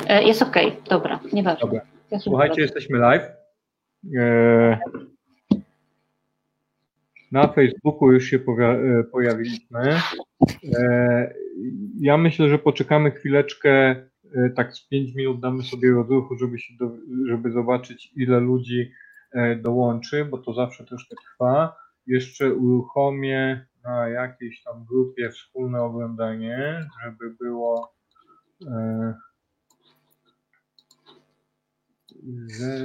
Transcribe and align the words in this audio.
E, 0.00 0.22
jest 0.22 0.42
ok, 0.42 0.56
dobra, 0.90 1.20
nieważne. 1.32 1.60
Dobra. 1.60 1.80
Słuchajcie, 2.20 2.62
jesteśmy 2.62 2.98
live. 2.98 3.22
E, 4.16 4.78
na 7.32 7.48
Facebooku 7.48 8.12
już 8.12 8.24
się 8.24 8.36
e, 8.36 9.04
pojawiliśmy. 9.04 10.00
Ja 12.00 12.16
myślę, 12.16 12.48
że 12.48 12.58
poczekamy 12.58 13.10
chwileczkę, 13.10 13.96
tak 14.56 14.74
z 14.74 14.88
5 14.88 15.14
minut 15.14 15.40
damy 15.40 15.62
sobie 15.62 15.90
rozruchu, 15.90 16.36
żeby, 16.38 16.58
się 16.58 16.74
do, 16.80 16.90
żeby 17.28 17.52
zobaczyć, 17.52 18.12
ile 18.16 18.40
ludzi 18.40 18.92
dołączy, 19.62 20.24
bo 20.24 20.38
to 20.38 20.54
zawsze 20.54 20.84
troszkę 20.84 21.16
trwa. 21.16 21.76
Jeszcze 22.06 22.54
uruchomię 22.54 23.66
na 23.84 24.08
jakiejś 24.08 24.62
tam 24.62 24.84
grupie 24.84 25.30
wspólne 25.30 25.82
oglądanie, 25.82 26.86
żeby 27.04 27.34
było 27.40 27.94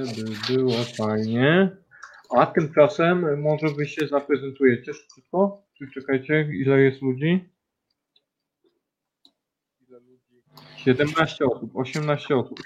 żeby 0.04 0.30
było 0.48 0.84
fajnie. 0.96 1.76
A 2.36 2.46
tymczasem 2.46 3.40
może 3.40 3.68
wy 3.68 3.86
się 3.86 4.06
zaprezentujecie 4.06 4.92
szybko? 4.94 5.62
Czy 5.78 5.90
czekajcie, 5.90 6.48
ile 6.52 6.80
jest 6.80 7.02
ludzi? 7.02 7.50
Ile 9.88 10.00
ludzi? 10.00 10.42
17 10.76 11.44
osób, 11.46 11.76
18 11.76 12.36
osób, 12.36 12.60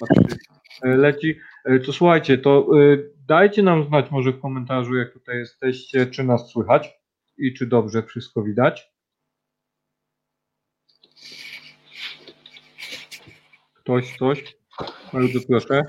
e, 0.82 0.96
leci. 0.96 1.38
E, 1.64 1.78
to 1.78 1.92
słuchajcie, 1.92 2.38
to 2.38 2.68
e, 2.80 2.98
dajcie 3.26 3.62
nam 3.62 3.84
znać 3.84 4.10
może 4.10 4.32
w 4.32 4.40
komentarzu, 4.40 4.94
jak 4.96 5.12
tutaj 5.12 5.38
jesteście, 5.38 6.06
czy 6.06 6.24
nas 6.24 6.50
słychać 6.50 6.90
i 7.38 7.54
czy 7.54 7.66
dobrze 7.66 8.02
wszystko 8.02 8.42
widać. 8.42 8.92
Ktoś, 13.74 14.16
coś? 14.18 14.56
Bardzo 15.12 15.38
proszę. 15.48 15.82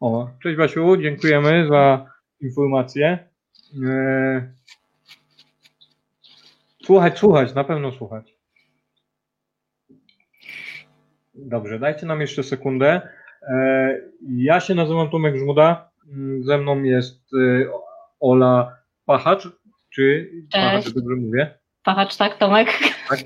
O, 0.00 0.30
cześć 0.42 0.56
Basiu, 0.58 0.96
dziękujemy 0.96 1.68
za 1.68 2.12
informację. 2.40 3.28
E, 3.86 4.52
słuchać, 6.84 7.18
słuchać, 7.18 7.54
na 7.54 7.64
pewno 7.64 7.92
słuchać. 7.92 8.36
Dobrze, 11.34 11.78
dajcie 11.78 12.06
nam 12.06 12.20
jeszcze 12.20 12.42
sekundę. 12.42 13.08
E, 13.42 14.00
ja 14.28 14.60
się 14.60 14.74
nazywam 14.74 15.10
Tomek 15.10 15.36
Żmuda. 15.36 15.90
Ze 16.40 16.58
mną 16.58 16.82
jest 16.82 17.20
e, 17.34 17.70
Ola 18.20 18.76
Pachacz. 19.04 19.48
Czy 19.90 20.30
Pachacz, 20.52 20.90
dobrze 20.90 21.16
mówię? 21.16 21.58
Pachacz, 21.88 22.16
tak, 22.16 22.38
Tomek? 22.38 22.68
Tak. 23.08 23.18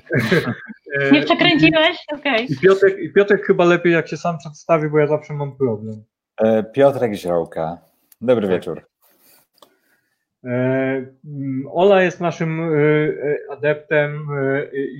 Nie 1.11 1.23
przekręciłeś? 1.23 1.97
Okej. 2.13 2.33
Okay. 2.33 2.45
I, 2.45 2.59
Piotrek, 2.59 2.99
I 2.99 3.13
Piotrek 3.13 3.45
chyba 3.45 3.65
lepiej, 3.65 3.93
jak 3.93 4.07
się 4.07 4.17
sam 4.17 4.37
przedstawi, 4.37 4.89
bo 4.89 4.99
ja 4.99 5.07
zawsze 5.07 5.33
mam 5.33 5.57
problem. 5.57 6.03
E, 6.37 6.63
Piotrek 6.63 7.13
Ziołka. 7.13 7.77
Dobry 8.21 8.47
tak. 8.47 8.55
wieczór. 8.55 8.81
E, 10.43 10.49
mm, 11.25 11.63
Ola 11.71 12.01
jest 12.01 12.21
naszym 12.21 12.61
e, 12.61 13.51
adeptem 13.51 14.27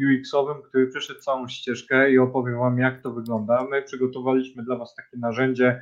UX-owym, 0.07 0.61
który 0.61 0.87
przeszedł 0.87 1.19
całą 1.19 1.47
ścieżkę 1.47 2.11
i 2.11 2.19
opowie 2.19 2.53
Wam, 2.55 2.79
jak 2.79 3.01
to 3.01 3.11
wygląda. 3.11 3.67
My 3.71 3.81
przygotowaliśmy 3.81 4.63
dla 4.63 4.77
Was 4.77 4.95
takie 4.95 5.17
narzędzie 5.17 5.81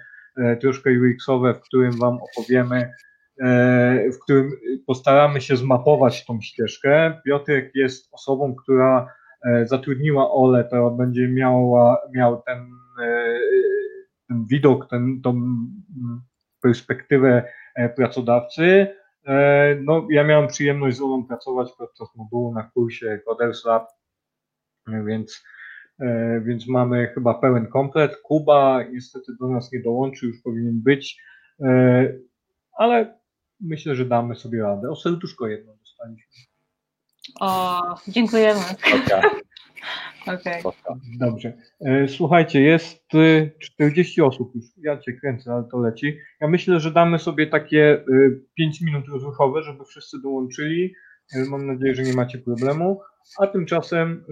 troszkę 0.62 0.90
UX-owe, 0.90 1.54
w 1.54 1.62
którym 1.62 1.92
Wam 1.92 2.18
opowiemy, 2.32 2.94
w 4.14 4.20
którym 4.23 4.52
postaramy 4.88 5.42
się 5.42 5.58
zmapować 5.58 6.25
tą 6.25 6.42
ścieżkę. 6.42 7.22
Piotrek 7.25 7.72
jest 7.75 8.14
osobą, 8.14 8.56
która 8.56 9.08
zatrudniła 9.64 10.31
Ole, 10.31 10.64
to 10.64 10.92
będzie 10.92 11.28
miała, 11.28 11.97
miał 12.14 12.42
ten 12.42 12.72
ten 14.31 14.46
widok, 14.46 14.90
ten, 14.90 15.22
tą 15.22 15.41
perspektywę 16.62 17.44
e, 17.75 17.90
pracodawcy. 17.90 18.88
E, 19.25 19.75
no, 19.75 20.08
ja 20.09 20.23
miałem 20.23 20.47
przyjemność 20.47 20.97
z 20.97 21.02
Olą 21.02 21.28
pracować 21.28 21.72
podczas 21.78 22.16
modułu 22.16 22.53
na 22.53 22.63
kursie 22.63 23.19
Coders 23.25 23.66
Lab, 23.66 23.88
więc, 25.06 25.44
e, 26.00 26.41
więc 26.46 26.68
mamy 26.68 27.08
chyba 27.08 27.34
pełen 27.34 27.68
komplet. 27.68 28.18
Kuba 28.18 28.84
niestety 28.84 29.31
do 29.40 29.47
nas 29.47 29.72
nie 29.72 29.81
dołączy, 29.81 30.25
już 30.25 30.41
powinien 30.41 30.81
być, 30.84 31.22
ale 32.78 33.21
myślę, 33.61 33.95
że 33.95 34.05
damy 34.05 34.35
sobie 34.35 34.61
radę. 34.61 34.89
O 34.89 34.95
serduszko 34.95 35.47
jedno 35.47 35.73
dostaliśmy. 35.75 36.31
O, 37.39 37.81
dziękujemy. 38.07 38.61
Okay. 39.05 39.41
Okay. 40.27 40.61
Dobrze. 41.19 41.53
E, 41.85 42.07
słuchajcie, 42.07 42.61
jest 42.61 43.07
40 43.59 44.22
e, 44.22 44.25
osób 44.25 44.55
już. 44.55 44.66
Ja 44.77 44.97
cię 44.97 45.13
kręcę, 45.13 45.53
ale 45.53 45.63
to 45.72 45.79
leci. 45.79 46.17
Ja 46.41 46.47
myślę, 46.47 46.79
że 46.79 46.91
damy 46.91 47.19
sobie 47.19 47.47
takie 47.47 48.05
5 48.55 48.81
e, 48.81 48.85
minut 48.85 49.07
rozruchowe, 49.07 49.63
żeby 49.63 49.85
wszyscy 49.85 50.22
dołączyli. 50.22 50.93
Mam 51.49 51.67
nadzieję, 51.67 51.95
że 51.95 52.03
nie 52.03 52.13
macie 52.13 52.38
problemu. 52.38 53.01
A 53.39 53.47
tymczasem 53.47 54.25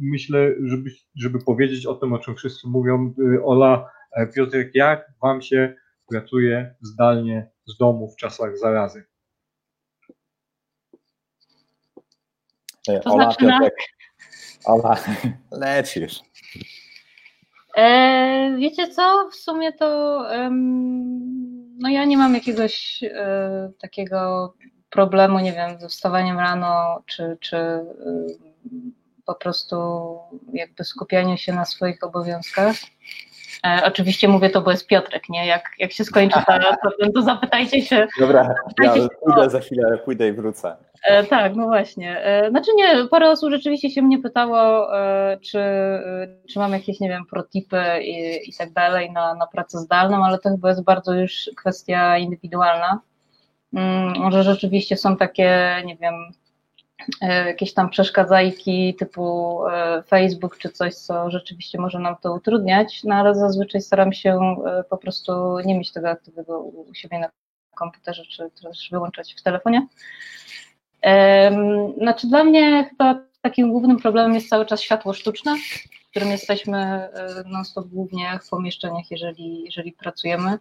myślę, 0.00 0.54
żeby, 0.64 0.90
żeby 1.16 1.38
powiedzieć 1.44 1.86
o 1.86 1.94
tym, 1.94 2.12
o 2.12 2.18
czym 2.18 2.36
wszyscy 2.36 2.68
mówią, 2.68 3.14
Ola, 3.44 3.90
Piotrek, 4.34 4.70
jak 4.74 5.12
Wam 5.22 5.42
się 5.42 5.74
pracuje 6.08 6.74
zdalnie 6.80 7.50
z 7.66 7.76
domu 7.76 8.10
w 8.10 8.16
czasach 8.16 8.58
zarazy? 8.58 9.04
To 12.86 12.92
Ola, 13.04 13.24
znaczy 13.24 13.46
Piotrek. 13.46 13.74
Ola, 14.64 14.96
lecisz. 15.50 16.20
E, 17.76 18.56
wiecie 18.58 18.88
co, 18.88 19.28
w 19.32 19.34
sumie 19.34 19.72
to 19.72 20.22
no 21.78 21.88
ja 21.88 22.04
nie 22.04 22.18
mam 22.18 22.34
jakiegoś 22.34 23.02
e, 23.02 23.70
takiego 23.78 24.54
problemu, 24.90 25.38
nie 25.38 25.52
wiem, 25.52 25.80
ze 25.80 25.88
wstawaniem 25.88 26.38
rano, 26.38 27.02
czy, 27.06 27.36
czy 27.40 27.56
e, 27.56 27.84
po 29.24 29.34
prostu 29.34 29.76
jakby 30.52 30.84
skupianiu 30.84 31.36
się 31.36 31.52
na 31.52 31.64
swoich 31.64 32.04
obowiązkach. 32.04 32.76
E, 33.66 33.82
oczywiście 33.84 34.28
mówię 34.28 34.50
to, 34.50 34.62
bo 34.62 34.70
jest 34.70 34.86
Piotrek, 34.86 35.28
nie? 35.28 35.46
Jak, 35.46 35.70
jak 35.78 35.92
się 35.92 36.04
skończy 36.04 36.38
ta, 36.46 36.58
to, 36.58 37.12
to 37.14 37.22
zapytajcie 37.22 37.82
się. 37.82 38.06
Dobra, 38.20 38.44
zapytajcie 38.44 39.00
ja 39.00 39.08
pójdę 39.24 39.44
się, 39.44 39.50
za 39.50 39.60
chwilę, 39.60 39.98
pójdę 40.04 40.28
i 40.28 40.32
wrócę. 40.32 40.76
E, 41.04 41.24
tak, 41.24 41.56
no 41.56 41.66
właśnie. 41.66 42.20
E, 42.20 42.50
znaczy 42.50 42.70
nie, 42.76 43.06
parę 43.10 43.30
osób 43.30 43.50
rzeczywiście 43.50 43.90
się 43.90 44.02
mnie 44.02 44.18
pytało, 44.18 44.88
e, 44.98 45.38
czy, 45.40 45.58
e, 45.58 46.28
czy 46.48 46.58
mam 46.58 46.72
jakieś, 46.72 47.00
nie 47.00 47.08
wiem, 47.08 47.26
protipy 47.30 47.82
i, 48.02 48.50
i 48.50 48.54
tak 48.58 48.72
dalej 48.72 49.12
na, 49.12 49.34
na 49.34 49.46
pracę 49.46 49.78
zdalną, 49.78 50.24
ale 50.24 50.38
to 50.38 50.50
chyba 50.50 50.68
jest 50.68 50.84
bardzo 50.84 51.14
już 51.14 51.50
kwestia 51.56 52.18
indywidualna. 52.18 53.00
Mm, 53.74 54.18
może 54.18 54.42
rzeczywiście 54.42 54.96
są 54.96 55.16
takie, 55.16 55.76
nie 55.84 55.96
wiem, 55.96 56.14
jakieś 57.46 57.74
tam 57.74 57.90
przeszkadzajki 57.90 58.94
typu 58.94 59.58
e, 59.66 60.02
Facebook 60.02 60.58
czy 60.58 60.68
coś, 60.68 60.94
co 60.94 61.30
rzeczywiście 61.30 61.78
może 61.80 61.98
nam 61.98 62.16
to 62.22 62.34
utrudniać, 62.34 63.04
no 63.04 63.14
ale 63.14 63.34
zazwyczaj 63.34 63.80
staram 63.80 64.12
się 64.12 64.38
e, 64.66 64.84
po 64.84 64.96
prostu 64.96 65.58
nie 65.64 65.78
mieć 65.78 65.92
tego 65.92 66.10
aktywnego 66.10 66.60
u 66.60 66.94
siebie 66.94 67.18
na 67.18 67.28
komputerze, 67.74 68.22
czy 68.22 68.50
też 68.62 68.88
wyłączać 68.92 69.34
w 69.38 69.42
telefonie. 69.42 69.86
Znaczy 71.98 72.26
dla 72.26 72.44
mnie 72.44 72.86
chyba 72.90 73.20
takim 73.42 73.70
głównym 73.70 73.96
problemem 73.96 74.34
jest 74.34 74.48
cały 74.48 74.66
czas 74.66 74.80
światło 74.80 75.12
sztuczne, 75.12 75.56
w 76.06 76.10
którym 76.10 76.30
jesteśmy 76.30 77.08
non-stop 77.46 77.86
głównie 77.86 78.38
w 78.44 78.48
pomieszczeniach, 78.48 79.10
jeżeli, 79.10 79.64
jeżeli 79.64 79.92
pracujemy. 79.92 80.58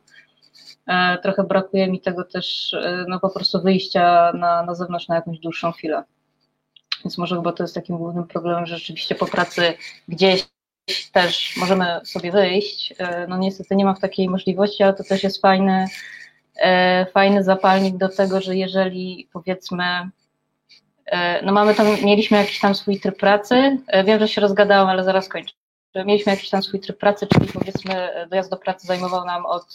Trochę 1.23 1.43
brakuje 1.43 1.87
mi 1.91 2.01
tego 2.01 2.23
też, 2.23 2.75
no 3.07 3.19
po 3.19 3.29
prostu 3.29 3.61
wyjścia 3.61 4.31
na, 4.33 4.63
na 4.63 4.75
zewnątrz 4.75 5.07
na 5.07 5.15
jakąś 5.15 5.39
dłuższą 5.39 5.71
chwilę. 5.71 6.03
Więc 7.05 7.17
może 7.17 7.35
chyba 7.35 7.51
to 7.51 7.63
jest 7.63 7.75
takim 7.75 7.97
głównym 7.97 8.27
problemem, 8.27 8.65
że 8.65 8.77
rzeczywiście 8.77 9.15
po 9.15 9.25
pracy 9.25 9.73
gdzieś 10.07 10.47
też 11.11 11.57
możemy 11.57 12.01
sobie 12.03 12.31
wyjść. 12.31 12.93
E, 12.97 13.27
no 13.27 13.37
niestety 13.37 13.75
nie 13.75 13.85
ma 13.85 13.93
w 13.93 13.99
takiej 13.99 14.29
możliwości, 14.29 14.83
ale 14.83 14.93
to 14.93 15.03
też 15.03 15.23
jest 15.23 15.41
fajny, 15.41 15.85
e, 16.55 17.05
fajny 17.05 17.43
zapalnik 17.43 17.97
do 17.97 18.09
tego, 18.09 18.41
że 18.41 18.55
jeżeli 18.55 19.29
powiedzmy, 19.33 19.83
e, 21.05 21.45
no 21.45 21.53
mamy 21.53 21.75
tam, 21.75 21.87
mieliśmy 22.03 22.37
jakiś 22.37 22.59
tam 22.59 22.75
swój 22.75 22.99
tryb 22.99 23.17
pracy, 23.17 23.77
wiem, 24.05 24.19
że 24.19 24.27
się 24.27 24.41
rozgadałam, 24.41 24.89
ale 24.89 25.03
zaraz 25.03 25.29
kończę. 25.29 25.53
Mieliśmy 26.05 26.31
jakiś 26.31 26.49
tam 26.49 26.63
swój 26.63 26.79
tryb 26.79 26.97
pracy, 26.97 27.27
czyli 27.27 27.47
powiedzmy 27.53 28.09
dojazd 28.29 28.49
do 28.49 28.57
pracy 28.57 28.87
zajmował 28.87 29.25
nam 29.25 29.45
od 29.45 29.65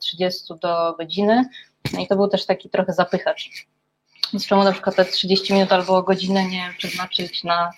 30 0.00 0.54
do 0.62 0.94
godziny, 0.98 1.44
no 1.92 2.00
i 2.00 2.06
to 2.06 2.16
był 2.16 2.28
też 2.28 2.46
taki 2.46 2.70
trochę 2.70 2.92
zapychacz 2.92 3.50
z 4.34 4.46
czemu 4.46 4.64
na 4.64 4.72
przykład 4.72 4.96
te 4.96 5.04
30 5.04 5.52
minut 5.52 5.72
albo 5.72 6.02
godzinę 6.02 6.44
nie 6.44 6.74
przeznaczyć 6.78 7.44
na 7.44 7.72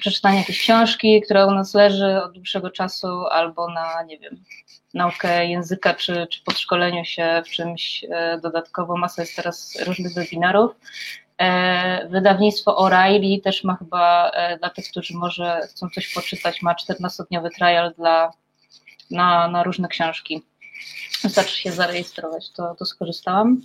przeczytanie 0.00 0.38
jakiejś 0.38 0.58
książki, 0.58 1.22
która 1.22 1.46
u 1.46 1.50
nas 1.50 1.74
leży 1.74 2.22
od 2.22 2.32
dłuższego 2.32 2.70
czasu, 2.70 3.26
albo 3.30 3.68
na, 3.70 4.02
nie 4.02 4.18
wiem, 4.18 4.44
naukę 4.94 5.46
języka, 5.46 5.94
czy, 5.94 6.26
czy 6.30 6.42
podszkoleniu 6.44 7.04
się 7.04 7.42
w 7.46 7.50
czymś 7.50 8.04
e, 8.10 8.40
dodatkowo. 8.42 8.96
Masa 8.96 9.22
jest 9.22 9.36
teraz 9.36 9.78
różnych 9.86 10.14
webinarów. 10.14 10.70
E, 11.38 12.08
wydawnictwo 12.08 12.86
O'Reilly 12.86 13.42
też 13.42 13.64
ma 13.64 13.76
chyba, 13.76 14.30
e, 14.30 14.58
dla 14.58 14.70
tych, 14.70 14.88
którzy 14.88 15.14
może 15.14 15.60
chcą 15.70 15.88
coś 15.94 16.14
poczytać, 16.14 16.62
ma 16.62 16.74
14-dniowy 16.74 17.50
trial 17.50 17.94
dla, 17.98 18.30
na, 19.10 19.48
na 19.48 19.62
różne 19.62 19.88
książki. 19.88 20.42
Wystarczy 21.22 21.58
się 21.58 21.72
zarejestrować, 21.72 22.50
to, 22.50 22.74
to 22.74 22.84
skorzystałam. 22.84 23.60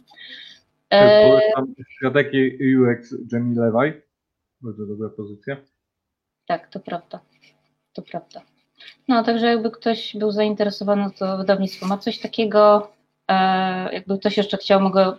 Polecam 0.92 1.74
Świadek 1.98 2.32
UX 2.78 3.16
Jamie 3.32 3.60
Levi. 3.60 4.02
Bardzo 4.62 4.86
dobra 4.86 5.10
pozycja. 5.10 5.58
Tak, 6.46 6.68
to 6.68 6.80
prawda. 6.80 7.20
To 7.94 8.02
prawda. 8.02 8.42
No, 9.08 9.24
także 9.24 9.46
jakby 9.46 9.72
ktoś 9.72 10.16
był 10.16 10.32
zainteresowany, 10.32 11.12
to 11.18 11.38
wydawnictwo 11.38 11.88
ma 11.88 11.98
coś 11.98 12.20
takiego. 12.20 12.92
E, 13.28 13.94
jakby 13.94 14.20
ktoś 14.20 14.38
jeszcze 14.38 14.58
chciał, 14.58 14.82
mogę, 14.82 15.14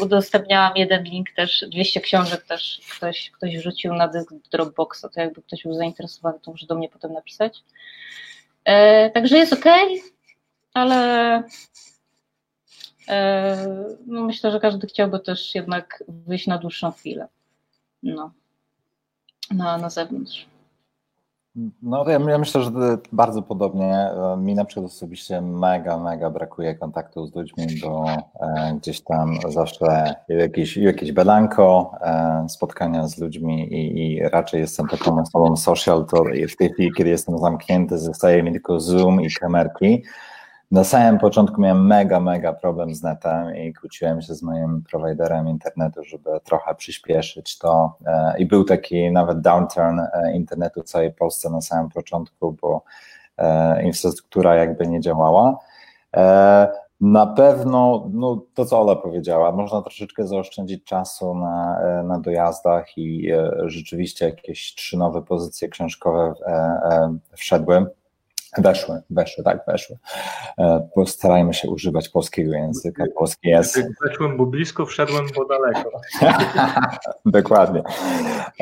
udostępniałam 0.00 0.76
jeden 0.76 1.04
link 1.04 1.30
też, 1.36 1.64
200 1.68 2.00
książek 2.00 2.42
też 2.44 2.80
ktoś, 2.96 3.30
ktoś 3.30 3.58
wrzucił 3.58 3.94
na 3.94 4.08
dysk 4.08 4.34
Dropboxa, 4.52 5.04
to 5.14 5.20
jakby 5.20 5.42
ktoś 5.42 5.62
był 5.62 5.74
zainteresowany, 5.74 6.38
to 6.40 6.50
może 6.50 6.66
do 6.66 6.74
mnie 6.74 6.88
potem 6.88 7.12
napisać. 7.12 7.64
E, 8.64 9.10
także 9.10 9.36
jest 9.36 9.52
ok, 9.52 9.64
ale 10.74 11.34
e, 11.36 11.42
no 14.06 14.24
myślę, 14.24 14.50
że 14.50 14.60
każdy 14.60 14.86
chciałby 14.86 15.20
też 15.20 15.54
jednak 15.54 16.04
wyjść 16.08 16.46
na 16.46 16.58
dłuższą 16.58 16.92
chwilę. 16.92 17.28
No, 18.02 18.30
na, 19.50 19.78
na 19.78 19.90
zewnątrz. 19.90 20.46
No 21.82 22.04
ja, 22.08 22.18
ja 22.28 22.38
myślę, 22.38 22.62
że 22.62 22.70
bardzo 23.12 23.42
podobnie. 23.42 24.10
Mi 24.38 24.54
na 24.54 24.64
przykład 24.64 24.86
osobiście 24.86 25.40
mega, 25.40 25.98
mega 25.98 26.30
brakuje 26.30 26.74
kontaktu 26.74 27.26
z 27.26 27.34
ludźmi, 27.34 27.66
bo 27.82 28.04
e, 28.40 28.74
gdzieś 28.80 29.00
tam 29.00 29.38
zawsze 29.48 30.14
jakieś, 30.28 30.76
jakieś 30.76 31.12
badanko, 31.12 31.92
e, 32.00 32.46
spotkania 32.48 33.08
z 33.08 33.18
ludźmi 33.18 33.74
i, 33.74 34.12
i, 34.12 34.20
raczej 34.20 34.60
jestem 34.60 34.88
taką 34.88 35.20
osobą 35.20 35.56
social, 35.56 36.06
to 36.06 36.24
w 36.48 36.56
tej 36.56 36.72
chwili, 36.72 36.92
kiedy 36.96 37.10
jestem 37.10 37.38
zamknięty, 37.38 37.98
zostaje 37.98 38.42
mi 38.42 38.52
tylko 38.52 38.80
Zoom 38.80 39.20
i 39.20 39.30
kamerki. 39.30 40.02
Na 40.70 40.84
samym 40.84 41.18
początku 41.18 41.60
miałem 41.60 41.86
mega, 41.86 42.20
mega 42.20 42.52
problem 42.52 42.94
z 42.94 43.02
netem 43.02 43.56
i 43.56 43.74
kłóciłem 43.74 44.22
się 44.22 44.34
z 44.34 44.42
moim 44.42 44.82
prowajderem 44.90 45.48
internetu, 45.48 46.04
żeby 46.04 46.30
trochę 46.44 46.74
przyspieszyć 46.74 47.58
to. 47.58 47.96
E, 48.06 48.38
I 48.38 48.46
był 48.46 48.64
taki 48.64 49.10
nawet 49.10 49.40
downturn 49.40 50.00
e, 50.00 50.32
internetu 50.34 50.82
w 50.82 50.84
całej 50.84 51.12
Polsce 51.12 51.50
na 51.50 51.60
samym 51.60 51.90
początku, 51.90 52.56
bo 52.62 52.82
e, 53.38 53.82
infrastruktura 53.82 54.54
jakby 54.54 54.86
nie 54.86 55.00
działała. 55.00 55.58
Na 57.00 57.26
pewno, 57.26 58.08
no 58.12 58.42
to 58.54 58.64
co 58.64 58.80
Ola 58.80 58.96
powiedziała, 58.96 59.52
można 59.52 59.82
troszeczkę 59.82 60.26
zaoszczędzić 60.26 60.84
czasu 60.84 61.34
na, 61.34 61.78
na 62.02 62.18
dojazdach 62.20 62.98
i 62.98 63.28
rzeczywiście 63.64 64.24
jakieś 64.24 64.74
trzy 64.74 64.96
nowe 64.96 65.22
pozycje 65.22 65.68
książkowe 65.68 66.34
wszedłem 67.32 67.86
Weszły, 68.58 69.02
weszły, 69.10 69.44
tak, 69.44 69.64
weszły. 69.66 69.98
E, 70.58 70.88
postarajmy 70.94 71.54
się 71.54 71.70
używać 71.70 72.08
polskiego 72.08 72.52
języka. 72.52 73.04
Polski 73.18 73.48
jest. 73.48 73.80
Weszłem, 74.08 74.36
bo 74.36 74.46
blisko, 74.46 74.86
wszedłem, 74.86 75.26
bo 75.36 75.44
daleko. 75.44 75.90
Dokładnie. 77.40 77.82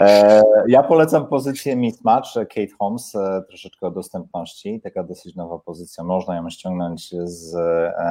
E, 0.00 0.42
ja 0.68 0.82
polecam 0.82 1.26
pozycję 1.26 1.76
Mismatch 1.76 2.34
Kate 2.34 2.76
Holmes, 2.78 3.14
e, 3.14 3.42
troszeczkę 3.48 3.86
o 3.86 3.90
dostępności. 3.90 4.80
Taka 4.80 5.02
dosyć 5.02 5.36
nowa 5.36 5.58
pozycja. 5.58 6.04
Można 6.04 6.36
ją 6.36 6.50
ściągnąć 6.50 7.10
z, 7.24 7.54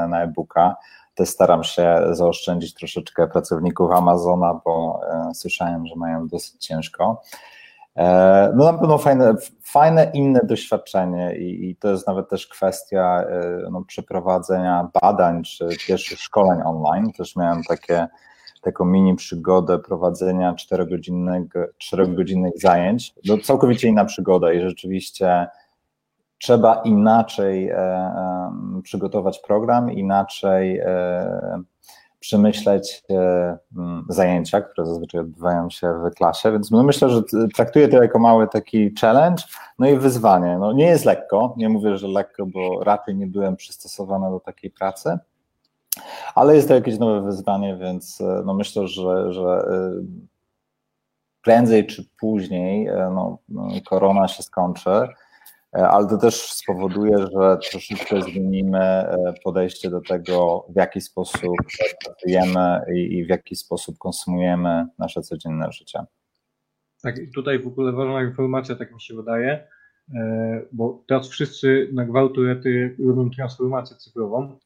na 0.10 0.24
e-booka. 0.24 0.76
Też 1.16 1.30
staram 1.30 1.64
się 1.64 2.00
zaoszczędzić 2.12 2.74
troszeczkę 2.74 3.28
pracowników 3.28 3.92
Amazona, 3.92 4.62
bo 4.66 5.02
słyszałem, 5.34 5.88
że 5.88 5.96
mają 5.96 6.28
dosyć 6.28 6.66
ciężko. 6.66 7.22
E, 7.96 8.54
no 8.56 8.72
na 8.72 8.78
pewno 8.78 8.98
fajne, 8.98 9.36
fajne 9.64 10.12
inne 10.14 10.40
doświadczenie 10.44 11.36
i, 11.38 11.70
i 11.70 11.76
to 11.76 11.92
jest 11.92 12.08
nawet 12.08 12.30
też 12.30 12.48
kwestia 12.48 13.24
e, 13.24 13.58
no, 13.72 13.84
przeprowadzenia 13.88 14.90
badań 15.02 15.44
czy 15.44 15.68
pierwszych 15.88 16.20
szkoleń 16.20 16.60
online. 16.66 17.12
Też 17.12 17.36
miałem 17.36 17.64
takie, 17.64 18.08
taką 18.62 18.86
mini 18.86 19.16
przygodę 19.16 19.80
prowadzenia 19.80 20.54
czterogodzinnych, 21.78 22.54
zajęć. 22.62 23.16
No, 23.26 23.38
całkowicie 23.38 23.88
inna 23.88 24.06
przygoda 24.06 24.54
i 24.54 24.62
rzeczywiście 24.62 25.48
trzeba 26.38 26.82
inaczej 26.86 27.70
e, 27.70 27.78
e, 27.78 28.52
przygotować 28.84 29.40
program, 29.40 29.92
inaczej 29.92 30.80
e, 30.80 31.64
przemyśleć 32.24 33.04
e, 33.10 33.58
mm, 33.78 34.06
zajęcia, 34.10 34.62
które 34.62 34.88
zazwyczaj 34.88 35.22
odbywają 35.22 35.70
się 35.70 35.94
w 35.94 36.16
klasie, 36.16 36.52
więc 36.52 36.72
no 36.72 36.84
myślę, 36.84 37.10
że 37.10 37.22
traktuję 37.56 37.88
to 37.88 38.04
jako 38.04 38.20
mały 38.20 38.48
taki 38.48 38.94
challenge, 39.02 39.44
no 39.80 39.88
i 39.88 39.98
wyzwanie. 39.98 40.58
No 40.60 40.74
nie 40.74 40.86
jest 40.86 41.06
lekko, 41.06 41.54
nie 41.58 41.70
mówię, 41.70 41.98
że 41.98 42.08
lekko, 42.08 42.46
bo 42.46 42.84
raczej 42.84 43.16
nie 43.16 43.28
byłem 43.28 43.56
przystosowany 43.56 44.30
do 44.30 44.40
takiej 44.40 44.72
pracy, 44.72 45.18
ale 46.36 46.56
jest 46.56 46.68
to 46.68 46.76
jakieś 46.76 47.00
nowe 47.00 47.22
wyzwanie, 47.22 47.78
więc 47.78 48.22
e, 48.22 48.42
no 48.46 48.54
myślę, 48.54 48.88
że, 48.88 49.34
że 49.34 49.44
e, 49.44 49.92
prędzej 51.42 51.88
czy 51.88 52.06
później 52.20 52.90
no, 53.12 53.38
no 53.50 53.68
korona 53.90 54.28
się 54.28 54.44
skończy, 54.44 54.90
E, 54.90 55.08
ale 55.74 56.08
to 56.08 56.18
też 56.18 56.36
spowoduje, 56.36 57.18
że 57.18 57.58
troszeczkę 57.72 58.22
zmienimy 58.22 58.80
e, 58.80 59.34
podejście 59.44 59.90
do 59.90 60.02
tego, 60.02 60.66
w 60.70 60.76
jaki 60.76 61.02
sposób 61.02 61.56
pracujemy 62.06 62.82
i 62.96 63.26
w 63.26 63.30
jaki 63.30 63.56
sposób 63.56 63.98
konsumujemy 63.98 64.86
nasze 65.00 65.22
codzienne 65.22 65.72
życie. 65.72 66.00
Tak, 67.04 67.16
tutaj 67.36 67.60
w 67.60 67.68
ogóle 67.68 67.92
ważna 67.92 68.24
informacja, 68.24 68.76
tak 68.76 68.94
mi 68.94 69.02
się 69.02 69.16
wydaje, 69.16 69.68
e, 70.16 70.62
bo 70.72 71.04
teraz 71.08 71.30
wszyscy 71.30 71.90
na 71.94 72.06
gwałturety 72.06 72.96
robią 73.08 73.30
transformację 73.30 73.98
cyfrową, 73.98 74.58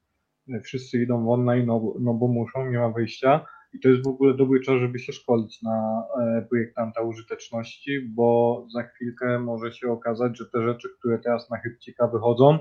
wszyscy 0.64 1.02
idą 1.02 1.32
online, 1.32 1.66
no, 1.66 1.94
no 2.00 2.14
bo 2.14 2.28
muszą, 2.28 2.72
nie 2.72 2.80
ma 2.80 2.90
wyjścia, 2.90 3.46
i 3.74 3.80
to 3.80 3.90
jest 3.90 4.04
w 4.04 4.08
ogóle 4.08 4.34
dobry 4.34 4.60
czas, 4.60 4.76
żeby 4.80 5.00
się 5.00 5.14
szkolić 5.14 5.62
na 5.62 6.04
e, 6.22 6.42
projektanta 6.50 7.02
użyteczności, 7.02 8.00
bo 8.02 8.66
za 8.74 8.84
chwilkę 8.84 9.40
może 9.40 9.72
się 9.72 9.92
okazać, 9.92 10.38
że 10.38 10.46
te 10.46 10.64
rzeczy, 10.64 10.90
które 11.00 11.20
teraz 11.20 11.50
na 11.50 11.58
chybcika 11.58 12.08
wychodzą, 12.08 12.60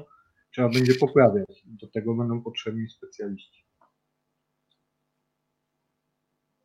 trzeba 0.50 0.68
będzie 0.68 0.94
poprawiać. 0.94 1.62
Do 1.66 1.86
tego 1.86 2.14
będą 2.14 2.42
potrzebni 2.42 2.88
specjaliści. 2.88 3.66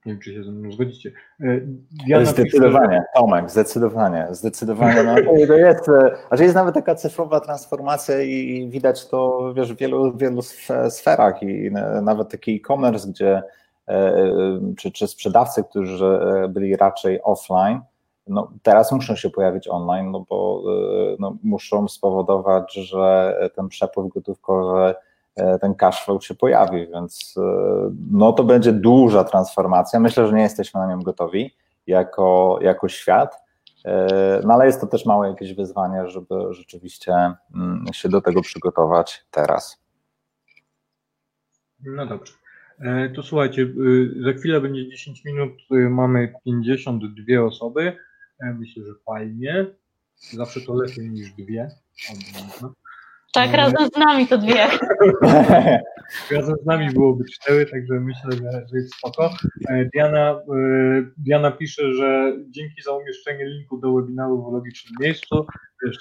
Nie 0.06 0.12
wiem, 0.14 0.22
czy 0.22 0.34
się 0.34 0.44
ze 0.44 0.52
mną 0.52 0.72
zgodzicie. 0.72 1.12
E, 1.42 1.62
ja 2.08 2.26
zdecydowanie, 2.26 2.88
napiszę, 2.88 3.04
Tomek, 3.15 3.50
zdecydowanie, 3.50 4.27
zdecydowanie. 4.32 5.04
No, 5.04 5.15
to 5.48 5.58
jest, 5.58 5.89
a 6.30 6.38
że 6.38 6.44
jest 6.44 6.56
nawet 6.56 6.75
taka 6.75 6.96
cyfrowa 6.96 7.39
transformacja 7.39 8.22
i 8.22 8.70
widać 8.70 9.10
to 9.10 9.54
wiesz, 9.54 9.74
w 9.74 9.77
wielu, 9.77 10.18
wielu 10.18 10.42
sferach 10.89 11.44
i 11.44 11.72
nawet 12.01 12.30
taki 12.30 12.56
e-commerce, 12.56 13.10
gdzie 13.10 13.42
czy, 14.77 14.91
czy 14.91 15.07
sprzedawcy, 15.07 15.63
którzy 15.63 16.05
e, 16.05 16.48
byli 16.48 16.75
raczej 16.75 17.24
offline, 17.24 17.81
no, 18.27 18.51
teraz 18.63 18.91
muszą 18.91 19.15
się 19.15 19.29
pojawić 19.29 19.67
online, 19.67 20.12
no 20.12 20.25
bo 20.29 20.63
no, 21.19 21.38
muszą 21.43 21.88
spowodować, 21.88 22.74
że 22.74 23.36
ten 23.55 23.67
przepływ 23.67 24.07
gotówkowy, 24.13 24.95
ten 25.62 25.75
cash 25.75 26.05
flow 26.05 26.25
się 26.25 26.36
pojawi, 26.36 26.88
więc 26.88 27.36
no, 28.12 28.33
to 28.33 28.43
będzie 28.43 28.74
duża 28.74 29.24
transformacja. 29.24 30.00
Myślę, 30.00 30.27
że 30.27 30.33
nie 30.33 30.41
jesteśmy 30.41 30.79
na 30.79 30.88
nią 30.88 31.01
gotowi 31.01 31.55
jako, 31.88 32.60
jako 32.62 32.89
świat, 32.89 33.38
no 34.43 34.53
ale 34.53 34.65
jest 34.65 34.81
to 34.81 34.88
też 34.88 35.05
małe 35.05 35.29
jakieś 35.29 35.53
wyzwanie, 35.53 36.07
żeby 36.07 36.36
rzeczywiście 36.50 37.33
mm, 37.55 37.86
się 37.93 38.10
do 38.10 38.21
tego 38.21 38.41
przygotować 38.41 39.25
teraz. 39.31 39.81
No 41.86 42.05
dobrze. 42.05 42.40
E, 42.82 43.10
to 43.10 43.24
słuchajcie, 43.24 43.62
e, 43.62 44.24
za 44.24 44.34
chwilę 44.34 44.62
będzie 44.62 44.90
10 44.90 45.26
minut, 45.26 45.52
e, 45.72 45.76
mamy 45.76 46.34
52 46.46 47.44
osoby. 47.44 47.98
Myślę, 48.60 48.84
że 48.84 48.92
fajnie. 49.06 49.66
Zawsze 50.16 50.62
to 50.62 50.74
lepiej 50.74 51.10
niż 51.10 51.32
dwie. 51.32 51.70
Tak, 53.34 53.54
razem 53.54 53.90
z 53.96 53.98
nami 53.98 54.28
to 54.28 54.38
dwie. 54.38 54.68
razem 56.38 56.56
z 56.64 56.66
nami 56.66 56.90
byłoby 56.94 57.24
cztery, 57.34 57.66
także 57.66 57.94
myślę, 58.00 58.32
że, 58.32 58.52
że 58.52 58.78
jest 58.78 58.96
spoko. 58.96 59.34
Diana, 59.94 60.40
Diana 61.18 61.52
pisze, 61.52 61.94
że 61.94 62.38
dzięki 62.50 62.82
za 62.82 62.92
umieszczenie 62.92 63.46
linku 63.46 63.78
do 63.78 63.94
webinaru 63.94 64.50
w 64.50 64.54
logicznym 64.54 64.94
miejscu, 65.02 65.46
wiesz, 65.86 65.98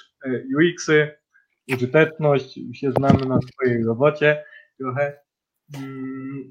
UX-y, 0.57 1.17
użyteczność, 1.73 2.59
się 2.73 2.91
znamy 2.91 3.25
na 3.25 3.39
swojej 3.41 3.83
robocie 3.83 4.43
trochę, 4.79 5.21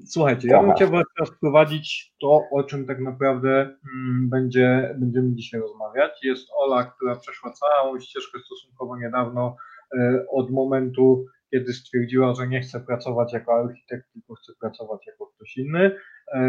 słuchajcie, 0.05 0.47
ja 0.47 0.61
bym 0.61 0.73
chciał 0.73 0.89
teraz 0.89 1.35
wprowadzić 1.35 2.13
to, 2.21 2.41
o 2.51 2.63
czym 2.63 2.85
tak 2.85 2.99
naprawdę 2.99 3.49
mm, 3.59 4.29
będzie, 4.29 4.95
będziemy 4.99 5.35
dzisiaj 5.35 5.61
rozmawiać. 5.61 6.11
Jest 6.23 6.47
Ola, 6.55 6.83
która 6.83 7.15
przeszła 7.15 7.51
całą 7.51 7.99
ścieżkę 7.99 8.39
stosunkowo 8.45 8.97
niedawno 8.97 9.55
e, 9.97 10.25
od 10.29 10.51
momentu, 10.51 11.25
kiedy 11.51 11.73
stwierdziła, 11.73 12.33
że 12.33 12.47
nie 12.47 12.61
chce 12.61 12.79
pracować 12.79 13.33
jako 13.33 13.53
architekt, 13.53 14.13
tylko 14.13 14.35
chce 14.35 14.53
pracować 14.59 15.07
jako 15.07 15.27
ktoś 15.27 15.57
inny. 15.57 15.95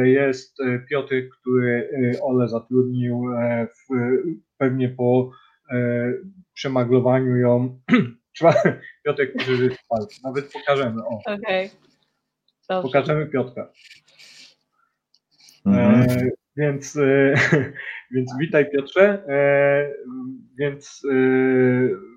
jest 0.02 0.56
Piotr, 0.90 1.14
który 1.40 1.90
Ole 2.22 2.48
zatrudnił 2.48 3.22
w, 3.66 3.94
pewnie 4.58 4.88
po 4.88 5.30
przemaglowaniu 6.54 7.36
ją. 7.36 7.80
Piotr, 9.04 9.22
który 9.38 9.70
nawet 10.24 10.52
pokażemy. 10.52 11.02
O. 11.04 11.18
Okay. 11.26 11.91
Pokażemy 12.80 13.26
Piotra. 13.26 13.68
Mhm. 15.66 16.02
E, 16.02 16.30
więc, 16.56 16.96
e, 16.96 17.34
więc 18.14 18.32
witaj 18.40 18.70
Piotrze. 18.70 19.24
E, 19.28 19.94
więc 20.58 21.02
e, 21.10 22.12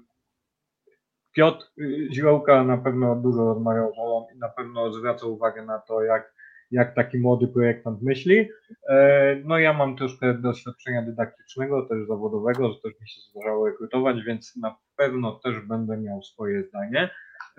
Piotr 1.35 1.65
Ziłka 2.13 2.63
na 2.63 2.77
pewno 2.77 3.15
dużo 3.15 3.45
rozmawiał 3.45 3.93
z 3.93 3.99
Olą 3.99 4.27
i 4.35 4.37
na 4.37 4.49
pewno 4.49 4.93
zwraca 4.93 5.25
uwagę 5.25 5.65
na 5.65 5.79
to, 5.79 6.03
jak, 6.03 6.33
jak 6.71 6.95
taki 6.95 7.17
młody 7.17 7.47
projektant 7.47 8.01
myśli. 8.01 8.49
E, 8.89 9.35
no 9.43 9.59
ja 9.59 9.73
mam 9.73 9.95
troszkę 9.97 10.33
doświadczenia 10.33 11.01
dydaktycznego, 11.01 11.87
też 11.89 12.07
zawodowego, 12.07 12.71
że 12.71 12.79
też 12.83 13.01
mi 13.01 13.09
się 13.09 13.21
zdarzało 13.31 13.67
rekrutować, 13.67 14.23
więc 14.23 14.55
na 14.55 14.75
pewno 14.95 15.31
też 15.31 15.59
będę 15.59 15.97
miał 15.97 16.23
swoje 16.23 16.63
zdanie. 16.63 17.09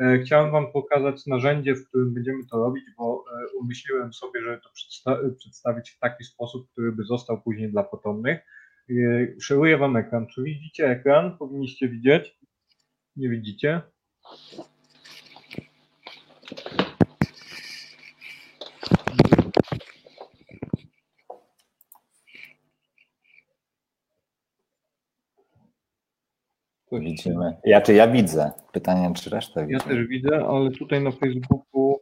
E, 0.01 0.19
chciałem 0.19 0.51
Wam 0.51 0.73
pokazać 0.73 1.27
narzędzie, 1.27 1.75
w 1.75 1.89
którym 1.89 2.15
będziemy 2.15 2.47
to 2.47 2.57
robić, 2.57 2.85
bo 2.99 3.25
e, 3.33 3.57
umyśliłem 3.59 4.13
sobie, 4.13 4.43
żeby 4.43 4.61
to 4.61 4.71
przedsta 4.75 5.19
przedstawić 5.39 5.91
w 5.91 5.99
taki 5.99 6.25
sposób, 6.25 6.71
który 6.73 6.93
by 6.93 7.05
został 7.05 7.43
później 7.43 7.71
dla 7.71 7.83
potomnych. 7.83 8.41
E, 8.91 8.95
szeruję 9.41 9.79
Wam 9.79 9.97
ekran. 9.97 10.27
Czy 10.27 10.43
widzicie 10.43 10.91
ekran? 10.91 11.39
Powinniście 11.39 11.89
widzieć. 11.89 12.39
Nie 13.17 13.29
widzicie? 13.29 13.83
Tu 26.91 27.01
widzimy. 27.01 27.57
Ja 27.65 27.81
czy 27.81 27.95
ja 27.95 28.09
widzę? 28.09 28.53
Pytanie, 28.73 29.13
czy 29.15 29.31
resztę 29.31 29.67
widzę? 29.67 29.85
Ja 29.85 29.91
też 29.91 30.07
widzę, 30.07 30.47
ale 30.49 30.71
tutaj 30.71 31.03
na 31.03 31.11
Facebooku. 31.11 32.01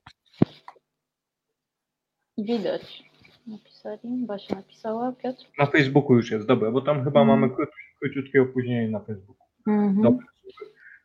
Widać. 2.38 3.04
Napisali, 3.46 4.26
Basia 4.26 4.54
napisała, 4.54 5.12
Piotr? 5.12 5.44
Na 5.58 5.66
Facebooku 5.66 6.16
już 6.16 6.30
jest, 6.30 6.46
dobra, 6.46 6.70
bo 6.70 6.80
tam 6.80 7.04
chyba 7.04 7.22
mm. 7.22 7.40
mamy 7.40 7.54
króciutkie 8.00 8.42
opóźnienie 8.42 8.90
na 8.90 9.00
Facebooku. 9.00 9.46
Mm 9.66 9.94
-hmm. 9.94 10.02
Dobra. 10.02 10.26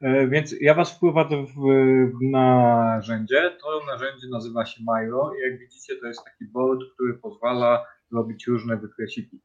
Więc 0.02 0.56
ja 0.62 0.74
Was 0.74 0.96
wprowadzę 0.96 1.46
w, 1.46 1.58
narzędzie. 2.22 3.52
To 3.62 3.86
narzędzie 3.92 4.28
nazywa 4.32 4.66
się 4.66 4.82
Miro 4.82 5.32
i 5.34 5.50
jak 5.50 5.60
widzicie 5.60 5.96
to 5.96 6.08
jest 6.08 6.26
taki 6.26 6.46
board, 6.46 6.80
który 6.94 7.14
pozwala 7.14 7.86
robić 8.12 8.48
różne 8.48 8.78
wykresiki. 8.78 9.42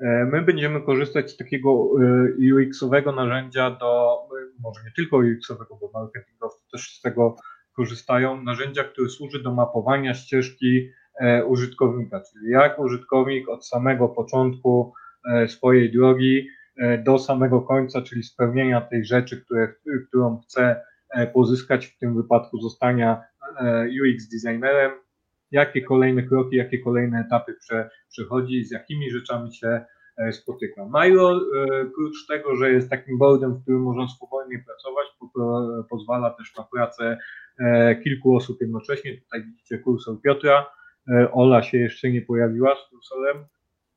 E, 0.00 0.24
my 0.24 0.42
będziemy 0.42 0.80
korzystać 0.80 1.30
z 1.30 1.36
takiego 1.36 1.70
e, 1.70 2.54
UX-owego 2.54 3.12
narzędzia 3.12 3.70
do, 3.70 4.18
może 4.60 4.80
nie 4.84 4.90
tylko 4.96 5.16
UX-owego, 5.16 5.76
bo 5.80 5.90
marketingowcy 5.94 6.64
też 6.72 6.98
z 6.98 7.00
tego 7.00 7.36
korzystają, 7.76 8.42
narzędzia, 8.42 8.84
które 8.84 9.08
służy 9.08 9.42
do 9.42 9.54
mapowania 9.54 10.14
ścieżki 10.14 10.90
e, 11.20 11.44
użytkownika, 11.44 12.20
czyli 12.20 12.50
jak 12.50 12.78
użytkownik 12.78 13.48
od 13.48 13.66
samego 13.66 14.08
początku 14.08 14.92
swojej 15.46 15.92
drogi 15.92 16.48
do 17.04 17.18
samego 17.18 17.62
końca, 17.62 18.02
czyli 18.02 18.22
spełnienia 18.22 18.80
tej 18.80 19.04
rzeczy, 19.04 19.44
które, 19.44 19.74
którą 20.08 20.38
chce 20.38 20.80
pozyskać, 21.34 21.86
w 21.86 21.98
tym 21.98 22.16
wypadku 22.16 22.60
zostania 22.60 23.22
UX 24.02 24.28
designerem, 24.28 24.92
jakie 25.54 25.82
kolejne 25.82 26.22
kroki, 26.22 26.56
jakie 26.56 26.78
kolejne 26.78 27.20
etapy 27.20 27.54
prze, 27.54 27.90
przechodzi, 28.08 28.64
z 28.64 28.70
jakimi 28.70 29.10
rzeczami 29.10 29.54
się 29.54 29.84
e, 30.16 30.32
spotyka. 30.32 30.84
Milo, 30.84 31.32
e, 31.32 31.82
oprócz 31.82 32.26
tego, 32.28 32.56
że 32.56 32.70
jest 32.70 32.90
takim 32.90 33.18
boardem, 33.18 33.54
w 33.54 33.62
którym 33.62 33.82
można 33.82 34.08
swobodnie 34.08 34.64
pracować, 34.66 35.06
pozwala 35.90 36.30
też 36.30 36.56
na 36.56 36.64
pracę 36.64 37.18
e, 37.58 37.96
kilku 37.96 38.36
osób 38.36 38.60
jednocześnie. 38.60 39.20
Tutaj 39.20 39.44
widzicie 39.44 39.78
kursor 39.78 40.20
Piotra. 40.22 40.66
Ola 41.32 41.62
się 41.62 41.78
jeszcze 41.78 42.10
nie 42.10 42.22
pojawiła 42.22 42.76
z 42.76 42.90
kursorem. 42.90 43.44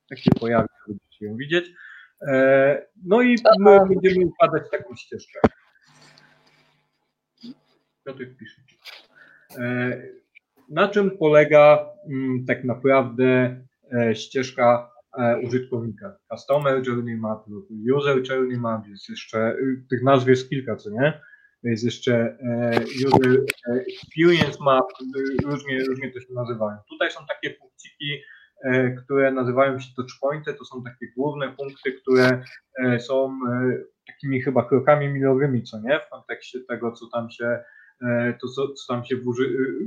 Jak 0.10 0.20
się 0.20 0.32
pojawi, 0.40 0.68
będziecie 0.88 1.26
ją 1.26 1.38
widzieć. 1.38 1.72
No 3.04 3.22
i 3.22 3.36
my 3.60 3.80
będziemy 3.90 4.26
układać 4.26 4.64
taką 4.72 4.96
ścieżkę. 4.96 5.40
Piotr 8.06 8.26
pisze. 8.40 8.62
Na 10.70 10.88
czym 10.88 11.18
polega 11.18 11.90
mm, 12.10 12.46
tak 12.46 12.64
naprawdę 12.64 13.60
e, 13.94 14.16
ścieżka 14.16 14.92
e, 15.20 15.40
użytkownika? 15.40 16.18
Customer 16.32 16.88
Journey 16.88 17.18
Map 17.18 17.48
lub 17.48 17.68
User 17.96 18.30
Journey 18.30 18.58
Map, 18.58 18.88
jest 18.88 19.10
jeszcze, 19.10 19.52
y, 19.52 19.86
tych 19.90 20.04
nazw 20.04 20.28
jest 20.28 20.50
kilka, 20.50 20.76
co 20.76 20.90
nie? 20.90 21.22
Jest 21.64 21.84
jeszcze 21.84 22.38
e, 22.42 22.80
User 23.08 23.46
Experience 23.88 24.58
Map, 24.64 24.86
y, 25.16 25.48
różnie, 25.48 25.84
różnie 25.86 26.12
to 26.12 26.20
się 26.20 26.34
nazywają. 26.34 26.78
Tutaj 26.90 27.12
są 27.12 27.20
takie 27.28 27.56
punkciki, 27.56 28.22
które 29.04 29.32
nazywają 29.32 29.80
się 29.80 29.90
touchpointy, 29.96 30.54
to 30.54 30.66
są 30.66 30.84
takie 30.84 31.08
główne 31.18 31.52
punkty, 31.52 31.94
które 31.94 32.44
są 33.00 33.40
takimi 34.08 34.42
chyba 34.42 34.70
krokami 34.70 35.10
milowymi, 35.10 35.64
co 35.64 35.80
nie? 35.82 36.00
W 36.00 36.10
kontekście 36.10 36.60
tego, 36.70 36.92
co 36.92 37.06
tam 37.14 37.30
się 37.30 37.64
to, 38.42 38.48
co, 38.48 38.74
co 38.74 38.94
tam 38.94 39.06
się 39.06 39.16
w, 39.16 39.26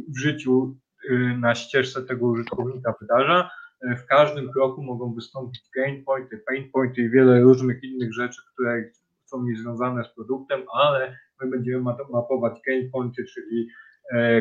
w 0.09 0.19
życiu 0.19 0.77
e, 1.11 1.15
na 1.15 1.55
ścieżce 1.55 2.03
tego 2.03 2.27
użytkownika 2.27 2.95
wydarza. 3.01 3.51
E, 3.81 3.97
w 3.97 4.07
każdym 4.07 4.53
kroku 4.53 4.83
mogą 4.83 5.15
wystąpić 5.15 5.63
gain 5.77 6.05
pointy, 6.05 6.43
pain 6.47 6.71
pointy 6.71 7.03
i 7.03 7.11
wiele 7.11 7.41
różnych 7.41 7.83
innych 7.83 8.15
rzeczy, 8.15 8.43
które 8.53 8.85
są 9.25 9.43
niezwiązane 9.43 10.05
z 10.05 10.15
produktem, 10.15 10.63
ale 10.75 11.17
my 11.41 11.51
będziemy 11.51 11.83
mapować 12.13 12.61
gain 12.67 12.91
pointy, 12.91 13.25
czyli 13.25 13.69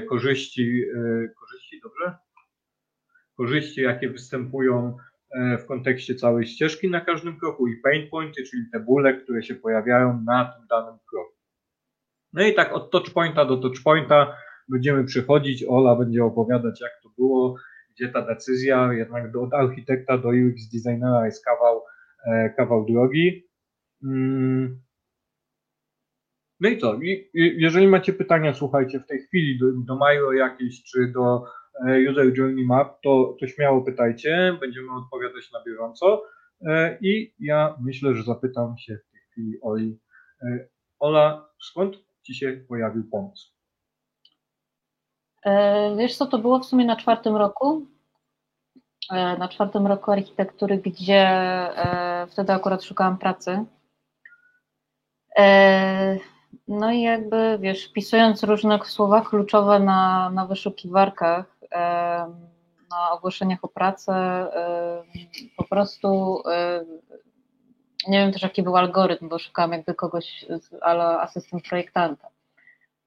korzyści, 0.10 0.86
korzyści, 1.40 1.82
dobrze? 1.84 2.18
Korzyści, 3.38 3.82
jakie 3.82 4.10
występują 4.10 4.98
w 5.60 5.66
kontekście 5.66 6.16
całej 6.16 6.48
ścieżki 6.48 6.90
na 6.90 7.02
każdym 7.02 7.40
kroku 7.40 7.68
i 7.68 7.76
pain 7.76 8.10
pointy, 8.10 8.44
czyli 8.44 8.64
te 8.72 8.80
bóle, 8.80 9.14
które 9.14 9.44
się 9.44 9.56
pojawiają 9.56 10.24
na 10.26 10.46
tym 10.46 10.68
danym 10.68 11.00
kroku. 11.10 11.39
No 12.34 12.44
i 12.44 12.54
tak 12.54 12.74
od 12.74 12.92
touchpointa 12.92 13.46
do 13.46 13.58
touchpointa 13.58 14.38
będziemy 14.70 15.04
przychodzić, 15.04 15.66
Ola 15.68 15.96
będzie 15.96 16.24
opowiadać 16.24 16.82
jak 16.82 16.92
to 17.04 17.10
było, 17.18 17.56
gdzie 17.96 18.10
ta 18.10 18.22
decyzja, 18.22 18.94
jednak 18.94 19.36
od 19.36 19.54
architekta 19.54 20.18
do 20.18 20.30
UX 20.30 20.70
designera 20.74 21.26
jest 21.26 21.46
kawał, 21.46 21.82
e, 22.26 22.50
kawał 22.50 22.86
drogi. 22.86 23.48
Mm. 24.04 24.80
No 26.60 26.70
i 26.70 26.78
co? 26.78 27.00
Jeżeli 27.34 27.88
macie 27.88 28.14
pytania, 28.14 28.54
słuchajcie, 28.54 29.00
w 29.00 29.08
tej 29.08 29.20
chwili 29.20 29.60
do, 29.60 29.66
do 29.72 29.96
Miro 29.96 30.34
jakieś, 30.34 30.84
czy 30.84 31.12
do 31.14 31.44
e, 31.88 32.12
User 32.12 32.38
Journey 32.38 32.66
Map, 32.66 33.02
to, 33.04 33.38
to 33.40 33.48
śmiało 33.48 33.82
pytajcie, 33.82 34.58
będziemy 34.60 34.92
odpowiadać 34.92 35.52
na 35.52 35.64
bieżąco. 35.64 36.24
E, 36.62 36.98
I 37.02 37.34
ja 37.40 37.78
myślę, 37.82 38.16
że 38.16 38.24
zapytam 38.24 38.78
się 38.78 38.98
w 38.98 39.12
tej 39.12 39.22
chwili 39.32 39.58
Oli. 39.62 40.00
Ola, 41.00 41.50
skąd 41.62 42.09
Ci 42.30 42.36
się 42.36 42.62
pojawił 42.68 43.04
pomysł? 43.10 43.52
E, 45.46 45.96
wiesz 45.96 46.18
co, 46.18 46.26
to 46.26 46.38
było 46.38 46.60
w 46.60 46.66
sumie 46.66 46.86
na 46.86 46.96
czwartym 46.96 47.36
roku, 47.36 47.86
e, 49.12 49.38
na 49.38 49.48
czwartym 49.48 49.88
roku 49.88 50.12
architektury, 50.12 50.78
gdzie 50.78 51.22
e, 51.22 52.28
wtedy 52.28 52.54
akurat 52.54 52.84
szukałam 52.84 53.18
pracy. 53.18 53.66
No 56.68 56.92
i 56.92 57.02
jakby, 57.02 57.58
wiesz, 57.62 57.88
wpisując 57.90 58.44
różne 58.44 58.80
słowa 58.86 59.22
kluczowe 59.22 59.80
na, 59.80 60.30
na 60.30 60.46
wyszukiwarkach, 60.46 61.60
na 62.92 63.12
ogłoszeniach 63.12 63.60
o 63.62 63.68
pracę, 63.68 64.48
po 65.58 65.64
prostu 65.64 66.42
nie 68.08 68.20
wiem 68.20 68.32
też 68.32 68.42
jaki 68.42 68.64
był 68.64 68.78
algorytm, 68.78 69.30
bo 69.30 69.40
szukałam 69.40 69.72
jakby 69.72 69.94
kogoś, 69.94 70.46
ale 70.82 71.04
asystent 71.04 71.64
projektanta 71.64 72.28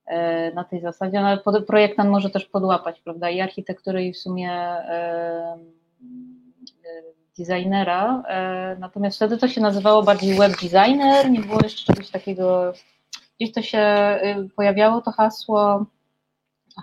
e, 0.07 0.53
na 0.55 0.65
tej 0.65 0.81
zasadzie, 0.81 1.21
no 1.21 1.27
ale 1.27 1.63
projektant 1.67 2.11
może 2.11 2.31
też 2.31 2.45
podłapać, 2.45 3.01
prawda, 3.01 3.31
i 3.31 3.41
architektury 3.41 4.05
i 4.05 4.13
w 4.13 4.19
sumie 4.19 4.53
e, 4.53 5.59
e, 6.85 7.03
designera, 7.39 8.23
natomiast 8.79 9.17
wtedy 9.17 9.39
to 9.39 9.49
się 9.49 9.61
nazywało 9.61 10.03
bardziej 10.03 10.35
web 10.35 10.53
designer, 10.53 11.31
nie 11.31 11.41
było 11.41 11.59
jeszcze 11.63 11.93
czegoś 11.93 12.11
takiego, 12.11 12.73
gdzieś 13.41 13.53
to 13.53 13.63
się 13.63 13.87
pojawiało 14.57 15.01
to 15.01 15.11
hasło, 15.11 15.87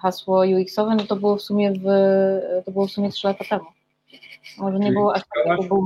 hasło 0.01 0.39
UX-owe, 0.39 0.95
no 0.95 1.03
to 1.03 1.15
było 1.15 1.35
w 1.35 1.41
sumie 1.41 1.71
w, 1.71 1.83
to 2.65 2.71
było 2.71 2.87
w 2.87 2.91
sumie 2.91 3.09
3 3.09 3.27
lata 3.27 3.45
temu. 3.49 3.65
Może 4.57 4.79
nie 4.79 4.91
było 4.91 5.15
aż 5.15 5.21
takiego 5.35 5.85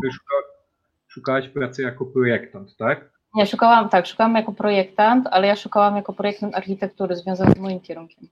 szukałaś 1.13 1.49
pracy 1.49 1.81
jako 1.81 2.05
projektant, 2.05 2.77
tak? 2.77 3.09
Nie, 3.35 3.45
szukałam, 3.47 3.89
tak, 3.89 4.07
szukałam 4.07 4.35
jako 4.35 4.53
projektant, 4.53 5.27
ale 5.31 5.47
ja 5.47 5.55
szukałam 5.55 5.95
jako 5.95 6.13
projektant 6.13 6.55
architektury 6.55 7.15
związany 7.15 7.51
z 7.51 7.59
moim 7.59 7.79
kierunkiem. 7.79 8.27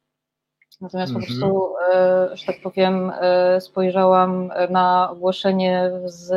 Natomiast 0.81 1.13
mhm. 1.13 1.21
po 1.21 1.27
prostu, 1.27 1.73
że 2.33 2.45
tak 2.45 2.61
powiem, 2.61 3.11
spojrzałam 3.59 4.51
na 4.69 5.09
ogłoszenie 5.11 5.91
z 6.05 6.33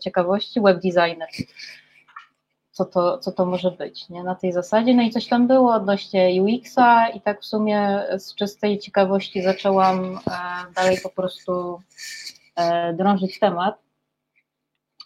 ciekawości 0.00 0.60
web 0.60 0.80
designer 0.82 1.28
co 2.78 2.84
to, 2.84 3.18
co 3.18 3.32
to 3.32 3.46
może 3.46 3.70
być, 3.70 4.08
nie? 4.08 4.24
Na 4.24 4.34
tej 4.34 4.52
zasadzie. 4.52 4.94
No 4.94 5.02
i 5.02 5.10
coś 5.10 5.26
tam 5.26 5.46
było 5.46 5.74
odnośnie 5.74 6.42
UX-a 6.42 7.08
i 7.08 7.20
tak 7.20 7.40
w 7.40 7.44
sumie 7.44 8.04
z 8.18 8.34
czystej 8.34 8.78
ciekawości 8.78 9.42
zaczęłam 9.42 10.04
e, 10.04 10.20
dalej 10.74 10.98
po 11.02 11.10
prostu 11.10 11.80
e, 12.56 12.92
drążyć 12.92 13.38
temat, 13.38 13.74
e, 13.74 13.87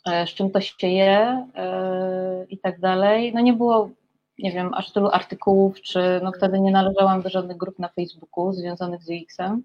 z 0.07 0.29
czym 0.29 0.51
to 0.51 0.61
się 0.61 0.89
je 0.89 1.47
i 2.49 2.59
tak 2.59 2.81
dalej. 2.81 3.33
No 3.35 3.41
nie 3.41 3.53
było, 3.53 3.91
nie 4.39 4.53
wiem, 4.53 4.75
aż 4.75 4.93
tylu 4.93 5.09
artykułów, 5.09 5.81
czy 5.81 6.21
no 6.23 6.33
wtedy 6.33 6.61
nie 6.61 6.71
należałam 6.71 7.23
do 7.23 7.29
żadnych 7.29 7.57
grup 7.57 7.79
na 7.79 7.89
Facebooku 7.89 8.53
związanych 8.53 9.03
z 9.03 9.09
UX-em. 9.11 9.63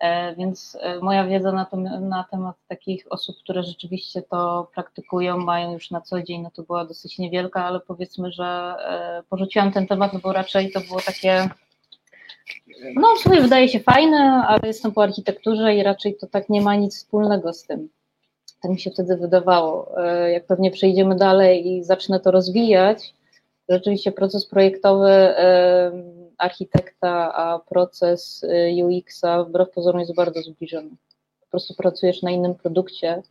E, 0.00 0.34
więc 0.34 0.78
e, 0.80 0.98
moja 0.98 1.24
wiedza 1.26 1.52
na, 1.52 1.64
to, 1.64 1.76
na 2.00 2.24
temat 2.30 2.56
takich 2.68 3.06
osób, 3.10 3.36
które 3.38 3.62
rzeczywiście 3.62 4.22
to 4.22 4.70
praktykują, 4.74 5.38
mają 5.38 5.72
już 5.72 5.90
na 5.90 6.00
co 6.00 6.22
dzień, 6.22 6.42
no 6.42 6.50
to 6.50 6.62
była 6.62 6.84
dosyć 6.84 7.18
niewielka, 7.18 7.64
ale 7.64 7.80
powiedzmy, 7.80 8.32
że 8.32 8.44
e, 8.44 9.22
porzuciłam 9.28 9.72
ten 9.72 9.86
temat, 9.86 10.12
no 10.12 10.20
bo 10.22 10.32
raczej 10.32 10.72
to 10.72 10.80
było 10.80 11.00
takie, 11.00 11.48
no 12.94 13.16
w 13.16 13.18
sumie 13.18 13.40
wydaje 13.40 13.68
się 13.68 13.80
fajne, 13.80 14.44
ale 14.48 14.60
jestem 14.64 14.92
po 14.92 15.02
architekturze 15.02 15.74
i 15.74 15.82
raczej 15.82 16.16
to 16.16 16.26
tak 16.26 16.48
nie 16.48 16.60
ma 16.60 16.74
nic 16.74 16.96
wspólnego 16.96 17.52
z 17.52 17.62
tym. 17.62 17.88
Tak 18.60 18.70
mi 18.70 18.80
się 18.80 18.90
wtedy 18.90 19.16
wydawało. 19.16 19.94
Jak 20.32 20.46
pewnie 20.46 20.70
przejdziemy 20.70 21.16
dalej 21.16 21.68
i 21.68 21.84
zacznę 21.84 22.20
to 22.20 22.30
rozwijać, 22.30 23.14
rzeczywiście 23.68 24.12
proces 24.12 24.46
projektowy 24.46 25.34
architekta, 26.38 27.34
a 27.34 27.58
proces 27.58 28.42
y, 28.42 28.84
UX-a 28.84 29.44
wbrew 29.44 29.70
pozorom 29.70 30.00
jest 30.00 30.14
bardzo 30.14 30.42
zbliżony. 30.42 30.90
Po 31.40 31.46
prostu 31.50 31.74
pracujesz 31.74 32.22
na 32.22 32.30
innym 32.30 32.54
produkcie, 32.54 33.22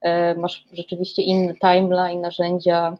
e, 0.00 0.34
masz 0.34 0.64
rzeczywiście 0.72 1.22
inny 1.22 1.54
timeline, 1.54 2.20
narzędzia, 2.20 2.96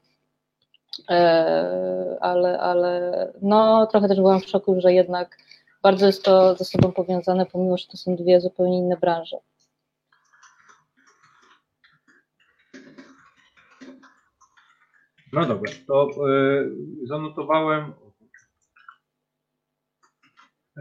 e, 1.10 2.16
ale, 2.20 2.60
ale 2.60 3.12
no, 3.42 3.86
trochę 3.86 4.08
też 4.08 4.16
byłam 4.16 4.40
w 4.40 4.48
szoku, 4.48 4.80
że 4.80 4.92
jednak 4.92 5.36
bardzo 5.82 6.06
jest 6.06 6.24
to 6.24 6.54
ze 6.54 6.64
sobą 6.64 6.92
powiązane, 6.92 7.46
pomimo 7.46 7.76
że 7.76 7.86
to 7.86 7.96
są 7.96 8.16
dwie 8.16 8.40
zupełnie 8.40 8.78
inne 8.78 8.96
branże. 8.96 9.36
No 15.32 15.46
dobra, 15.46 15.72
to 15.86 16.10
y, 16.28 17.06
zanotowałem 17.06 17.92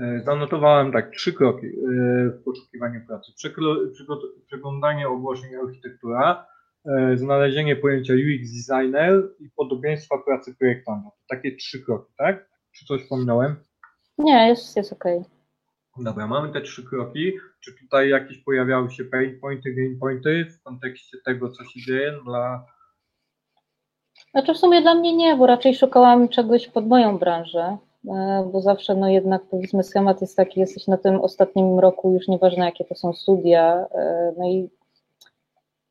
E, 0.02 0.22
zanotowałem 0.26 0.92
tak, 0.92 1.12
trzy 1.12 1.34
kroki 1.34 1.68
e, 1.68 1.72
w 2.30 2.44
poszukiwaniu 2.44 3.02
pracy. 3.08 3.32
Przeglądanie 4.48 5.08
ogłoszeń 5.08 5.56
architektura, 5.56 6.48
e, 6.86 7.18
znalezienie 7.18 7.76
pojęcia 7.76 8.14
UX 8.14 8.52
designer 8.52 9.30
i 9.40 9.50
podobieństwa 9.50 10.18
pracy 10.18 10.56
projektanta. 10.60 11.10
Takie 11.28 11.56
trzy 11.56 11.84
kroki, 11.86 12.14
tak? 12.18 12.50
Czy 12.72 12.86
coś 12.86 13.02
wspominałem? 13.02 13.56
Nie, 14.18 14.48
jest, 14.48 14.76
jest 14.76 14.94
ok. 14.94 15.04
Dobra, 15.98 16.28
mamy 16.28 16.54
te 16.54 16.62
trzy 16.62 16.84
kroki. 16.84 17.34
Czy 17.60 17.74
tutaj 17.80 18.10
jakieś 18.10 18.38
pojawiały 18.38 18.92
się 18.92 19.06
pain 19.06 19.40
pointy, 19.40 19.74
gain 19.74 20.00
pointy 20.00 20.46
w 20.46 20.64
kontekście 20.64 21.18
tego, 21.26 21.50
co 21.50 21.64
się 21.64 21.80
dzieje 21.80 22.14
dla... 22.26 22.66
Znaczy 24.32 24.54
w 24.54 24.58
sumie 24.58 24.82
dla 24.82 24.96
mnie 24.96 25.16
nie, 25.16 25.36
bo 25.36 25.46
raczej 25.46 25.76
szukałam 25.76 26.30
czegoś 26.30 26.68
pod 26.68 26.88
moją 26.88 27.18
branżę. 27.18 27.78
E, 28.08 28.50
bo 28.52 28.62
zawsze 28.62 28.96
no 28.96 29.10
jednak 29.10 29.42
powiedzmy 29.52 29.84
schemat 29.84 30.22
jest 30.22 30.38
taki, 30.38 30.60
jesteś 30.60 30.88
na 30.88 30.98
tym 30.98 31.22
ostatnim 31.22 31.80
roku, 31.80 32.14
już 32.14 32.28
nieważne 32.28 32.66
jakie 32.66 32.86
to 32.86 32.96
są 32.96 33.14
studia, 33.14 33.88
e, 33.92 34.34
no 34.38 34.48
i 34.48 34.70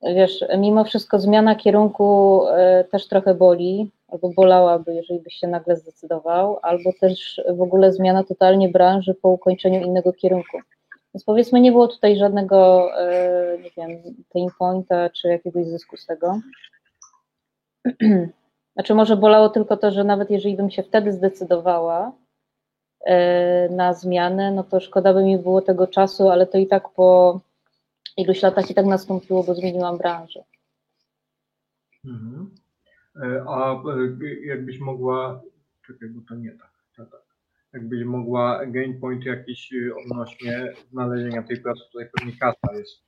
wiesz, 0.03 0.45
mimo 0.59 0.85
wszystko 0.85 1.19
zmiana 1.19 1.55
kierunku 1.55 2.41
e, 2.49 2.85
też 2.85 3.09
trochę 3.09 3.35
boli, 3.35 3.91
albo 4.09 4.29
bolałaby, 4.29 4.95
jeżeli 4.95 5.21
byś 5.21 5.35
się 5.35 5.47
nagle 5.47 5.77
zdecydował, 5.77 6.59
albo 6.63 6.91
też 7.01 7.41
w 7.57 7.63
ogóle 7.63 7.93
zmiana 7.93 8.25
totalnie 8.25 8.69
branży 8.69 9.15
po 9.15 9.29
ukończeniu 9.29 9.81
innego 9.81 10.13
kierunku. 10.13 10.59
Więc 11.15 11.25
powiedzmy, 11.25 11.61
nie 11.61 11.73
było 11.73 11.89
tutaj 11.89 12.17
żadnego, 12.17 12.89
nie 13.63 13.71
wiem, 13.77 14.03
pain 14.33 14.49
pointa 14.59 15.11
czy 15.11 15.29
jakiegoś 15.29 15.67
zysku 15.67 15.97
z 15.97 16.07
tego. 16.07 16.41
Znaczy 18.75 18.95
może 18.95 19.17
bolało 19.17 19.49
tylko 19.49 19.77
to, 19.77 19.91
że 19.91 20.05
nawet 20.05 20.31
jeżeli 20.31 20.57
bym 20.57 20.71
się 20.71 20.83
wtedy 20.83 21.13
zdecydowała 21.13 22.13
e, 23.07 23.69
na 23.69 23.95
zmianę, 23.95 24.53
no 24.53 24.65
to 24.65 24.81
szkoda 24.81 25.15
by 25.15 25.25
mi 25.25 25.39
było 25.39 25.63
tego 25.63 25.87
czasu, 25.87 26.29
ale 26.29 26.47
to 26.47 26.59
i 26.59 26.67
tak 26.67 26.89
po 26.89 27.41
iluś 28.17 28.43
latach 28.43 28.71
i 28.71 28.75
tak 28.75 28.87
nastąpiło, 28.87 29.43
bo 29.43 29.55
zmieniłam 29.55 29.99
branżę. 29.99 30.45
Mhm. 32.05 32.51
E, 33.23 33.45
a 33.49 33.73
e, 33.73 34.47
jakbyś 34.47 34.79
mogła, 34.79 35.43
czekaj, 35.87 36.09
bo 36.09 36.21
to 36.29 36.35
nie 36.35 36.51
tak, 36.51 36.73
to 36.97 37.07
tak. 37.07 37.27
Jakbyś 37.73 38.05
mogła 38.05 38.67
gain 38.67 39.01
point 39.01 39.25
jakiś 39.25 39.71
odnośnie 40.05 40.73
znalezienia 40.93 41.43
tej 41.43 41.61
pracy, 41.61 41.81
tutaj 41.93 42.09
pewnie 42.13 42.33
kasa 42.33 42.75
jest 42.79 43.06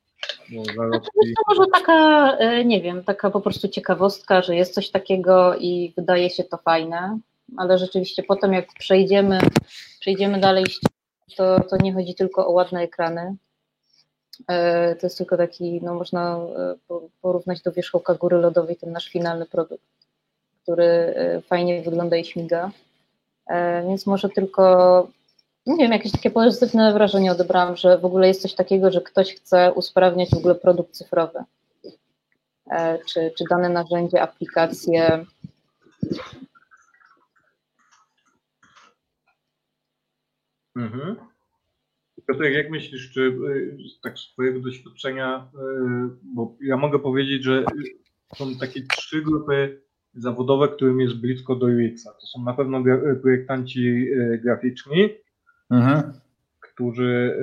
to 1.37 1.43
może 1.49 1.71
taka, 1.75 2.33
e, 2.37 2.65
nie 2.65 2.83
wiem, 2.83 3.05
taka 3.05 3.31
po 3.31 3.41
prostu 3.41 3.69
ciekawostka, 3.69 4.43
że 4.43 4.57
jest 4.57 4.75
coś 4.75 4.91
takiego 4.91 5.57
i 5.57 5.93
wydaje 5.97 6.31
się 6.31 6.45
to 6.45 6.57
fajne, 6.57 7.19
ale 7.57 7.79
rzeczywiście 7.79 8.23
potem 8.23 8.53
jak 8.53 8.67
przejdziemy, 8.79 9.39
przejdziemy 10.01 10.41
dalej, 10.41 10.65
to, 11.37 11.61
to 11.61 11.77
nie 11.77 11.95
chodzi 11.95 12.15
tylko 12.15 12.47
o 12.47 12.51
ładne 12.51 12.81
ekrany. 12.81 13.37
E, 14.49 14.97
to 14.97 15.07
jest 15.07 15.19
tylko 15.19 15.37
taki, 15.37 15.81
no 15.83 15.95
można 15.95 16.37
e, 16.37 16.75
porównać 17.23 17.63
do 17.63 17.73
wierzchołka 17.73 18.15
góry 18.15 18.39
lodowej 18.39 18.77
ten 18.77 18.93
nasz 18.93 19.09
finalny 19.09 19.47
produkt, 19.47 19.85
który 20.63 21.15
fajnie 21.47 21.83
wygląda 21.83 22.17
i 22.17 22.25
śmiga. 22.25 22.71
Więc 23.89 24.07
może 24.07 24.29
tylko 24.29 25.09
nie 25.69 25.77
wiem, 25.77 25.93
jakieś 25.93 26.13
takie 26.13 26.31
pozytywne 26.31 26.93
wrażenie 26.93 27.33
odebrałam, 27.33 27.77
że 27.77 27.99
w 27.99 28.05
ogóle 28.05 28.29
jest 28.29 28.43
coś 28.43 28.55
takiego, 28.55 28.91
że 28.91 29.01
ktoś 29.01 29.35
chce 29.35 29.73
usprawniać 29.73 30.31
w 30.31 30.39
ogóle 30.39 30.55
produkt 30.55 30.93
cyfrowy. 30.93 31.39
E, 32.71 32.99
czy, 32.99 33.33
czy 33.39 33.45
dane 33.51 33.69
narzędzie, 33.69 34.23
aplikacje. 34.23 35.25
Mhm. 40.77 41.17
Jak 42.53 42.71
myślisz, 42.71 43.11
czy 43.11 43.21
y, 43.21 43.77
tak 44.03 44.19
z 44.19 44.33
Twojego 44.33 44.61
doświadczenia, 44.61 45.51
y, 45.55 45.59
bo 46.35 46.57
ja 46.61 46.77
mogę 46.77 46.99
powiedzieć, 46.99 47.45
że 47.45 47.65
są 48.37 48.59
takie 48.61 48.83
trzy 48.83 49.23
grupy 49.23 49.83
zawodowe, 50.15 50.69
którym 50.69 51.01
jest 51.01 51.15
blisko 51.15 51.57
do 51.57 51.67
UX-a. 51.67 52.13
To 52.13 52.27
są 52.27 52.45
na 52.45 52.53
pewno 52.53 52.83
projektanci 53.23 53.81
y, 54.13 54.41
graficzni, 54.45 55.09
mhm. 55.71 56.13
którzy, 56.61 57.37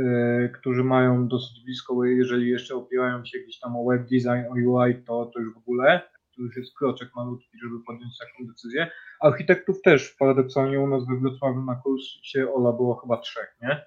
y, 0.46 0.50
którzy 0.60 0.84
mają 0.84 1.28
dosyć 1.28 1.64
blisko, 1.64 2.06
jeżeli 2.06 2.50
jeszcze 2.50 2.76
opierają 2.76 3.26
się 3.26 3.40
gdzieś 3.40 3.60
tam 3.60 3.76
o 3.76 3.86
web 3.86 4.02
design, 4.02 4.46
o 4.50 4.54
UI, 4.54 4.96
to, 4.96 5.32
to 5.34 5.40
już 5.40 5.54
w 5.54 5.58
ogóle, 5.58 6.02
to 6.36 6.42
już 6.42 6.58
jest 6.58 6.78
kroczek 6.78 7.10
malutki, 7.16 7.60
żeby 7.64 7.76
podjąć 7.88 8.18
taką 8.18 8.48
decyzję. 8.48 8.92
Architektów 9.22 9.82
też 9.82 10.16
paradoksalnie 10.20 10.80
u 10.80 10.88
nas 10.88 11.08
we 11.08 11.16
Wrocławiu 11.16 11.62
na 11.62 11.76
kursie 11.76 12.54
Ola 12.54 12.72
było 12.72 12.96
chyba 12.96 13.18
trzech, 13.18 13.56
nie? 13.62 13.86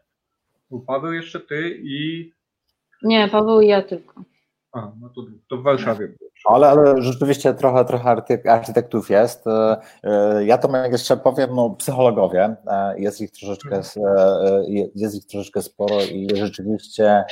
Był 0.70 0.80
Paweł 0.80 1.12
jeszcze, 1.12 1.40
ty 1.40 1.78
i... 1.82 2.30
Nie, 3.02 3.28
Paweł 3.28 3.60
i 3.60 3.66
ja 3.66 3.82
tylko. 3.82 4.22
A, 4.72 4.92
no 5.00 5.08
to, 5.08 5.22
to 5.48 5.56
w 5.56 5.62
Warszawie. 5.62 6.08
Ale, 6.44 6.68
ale 6.68 7.02
rzeczywiście 7.02 7.54
trochę, 7.54 7.84
trochę 7.84 8.16
architektów 8.46 9.10
jest. 9.10 9.46
E, 9.46 9.76
e, 10.04 10.44
ja 10.44 10.58
to 10.58 10.86
jeszcze 10.90 11.16
powiem, 11.16 11.50
no, 11.54 11.70
psychologowie, 11.70 12.56
e, 12.66 13.00
jest 13.00 13.20
ich 13.20 13.30
troszeczkę, 13.30 13.80
jest 14.94 15.14
ich 15.16 15.26
troszeczkę 15.26 15.62
sporo 15.62 16.00
i 16.02 16.28
rzeczywiście 16.34 17.24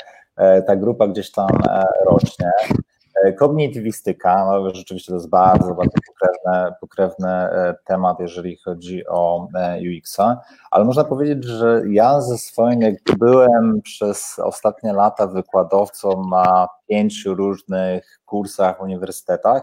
ta 0.66 0.76
grupa 0.76 1.08
gdzieś 1.08 1.32
tam 1.32 1.48
rośnie. 2.10 2.50
Kognitywistyka, 3.38 4.46
no 4.46 4.74
rzeczywiście 4.74 5.08
to 5.08 5.14
jest 5.14 5.28
bardzo, 5.28 5.74
bardzo 5.74 5.98
pokrewny, 6.06 6.74
pokrewny 6.80 7.48
temat, 7.84 8.20
jeżeli 8.20 8.56
chodzi 8.56 9.06
o 9.06 9.48
UX-a, 9.98 10.40
ale 10.70 10.84
można 10.84 11.04
powiedzieć, 11.04 11.44
że 11.44 11.82
ja 11.90 12.20
ze 12.20 12.38
swoim, 12.38 12.80
jak 12.80 12.94
byłem 13.18 13.80
przez 13.82 14.38
ostatnie 14.38 14.92
lata 14.92 15.26
wykładowcą 15.26 16.28
na 16.30 16.68
pięciu 16.88 17.34
różnych 17.34 18.20
kursach, 18.24 18.80
uniwersytetach, 18.80 19.62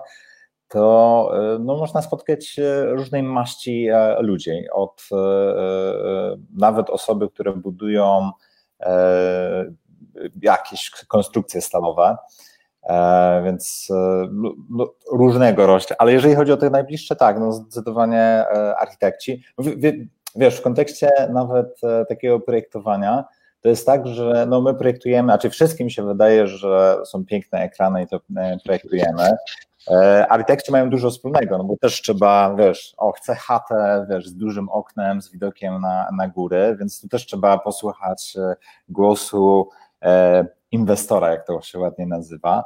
to 0.67 1.31
no, 1.59 1.77
można 1.77 2.01
spotkać 2.01 2.59
różnej 2.87 3.23
maści 3.23 3.87
ludzi, 4.19 4.51
od 4.71 5.03
nawet 6.55 6.89
osoby, 6.89 7.29
które 7.29 7.53
budują 7.53 8.31
jakieś 10.41 10.91
konstrukcje 11.07 11.61
stalowe, 11.61 12.17
więc 13.43 13.88
no, 14.69 14.93
różnego 15.12 15.67
rośla. 15.67 15.96
Ale 16.00 16.13
jeżeli 16.13 16.36
chodzi 16.36 16.52
o 16.52 16.58
te 16.58 16.69
najbliższe, 16.69 17.15
tak, 17.15 17.39
no 17.39 17.52
zdecydowanie 17.52 18.46
architekci. 18.80 19.43
wiesz, 20.36 20.58
w 20.58 20.62
kontekście 20.62 21.10
nawet 21.30 21.82
takiego 22.10 22.39
projektowania, 22.39 23.26
to 23.62 23.69
jest 23.69 23.86
tak, 23.86 24.08
że 24.08 24.46
no 24.50 24.62
my 24.62 24.74
projektujemy, 24.74 25.28
znaczy 25.28 25.50
wszystkim 25.50 25.89
się 25.89 26.04
wydaje, 26.04 26.48
że 26.48 26.98
są 27.06 27.26
piękne 27.26 27.60
ekrany 27.60 28.04
i 28.04 28.08
to 28.08 28.19
projektujemy, 28.63 29.38
E, 29.91 30.28
architekci 30.28 30.72
mają 30.72 30.89
dużo 30.89 31.10
wspólnego, 31.10 31.58
no 31.58 31.63
bo 31.63 31.78
też 31.78 32.02
trzeba, 32.02 32.56
wiesz, 32.56 32.93
o, 32.98 33.12
chcę 33.12 33.36
chatę, 33.36 34.06
wiesz, 34.10 34.28
z 34.28 34.36
dużym 34.36 34.69
oknem, 34.69 35.22
z 35.22 35.32
widokiem 35.32 35.82
na, 35.82 36.10
na 36.17 36.28
góry, 36.28 36.78
więc 36.80 37.02
tu 37.02 37.08
też 37.08 37.26
trzeba 37.26 37.58
posłuchać 37.58 38.34
e, 38.38 38.56
głosu 38.89 39.69
e, 40.04 40.46
inwestora, 40.73 41.31
jak 41.31 41.47
to 41.47 41.62
się 41.62 41.79
ładnie 41.79 42.07
nazywa, 42.07 42.63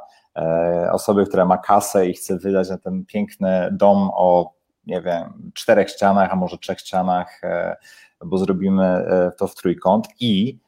osoby, 0.92 1.26
która 1.26 1.44
ma 1.44 1.58
kasę 1.58 2.06
i 2.06 2.14
chce 2.14 2.38
wydać 2.38 2.70
na 2.70 2.78
ten 2.78 3.04
piękny 3.04 3.68
dom 3.72 4.10
o, 4.12 4.52
nie 4.86 5.02
wiem, 5.02 5.50
czterech 5.54 5.90
ścianach, 5.90 6.32
a 6.32 6.36
może 6.36 6.58
trzech 6.58 6.78
ścianach, 6.78 7.40
bo 8.24 8.38
zrobimy 8.38 9.06
to 9.38 9.46
w 9.46 9.54
trójkąt 9.54 10.08
i 10.20 10.58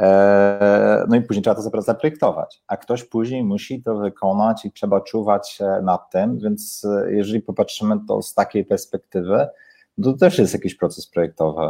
E, 0.00 1.04
no 1.08 1.16
i 1.16 1.22
później 1.22 1.42
trzeba 1.42 1.62
to 1.62 1.82
zaprojektować, 1.82 2.62
a 2.66 2.76
ktoś 2.76 3.04
później 3.04 3.44
musi 3.44 3.82
to 3.82 3.96
wykonać 3.96 4.64
i 4.64 4.72
trzeba 4.72 5.00
czuwać 5.00 5.58
nad 5.82 6.10
tym, 6.10 6.38
więc 6.38 6.84
e, 6.84 7.12
jeżeli 7.12 7.42
popatrzymy 7.42 7.96
to 8.08 8.22
z 8.22 8.34
takiej 8.34 8.64
perspektywy, 8.64 9.48
to 10.02 10.12
też 10.12 10.38
jest 10.38 10.54
jakiś 10.54 10.74
proces 10.74 11.10
projektowy. 11.10 11.62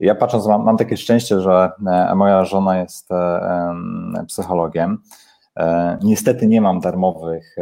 E, 0.00 0.04
ja 0.06 0.14
patrząc, 0.14 0.46
mam, 0.46 0.64
mam 0.64 0.76
takie 0.76 0.96
szczęście, 0.96 1.40
że 1.40 1.70
moja 2.14 2.44
żona 2.44 2.80
jest 2.80 3.08
psychologiem. 4.26 5.02
Niestety 6.02 6.46
nie 6.46 6.60
mam 6.60 6.80
darmowych 6.80 7.56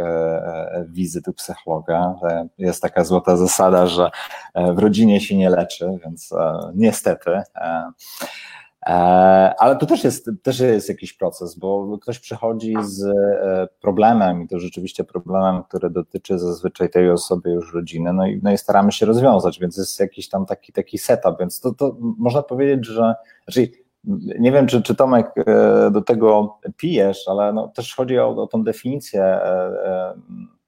wizyt 0.89 1.29
u 1.29 1.33
psychologa. 1.33 2.15
Jest 2.59 2.83
taka 2.83 3.05
złota 3.05 3.37
zasada, 3.37 3.87
że 3.87 4.11
w 4.55 4.79
rodzinie 4.79 5.21
się 5.21 5.37
nie 5.37 5.51
leczy, 5.51 5.99
więc 6.05 6.31
niestety. 6.75 7.43
E, 8.87 8.91
ale 9.59 9.77
to 9.77 9.87
też 9.87 10.05
jest, 10.05 10.31
też 10.43 10.61
jest 10.61 10.89
jakiś 10.89 11.13
proces, 11.13 11.59
bo 11.59 11.99
ktoś 11.99 12.19
przychodzi 12.19 12.75
z 12.83 13.05
e, 13.05 13.69
problemem 13.81 14.43
i 14.43 14.49
to 14.49 14.59
rzeczywiście 14.59 15.05
problemem, 15.05 15.63
który 15.63 15.91
dotyczy 15.91 16.39
zazwyczaj 16.39 16.91
tej 16.91 17.11
osoby 17.11 17.51
już 17.51 17.75
rodziny, 17.75 18.13
no 18.13 18.27
i, 18.27 18.41
no 18.43 18.53
i 18.53 18.59
staramy 18.59 18.93
się 18.93 19.07
rozwiązać, 19.07 19.61
więc 19.61 19.77
jest 19.77 20.01
jakiś 20.01 20.29
tam 20.29 20.47
taki, 20.47 20.73
taki 20.73 20.99
setup, 20.99 21.39
więc 21.41 21.61
to, 21.61 21.75
to 21.75 21.97
można 22.01 22.43
powiedzieć, 22.43 22.87
że 22.87 23.15
znaczy 23.45 23.71
nie 24.39 24.53
wiem, 24.53 24.67
czy, 24.67 24.83
czy 24.83 24.95
Tomek 24.95 25.27
e, 25.37 25.91
do 25.91 26.03
tego 26.03 26.59
pijesz, 26.77 27.29
ale 27.29 27.53
no 27.53 27.69
też 27.69 27.95
chodzi 27.95 28.19
o, 28.19 28.29
o 28.29 28.47
tą 28.47 28.65
definicję 28.65 29.41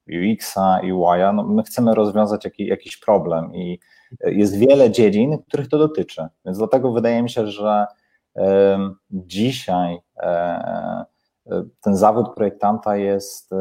UX-a 0.09 0.81
i 0.83 0.93
UI-a. 0.93 1.33
No 1.33 1.43
my 1.43 1.63
chcemy 1.63 1.95
rozwiązać 1.95 2.45
jakiś, 2.45 2.69
jakiś 2.69 2.97
problem 2.97 3.55
i 3.55 3.79
jest 4.27 4.59
wiele 4.59 4.91
dziedzin, 4.91 5.39
których 5.49 5.69
to 5.69 5.79
dotyczy, 5.79 6.27
więc 6.45 6.59
dlatego 6.59 6.93
wydaje 6.93 7.23
mi 7.23 7.31
się, 7.31 7.47
że 7.47 7.87
Dzisiaj 9.11 9.99
e, 10.17 10.29
e, 11.47 11.65
ten 11.81 11.97
zawód 11.97 12.35
projektanta 12.35 12.97
jest 12.97 13.53
e, 13.53 13.57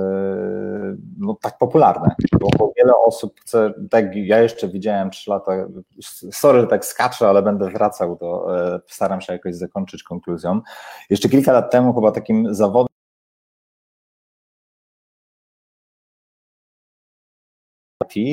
no, 1.18 1.38
tak 1.42 1.58
popularny, 1.58 2.10
bo 2.40 2.74
wiele 2.78 2.94
osób 2.96 3.40
chce, 3.42 3.74
tak 3.90 4.16
ja 4.16 4.40
jeszcze 4.40 4.68
widziałem 4.68 5.10
3 5.10 5.30
lata, 5.30 5.52
sorry, 6.32 6.68
tak 6.68 6.86
skaczę, 6.86 7.30
ale 7.30 7.42
będę 7.42 7.70
wracał 7.70 8.16
do, 8.16 8.48
staram 8.88 9.22
się 9.22 9.34
jakoś 9.34 9.56
zakończyć 9.56 10.04
konkluzją. 10.04 10.62
Jeszcze 11.10 11.30
kilka 11.30 11.52
lat 11.52 11.72
temu 11.72 11.94
chyba 11.94 12.12
takim 12.12 12.54
zawodem 12.56 12.90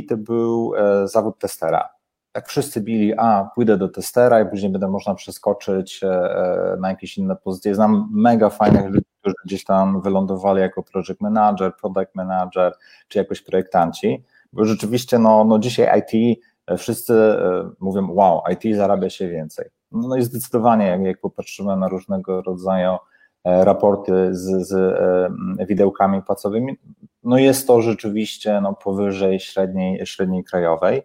to 0.08 0.16
był 0.16 0.72
zawód 1.04 1.38
testera 1.38 1.95
jak 2.36 2.48
wszyscy 2.48 2.80
bili, 2.80 3.14
a 3.18 3.50
pójdę 3.54 3.76
do 3.76 3.88
testera 3.88 4.40
i 4.40 4.48
później 4.48 4.72
będę 4.72 4.88
można 4.88 5.14
przeskoczyć 5.14 6.00
e, 6.02 6.08
e, 6.08 6.76
na 6.80 6.88
jakieś 6.88 7.18
inne 7.18 7.36
pozycje. 7.36 7.74
Znam 7.74 8.08
mega 8.12 8.50
fajnych 8.50 8.86
ludzi, 8.86 9.06
którzy 9.20 9.34
gdzieś 9.44 9.64
tam 9.64 10.00
wylądowali 10.00 10.60
jako 10.60 10.82
project 10.82 11.20
manager, 11.20 11.76
product 11.76 12.14
manager, 12.14 12.72
czy 13.08 13.18
jakoś 13.18 13.42
projektanci, 13.42 14.24
bo 14.52 14.64
rzeczywiście 14.64 15.18
no, 15.18 15.44
no 15.44 15.58
dzisiaj 15.58 16.00
IT, 16.00 16.38
e, 16.66 16.76
wszyscy 16.76 17.36
mówią, 17.80 18.12
wow, 18.12 18.42
IT 18.52 18.76
zarabia 18.76 19.10
się 19.10 19.28
więcej. 19.28 19.66
No 19.92 20.16
i 20.16 20.22
zdecydowanie, 20.22 20.86
jak, 20.86 21.02
jak 21.02 21.20
popatrzymy 21.20 21.76
na 21.76 21.88
różnego 21.88 22.42
rodzaju 22.42 22.96
raporty 23.44 24.28
z, 24.34 24.68
z 24.68 25.68
widełkami 25.68 26.22
płacowymi, 26.22 26.76
no 27.22 27.38
jest 27.38 27.66
to 27.66 27.82
rzeczywiście 27.82 28.60
no, 28.60 28.74
powyżej 28.74 29.40
średniej, 29.40 30.06
średniej 30.06 30.44
krajowej. 30.44 31.02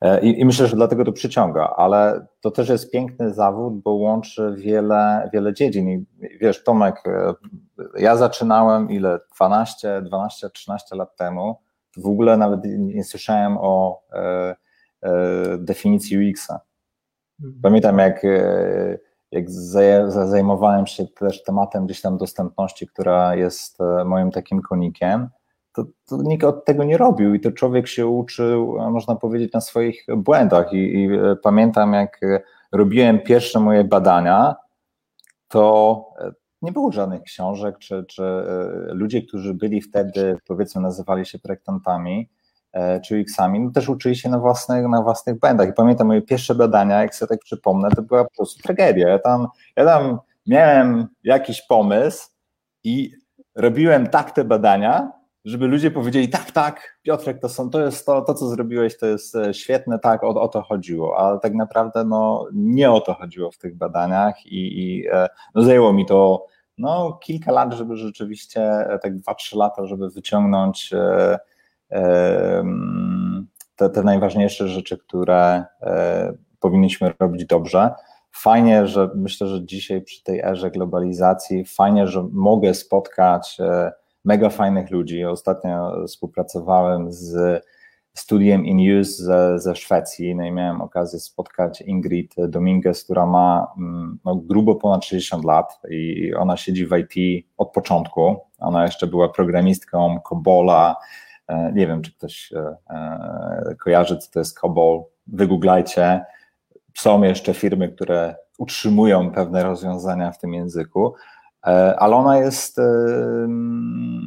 E, 0.00 0.20
I, 0.20 0.40
I, 0.40 0.44
myślę, 0.44 0.66
że 0.66 0.76
dlatego 0.76 1.04
to 1.04 1.12
przyciąga, 1.12 1.74
ale 1.76 2.26
to 2.40 2.50
też 2.50 2.68
jest 2.68 2.90
piękny 2.90 3.34
zawód, 3.34 3.82
bo 3.82 3.92
łączy 3.92 4.54
wiele, 4.58 5.30
wiele 5.32 5.54
dziedzin. 5.54 5.88
I 5.88 6.06
wiesz, 6.40 6.64
Tomek, 6.64 7.02
e, 7.06 7.34
ja 7.96 8.16
zaczynałem 8.16 8.90
ile? 8.90 9.18
12, 9.36 10.02
12, 10.02 10.50
13 10.50 10.96
lat 10.96 11.16
temu. 11.16 11.56
W 11.96 12.06
ogóle 12.06 12.36
nawet 12.36 12.60
nie 12.78 13.04
słyszałem 13.04 13.58
o 13.60 14.02
e, 14.12 14.56
e, 15.02 15.10
definicji 15.58 16.30
UX-a. 16.30 16.60
Mhm. 17.40 17.62
Pamiętam, 17.62 17.98
jak, 17.98 18.24
e, 18.24 18.98
jak 19.30 19.50
zajmowałem 20.08 20.86
się 20.86 21.06
też 21.06 21.42
tematem 21.42 21.86
gdzieś 21.86 22.00
tam 22.00 22.18
dostępności, 22.18 22.86
która 22.86 23.34
jest 23.34 23.78
moim 24.04 24.30
takim 24.30 24.62
konikiem 24.62 25.28
to, 25.72 25.84
to 26.06 26.16
nikt 26.22 26.44
od 26.44 26.64
tego 26.64 26.84
nie 26.84 26.98
robił 26.98 27.34
i 27.34 27.40
to 27.40 27.52
człowiek 27.52 27.88
się 27.88 28.06
uczył, 28.06 28.76
można 28.90 29.16
powiedzieć, 29.16 29.52
na 29.52 29.60
swoich 29.60 30.06
błędach. 30.16 30.72
I, 30.72 30.76
i 30.76 31.14
e, 31.14 31.36
pamiętam, 31.36 31.92
jak 31.92 32.22
e, 32.22 32.40
robiłem 32.72 33.20
pierwsze 33.20 33.60
moje 33.60 33.84
badania, 33.84 34.54
to 35.48 36.04
e, 36.18 36.32
nie 36.62 36.72
było 36.72 36.92
żadnych 36.92 37.22
książek, 37.22 37.78
czy, 37.78 38.04
czy 38.08 38.22
ludzie, 38.86 39.22
którzy 39.22 39.54
byli 39.54 39.80
wtedy, 39.80 40.38
powiedzmy, 40.46 40.82
nazywali 40.82 41.26
się 41.26 41.38
projektantami, 41.38 42.28
czy 43.04 43.20
UX-ami, 43.20 43.60
no 43.60 43.70
też 43.70 43.88
uczyli 43.88 44.16
się 44.16 44.28
na 44.28 44.38
własnych, 44.38 44.88
na 44.88 45.02
własnych 45.02 45.38
błędach. 45.38 45.68
I 45.68 45.72
pamiętam 45.72 46.06
moje 46.06 46.22
pierwsze 46.22 46.54
badania, 46.54 47.00
jak 47.00 47.14
sobie 47.14 47.28
tak 47.28 47.38
przypomnę, 47.38 47.90
to 47.90 48.02
była 48.02 48.24
po 48.24 48.30
prostu 48.36 48.62
tragedia. 48.62 49.08
Ja 49.08 49.18
tam, 49.18 49.48
ja 49.76 49.84
tam 49.84 50.18
miałem 50.46 51.08
jakiś 51.24 51.62
pomysł 51.62 52.28
i 52.84 53.10
robiłem 53.54 54.06
tak 54.06 54.30
te 54.30 54.44
badania, 54.44 55.21
żeby 55.44 55.66
ludzie 55.66 55.90
powiedzieli, 55.90 56.28
tak, 56.28 56.50
tak, 56.50 56.98
Piotrek, 57.02 57.40
to, 57.40 57.48
są, 57.48 57.70
to 57.70 57.80
jest 57.80 58.06
to, 58.06 58.22
to, 58.22 58.34
co 58.34 58.48
zrobiłeś, 58.48 58.98
to 58.98 59.06
jest 59.06 59.36
e, 59.36 59.54
świetne, 59.54 59.98
tak, 59.98 60.24
o, 60.24 60.28
o 60.28 60.48
to 60.48 60.62
chodziło, 60.62 61.18
ale 61.18 61.38
tak 61.38 61.54
naprawdę 61.54 62.04
no, 62.04 62.46
nie 62.52 62.90
o 62.90 63.00
to 63.00 63.14
chodziło 63.14 63.50
w 63.50 63.58
tych 63.58 63.76
badaniach 63.76 64.46
i, 64.46 64.82
i 64.82 65.08
e, 65.08 65.28
no, 65.54 65.62
zajęło 65.62 65.92
mi 65.92 66.06
to 66.06 66.46
no, 66.78 67.12
kilka 67.12 67.52
lat, 67.52 67.72
żeby 67.72 67.96
rzeczywiście, 67.96 68.62
e, 68.62 68.98
tak 68.98 69.16
dwa, 69.16 69.34
trzy 69.34 69.56
lata, 69.56 69.86
żeby 69.86 70.10
wyciągnąć 70.10 70.90
te, 73.76 73.90
te 73.90 74.02
najważniejsze 74.02 74.68
rzeczy, 74.68 74.98
które 74.98 75.64
powinniśmy 76.60 77.12
robić 77.20 77.46
dobrze. 77.46 77.90
Fajnie, 78.30 78.86
że 78.86 79.10
myślę, 79.14 79.46
że 79.46 79.64
dzisiaj 79.64 80.02
przy 80.02 80.22
tej 80.22 80.40
erze 80.40 80.70
globalizacji, 80.70 81.64
fajnie, 81.64 82.06
że 82.06 82.28
mogę 82.32 82.74
spotkać 82.74 83.58
mega 84.24 84.50
fajnych 84.50 84.90
ludzi. 84.90 85.24
Ostatnio 85.24 86.06
współpracowałem 86.06 87.12
z 87.12 87.62
studiem 88.14 88.66
in 88.66 89.00
use 89.00 89.24
ze, 89.24 89.58
ze 89.58 89.76
Szwecji 89.76 90.34
no 90.34 90.44
i 90.44 90.52
miałem 90.52 90.80
okazję 90.80 91.20
spotkać 91.20 91.80
Ingrid 91.80 92.34
Dominguez, 92.48 93.04
która 93.04 93.26
ma 93.26 93.72
mm, 93.78 94.18
no, 94.24 94.36
grubo 94.36 94.74
ponad 94.74 95.04
60 95.04 95.44
lat 95.44 95.80
i 95.90 96.34
ona 96.34 96.56
siedzi 96.56 96.86
w 96.86 96.96
IT 96.96 97.46
od 97.56 97.72
początku. 97.72 98.36
Ona 98.58 98.84
jeszcze 98.84 99.06
była 99.06 99.28
programistką 99.28 100.20
Cobola. 100.28 100.96
E, 101.48 101.72
nie 101.72 101.86
wiem, 101.86 102.02
czy 102.02 102.14
ktoś 102.14 102.52
e, 102.52 102.76
e, 102.90 103.74
kojarzy, 103.80 104.18
co 104.18 104.30
to 104.30 104.38
jest 104.38 104.60
Cobol. 104.60 105.02
Wygooglajcie. 105.26 106.24
Są 106.94 107.22
jeszcze 107.22 107.54
firmy, 107.54 107.88
które 107.88 108.36
utrzymują 108.58 109.30
pewne 109.30 109.62
rozwiązania 109.62 110.32
w 110.32 110.38
tym 110.38 110.54
języku. 110.54 111.14
E, 111.66 111.96
ale 112.00 112.16
ona 112.16 112.38
jest, 112.38 112.78
e, 112.78 112.84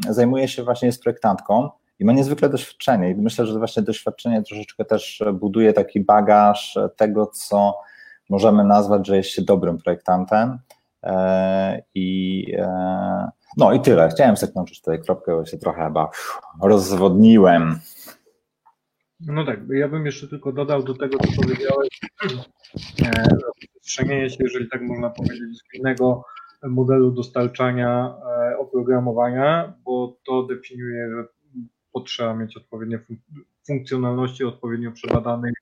zajmuje 0.09 0.47
się 0.47 0.63
właśnie 0.63 0.91
z 0.91 0.99
projektantką 0.99 1.69
i 1.99 2.05
ma 2.05 2.13
niezwykle 2.13 2.49
doświadczenie 2.49 3.09
i 3.09 3.15
myślę, 3.15 3.45
że 3.45 3.59
właśnie 3.59 3.83
doświadczenie 3.83 4.43
troszeczkę 4.43 4.85
też 4.85 5.23
buduje 5.33 5.73
taki 5.73 5.99
bagaż 5.99 6.77
tego, 6.95 7.25
co 7.25 7.79
możemy 8.29 8.63
nazwać, 8.63 9.07
że 9.07 9.17
jest 9.17 9.29
się 9.29 9.41
dobrym 9.41 9.77
projektantem 9.77 10.59
e, 11.03 11.81
i 11.95 12.45
no 13.57 13.73
i 13.73 13.81
tyle. 13.81 14.09
Chciałem 14.09 14.37
seknąć 14.37 14.81
tutaj 14.81 15.01
kropkę, 15.01 15.35
bo 15.35 15.45
się 15.45 15.57
trochę 15.57 15.83
chyba 15.83 16.09
rozwodniłem. 16.61 17.79
No 19.19 19.45
tak, 19.45 19.59
ja 19.69 19.87
bym 19.87 20.05
jeszcze 20.05 20.27
tylko 20.27 20.51
dodał 20.51 20.83
do 20.83 20.93
tego, 20.93 21.17
co 21.17 21.41
powiedziałeś, 21.41 21.89
rozprzestrzenienie 23.45 24.29
się, 24.29 24.37
jeżeli 24.39 24.69
tak 24.69 24.81
można 24.81 25.09
powiedzieć, 25.09 25.57
z 25.57 25.77
innego 25.77 26.23
modelu 26.69 27.11
dostarczania 27.11 28.15
e, 28.51 28.57
oprogramowania, 28.57 29.73
bo 29.85 30.17
to 30.25 30.43
definiuje, 30.43 31.09
że 31.11 31.27
potrzeba 31.93 32.35
mieć 32.35 32.57
odpowiednie 32.57 32.99
funkcjonalności, 33.67 34.43
odpowiednio 34.43 34.91
przebadanych 34.91 35.53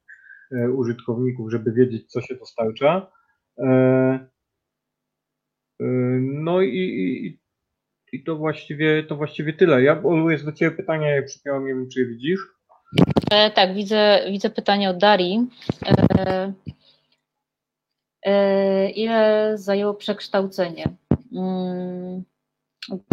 użytkowników, 0.75 1.51
żeby 1.51 1.71
wiedzieć, 1.71 2.11
co 2.11 2.21
się 2.21 2.35
dostarcza. 2.35 3.11
No 6.19 6.61
i, 6.61 6.77
i, 6.77 7.39
i 8.13 8.23
to 8.23 8.35
właściwie 8.35 9.03
to 9.03 9.15
właściwie 9.15 9.53
tyle. 9.53 9.83
Ja 9.83 10.03
Olu, 10.03 10.29
jest 10.29 10.45
do 10.45 10.51
Ciebie 10.51 10.77
pytanie, 10.77 11.23
przypiąłem, 11.27 11.65
nie 11.65 11.73
wiem, 11.73 11.89
czy 11.89 11.99
je 11.99 12.05
widzisz. 12.05 12.39
E, 13.31 13.51
tak, 13.51 13.73
widzę, 13.73 14.25
widzę 14.31 14.49
pytanie 14.49 14.89
od 14.89 14.97
Darii. 14.97 15.47
E, 15.85 16.19
e, 16.19 16.53
ile 18.95 19.51
zajęło 19.57 19.93
przekształcenie? 19.93 20.89
Mm, 21.35 22.23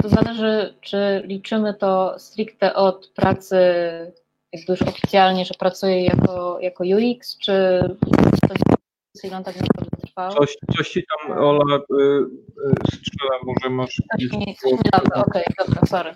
to 0.02 0.08
zależy, 0.08 0.74
czy 0.80 1.22
liczymy 1.24 1.74
to 1.74 2.18
stricte 2.18 2.74
od 2.74 3.08
pracy, 3.08 3.56
jakby 4.52 4.72
już 4.72 4.82
oficjalnie, 4.82 5.44
że 5.44 5.54
pracuję 5.58 6.04
jako, 6.04 6.58
jako 6.60 6.84
UX, 6.84 7.38
czy 7.38 7.80
to 8.48 9.26
ile 9.26 9.44
tak 9.44 9.56
naprawdę 9.56 9.96
trwało? 10.06 10.34
Coś, 10.34 10.56
coś 10.76 10.90
ci 10.90 11.02
tam, 11.06 11.38
Ola, 11.38 11.76
y, 11.76 11.80
y, 11.80 12.96
strzela, 12.96 13.38
może 13.44 13.70
masz... 13.70 14.02
Coś 14.20 14.28
coś 14.30 14.72
Okej, 15.14 15.44
okay, 15.44 15.44
dobra, 15.58 15.86
sorry. 15.86 16.14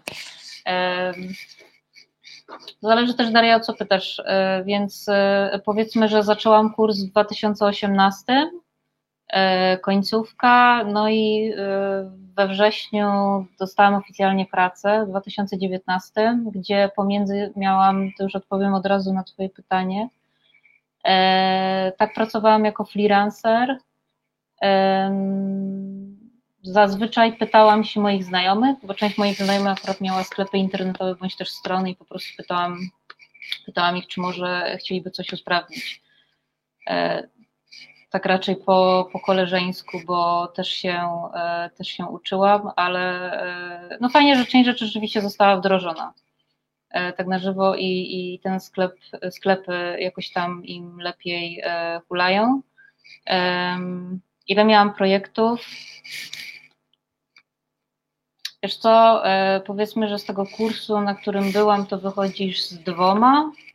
Zależy 2.83 3.14
też, 3.14 3.30
Daria, 3.30 3.57
o 3.57 3.61
co 3.61 3.74
pytasz, 3.74 4.22
e, 4.24 4.62
więc 4.66 5.07
e, 5.09 5.61
powiedzmy, 5.64 6.09
że 6.09 6.22
zaczęłam 6.22 6.74
kurs 6.74 7.00
w 7.00 7.11
2018, 7.11 8.33
e, 8.33 8.50
końcówka, 9.82 10.84
no 10.84 11.08
i 11.08 11.52
we 12.37 12.48
wrześniu 12.48 13.06
dostałam 13.58 13.94
oficjalnie 13.94 14.46
pracę 14.46 15.04
w 15.06 15.08
2019, 15.08 16.38
gdzie 16.52 16.90
pomiędzy 16.96 17.52
miałam, 17.56 18.10
to 18.18 18.24
już 18.24 18.37
odpowiem 18.37 18.74
od 18.74 18.87
razu 18.87 19.12
na 19.12 19.24
Twoje 19.24 19.48
pytanie, 19.48 20.08
tak 21.98 22.14
pracowałam 22.14 22.64
jako 22.64 22.84
freelancer, 22.84 23.78
Zazwyczaj 26.66 27.37
pytałam 27.37 27.84
się 27.84 28.00
moich 28.00 28.24
znajomych, 28.24 28.76
bo 28.82 28.94
część 28.94 29.18
moich 29.18 29.37
znajomych 29.37 29.72
akurat 29.72 30.00
miała 30.00 30.24
sklepy 30.24 30.58
internetowe 30.58 31.14
bądź 31.14 31.37
też 31.37 31.50
strony 31.50 31.90
i 31.90 31.96
po 31.96 32.04
prostu 32.04 32.37
pytałam, 32.37 32.78
pytałam 33.66 33.96
ich, 33.96 34.06
czy 34.06 34.20
może 34.20 34.76
chcieliby 34.80 35.10
coś 35.10 35.32
usprawnić. 35.32 36.02
E, 38.14 38.18
tak 38.18 38.27
raczej 38.27 38.57
po, 38.57 39.09
po 39.12 39.20
koleżeńsku, 39.20 40.00
bo 40.07 40.46
też 40.46 40.68
się, 40.68 41.00
e, 41.35 41.70
też 41.79 41.88
się 41.88 42.07
uczyłam, 42.07 42.70
ale 42.77 43.33
e, 43.92 43.98
no 44.00 44.09
fajnie, 44.09 44.37
że 44.37 44.46
część 44.46 44.66
rzeczy 44.66 44.87
rzeczywiście 44.87 45.20
została 45.20 45.57
wdrożona 45.57 46.14
tak 47.16 47.27
na 47.27 47.38
żywo 47.38 47.74
i, 47.77 47.87
i 47.87 48.40
ten 48.42 48.61
sklep, 48.61 48.92
sklepy 49.31 49.96
jakoś 49.98 50.33
tam 50.33 50.64
im 50.64 51.00
lepiej 51.00 51.62
hulają. 52.09 52.62
Ile 54.46 54.64
miałam 54.64 54.94
projektów? 54.94 55.66
Wiesz 58.62 58.77
co, 58.77 59.22
e, 59.27 59.61
powiedzmy, 59.66 60.09
że 60.09 60.18
z 60.18 60.24
tego 60.24 60.46
kursu, 60.57 61.00
na 61.00 61.14
którym 61.14 61.53
byłam, 61.53 61.87
to 61.87 61.98
wychodzisz 61.98 62.66
z 62.66 62.79
dwoma, 62.79 63.50
e, 63.50 63.73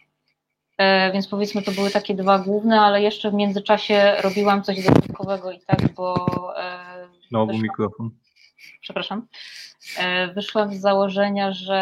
więc 1.13 1.27
powiedzmy, 1.27 1.61
to 1.61 1.71
były 1.71 1.91
takie 1.91 2.15
dwa 2.15 2.39
główne, 2.39 2.81
ale 2.81 3.01
jeszcze 3.01 3.31
w 3.31 3.33
międzyczasie 3.33 4.15
robiłam 4.21 4.63
coś 4.63 4.83
dodatkowego 4.83 5.51
i 5.51 5.59
tak, 5.59 5.93
bo... 5.93 6.15
E, 6.57 7.07
Znowu 7.29 7.57
mikrofon. 7.57 8.09
Przepraszam. 8.81 9.27
Wyszłam 10.35 10.73
z 10.73 10.81
założenia, 10.81 11.51
że 11.51 11.79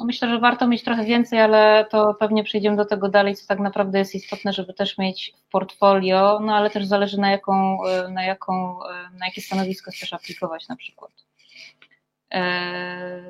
no 0.00 0.06
myślę, 0.06 0.28
że 0.28 0.38
warto 0.38 0.66
mieć 0.66 0.84
trochę 0.84 1.04
więcej, 1.04 1.40
ale 1.40 1.86
to 1.90 2.14
pewnie 2.14 2.44
przejdziemy 2.44 2.76
do 2.76 2.84
tego 2.84 3.08
dalej, 3.08 3.36
co 3.36 3.46
tak 3.46 3.58
naprawdę 3.58 3.98
jest 3.98 4.14
istotne, 4.14 4.52
żeby 4.52 4.74
też 4.74 4.98
mieć 4.98 5.32
w 5.46 5.50
portfolio, 5.50 6.40
no 6.42 6.54
ale 6.54 6.70
też 6.70 6.86
zależy 6.86 7.18
na 7.18 7.30
jaką, 7.30 7.78
na 8.10 8.24
jaką, 8.24 8.78
na 9.18 9.26
jakie 9.26 9.40
stanowisko 9.40 9.90
chcesz 9.90 10.12
aplikować 10.12 10.68
na 10.68 10.76
przykład. 10.76 11.12
E, 12.34 13.22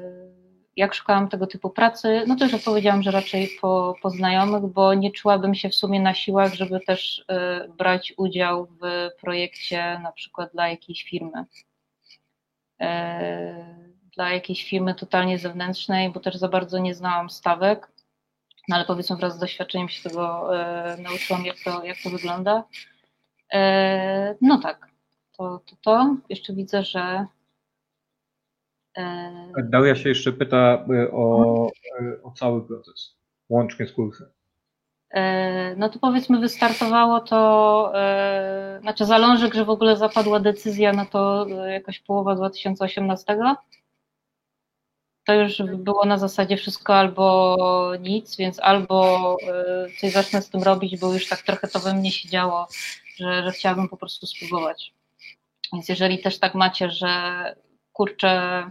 jak 0.76 0.94
szukałam 0.94 1.28
tego 1.28 1.46
typu 1.46 1.70
pracy, 1.70 2.24
no 2.26 2.36
to 2.36 2.44
już 2.44 2.54
odpowiedziałam, 2.54 3.02
że 3.02 3.10
raczej 3.10 3.48
po, 3.60 3.94
po 4.02 4.10
znajomych, 4.10 4.66
bo 4.66 4.94
nie 4.94 5.10
czułabym 5.12 5.54
się 5.54 5.68
w 5.68 5.74
sumie 5.74 6.00
na 6.00 6.14
siłach, 6.14 6.54
żeby 6.54 6.80
też 6.80 7.24
e, 7.28 7.68
brać 7.68 8.14
udział 8.16 8.66
w 8.66 9.10
projekcie 9.20 10.00
na 10.02 10.12
przykład 10.12 10.52
dla 10.52 10.68
jakiejś 10.68 11.04
firmy 11.04 11.44
e, 12.80 13.90
dla 14.16 14.30
jakiejś 14.30 14.64
firmy 14.64 14.94
totalnie 14.94 15.38
zewnętrznej, 15.38 16.10
bo 16.10 16.20
też 16.20 16.36
za 16.36 16.48
bardzo 16.48 16.78
nie 16.78 16.94
znałam 16.94 17.30
stawek, 17.30 17.92
no 18.68 18.76
ale 18.76 18.84
powiedzmy 18.84 19.16
wraz 19.16 19.36
z 19.36 19.38
doświadczeniem 19.38 19.88
się 19.88 20.08
tego 20.08 20.56
e, 20.60 20.96
nauczyłam, 20.96 21.44
jak 21.44 21.56
to, 21.64 21.84
jak 21.84 21.96
to 22.04 22.10
wygląda. 22.10 22.64
No 24.40 24.58
tak, 24.62 24.88
to, 25.36 25.60
to 25.66 25.76
to. 25.82 26.16
Jeszcze 26.28 26.52
widzę, 26.52 26.84
że. 26.84 27.26
Daria 29.64 29.94
się 29.94 30.08
jeszcze 30.08 30.32
pyta 30.32 30.86
e, 30.94 31.10
o, 31.12 31.66
e, 32.00 32.22
o 32.22 32.30
cały 32.30 32.66
proces, 32.66 33.16
łącznie 33.48 33.86
z 33.86 33.92
kursem. 33.92 34.26
E, 35.10 35.76
no 35.76 35.88
to 35.88 35.98
powiedzmy 35.98 36.40
wystartowało 36.40 37.20
to, 37.20 37.92
znaczy 38.80 39.04
zalążek, 39.04 39.54
że 39.54 39.64
w 39.64 39.70
ogóle 39.70 39.96
zapadła 39.96 40.40
decyzja, 40.40 40.92
no 40.92 41.06
to 41.06 41.48
jakoś 41.48 41.98
połowa 42.00 42.34
2018 42.34 43.38
to 45.26 45.34
już 45.34 45.62
było 45.62 46.04
na 46.04 46.18
zasadzie 46.18 46.56
wszystko 46.56 46.94
albo 46.94 47.56
nic, 48.00 48.36
więc 48.36 48.60
albo 48.60 49.36
coś 50.00 50.12
zacznę 50.12 50.42
z 50.42 50.50
tym 50.50 50.62
robić, 50.62 51.00
bo 51.00 51.12
już 51.12 51.28
tak 51.28 51.42
trochę 51.42 51.68
to 51.68 51.78
we 51.78 51.94
mnie 51.94 52.12
się 52.12 52.28
działo, 52.28 52.68
że, 53.16 53.42
że 53.44 53.52
chciałabym 53.52 53.88
po 53.88 53.96
prostu 53.96 54.26
spróbować. 54.26 54.94
Więc 55.72 55.88
jeżeli 55.88 56.18
też 56.18 56.38
tak 56.38 56.54
macie, 56.54 56.90
że 56.90 57.08
kurczę, 57.92 58.62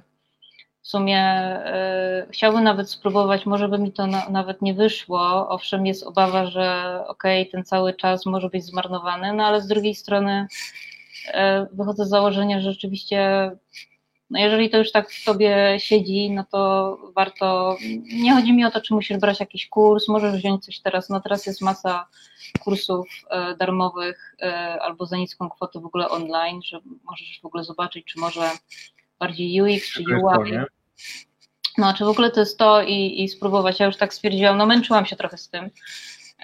w 0.81 0.87
sumie 0.87 1.49
y, 2.25 2.31
chciałbym 2.31 2.63
nawet 2.63 2.89
spróbować, 2.89 3.45
może 3.45 3.67
by 3.67 3.79
mi 3.79 3.91
to 3.91 4.07
na, 4.07 4.29
nawet 4.29 4.61
nie 4.61 4.73
wyszło. 4.73 5.49
Owszem, 5.49 5.85
jest 5.85 6.03
obawa, 6.03 6.45
że 6.45 6.95
okej, 7.07 7.41
okay, 7.41 7.51
ten 7.51 7.63
cały 7.65 7.93
czas 7.93 8.25
może 8.25 8.49
być 8.49 8.65
zmarnowany, 8.65 9.33
no 9.33 9.45
ale 9.45 9.61
z 9.61 9.67
drugiej 9.67 9.95
strony 9.95 10.47
y, 11.27 11.31
wychodzę 11.71 12.05
z 12.05 12.09
założenia, 12.09 12.61
że 12.61 12.71
rzeczywiście 12.71 13.51
no 14.29 14.39
jeżeli 14.39 14.69
to 14.69 14.77
już 14.77 14.91
tak 14.91 15.11
w 15.11 15.25
tobie 15.25 15.77
siedzi, 15.79 16.31
no 16.31 16.45
to 16.51 16.97
warto, 17.15 17.77
nie 18.13 18.33
chodzi 18.33 18.53
mi 18.53 18.65
o 18.65 18.71
to, 18.71 18.81
czy 18.81 18.93
musisz 18.93 19.17
brać 19.17 19.39
jakiś 19.39 19.67
kurs, 19.67 20.07
możesz 20.07 20.37
wziąć 20.37 20.65
coś 20.65 20.79
teraz, 20.79 21.09
no 21.09 21.21
teraz 21.21 21.45
jest 21.45 21.61
masa 21.61 22.07
kursów 22.59 23.07
e, 23.29 23.55
darmowych 23.55 24.35
albo 24.81 25.05
za 25.05 25.17
niską 25.17 25.49
kwotę 25.49 25.79
w 25.79 25.85
ogóle 25.85 26.09
online, 26.09 26.61
że 26.63 26.79
możesz 27.03 27.39
w 27.41 27.45
ogóle 27.45 27.63
zobaczyć, 27.63 28.05
czy 28.05 28.19
może 28.19 28.51
bardziej 29.19 29.61
UX, 29.61 29.91
czy 29.91 30.03
UI. 30.03 30.59
No, 31.77 31.93
czy 31.93 32.05
w 32.05 32.07
ogóle 32.07 32.31
to 32.31 32.39
jest 32.39 32.57
to 32.57 32.81
i, 32.81 33.23
i 33.23 33.29
spróbować. 33.29 33.79
Ja 33.79 33.85
już 33.85 33.97
tak 33.97 34.13
stwierdziłam, 34.13 34.57
no 34.57 34.65
męczyłam 34.65 35.05
się 35.05 35.15
trochę 35.15 35.37
z 35.37 35.49
tym, 35.49 35.69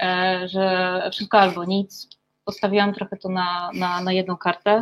e, 0.02 0.48
że 0.48 1.10
wszystko 1.12 1.40
albo 1.40 1.66
nic. 1.66 2.10
Postawiłam 2.46 2.94
trochę 2.94 3.18
to 3.18 3.30
na, 3.30 3.70
na, 3.74 4.02
na 4.02 4.12
jedną 4.12 4.38
kartę. 4.38 4.82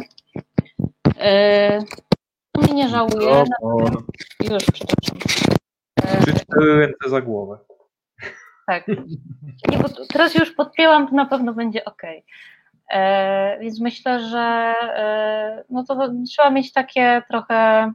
Nie, 2.56 2.74
nie 2.74 2.90
żałuję. 2.90 3.44
No, 3.62 3.78
już, 4.40 4.64
przepraszam. 4.74 5.18
Ręce 6.62 7.10
za 7.10 7.22
głowę. 7.22 7.58
Tak. 8.68 8.88
Nie, 9.68 9.78
bo 9.78 9.90
teraz 10.14 10.36
już 10.36 10.52
podpięłam, 10.52 11.08
to 11.08 11.16
na 11.16 11.26
pewno 11.26 11.54
będzie 11.54 11.86
ok. 11.86 12.02
E, 12.92 13.60
więc 13.60 13.80
myślę, 13.80 14.20
że 14.20 14.40
e, 14.82 15.64
no 15.70 15.84
to 15.84 16.10
trzeba 16.28 16.50
mieć 16.50 16.74
takie 16.74 17.22
trochę, 17.30 17.92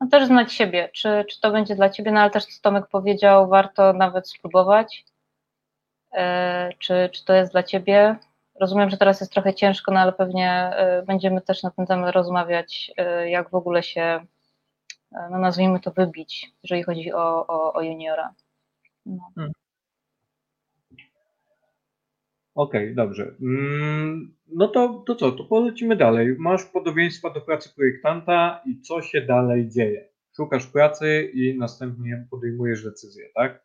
no 0.00 0.08
też 0.08 0.26
znać 0.26 0.52
siebie, 0.52 0.90
czy, 0.92 1.24
czy 1.30 1.40
to 1.40 1.50
będzie 1.50 1.74
dla 1.74 1.90
ciebie, 1.90 2.12
no 2.12 2.20
ale 2.20 2.30
też 2.30 2.44
co 2.46 2.62
Tomek 2.62 2.86
powiedział, 2.86 3.48
warto 3.48 3.92
nawet 3.92 4.28
spróbować, 4.28 5.04
e, 6.12 6.70
czy, 6.78 7.10
czy 7.12 7.24
to 7.24 7.34
jest 7.34 7.52
dla 7.52 7.62
ciebie. 7.62 8.16
Rozumiem, 8.60 8.90
że 8.90 8.96
teraz 8.96 9.20
jest 9.20 9.32
trochę 9.32 9.54
ciężko, 9.54 9.92
no 9.92 10.00
ale 10.00 10.12
pewnie 10.12 10.72
będziemy 11.06 11.40
też 11.40 11.62
na 11.62 11.70
ten 11.70 11.86
temat 11.86 12.14
rozmawiać, 12.14 12.92
jak 13.26 13.50
w 13.50 13.54
ogóle 13.54 13.82
się, 13.82 14.26
no 15.30 15.38
nazwijmy 15.38 15.80
to, 15.80 15.90
wybić, 15.90 16.52
jeżeli 16.62 16.82
chodzi 16.82 17.12
o, 17.12 17.46
o, 17.46 17.72
o 17.72 17.82
juniora. 17.82 18.34
No. 19.06 19.30
Hmm. 19.34 19.52
Okej, 22.54 22.94
dobrze. 22.94 23.34
Mm, 23.42 24.34
no 24.48 24.68
to, 24.68 25.02
to 25.06 25.14
co, 25.14 25.32
to 25.32 25.44
polecimy 25.44 25.96
dalej. 25.96 26.36
Masz 26.38 26.64
podobieństwa 26.64 27.30
do 27.30 27.40
pracy 27.40 27.74
projektanta 27.76 28.62
i 28.66 28.80
co 28.80 29.02
się 29.02 29.20
dalej 29.20 29.68
dzieje? 29.68 30.08
Szukasz 30.36 30.66
pracy 30.66 31.30
i 31.34 31.58
następnie 31.58 32.26
podejmujesz 32.30 32.84
decyzję, 32.84 33.24
tak? 33.34 33.64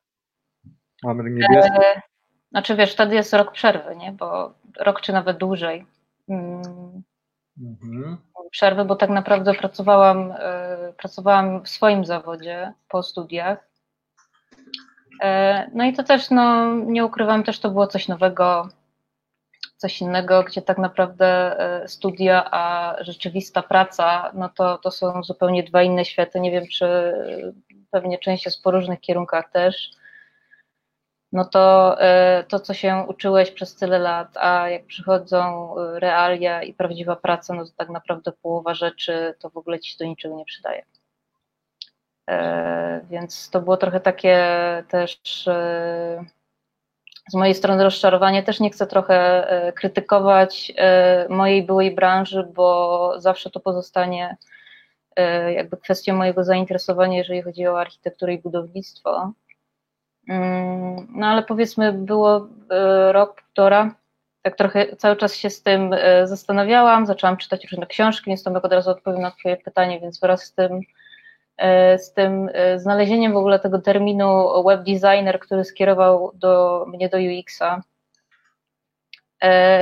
Mamy 1.03 1.29
niebieskie. 1.29 1.73
E, 1.73 2.01
znaczy 2.51 2.75
wiesz, 2.75 2.93
wtedy 2.93 3.15
jest 3.15 3.33
rok 3.33 3.51
przerwy, 3.51 3.95
nie? 3.95 4.11
Bo 4.11 4.53
rok 4.79 5.01
czy 5.01 5.13
nawet 5.13 5.37
dłużej. 5.37 5.85
Mm. 6.29 7.03
Mhm. 7.61 8.17
Przerwy, 8.51 8.85
bo 8.85 8.95
tak 8.95 9.09
naprawdę 9.09 9.53
pracowałam, 9.53 10.31
y, 10.31 10.35
pracowałam 10.97 11.63
w 11.63 11.69
swoim 11.69 12.05
zawodzie 12.05 12.73
po 12.89 13.03
studiach. 13.03 13.69
No 15.73 15.85
i 15.85 15.93
to 15.93 16.03
też, 16.03 16.29
no, 16.29 16.75
nie 16.75 17.05
ukrywam, 17.05 17.43
też 17.43 17.59
to 17.59 17.69
było 17.69 17.87
coś 17.87 18.07
nowego, 18.07 18.69
coś 19.79 20.01
innego, 20.01 20.43
gdzie 20.43 20.61
tak 20.61 20.77
naprawdę 20.77 21.57
studia, 21.87 22.51
a 22.51 22.95
rzeczywista 23.03 23.63
praca, 23.63 24.31
no 24.33 24.49
to, 24.49 24.77
to 24.77 24.91
są 24.91 25.23
zupełnie 25.23 25.63
dwa 25.63 25.83
inne 25.83 26.05
światy. 26.05 26.39
Nie 26.39 26.51
wiem, 26.51 26.67
czy 26.71 27.13
pewnie 27.91 28.17
część 28.17 28.45
jest 28.45 28.63
po 28.63 28.71
różnych 28.71 28.99
kierunkach 28.99 29.51
też 29.51 29.99
no 31.31 31.45
to 31.45 31.95
e, 32.01 32.43
to, 32.43 32.59
co 32.59 32.73
się 32.73 33.05
uczyłeś 33.07 33.51
przez 33.51 33.75
tyle 33.75 33.99
lat, 33.99 34.37
a 34.37 34.69
jak 34.69 34.85
przychodzą 34.85 35.75
e, 35.77 35.99
realia 35.99 36.63
i 36.63 36.73
prawdziwa 36.73 37.15
praca, 37.15 37.53
no 37.53 37.65
to 37.65 37.71
tak 37.77 37.89
naprawdę 37.89 38.31
połowa 38.31 38.73
rzeczy 38.73 39.35
to 39.39 39.49
w 39.49 39.57
ogóle 39.57 39.79
ci 39.79 39.97
do 39.97 40.05
niczego 40.05 40.35
nie 40.35 40.45
przydaje. 40.45 40.85
E, 42.29 43.01
więc 43.09 43.49
to 43.49 43.61
było 43.61 43.77
trochę 43.77 43.99
takie 43.99 44.37
też 44.87 45.49
z 47.31 47.33
mojej 47.33 47.55
strony 47.55 47.83
rozczarowanie. 47.83 48.43
Też 48.43 48.59
nie 48.59 48.69
chcę 48.69 48.87
trochę 48.87 49.47
krytykować 49.75 50.71
mojej 51.29 51.63
byłej 51.63 51.95
branży, 51.95 52.47
bo 52.53 53.13
zawsze 53.17 53.49
to 53.49 53.59
pozostanie 53.59 54.37
jakby 55.55 55.77
kwestią 55.77 56.15
mojego 56.15 56.43
zainteresowania, 56.43 57.17
jeżeli 57.17 57.41
chodzi 57.41 57.67
o 57.67 57.79
architekturę 57.79 58.33
i 58.33 58.41
budownictwo. 58.41 59.33
Mm, 60.29 61.07
no 61.15 61.27
ale 61.27 61.43
powiedzmy, 61.43 61.93
było 61.93 62.47
e, 62.69 63.11
rok, 63.11 63.41
półtora, 63.41 63.95
tak 64.41 64.55
trochę 64.55 64.95
cały 64.95 65.15
czas 65.15 65.35
się 65.35 65.49
z 65.49 65.63
tym 65.63 65.93
e, 65.93 66.27
zastanawiałam, 66.27 67.05
zaczęłam 67.05 67.37
czytać 67.37 67.71
różne 67.71 67.87
książki, 67.87 68.23
więc 68.27 68.43
Tomek 68.43 68.65
od 68.65 68.73
razu 68.73 68.89
odpowiem 68.89 69.21
na 69.21 69.31
Twoje 69.31 69.57
pytanie, 69.57 69.99
więc 69.99 70.19
wraz 70.19 70.43
z 70.43 70.53
tym, 70.53 70.73
e, 70.73 70.79
z 71.97 72.13
tym 72.13 72.49
znalezieniem 72.77 73.33
w 73.33 73.37
ogóle 73.37 73.59
tego 73.59 73.81
terminu 73.81 74.63
web 74.63 74.83
designer, 74.83 75.39
który 75.39 75.63
skierował 75.63 76.31
do 76.35 76.85
mnie 76.87 77.09
do 77.09 77.17
UX-a, 77.17 77.81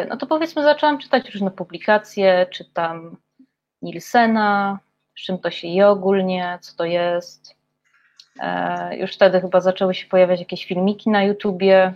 no 0.10 0.18
to 0.18 0.28
powiedzmy 0.28 0.64
zaczęłam 0.64 0.98
czytać 0.98 1.30
różne 1.30 1.52
publikacje, 1.52 2.46
czytam 2.52 3.18
Nielsena, 3.82 4.80
z 5.18 5.22
czym 5.22 5.38
to 5.38 5.52
się 5.52 5.68
je 5.68 5.88
ogólnie, 5.88 6.58
co 6.62 6.78
to 6.78 6.86
jest, 6.86 7.58
E, 8.40 8.98
już 8.98 9.14
wtedy 9.14 9.42
chyba 9.42 9.62
zaczęły 9.62 9.96
się 9.96 10.08
pojawiać 10.08 10.40
jakieś 10.40 10.66
filmiki 10.66 11.10
na 11.10 11.24
YouTubie 11.24 11.94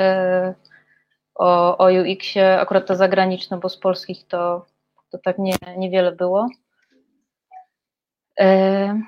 e, 0.00 0.54
o, 1.34 1.78
o 1.78 1.86
UX-ie, 1.86 2.60
akurat 2.60 2.86
te 2.86 2.96
zagraniczne, 2.96 3.58
bo 3.58 3.68
z 3.68 3.76
polskich 3.76 4.26
to, 4.26 4.66
to 5.10 5.18
tak 5.18 5.38
nie, 5.38 5.54
niewiele 5.76 6.12
było. 6.12 6.48
E, 8.40 9.00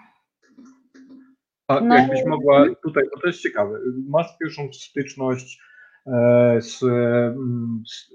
A 1.69 1.81
no. 1.81 1.97
jakbyś 1.97 2.25
mogła 2.25 2.67
tutaj, 2.83 3.05
bo 3.15 3.21
to 3.21 3.27
jest 3.27 3.41
ciekawe, 3.41 3.79
masz 4.09 4.39
pierwszą 4.39 4.73
styczność 4.73 5.61
z, 6.59 6.79
z, 7.89 8.09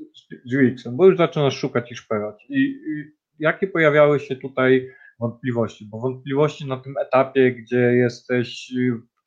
z 0.46 0.56
UX-em, 0.56 0.98
bo 0.98 1.06
już 1.06 1.18
zaczynasz 1.18 1.58
szukać 1.58 1.92
i 1.92 1.96
szperać. 1.96 2.46
I, 2.50 2.60
I 2.60 3.16
jakie 3.40 3.68
pojawiały 3.68 4.20
się 4.20 4.36
tutaj 4.36 4.90
wątpliwości, 5.20 5.86
bo 5.92 6.00
wątpliwości 6.00 6.68
na 6.68 6.78
tym 6.78 6.94
etapie, 6.98 7.52
gdzie 7.52 7.78
jesteś 7.78 8.74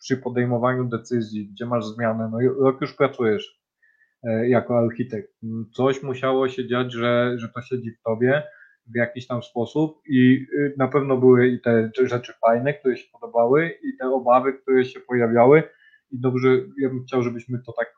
przy 0.01 0.16
podejmowaniu 0.16 0.85
decyzji, 0.85 1.48
gdzie 1.48 1.66
masz 1.66 1.85
zmianę, 1.85 2.31
no 2.33 2.38
rok 2.64 2.81
już 2.81 2.96
pracujesz 2.96 3.61
e, 4.22 4.48
jako 4.48 4.79
architekt. 4.79 5.33
Coś 5.74 6.03
musiało 6.03 6.48
się 6.48 6.66
dziać, 6.66 6.92
że, 6.92 7.35
że 7.37 7.48
to 7.48 7.62
siedzi 7.62 7.90
w 7.90 8.03
tobie 8.03 8.42
w 8.92 8.96
jakiś 8.96 9.27
tam 9.27 9.42
sposób 9.42 10.03
i 10.09 10.46
y, 10.53 10.74
na 10.77 10.88
pewno 10.88 11.16
były 11.16 11.48
i 11.48 11.61
te 11.61 11.90
rzeczy 12.03 12.33
fajne, 12.40 12.74
które 12.74 12.96
się 12.96 13.07
podobały 13.12 13.79
i 13.83 13.96
te 13.96 14.09
obawy, 14.11 14.53
które 14.53 14.85
się 14.85 15.01
pojawiały 15.01 15.62
i 16.11 16.20
dobrze, 16.20 16.48
ja 16.81 16.88
bym 16.88 17.05
chciał, 17.05 17.22
żebyśmy 17.22 17.59
to 17.66 17.72
tak 17.72 17.94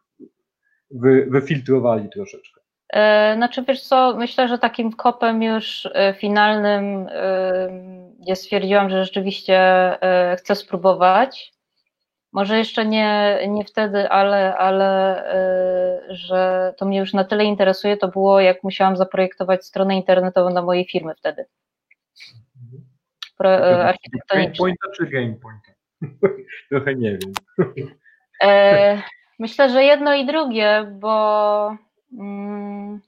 wy, 0.90 1.26
wyfiltrowali 1.30 2.08
troszeczkę. 2.10 2.60
E, 2.92 3.34
znaczy 3.36 3.64
wiesz 3.68 3.82
co, 3.82 4.16
myślę, 4.16 4.48
że 4.48 4.58
takim 4.58 4.92
kopem 4.92 5.42
już 5.42 5.88
e, 5.94 6.14
finalnym 6.18 7.06
ja 8.26 8.34
stwierdziłam, 8.34 8.90
że 8.90 9.04
rzeczywiście 9.04 9.56
e, 10.02 10.36
chcę 10.36 10.54
spróbować. 10.54 11.52
Może 12.32 12.58
jeszcze 12.58 12.86
nie, 12.86 13.38
nie 13.48 13.64
wtedy, 13.64 14.08
ale, 14.08 14.56
ale 14.56 15.24
że 16.08 16.74
to 16.78 16.86
mnie 16.86 16.98
już 16.98 17.12
na 17.12 17.24
tyle 17.24 17.44
interesuje, 17.44 17.96
to 17.96 18.08
było 18.08 18.40
jak 18.40 18.64
musiałam 18.64 18.96
zaprojektować 18.96 19.66
stronę 19.66 19.96
internetową 19.96 20.50
na 20.50 20.62
mojej 20.62 20.84
firmy 20.84 21.14
wtedy. 21.14 21.44
Pro, 23.38 23.58
Gamepointa 24.34 24.88
czy 24.96 25.06
gamepointa? 25.06 25.72
Trochę 26.70 26.94
nie 26.94 27.18
wiem. 27.18 27.32
Myślę, 29.38 29.70
że 29.70 29.84
jedno 29.84 30.14
i 30.14 30.26
drugie, 30.26 30.86
bo 31.00 31.76
Mm. 32.12 33.00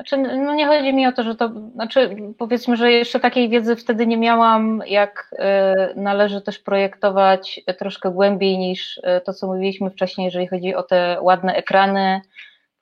Znaczy, 0.00 0.18
no 0.18 0.54
nie 0.54 0.66
chodzi 0.66 0.94
mi 0.94 1.06
o 1.06 1.12
to, 1.12 1.22
że 1.22 1.34
to, 1.34 1.52
znaczy 1.74 2.16
powiedzmy, 2.38 2.76
że 2.76 2.92
jeszcze 2.92 3.20
takiej 3.20 3.48
wiedzy 3.48 3.76
wtedy 3.76 4.06
nie 4.06 4.16
miałam, 4.16 4.82
jak 4.86 5.30
y, 5.32 6.00
należy 6.00 6.40
też 6.40 6.58
projektować 6.58 7.60
troszkę 7.78 8.10
głębiej 8.10 8.58
niż 8.58 8.98
y, 8.98 9.02
to, 9.24 9.32
co 9.32 9.46
mówiliśmy 9.46 9.90
wcześniej, 9.90 10.24
jeżeli 10.24 10.46
chodzi 10.46 10.74
o 10.74 10.82
te 10.82 11.18
ładne 11.20 11.54
ekrany. 11.54 12.20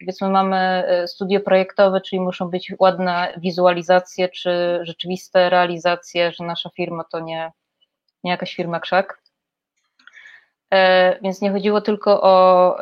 Powiedzmy, 0.01 0.29
mamy 0.29 0.85
y, 1.05 1.09
studio 1.09 1.41
projektowe, 1.41 2.01
czyli 2.01 2.21
muszą 2.21 2.51
być 2.51 2.73
ładne 2.79 3.33
wizualizacje, 3.37 4.29
czy 4.29 4.81
rzeczywiste 4.83 5.51
realizacje, 5.51 6.33
że 6.33 6.45
nasza 6.45 6.71
firma 6.77 7.05
to 7.05 7.21
nie, 7.21 7.53
nie 8.25 8.31
jakaś 8.31 8.55
firma 8.55 8.81
krzak. 8.81 9.23
E, 10.71 11.19
więc 11.23 11.41
nie 11.41 11.51
chodziło 11.51 11.81
tylko 11.81 12.23
o, 12.23 12.77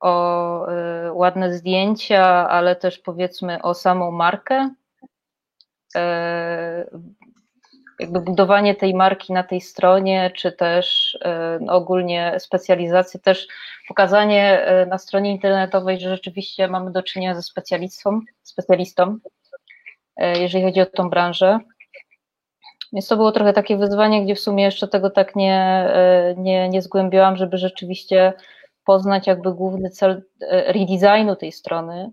o 0.00 0.66
e, 0.68 1.12
ładne 1.12 1.54
zdjęcia, 1.54 2.48
ale 2.48 2.76
też 2.76 2.98
powiedzmy 2.98 3.62
o 3.62 3.74
samą 3.74 4.10
markę. 4.10 4.74
E, 5.96 6.90
jakby 8.00 8.20
budowanie 8.20 8.74
tej 8.74 8.94
marki 8.94 9.32
na 9.32 9.42
tej 9.42 9.60
stronie, 9.60 10.30
czy 10.36 10.52
też 10.52 11.18
no 11.60 11.72
ogólnie 11.72 12.34
specjalizację, 12.38 13.20
też 13.20 13.48
pokazanie 13.88 14.66
na 14.88 14.98
stronie 14.98 15.30
internetowej, 15.30 16.00
że 16.00 16.08
rzeczywiście 16.08 16.68
mamy 16.68 16.92
do 16.92 17.02
czynienia 17.02 17.34
ze 17.34 17.42
specjalistą, 17.42 18.20
specjalistą 18.42 19.18
jeżeli 20.16 20.64
chodzi 20.64 20.80
o 20.80 20.86
tą 20.86 21.10
branżę. 21.10 21.58
Więc 22.92 23.08
to 23.08 23.16
było 23.16 23.32
trochę 23.32 23.52
takie 23.52 23.76
wyzwanie, 23.76 24.24
gdzie 24.24 24.34
w 24.34 24.40
sumie 24.40 24.64
jeszcze 24.64 24.88
tego 24.88 25.10
tak 25.10 25.36
nie, 25.36 25.54
e, 25.94 26.34
nie, 26.38 26.68
nie 26.68 26.82
zgłębiałam, 26.82 27.36
żeby 27.36 27.58
rzeczywiście 27.58 28.32
poznać 28.84 29.26
jakby 29.26 29.54
główny 29.54 29.90
cel 29.90 30.22
e, 30.40 30.72
redesignu 30.72 31.36
tej 31.36 31.52
strony. 31.52 32.10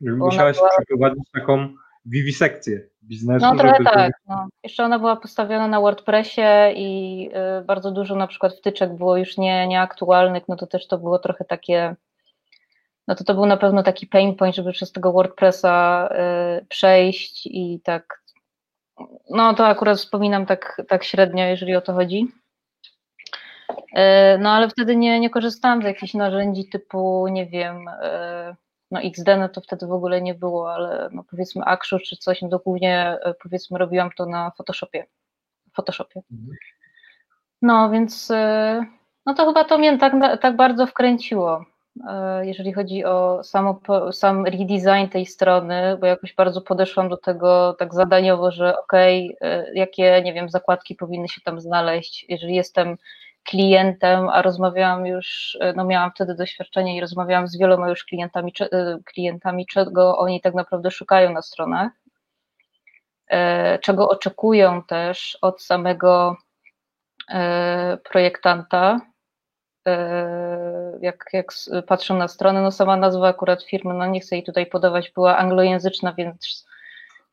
Musiałaś 0.00 0.56
była... 0.56 0.68
przeprowadzić 0.68 1.30
taką 1.32 1.68
wiwisekcję 2.04 2.80
biznesu. 3.02 3.46
No 3.46 3.56
trochę 3.56 3.84
tak. 3.84 4.12
No. 4.28 4.48
Jeszcze 4.64 4.84
ona 4.84 4.98
była 4.98 5.16
postawiona 5.16 5.68
na 5.68 5.80
WordPressie 5.80 6.42
i 6.74 7.30
e, 7.32 7.62
bardzo 7.62 7.90
dużo 7.90 8.16
na 8.16 8.26
przykład 8.26 8.54
wtyczek 8.54 8.96
było 8.96 9.16
już 9.16 9.38
nie, 9.38 9.68
nieaktualnych, 9.68 10.42
no 10.48 10.56
to 10.56 10.66
też 10.66 10.86
to 10.86 10.98
było 10.98 11.18
trochę 11.18 11.44
takie 11.44 11.96
no 13.08 13.14
to 13.14 13.24
to 13.24 13.34
był 13.34 13.46
na 13.46 13.56
pewno 13.56 13.82
taki 13.82 14.06
pain 14.06 14.36
point, 14.36 14.56
żeby 14.56 14.72
przez 14.72 14.92
tego 14.92 15.12
WordPressa 15.12 16.08
przejść 16.68 17.46
i 17.46 17.80
tak 17.84 18.19
no 19.30 19.54
to 19.54 19.66
akurat 19.66 19.98
wspominam 19.98 20.46
tak, 20.46 20.82
tak 20.88 21.04
średnio, 21.04 21.44
jeżeli 21.44 21.76
o 21.76 21.80
to 21.80 21.92
chodzi. 21.92 22.32
E, 23.94 24.38
no 24.38 24.50
ale 24.50 24.68
wtedy 24.68 24.96
nie, 24.96 25.20
nie 25.20 25.30
korzystałam 25.30 25.82
z 25.82 25.84
jakichś 25.84 26.14
narzędzi 26.14 26.68
typu, 26.68 27.28
nie 27.28 27.46
wiem, 27.46 27.88
e, 27.88 28.56
no 28.90 29.00
XD 29.00 29.26
no 29.38 29.48
to 29.48 29.60
wtedy 29.60 29.86
w 29.86 29.92
ogóle 29.92 30.22
nie 30.22 30.34
było, 30.34 30.74
ale 30.74 31.08
no 31.12 31.24
powiedzmy 31.30 31.64
Akshu 31.64 31.98
czy 31.98 32.16
coś, 32.16 32.42
no 32.42 32.48
to 32.48 32.58
głównie 32.58 33.18
e, 33.22 33.34
powiedzmy 33.42 33.78
robiłam 33.78 34.10
to 34.16 34.26
na 34.26 34.50
Photoshopie. 34.50 35.06
Photoshopie. 35.72 36.22
Mhm. 36.32 36.56
No 37.62 37.90
więc 37.90 38.28
no 39.26 39.34
to 39.34 39.46
chyba 39.46 39.64
to 39.64 39.78
mnie 39.78 39.98
tak, 39.98 40.40
tak 40.40 40.56
bardzo 40.56 40.86
wkręciło. 40.86 41.64
E, 42.08 42.46
jeżeli 42.46 42.72
chodzi 42.72 43.04
o 43.04 43.44
samo, 43.44 43.80
sam 44.12 44.46
redesign 44.46 45.08
tej 45.12 45.26
strony, 45.26 45.96
bo 46.00 46.06
jakoś 46.06 46.34
bardzo 46.34 46.60
podeszłam 46.60 47.08
do 47.08 47.16
tego 47.16 47.76
tak 47.78 47.94
zadaniowo, 47.94 48.50
że 48.50 48.78
okej, 48.78 49.36
okay, 49.36 49.72
jakie, 49.74 50.22
nie 50.24 50.32
wiem, 50.32 50.48
zakładki 50.48 50.94
powinny 50.94 51.28
się 51.28 51.40
tam 51.40 51.60
znaleźć, 51.60 52.26
jeżeli 52.28 52.54
jestem 52.54 52.96
klientem, 53.44 54.28
a 54.28 54.42
rozmawiałam 54.42 55.06
już, 55.06 55.58
e, 55.60 55.72
no 55.72 55.84
miałam 55.84 56.10
wtedy 56.10 56.34
doświadczenie 56.34 56.96
i 56.96 57.00
rozmawiałam 57.00 57.48
z 57.48 57.58
wieloma 57.58 57.88
już 57.88 58.04
klientami, 58.04 58.52
e, 58.60 58.98
klientami 59.04 59.66
czego 59.66 60.18
oni 60.18 60.40
tak 60.40 60.54
naprawdę 60.54 60.90
szukają 60.90 61.32
na 61.32 61.42
stronach, 61.42 61.92
czego 63.80 64.08
oczekują 64.08 64.82
też 64.82 65.38
od 65.42 65.62
samego 65.62 66.36
projektanta, 68.04 69.00
E, 69.00 69.09
jak, 71.00 71.24
jak 71.32 71.52
patrzę 71.86 72.14
na 72.14 72.28
stronę, 72.28 72.62
no 72.62 72.72
sama 72.72 72.96
nazwa 72.96 73.28
akurat 73.28 73.62
firmy, 73.62 73.94
no 73.94 74.06
nie 74.06 74.20
chcę 74.20 74.36
jej 74.36 74.44
tutaj 74.44 74.66
podawać, 74.66 75.10
była 75.10 75.36
anglojęzyczna, 75.36 76.12
więc 76.12 76.66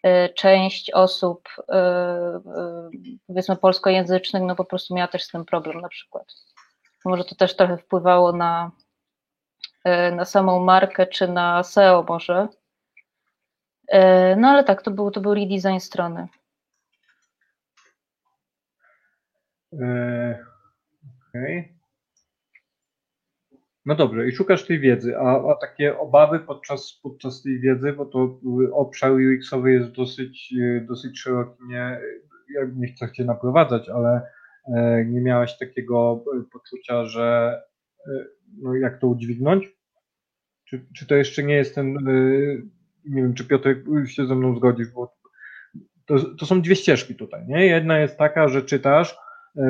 e, 0.03 0.29
część 0.29 0.91
osób 0.91 1.49
e, 1.69 2.39
powiedzmy 3.27 3.55
polskojęzycznych, 3.55 4.43
no 4.43 4.55
po 4.55 4.65
prostu 4.65 4.95
miała 4.95 5.07
też 5.07 5.23
z 5.23 5.31
tym 5.31 5.45
problem 5.45 5.81
na 5.81 5.89
przykład. 5.89 6.25
Może 7.05 7.23
to 7.23 7.35
też 7.35 7.55
trochę 7.55 7.77
wpływało 7.77 8.31
na, 8.31 8.71
na 10.11 10.25
samą 10.25 10.63
markę, 10.63 11.07
czy 11.07 11.27
na 11.27 11.63
SEO 11.63 12.05
może. 12.09 12.47
No 14.37 14.47
ale 14.47 14.63
tak, 14.63 14.81
to 14.81 14.91
był, 14.91 15.11
to 15.11 15.21
był 15.21 15.33
redesign 15.33 15.79
strony. 15.79 16.27
Okej. 19.73 20.35
Okay. 21.33 21.76
No 23.87 23.95
dobrze, 23.95 24.27
i 24.27 24.31
szukasz 24.31 24.65
tej 24.65 24.79
wiedzy, 24.79 25.17
a, 25.17 25.51
a, 25.51 25.55
takie 25.55 25.99
obawy 25.99 26.39
podczas, 26.39 26.99
podczas 27.03 27.41
tej 27.41 27.59
wiedzy, 27.59 27.93
bo 27.93 28.05
to 28.05 28.39
obszar 28.73 29.11
UX-owy 29.11 29.71
jest 29.71 29.91
dosyć, 29.91 30.53
dosyć 30.81 31.19
szeroki, 31.19 31.63
nie, 31.67 31.99
ja 32.55 32.61
nie 32.75 32.87
chcę 32.87 33.11
cię 33.11 33.25
naprowadzać, 33.25 33.89
ale 33.89 34.21
e, 34.75 35.05
nie 35.05 35.21
miałeś 35.21 35.57
takiego 35.57 36.23
poczucia, 36.51 37.05
że 37.05 37.57
e, 38.07 38.25
no 38.61 38.75
jak 38.75 38.99
to 38.99 39.07
udźwignąć? 39.07 39.69
Czy, 40.65 40.85
czy 40.95 41.07
to 41.07 41.15
jeszcze 41.15 41.43
nie 41.43 41.55
jest 41.55 41.75
ten, 41.75 41.97
e, 41.97 42.11
nie 43.05 43.21
wiem, 43.21 43.33
czy 43.33 43.47
Piotr 43.47 43.75
się 44.05 44.27
ze 44.27 44.35
mną 44.35 44.55
zgodzisz, 44.55 44.87
bo 44.87 45.17
to, 46.05 46.35
to 46.35 46.45
są 46.45 46.61
dwie 46.61 46.75
ścieżki 46.75 47.15
tutaj, 47.15 47.45
nie? 47.47 47.65
Jedna 47.65 47.99
jest 47.99 48.17
taka, 48.17 48.47
że 48.47 48.61
czytasz, 48.61 49.17
E, 49.17 49.26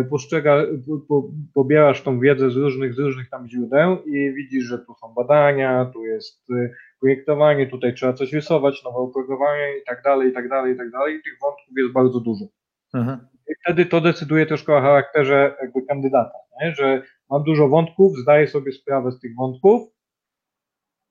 postrzega, 0.09 0.63
po, 1.07 1.29
pobierasz 1.53 2.01
tą 2.01 2.19
wiedzę 2.19 2.51
z 2.51 2.55
różnych, 2.55 2.93
z 2.93 2.99
różnych 2.99 3.29
tam 3.29 3.47
źródeł 3.47 4.03
i 4.03 4.33
widzisz, 4.33 4.63
że 4.63 4.79
tu 4.79 4.93
są 4.93 5.13
badania, 5.13 5.89
tu 5.93 6.05
jest 6.05 6.51
e, 6.51 6.69
projektowanie, 6.99 7.67
tutaj 7.67 7.93
trzeba 7.93 8.13
coś 8.13 8.33
rysować, 8.33 8.83
nowe 8.83 8.97
oprogramowanie 8.97 9.77
i 9.81 9.85
tak 9.85 10.03
dalej, 10.03 10.29
i 10.29 10.33
tak 10.33 10.49
dalej, 10.49 10.73
i 10.73 10.77
tak 10.77 10.91
dalej. 10.91 11.21
Tych 11.23 11.37
wątków 11.41 11.77
jest 11.77 11.93
bardzo 11.93 12.19
dużo. 12.19 12.45
Mhm. 12.93 13.19
I 13.49 13.53
wtedy 13.63 13.85
to 13.85 14.01
decyduje 14.01 14.45
troszkę 14.45 14.75
o 14.75 14.81
charakterze 14.81 15.55
jakby 15.61 15.81
kandydata, 15.81 16.37
nie? 16.61 16.75
że 16.75 17.01
mam 17.29 17.43
dużo 17.43 17.67
wątków, 17.67 18.17
zdaję 18.17 18.47
sobie 18.47 18.71
sprawę 18.71 19.11
z 19.11 19.19
tych 19.19 19.35
wątków 19.35 19.81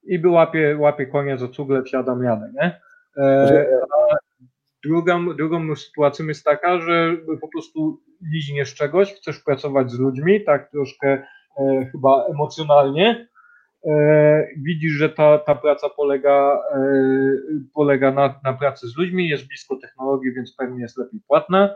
i 0.03 0.19
by 0.19 0.29
łapie, 0.29 0.77
łapie 0.79 1.05
konia 1.05 1.37
za 1.37 1.47
cugle, 1.47 1.83
wsiadam, 1.83 2.23
jadę, 2.23 2.51
nie? 2.61 2.81
E, 3.17 3.65
drugą, 4.83 5.35
drugą 5.35 5.75
sytuacją 5.75 6.25
jest 6.25 6.45
taka, 6.45 6.79
że 6.81 7.17
po 7.41 7.47
prostu 7.47 8.01
liźniesz 8.21 8.75
czegoś, 8.75 9.13
chcesz 9.13 9.39
pracować 9.39 9.91
z 9.91 9.99
ludźmi, 9.99 10.43
tak 10.43 10.71
troszkę 10.71 11.23
e, 11.59 11.85
chyba 11.91 12.25
emocjonalnie, 12.25 13.27
e, 13.85 14.47
widzisz, 14.57 14.91
że 14.91 15.09
ta, 15.09 15.37
ta 15.39 15.55
praca 15.55 15.89
polega, 15.89 16.61
e, 16.75 16.79
polega 17.73 18.11
na, 18.11 18.39
na 18.43 18.53
pracy 18.53 18.87
z 18.87 18.97
ludźmi, 18.97 19.29
jest 19.29 19.47
blisko 19.47 19.77
technologii, 19.81 20.33
więc 20.33 20.55
pewnie 20.55 20.81
jest 20.81 20.97
lepiej 20.97 21.21
płatna 21.27 21.69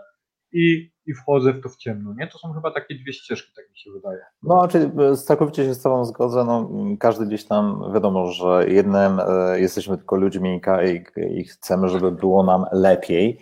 i, 0.53 0.91
i 1.05 1.13
wchodzę 1.13 1.53
w 1.53 1.61
to 1.61 1.69
w 1.69 1.77
ciemno. 1.77 2.13
Nie? 2.17 2.27
To 2.27 2.37
są 2.37 2.53
chyba 2.53 2.71
takie 2.71 2.95
dwie 2.95 3.13
ścieżki, 3.13 3.51
tak 3.55 3.69
mi 3.69 3.77
się 3.77 3.91
wydaje. 3.91 4.19
No, 4.43 4.67
czyli 4.67 4.91
całkowicie 5.25 5.65
się 5.65 5.73
z 5.73 5.81
Tobą 5.81 6.05
zgodzę. 6.05 6.43
No, 6.43 6.69
każdy 6.99 7.25
gdzieś 7.25 7.45
tam, 7.45 7.91
wiadomo, 7.93 8.27
że 8.27 8.65
jednym 8.67 9.19
e, 9.19 9.59
jesteśmy 9.59 9.97
tylko 9.97 10.15
ludźmi 10.15 10.61
i, 10.85 11.21
i 11.39 11.43
chcemy, 11.43 11.89
żeby 11.89 12.11
było 12.11 12.43
nam 12.43 12.65
lepiej. 12.71 13.39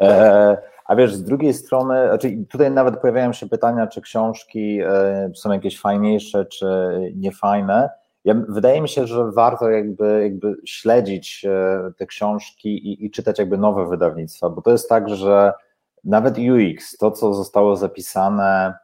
E, 0.00 0.71
a 0.84 0.96
wiesz, 0.96 1.14
z 1.14 1.24
drugiej 1.24 1.54
strony, 1.54 2.06
znaczy 2.08 2.44
tutaj 2.50 2.70
nawet 2.70 3.00
pojawiają 3.00 3.32
się 3.32 3.48
pytania, 3.48 3.86
czy 3.86 4.00
książki 4.00 4.80
e, 4.80 5.30
są 5.34 5.52
jakieś 5.52 5.80
fajniejsze, 5.80 6.46
czy 6.46 6.66
niefajne. 7.16 7.90
Ja, 8.24 8.34
wydaje 8.48 8.80
mi 8.80 8.88
się, 8.88 9.06
że 9.06 9.30
warto 9.30 9.70
jakby, 9.70 10.22
jakby 10.22 10.56
śledzić 10.64 11.44
e, 11.44 11.90
te 11.98 12.06
książki 12.06 12.68
i, 12.68 13.04
i 13.04 13.10
czytać 13.10 13.38
jakby 13.38 13.58
nowe 13.58 13.86
wydawnictwa, 13.86 14.50
bo 14.50 14.62
to 14.62 14.70
jest 14.70 14.88
tak, 14.88 15.08
że 15.08 15.52
nawet 16.04 16.36
UX, 16.38 16.96
to 16.96 17.10
co 17.10 17.34
zostało 17.34 17.76
zapisane 17.76 18.74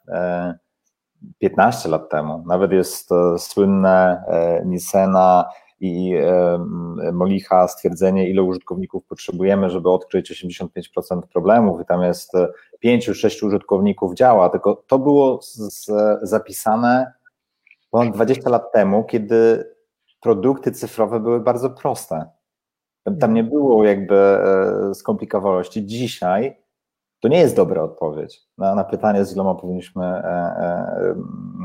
15 1.38 1.88
e, 1.88 1.92
lat 1.92 2.10
temu, 2.10 2.44
nawet 2.46 2.72
jest 2.72 3.10
słynne 3.38 4.22
Nisena 4.64 5.44
i 5.80 6.14
Molicha 7.12 7.68
stwierdzenie, 7.68 8.30
ile 8.30 8.42
użytkowników 8.42 9.04
potrzebujemy, 9.04 9.70
żeby 9.70 9.90
odkryć 9.90 10.44
85% 10.44 11.20
problemów, 11.32 11.80
i 11.80 11.84
tam 11.84 12.02
jest 12.02 12.32
5-6 12.84 13.46
użytkowników 13.46 14.14
działa, 14.14 14.48
tylko 14.48 14.82
to 14.86 14.98
było 14.98 15.42
z, 15.42 15.90
zapisane 16.22 17.12
ponad 17.90 18.14
20 18.14 18.50
lat 18.50 18.72
temu, 18.72 19.04
kiedy 19.04 19.64
produkty 20.20 20.72
cyfrowe 20.72 21.20
były 21.20 21.40
bardzo 21.40 21.70
proste. 21.70 22.26
Tam 23.20 23.34
nie 23.34 23.44
było 23.44 23.84
jakby 23.84 24.16
e, 24.16 24.94
skomplikowałości. 24.94 25.86
Dzisiaj 25.86 26.56
to 27.20 27.28
nie 27.28 27.38
jest 27.38 27.56
dobra 27.56 27.82
odpowiedź 27.82 28.40
na, 28.58 28.74
na 28.74 28.84
pytanie, 28.84 29.24
z 29.24 29.32
iloma 29.32 29.54
powinniśmy 29.54 30.04
e, 30.04 31.14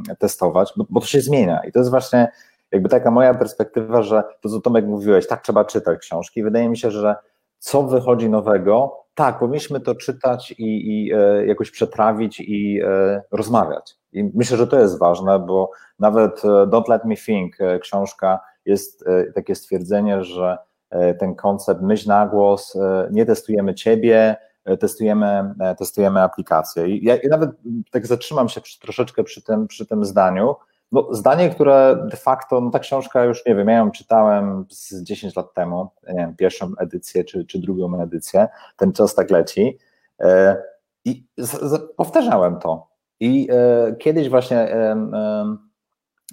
e, 0.10 0.16
testować, 0.16 0.74
bo, 0.78 0.86
bo 0.90 1.00
to 1.00 1.08
się 1.08 1.22
zmienia 1.22 1.62
i 1.68 1.72
to 1.72 1.80
jest 1.80 1.92
właśnie 1.92 2.32
jakby 2.74 2.90
taka 2.90 3.12
moja 3.12 3.34
perspektywa, 3.34 4.02
że 4.02 4.24
to 4.42 4.50
co 4.50 4.62
Tomek 4.62 4.86
mówiłeś, 4.86 5.28
tak 5.28 5.42
trzeba 5.42 5.66
czytać 5.66 6.00
książki. 6.00 6.44
Wydaje 6.44 6.70
mi 6.70 6.78
się, 6.78 6.92
że 6.92 7.16
co 7.60 7.84
wychodzi 7.84 8.30
nowego, 8.30 9.04
tak, 9.16 9.40
powinniśmy 9.40 9.80
to 9.80 9.96
czytać 9.96 10.52
i, 10.52 10.64
i 10.64 11.14
e, 11.14 11.46
jakoś 11.46 11.72
przetrawić 11.72 12.40
i 12.40 12.82
e, 12.82 13.22
rozmawiać. 13.32 13.96
I 14.14 14.32
myślę, 14.36 14.58
że 14.58 14.68
to 14.68 14.80
jest 14.80 15.00
ważne, 15.00 15.40
bo 15.40 15.72
nawet 16.00 16.46
e, 16.46 16.48
Don't 16.48 16.90
Let 16.90 17.06
Me 17.06 17.16
Think, 17.16 17.62
e, 17.62 17.80
książka, 17.80 18.40
jest 18.66 19.08
e, 19.08 19.32
takie 19.32 19.56
stwierdzenie, 19.56 20.24
że 20.24 20.58
e, 20.90 21.14
ten 21.14 21.36
koncept 21.36 21.82
myśl 21.82 22.10
na 22.10 22.28
głos, 22.28 22.78
nie 23.12 23.26
testujemy 23.26 23.74
ciebie, 23.74 24.36
testujemy, 24.80 25.54
testujemy 25.78 26.22
aplikację. 26.22 26.88
I 26.88 27.06
ja, 27.06 27.16
nawet 27.30 27.50
tak 27.92 28.08
zatrzymam 28.08 28.50
się 28.50 28.62
przy, 28.62 28.80
troszeczkę 28.80 29.24
przy 29.24 29.42
tym, 29.42 29.68
przy 29.68 29.86
tym 29.86 30.06
zdaniu, 30.06 30.56
no, 30.94 31.08
zdanie, 31.12 31.50
które 31.50 32.08
de 32.12 32.18
facto, 32.18 32.62
no 32.62 32.70
ta 32.70 32.80
książka 32.80 33.24
już 33.24 33.46
nie 33.46 33.56
wiem, 33.56 33.68
ja 33.68 33.78
ją 33.78 33.92
czytałem 33.92 34.66
z 34.70 35.04
10 35.04 35.36
lat 35.36 35.54
temu, 35.54 35.90
nie 36.08 36.16
wiem, 36.16 36.36
pierwszą 36.36 36.72
edycję 36.80 37.24
czy, 37.24 37.46
czy 37.46 37.60
drugą 37.60 38.02
edycję, 38.02 38.48
ten 38.78 38.92
czas 38.94 39.16
tak 39.16 39.30
leci 39.30 39.78
e, 40.20 40.58
i 41.06 41.26
z, 41.38 41.52
z, 41.52 41.96
powtarzałem 41.96 42.60
to. 42.60 42.88
I 43.20 43.48
e, 43.52 43.96
kiedyś 43.96 44.30
właśnie 44.30 44.76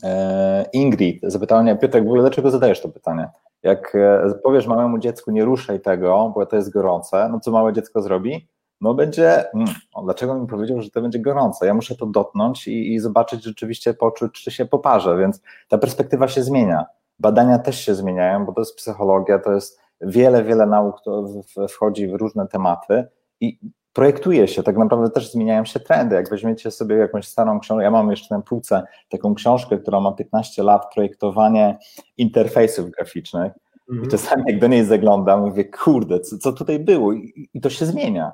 e, 0.02 0.64
Ingrid 0.72 1.20
zapytała 1.22 1.62
mnie, 1.62 1.76
Piotrek, 1.76 2.04
w 2.04 2.06
ogóle 2.06 2.22
dlaczego 2.22 2.50
zadajesz 2.50 2.80
to 2.80 2.88
pytanie? 2.88 3.28
Jak 3.62 3.94
e, 3.94 4.34
powiesz 4.42 4.66
małemu 4.66 4.98
dziecku, 4.98 5.30
nie 5.30 5.44
ruszaj 5.44 5.80
tego, 5.80 6.32
bo 6.34 6.46
to 6.46 6.56
jest 6.56 6.72
gorące, 6.72 7.28
no 7.32 7.40
co 7.40 7.50
małe 7.50 7.72
dziecko 7.72 8.02
zrobi? 8.02 8.48
No 8.80 8.94
będzie, 8.94 9.52
mm, 9.54 9.68
dlaczego 10.04 10.34
mi 10.34 10.46
powiedział, 10.46 10.82
że 10.82 10.90
to 10.90 11.02
będzie 11.02 11.18
gorące? 11.18 11.66
Ja 11.66 11.74
muszę 11.74 11.96
to 11.96 12.06
dotknąć 12.06 12.68
i, 12.68 12.94
i 12.94 13.00
zobaczyć 13.00 13.44
rzeczywiście, 13.44 13.94
poczuć, 13.94 14.32
czy 14.32 14.50
się 14.50 14.66
poparzę, 14.66 15.16
więc 15.16 15.40
ta 15.68 15.78
perspektywa 15.78 16.28
się 16.28 16.42
zmienia. 16.42 16.86
Badania 17.18 17.58
też 17.58 17.80
się 17.84 17.94
zmieniają, 17.94 18.44
bo 18.44 18.52
to 18.52 18.60
jest 18.60 18.76
psychologia, 18.76 19.38
to 19.38 19.52
jest 19.52 19.80
wiele, 20.00 20.44
wiele 20.44 20.66
nauk, 20.66 21.02
to 21.04 21.24
wchodzi 21.68 22.08
w 22.08 22.14
różne 22.14 22.48
tematy 22.48 23.08
i 23.40 23.58
projektuje 23.92 24.48
się, 24.48 24.62
tak 24.62 24.76
naprawdę 24.76 25.10
też 25.10 25.32
zmieniają 25.32 25.64
się 25.64 25.80
trendy. 25.80 26.14
Jak 26.14 26.30
weźmiecie 26.30 26.70
sobie 26.70 26.96
jakąś 26.96 27.28
starą 27.28 27.60
książkę, 27.60 27.84
ja 27.84 27.90
mam 27.90 28.10
jeszcze 28.10 28.34
na 28.34 28.42
półce 28.42 28.82
taką 29.08 29.34
książkę, 29.34 29.78
która 29.78 30.00
ma 30.00 30.12
15 30.12 30.62
lat, 30.62 30.94
projektowanie 30.94 31.78
interfejsów 32.16 32.90
graficznych. 32.90 33.52
I 33.88 33.92
mhm. 33.92 34.10
czasami 34.10 34.42
jak 34.46 34.60
do 34.60 34.66
niej 34.66 34.84
zaglądam, 34.84 35.40
mówię, 35.40 35.64
kurde, 35.64 36.20
co, 36.20 36.38
co 36.38 36.52
tutaj 36.52 36.78
było? 36.78 37.12
I, 37.12 37.48
I, 37.54 37.60
to 37.60 37.70
się 37.70 37.86
zmienia. 37.86 38.32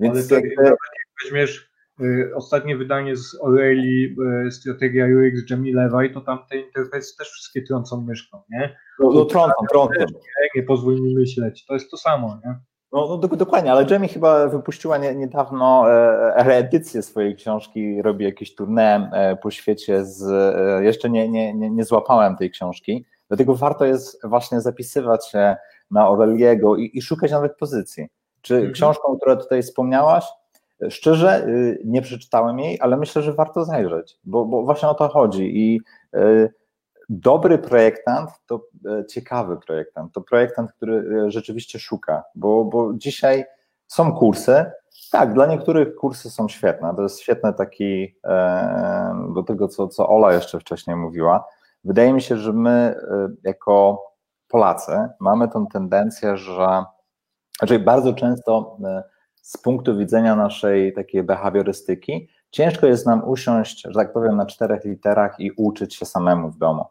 Więc 0.00 0.32
Ale 0.32 0.40
jakby... 0.40 0.64
jak 0.64 0.76
weźmiesz 1.24 1.70
y, 2.00 2.32
ostatnie 2.34 2.76
wydanie 2.76 3.16
z 3.16 3.40
O'Reilly, 3.42 4.14
y, 4.46 4.50
strategia 4.50 5.06
UX 5.06 5.50
Jamie 5.50 5.74
Lewaj, 5.74 6.12
to 6.14 6.20
tam 6.20 6.38
te 6.50 6.56
interfejsy 6.56 7.16
też 7.16 7.28
wszystkie 7.28 7.62
trącą 7.62 8.00
myszką, 8.00 8.42
nie? 8.50 8.76
No, 8.98 9.10
no 9.12 9.24
trącą, 9.24 9.54
trącą. 9.70 10.00
Nie, 10.00 10.48
nie 10.56 10.62
pozwól 10.62 11.00
mi 11.00 11.14
myśleć, 11.14 11.66
to 11.66 11.74
jest 11.74 11.90
to 11.90 11.96
samo, 11.96 12.40
nie? 12.44 12.54
No, 12.92 13.06
no 13.08 13.36
dokładnie, 13.36 13.72
ale 13.72 13.86
Jamie 13.90 14.08
chyba 14.08 14.48
wypuściła 14.48 14.98
nie, 14.98 15.14
niedawno 15.14 15.90
e, 15.90 16.44
reedycję 16.44 17.02
swojej 17.02 17.36
książki, 17.36 18.02
robi 18.02 18.24
jakieś 18.24 18.56
tournée 18.56 19.10
e, 19.12 19.36
po 19.36 19.50
świecie 19.50 20.04
z, 20.04 20.22
e, 20.22 20.84
jeszcze 20.84 21.10
nie, 21.10 21.28
nie, 21.28 21.54
nie, 21.54 21.70
nie 21.70 21.84
złapałem 21.84 22.36
tej 22.36 22.50
książki, 22.50 23.04
dlatego 23.28 23.54
warto 23.54 23.84
jest 23.84 24.20
właśnie 24.24 24.60
zapisywać 24.60 25.28
się 25.28 25.56
na 25.90 26.00
Aureliego 26.00 26.76
i, 26.76 26.90
i 26.94 27.02
szukać 27.02 27.30
nowych 27.30 27.56
pozycji. 27.56 28.08
Czy 28.42 28.54
mhm. 28.54 28.72
książką, 28.72 29.16
którą 29.16 29.36
tutaj 29.36 29.62
wspomniałaś, 29.62 30.26
szczerze 30.88 31.46
y, 31.46 31.82
nie 31.84 32.02
przeczytałem 32.02 32.58
jej, 32.58 32.80
ale 32.80 32.96
myślę, 32.96 33.22
że 33.22 33.32
warto 33.32 33.64
zajrzeć, 33.64 34.18
bo, 34.24 34.44
bo 34.44 34.62
właśnie 34.62 34.88
o 34.88 34.94
to 34.94 35.08
chodzi. 35.08 35.58
I 35.58 35.80
y, 36.16 36.52
dobry 37.08 37.58
projektant 37.58 38.30
to 38.46 38.60
y, 39.00 39.04
ciekawy 39.06 39.56
projektant, 39.66 40.12
to 40.12 40.20
projektant, 40.20 40.72
który 40.72 41.30
rzeczywiście 41.30 41.78
szuka, 41.78 42.24
bo, 42.34 42.64
bo 42.64 42.94
dzisiaj 42.94 43.44
są 43.86 44.12
kursy, 44.12 44.64
tak, 45.12 45.34
dla 45.34 45.46
niektórych 45.46 45.94
kursy 45.94 46.30
są 46.30 46.48
świetne, 46.48 46.92
to 46.96 47.02
jest 47.02 47.20
świetny 47.20 47.52
taki, 47.52 48.16
e, 48.24 49.30
do 49.34 49.42
tego, 49.42 49.68
co, 49.68 49.88
co 49.88 50.08
Ola 50.08 50.32
jeszcze 50.32 50.60
wcześniej 50.60 50.96
mówiła, 50.96 51.44
wydaje 51.84 52.12
mi 52.12 52.22
się, 52.22 52.36
że 52.36 52.52
my 52.52 52.94
jako 53.44 54.04
Polacy 54.48 55.08
mamy 55.20 55.48
tą 55.48 55.66
tendencję, 55.66 56.36
że 56.36 56.84
znaczy 57.60 57.78
bardzo 57.78 58.14
często 58.14 58.76
e, 58.84 59.02
z 59.42 59.58
punktu 59.58 59.98
widzenia 59.98 60.36
naszej 60.36 60.92
takiej 60.92 61.22
behawiorystyki, 61.22 62.28
ciężko 62.50 62.86
jest 62.86 63.06
nam 63.06 63.28
usiąść, 63.28 63.82
że 63.88 63.94
tak 63.94 64.12
powiem, 64.12 64.36
na 64.36 64.46
czterech 64.46 64.84
literach 64.84 65.40
i 65.40 65.50
uczyć 65.56 65.94
się 65.94 66.06
samemu 66.06 66.50
w 66.50 66.58
domu. 66.58 66.84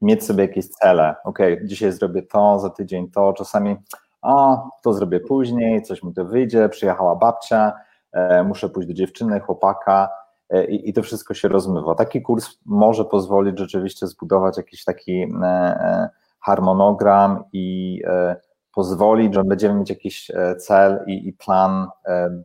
Mieć 0.00 0.24
sobie 0.24 0.44
jakieś 0.44 0.68
cele. 0.68 1.14
Ok, 1.24 1.38
dzisiaj 1.64 1.92
zrobię 1.92 2.22
to, 2.22 2.58
za 2.58 2.70
tydzień 2.70 3.10
to, 3.10 3.32
czasami 3.32 3.76
o, 4.22 4.68
to 4.82 4.92
zrobię 4.92 5.20
później, 5.20 5.82
coś 5.82 6.02
mi 6.02 6.14
to 6.14 6.24
wyjdzie, 6.24 6.68
przyjechała 6.68 7.16
babcia, 7.16 7.72
e, 8.12 8.44
muszę 8.44 8.68
pójść 8.68 8.88
do 8.88 8.94
dziewczyny, 8.94 9.40
chłopaka 9.40 10.08
e, 10.50 10.64
i, 10.64 10.88
i, 10.90 10.92
to 10.92 11.02
wszystko 11.02 11.34
się 11.34 11.48
rozmywa. 11.48 11.94
Taki 11.94 12.22
kurs 12.22 12.48
może 12.66 13.04
pozwolić 13.04 13.58
rzeczywiście 13.58 14.06
zbudować 14.06 14.56
jakiś 14.56 14.84
taki 14.84 15.22
e, 15.22 15.46
e 15.46 16.08
harmonogram 16.40 17.44
i 17.52 17.98
e, 18.06 18.36
pozwolić, 18.74 19.34
że 19.34 19.44
będziemy 19.44 19.74
mieć 19.74 19.90
jakiś 19.90 20.30
e, 20.30 20.56
cel 20.56 21.04
i, 21.06 21.28
i 21.28 21.32
plan, 21.32 21.88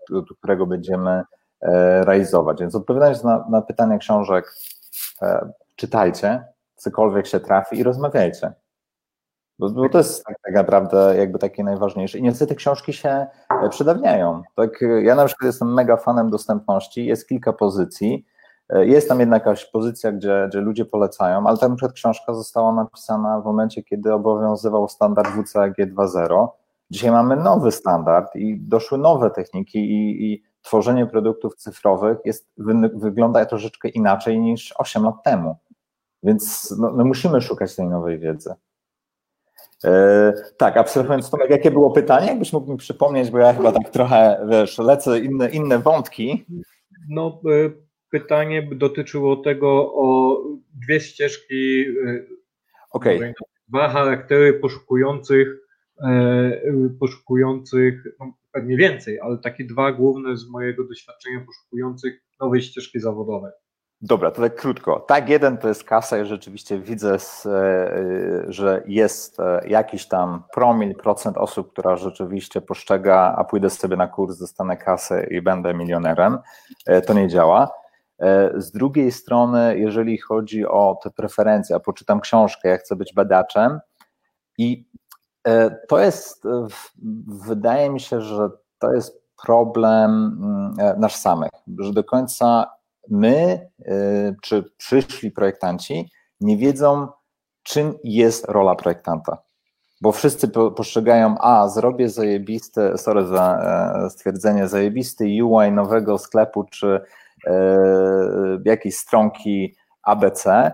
do, 0.10 0.22
do, 0.22 0.36
którego 0.36 0.66
będziemy 0.66 1.24
realizować. 2.02 2.60
Więc 2.60 2.76
odpowiadając 2.76 3.24
na, 3.24 3.46
na 3.50 3.62
pytanie 3.62 3.98
książek, 3.98 4.54
czytajcie, 5.76 6.44
cokolwiek 6.76 7.28
się 7.28 7.40
trafi 7.40 7.80
i 7.80 7.84
rozmawiajcie. 7.84 8.54
Bo, 9.60 9.70
bo 9.70 9.90
to 9.90 9.98
jest 9.98 10.26
tak, 10.26 10.36
tak, 10.44 10.54
naprawdę 10.54 11.16
jakby 11.18 11.40
takie 11.40 11.64
najważniejsze. 11.64 12.18
I 12.18 12.24
niestety 12.24 12.56
książki 12.56 12.94
się 12.94 13.28
e, 13.64 13.70
przedawniają. 13.70 14.42
Tak, 14.56 14.84
ja 15.04 15.16
na 15.16 15.26
przykład 15.26 15.46
jestem 15.46 15.74
mega 15.74 15.98
fanem 15.98 16.30
dostępności, 16.30 17.06
jest 17.06 17.28
kilka 17.28 17.54
pozycji. 17.54 18.26
E, 18.70 18.86
jest 18.86 19.10
tam 19.10 19.20
jedna 19.20 19.36
jakaś 19.36 19.66
pozycja, 19.66 20.12
gdzie, 20.12 20.46
gdzie 20.50 20.62
ludzie 20.62 20.86
polecają, 20.86 21.48
ale 21.48 21.58
ta 21.58 21.70
na 21.70 21.76
przykład 21.76 21.94
książka 21.94 22.34
została 22.34 22.74
napisana 22.74 23.42
w 23.42 23.46
momencie, 23.46 23.84
kiedy 23.84 24.14
obowiązywał 24.14 24.88
standard 24.88 25.30
WCAG 25.30 25.74
2.0. 25.78 26.48
Dzisiaj 26.90 27.12
mamy 27.12 27.36
nowy 27.36 27.72
standard 27.72 28.36
i 28.36 28.60
doszły 28.60 28.98
nowe 28.98 29.32
techniki 29.32 29.80
i, 29.80 30.32
i 30.32 30.44
tworzenie 30.62 31.06
produktów 31.06 31.56
cyfrowych 31.56 32.18
jest, 32.26 32.48
wy, 32.58 32.90
wygląda 32.94 33.46
troszeczkę 33.46 33.90
inaczej 33.90 34.40
niż 34.40 34.74
8 34.78 35.04
lat 35.04 35.24
temu. 35.24 35.56
Więc 36.24 36.74
no, 36.80 36.92
my 36.92 37.04
musimy 37.04 37.42
szukać 37.42 37.76
tej 37.76 37.88
nowej 37.88 38.20
wiedzy. 38.20 38.54
E, 39.84 40.34
tak, 40.58 40.78
abstrahując 40.78 41.30
Tomek, 41.30 41.50
jakie 41.50 41.72
było 41.72 41.92
pytanie? 41.92 42.28
Jakbyś 42.28 42.54
mógł 42.54 42.72
mi 42.72 42.78
przypomnieć, 42.78 43.32
bo 43.32 43.38
ja 43.38 43.54
chyba 43.54 43.72
tak 43.72 43.90
trochę, 43.90 44.48
wiesz, 44.50 44.78
lecę 44.78 45.20
inne, 45.20 45.50
inne 45.50 45.80
wątki. 45.80 46.46
No, 47.10 47.42
e, 47.46 47.85
pytanie 48.20 48.70
dotyczyło 48.72 49.36
tego 49.36 49.94
o 49.94 50.38
dwie 50.74 51.00
ścieżki, 51.00 51.82
e, 51.82 52.26
okay. 52.92 53.34
dwa 53.70 53.90
charaktery 53.90 54.54
poszukujących, 54.54 55.48
poszukujących, 57.00 58.04
no, 58.20 58.34
pewnie 58.52 58.78
więcej, 58.78 59.20
ale 59.20 59.38
takie 59.38 59.64
dwa 59.64 59.92
główne 59.92 60.38
z 60.38 60.50
mojego 60.50 60.84
doświadczenia 60.84 61.46
poszukujących 61.46 62.22
nowej 62.40 62.62
ścieżki 62.62 63.00
zawodowej. 63.00 63.52
Dobra, 64.02 64.32
to 64.32 64.42
tak 64.42 64.56
krótko. 64.56 65.00
Tak, 65.00 65.30
jeden 65.30 65.58
to 65.58 65.68
jest 65.68 65.84
kasa 65.84 66.22
i 66.22 66.26
rzeczywiście 66.26 66.80
widzę, 66.80 67.18
e, 67.46 68.46
że 68.48 68.84
jest 68.88 69.40
e, 69.40 69.62
jakiś 69.68 70.08
tam 70.08 70.44
promil, 70.54 70.96
procent 70.96 71.38
osób, 71.38 71.72
która 71.72 71.96
rzeczywiście 71.96 72.62
postrzega, 72.62 73.36
a 73.38 73.44
pójdę 73.44 73.70
sobie 73.70 73.96
na 73.96 74.08
kurs, 74.08 74.38
dostanę 74.38 74.78
kasę 74.78 75.28
i 75.32 75.42
będę 75.42 75.74
milionerem. 75.74 76.38
E, 76.86 77.02
to 77.02 77.14
nie 77.14 77.28
działa. 77.28 77.72
Z 78.56 78.72
drugiej 78.72 79.12
strony, 79.12 79.80
jeżeli 79.80 80.18
chodzi 80.18 80.66
o 80.66 81.00
te 81.04 81.12
preferencje, 81.12 81.76
a 81.76 81.80
poczytam 81.80 82.20
książkę, 82.22 82.70
ja 82.70 82.78
chcę 82.78 82.96
być 82.96 83.14
badaczem 83.14 83.80
i 84.58 84.90
to 85.88 86.00
jest, 86.00 86.44
wydaje 87.48 87.90
mi 87.90 88.00
się, 88.00 88.22
że 88.22 88.50
to 88.80 88.94
jest 88.94 89.22
problem 89.46 90.12
mm, 90.78 91.00
nasz 91.00 91.16
samych, 91.16 91.50
że 91.80 91.94
do 91.94 92.04
końca 92.04 92.72
my, 93.10 93.70
czy 94.44 94.64
przyszli 94.78 95.32
projektanci, 95.32 96.12
nie 96.42 96.58
wiedzą, 96.58 97.08
czym 97.64 97.94
jest 98.04 98.46
rola 98.46 98.76
projektanta. 98.76 99.38
Bo 100.02 100.12
wszyscy 100.12 100.48
postrzegają, 100.48 101.36
a 101.40 101.70
zrobię 101.70 102.10
zajebiste, 102.10 102.98
sorry 102.98 103.26
za 103.26 103.60
e, 104.06 104.10
stwierdzenie, 104.10 104.68
zajebisty 104.68 105.44
UI 105.44 105.72
nowego 105.72 106.18
sklepu, 106.18 106.64
czy 106.64 106.88
e, 106.88 107.02
jakiejś 108.66 108.96
stronki 108.96 109.76
ABC 110.04 110.72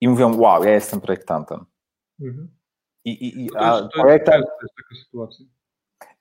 i 0.00 0.08
mówią, 0.08 0.38
wow, 0.40 0.64
ja 0.64 0.70
jestem 0.70 1.00
projektantem. 1.00 1.64
Mhm. 2.20 2.48
I, 3.04 3.10
i, 3.10 3.44
i, 3.44 3.48
a 3.56 3.70
to, 3.70 3.78
jest, 3.78 3.92
projektant... 3.92 4.44
to 4.44 4.62
jest 4.62 4.74
taka 4.76 5.04
sytuacja. 5.04 5.46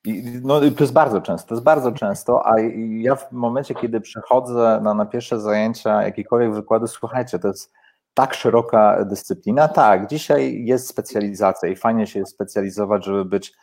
I, 0.06 0.24
no, 0.44 0.60
to 0.60 0.84
jest 0.84 0.94
bardzo 0.94 1.22
często, 1.22 1.50
to 1.50 1.56
jest 1.56 1.64
bardzo 1.64 1.92
często, 1.92 2.48
a 2.48 2.60
ja 2.90 3.16
w 3.16 3.32
momencie, 3.32 3.76
kiedy 3.76 4.02
przechodzę 4.02 4.80
na, 4.84 4.94
na 4.94 5.06
pierwsze 5.06 5.40
zajęcia, 5.40 6.04
jakiekolwiek 6.04 6.54
wykłady, 6.54 6.88
słuchajcie, 6.88 7.40
to 7.40 7.48
jest 7.48 7.74
tak 8.14 8.34
szeroka 8.34 9.06
dyscyplina. 9.06 9.68
Tak, 9.68 10.08
dzisiaj 10.08 10.66
jest 10.66 10.88
specjalizacja 10.88 11.70
i 11.70 11.76
fajnie 11.76 12.08
się 12.08 12.26
specjalizować, 12.26 13.06
żeby 13.06 13.26
być 13.26 13.54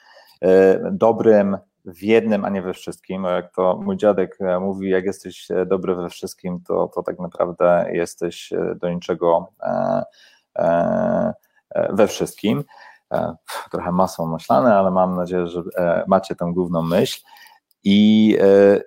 e, 0.42 0.80
dobrym 0.92 1.58
w 1.87 2.03
jednym, 2.03 2.45
a 2.45 2.49
nie 2.49 2.62
we 2.62 2.72
wszystkim. 2.72 3.24
Jak 3.24 3.55
to 3.55 3.78
mój 3.82 3.97
dziadek 3.97 4.37
e, 4.41 4.61
mówi, 4.61 4.91
jak 4.91 5.05
jesteś 5.05 5.51
e, 5.51 5.66
dobry 5.66 5.95
we 5.95 6.09
wszystkim, 6.09 6.61
to, 6.66 6.91
to 6.95 7.03
tak 7.03 7.18
naprawdę 7.18 7.87
jesteś 7.93 8.53
do 8.80 8.91
niczego 8.91 9.53
we 11.93 12.07
wszystkim. 12.07 12.64
E, 13.12 13.37
trochę 13.70 13.93
masło 13.93 14.26
maślane, 14.26 14.74
ale 14.74 14.91
mam 14.91 15.16
nadzieję, 15.16 15.47
że 15.47 15.62
e, 15.76 16.05
macie 16.07 16.34
tę 16.34 16.51
główną 16.55 16.82
myśl. 16.82 17.20
I, 17.84 18.39
e, 18.41 18.80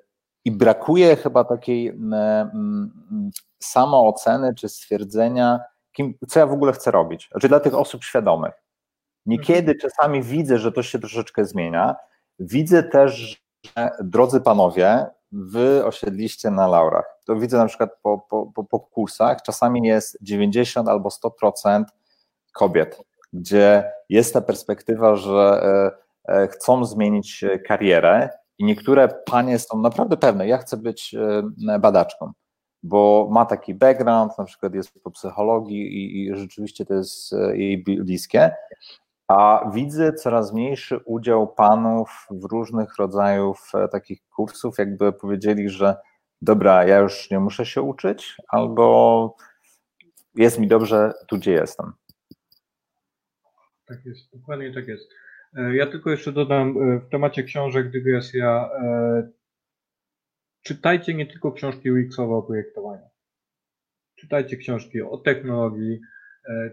i 0.45 0.51
brakuje 0.51 1.15
chyba 1.15 1.43
takiej 1.43 1.99
samooceny 3.59 4.55
czy 4.55 4.69
stwierdzenia, 4.69 5.59
kim, 5.91 6.13
co 6.27 6.39
ja 6.39 6.47
w 6.47 6.53
ogóle 6.53 6.73
chcę 6.73 6.91
robić. 6.91 7.27
Znaczy 7.31 7.47
dla 7.47 7.59
tych 7.59 7.75
osób 7.75 8.03
świadomych. 8.03 8.53
Niekiedy 9.25 9.71
mhm. 9.71 9.77
czasami 9.79 10.23
widzę, 10.23 10.57
że 10.57 10.71
to 10.71 10.83
się 10.83 10.99
troszeczkę 10.99 11.45
zmienia. 11.45 11.95
Widzę 12.39 12.83
też, 12.83 13.41
że 13.77 13.91
drodzy 14.03 14.41
panowie, 14.41 15.05
wy 15.31 15.85
osiedliście 15.85 16.51
na 16.51 16.67
laurach. 16.67 17.05
To 17.25 17.35
widzę 17.35 17.57
na 17.57 17.65
przykład 17.65 17.89
po, 18.01 18.25
po, 18.29 18.63
po, 18.63 18.79
kursach, 18.79 19.41
czasami 19.41 19.87
jest 19.87 20.17
90 20.21 20.87
albo 20.87 21.09
100% 21.09 21.83
kobiet 22.53 23.09
gdzie 23.33 23.91
jest 24.09 24.33
ta 24.33 24.41
perspektywa, 24.41 25.15
że 25.15 25.61
e, 26.27 26.33
e, 26.33 26.47
chcą 26.47 26.85
zmienić 26.85 27.45
karierę 27.67 28.29
i 28.57 28.65
niektóre 28.65 29.07
panie 29.25 29.59
są 29.59 29.81
naprawdę 29.81 30.17
pewne, 30.17 30.47
ja 30.47 30.57
chcę 30.57 30.77
być 30.77 31.15
e, 31.67 31.79
badaczką, 31.79 32.31
bo 32.83 33.27
ma 33.31 33.45
taki 33.45 33.73
background, 33.73 34.37
na 34.37 34.43
przykład 34.43 34.73
jest 34.73 35.03
po 35.03 35.11
psychologii 35.11 35.81
i, 35.81 36.21
i 36.21 36.35
rzeczywiście 36.35 36.85
to 36.85 36.93
jest 36.93 37.35
jej 37.53 37.83
bliskie, 37.83 38.51
a 39.29 39.71
widzę 39.73 40.13
coraz 40.13 40.53
mniejszy 40.53 40.97
udział 41.05 41.53
panów 41.53 42.27
w 42.31 42.43
różnych 42.51 42.97
rodzajów 42.97 43.71
takich 43.91 44.19
kursów, 44.29 44.77
jakby 44.77 45.13
powiedzieli, 45.13 45.69
że 45.69 45.95
dobra, 46.41 46.85
ja 46.85 46.99
już 46.99 47.31
nie 47.31 47.39
muszę 47.39 47.65
się 47.65 47.81
uczyć, 47.81 48.37
albo 48.47 49.35
jest 50.35 50.59
mi 50.59 50.67
dobrze 50.67 51.13
tu, 51.27 51.37
gdzie 51.37 51.51
jestem. 51.51 51.93
Tak 53.85 54.05
jest, 54.05 54.31
dokładnie 54.33 54.73
tak 54.73 54.87
jest. 54.87 55.11
E, 55.55 55.75
ja 55.75 55.87
tylko 55.87 56.09
jeszcze 56.09 56.31
dodam 56.31 56.69
e, 56.69 56.99
w 56.99 57.09
temacie 57.09 57.43
książek 57.43 57.91
dygresja. 57.91 58.69
E, 58.81 59.29
czytajcie 60.61 61.13
nie 61.13 61.25
tylko 61.25 61.51
książki 61.51 61.91
UX-owe 61.91 62.35
o 62.35 62.43
projektowaniu. 62.43 63.09
Czytajcie 64.15 64.57
książki 64.57 65.01
o 65.01 65.17
technologii, 65.17 66.01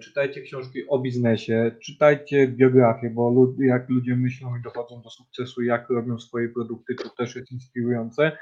czytajcie 0.01 0.41
książki 0.41 0.89
o 0.89 0.99
biznesie, 0.99 1.71
czytajcie 1.83 2.49
biografię, 2.49 3.11
bo 3.11 3.55
jak 3.59 3.89
ludzie 3.89 4.17
myślą 4.17 4.57
i 4.57 4.63
dochodzą 4.63 5.03
do 5.03 5.11
sukcesu, 5.11 5.63
jak 5.63 5.91
robią 5.91 6.19
swoje 6.19 6.49
produkty, 6.49 6.95
to 6.95 7.11
też 7.11 7.37
jest 7.37 7.53
inspirujące, 7.53 8.33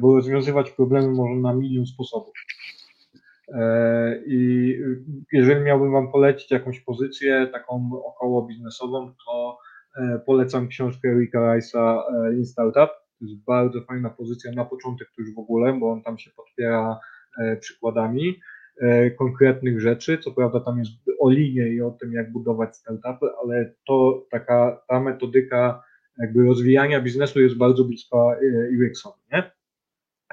bo 0.00 0.16
rozwiązywać 0.16 0.70
problemy 0.70 1.08
można 1.08 1.52
na 1.52 1.54
milion 1.54 1.86
sposobów. 1.86 2.34
E, 3.54 4.22
I 4.26 4.74
jeżeli 5.32 5.60
miałbym 5.60 5.92
Wam 5.92 6.12
polecić 6.12 6.50
jakąś 6.50 6.80
pozycję 6.80 7.48
taką 7.52 7.90
około 8.04 8.46
biznesową, 8.46 9.14
to 9.26 9.58
e, 9.96 10.18
polecam 10.26 10.68
książkę 10.68 11.14
Ricka 11.14 11.38
Rice'a 11.38 12.02
e, 12.02 12.28
Lean 12.28 12.46
Startup. 12.46 12.90
To 13.18 13.24
jest 13.24 13.44
bardzo 13.44 13.82
fajna 13.82 14.10
pozycja 14.10 14.52
na 14.52 14.64
początek 14.64 15.08
już 15.18 15.34
w 15.34 15.38
ogóle, 15.38 15.72
bo 15.72 15.92
on 15.92 16.02
tam 16.02 16.18
się 16.18 16.30
podpiera 16.30 17.00
przykładami 17.60 18.40
konkretnych 19.18 19.80
rzeczy. 19.80 20.18
Co 20.18 20.32
prawda 20.32 20.60
tam 20.60 20.78
jest 20.78 20.90
o 21.18 21.30
linie 21.30 21.68
i 21.68 21.82
o 21.82 21.90
tym, 21.90 22.12
jak 22.12 22.32
budować 22.32 22.76
startupy, 22.76 23.26
ale 23.42 23.74
to 23.86 24.26
taka 24.30 24.82
ta 24.88 25.00
metodyka 25.00 25.82
jakby 26.18 26.44
rozwijania 26.44 27.00
biznesu 27.00 27.40
jest 27.40 27.56
bardzo 27.56 27.84
bliska 27.84 28.16
UX-owi, 28.80 29.20
nie? 29.32 29.50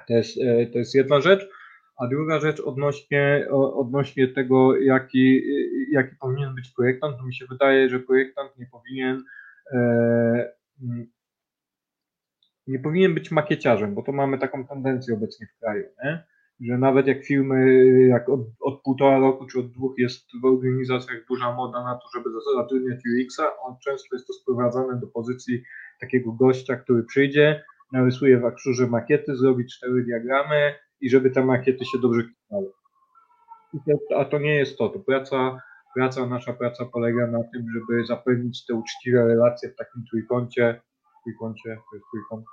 To 0.07 0.13
jest, 0.13 0.39
to 0.73 0.77
jest 0.77 0.95
jedna 0.95 1.21
rzecz. 1.21 1.49
A 1.97 2.07
druga 2.07 2.39
rzecz 2.39 2.59
odnośnie, 2.59 3.47
odnośnie 3.51 4.27
tego, 4.27 4.77
jaki, 4.77 5.43
jaki 5.91 6.15
powinien 6.15 6.55
być 6.55 6.69
projektant, 6.69 7.17
to 7.17 7.23
mi 7.23 7.35
się 7.35 7.45
wydaje, 7.45 7.89
że 7.89 7.99
projektant 7.99 8.57
nie 8.57 8.65
powinien 8.65 9.23
e, 9.71 10.51
nie 12.67 12.79
powinien 12.79 13.13
być 13.13 13.31
makieciarzem, 13.31 13.93
bo 13.93 14.01
to 14.01 14.11
mamy 14.11 14.37
taką 14.37 14.67
tendencję 14.67 15.13
obecnie 15.13 15.47
w 15.47 15.59
kraju, 15.59 15.83
nie? 16.03 16.23
Że 16.61 16.77
nawet 16.77 17.07
jak 17.07 17.25
firmy, 17.25 17.85
jak 18.07 18.29
od, 18.29 18.39
od 18.61 18.81
półtora 18.81 19.19
roku 19.19 19.45
czy 19.45 19.59
od 19.59 19.71
dwóch 19.71 19.93
jest 19.97 20.27
w 20.41 20.45
organizacjach 20.45 21.25
duża 21.29 21.53
moda 21.53 21.83
na 21.83 21.95
to, 21.95 22.03
żeby 22.15 22.29
zatrudniać 22.55 22.99
UX-a, 22.99 23.43
on 23.61 23.75
często 23.85 24.15
jest 24.15 24.27
to 24.27 24.33
sprowadzane 24.33 24.99
do 24.99 25.07
pozycji 25.07 25.63
takiego 26.01 26.31
gościa, 26.31 26.75
który 26.75 27.03
przyjdzie, 27.03 27.63
narysuje 27.91 28.39
w 28.39 28.45
akrzurze 28.45 28.87
makiety, 28.87 29.35
zrobi 29.35 29.65
cztery 29.65 30.03
diagramy 30.03 30.75
i 31.01 31.09
żeby 31.09 31.31
te 31.31 31.45
makiety 31.45 31.85
się 31.85 31.97
dobrze 31.99 32.21
klimały. 32.23 32.71
A 34.17 34.25
to 34.25 34.39
nie 34.39 34.55
jest 34.55 34.77
to. 34.77 34.89
To 34.89 34.99
praca, 34.99 35.61
praca, 35.95 36.25
nasza 36.25 36.53
praca 36.53 36.85
polega 36.85 37.27
na 37.27 37.39
tym, 37.53 37.65
żeby 37.73 38.05
zapewnić 38.05 38.65
te 38.65 38.73
uczciwe 38.73 39.27
relacje 39.27 39.69
w 39.69 39.75
takim 39.75 40.03
trójkącie, 40.09 40.81
trójkącie, 41.25 41.77
to 41.89 41.95
jest 41.95 42.05
trójkąt, 42.11 42.45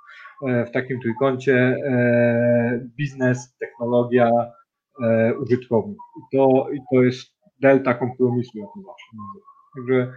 e, 0.49 0.67
w 0.67 0.71
takim 0.71 1.01
trójkącie 1.01 1.55
e, 1.55 2.89
biznes, 2.97 3.57
technologia, 3.61 4.31
e, 5.03 5.35
użytkownik. 5.35 5.99
I 6.19 6.37
to, 6.37 6.71
i 6.73 6.79
to 6.93 7.03
jest 7.03 7.33
delta 7.61 7.95
kompromisu, 7.95 8.59
jak 8.59 8.69
to 8.75 8.81
zawsze. 8.81 9.17
Także 9.75 10.13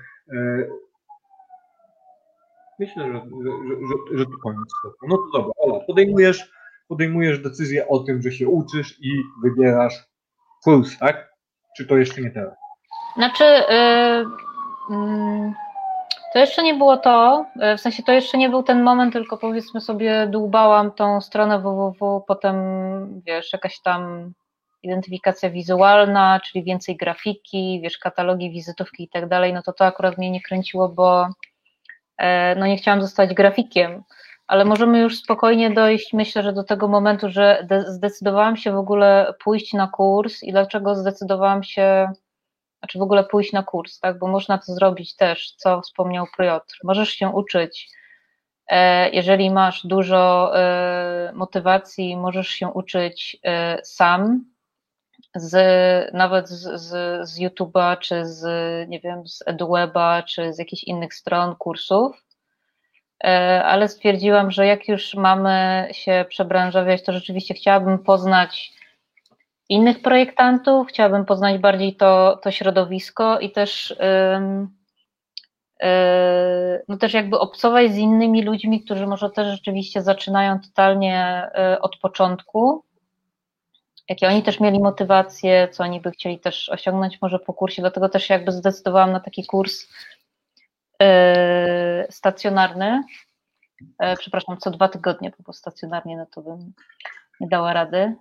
myślę, 2.80 3.04
że, 3.04 3.14
że, 3.14 3.52
że, 3.88 4.18
że 4.18 4.26
to 4.26 4.32
koniec. 4.44 4.70
No 5.08 5.18
to 5.18 5.24
dobra, 5.34 5.52
Ola, 5.58 5.80
podejmujesz, 5.88 6.52
podejmujesz 6.88 7.40
decyzję 7.40 7.88
o 7.88 8.00
tym, 8.00 8.22
że 8.22 8.32
się 8.32 8.48
uczysz 8.48 9.00
i 9.02 9.12
wybierasz 9.44 10.08
kurs, 10.64 10.98
tak? 10.98 11.30
Czy 11.78 11.88
to 11.88 11.98
jeszcze 11.98 12.22
nie 12.22 12.32
teraz? 12.32 12.54
Znaczy, 13.16 13.44
yy, 13.44 14.26
yy, 14.96 15.65
to 16.36 16.40
jeszcze 16.40 16.64
nie 16.64 16.74
było 16.74 16.98
to, 16.98 17.46
y, 17.74 17.78
w 17.78 17.82
sensie 17.82 18.04
to 18.04 18.12
jeszcze 18.12 18.38
nie 18.38 18.50
był 18.50 18.64
ten 18.64 18.84
moment, 18.84 19.14
tylko 19.14 19.38
powiedzmy 19.38 19.82
sobie 19.82 20.28
dłubałam 20.28 20.92
tą 20.92 21.22
stronę 21.22 21.60
www, 21.60 22.24
potem 22.28 22.56
wiesz, 23.26 23.54
jakaś 23.54 23.82
tam 23.82 24.32
identyfikacja 24.84 25.50
wizualna, 25.50 26.40
czyli 26.46 26.64
więcej 26.64 26.98
grafiki, 26.98 27.80
wiesz, 27.84 27.98
katalogi, 27.98 28.52
wizytówki 28.52 29.04
i 29.04 29.10
tak 29.10 29.28
dalej, 29.28 29.54
no 29.54 29.62
to 29.62 29.74
to 29.74 29.86
akurat 29.86 30.18
mnie 30.18 30.32
nie 30.32 30.42
kręciło, 30.42 30.90
bo 30.90 31.28
e, 32.18 32.56
no 32.56 32.68
nie 32.68 32.78
chciałam 32.78 33.02
zostać 33.02 33.34
grafikiem, 33.34 34.04
ale 34.48 34.66
możemy 34.66 35.00
już 35.00 35.18
spokojnie 35.18 35.70
dojść, 35.72 36.14
myślę, 36.14 36.44
że 36.44 36.54
do 36.54 36.64
tego 36.64 36.88
momentu, 36.88 37.30
że 37.30 37.68
zdecydowałam 37.88 38.58
się 38.58 38.72
w 38.72 38.78
ogóle 38.78 39.34
pójść 39.44 39.74
na 39.74 39.88
kurs 39.88 40.44
i 40.44 40.52
dlaczego 40.52 40.96
zdecydowałam 40.96 41.64
się 41.64 42.12
znaczy 42.86 43.00
w 43.00 43.02
ogóle 43.02 43.24
pójść 43.24 43.54
na 43.54 43.64
kurs, 43.64 44.00
tak? 44.00 44.20
Bo 44.20 44.28
można 44.28 44.58
to 44.58 44.74
zrobić 44.74 45.16
też, 45.16 45.52
co 45.52 45.82
wspomniał 45.82 46.26
Piotr. 46.38 46.80
Możesz 46.84 47.10
się 47.10 47.30
uczyć. 47.30 47.90
E, 48.68 49.10
jeżeli 49.10 49.52
masz 49.52 49.88
dużo 49.88 50.52
e, 50.60 51.32
motywacji, 51.34 52.18
możesz 52.18 52.48
się 52.48 52.68
uczyć 52.68 53.38
e, 53.44 53.80
sam, 53.84 54.46
z, 55.36 56.14
nawet 56.14 56.50
z, 56.50 56.82
z, 56.82 57.30
z 57.30 57.40
YouTube'a, 57.40 57.98
czy 58.00 58.26
z, 58.26 58.44
nie 58.90 59.00
wiem, 59.00 59.28
z 59.28 59.44
EduWeba, 59.46 60.24
czy 60.24 60.54
z 60.54 60.60
jakichś 60.60 60.84
innych 60.84 61.14
stron, 61.14 61.56
kursów. 61.56 62.26
Ale 63.64 63.88
stwierdziłam, 63.88 64.52
że 64.52 64.66
jak 64.66 64.88
już 64.88 65.16
mamy 65.16 65.88
się 65.92 66.26
przebranżawiać, 66.30 67.04
to 67.04 67.14
rzeczywiście 67.14 67.54
chciałabym 67.54 68.00
poznać 68.00 68.75
innych 69.70 70.02
projektantów, 70.02 70.88
chciałabym 70.88 71.26
poznać 71.26 71.62
bardziej 71.62 71.96
to, 71.96 72.40
to 72.44 72.52
środowisko 72.52 73.40
i 73.40 73.52
też, 73.52 73.96
yy, 75.82 76.84
no 76.88 76.98
też 76.98 77.14
jakby 77.14 77.40
obcować 77.40 77.92
z 77.92 77.98
innymi 77.98 78.44
ludźmi, 78.44 78.84
którzy 78.84 79.08
może 79.08 79.30
też 79.30 79.48
rzeczywiście 79.48 80.02
zaczynają 80.02 80.60
totalnie 80.60 81.48
yy, 81.56 81.82
od 81.82 81.98
początku, 81.98 82.84
jakie 84.10 84.28
oni 84.28 84.44
też 84.44 84.60
mieli 84.60 84.80
motywacje, 84.80 85.68
co 85.72 85.84
oni 85.84 86.02
by 86.02 86.12
chcieli 86.12 86.40
też 86.40 86.70
osiągnąć 86.70 87.22
może 87.22 87.40
po 87.40 87.54
kursie, 87.54 87.82
dlatego 87.82 88.10
też 88.10 88.30
jakby 88.30 88.52
zdecydowałam 88.52 89.12
na 89.12 89.20
taki 89.20 89.46
kurs 89.46 89.88
yy, 91.00 91.08
stacjonarny, 92.10 93.04
przepraszam, 94.20 94.58
co 94.58 94.72
dwa 94.72 94.90
tygodnie, 94.90 95.32
bo 95.40 95.54
stacjonarnie 95.54 96.18
no 96.18 96.26
to 96.26 96.42
bym 96.42 96.74
nie 97.40 97.48
dała 97.48 97.74
rady. 97.74 98.16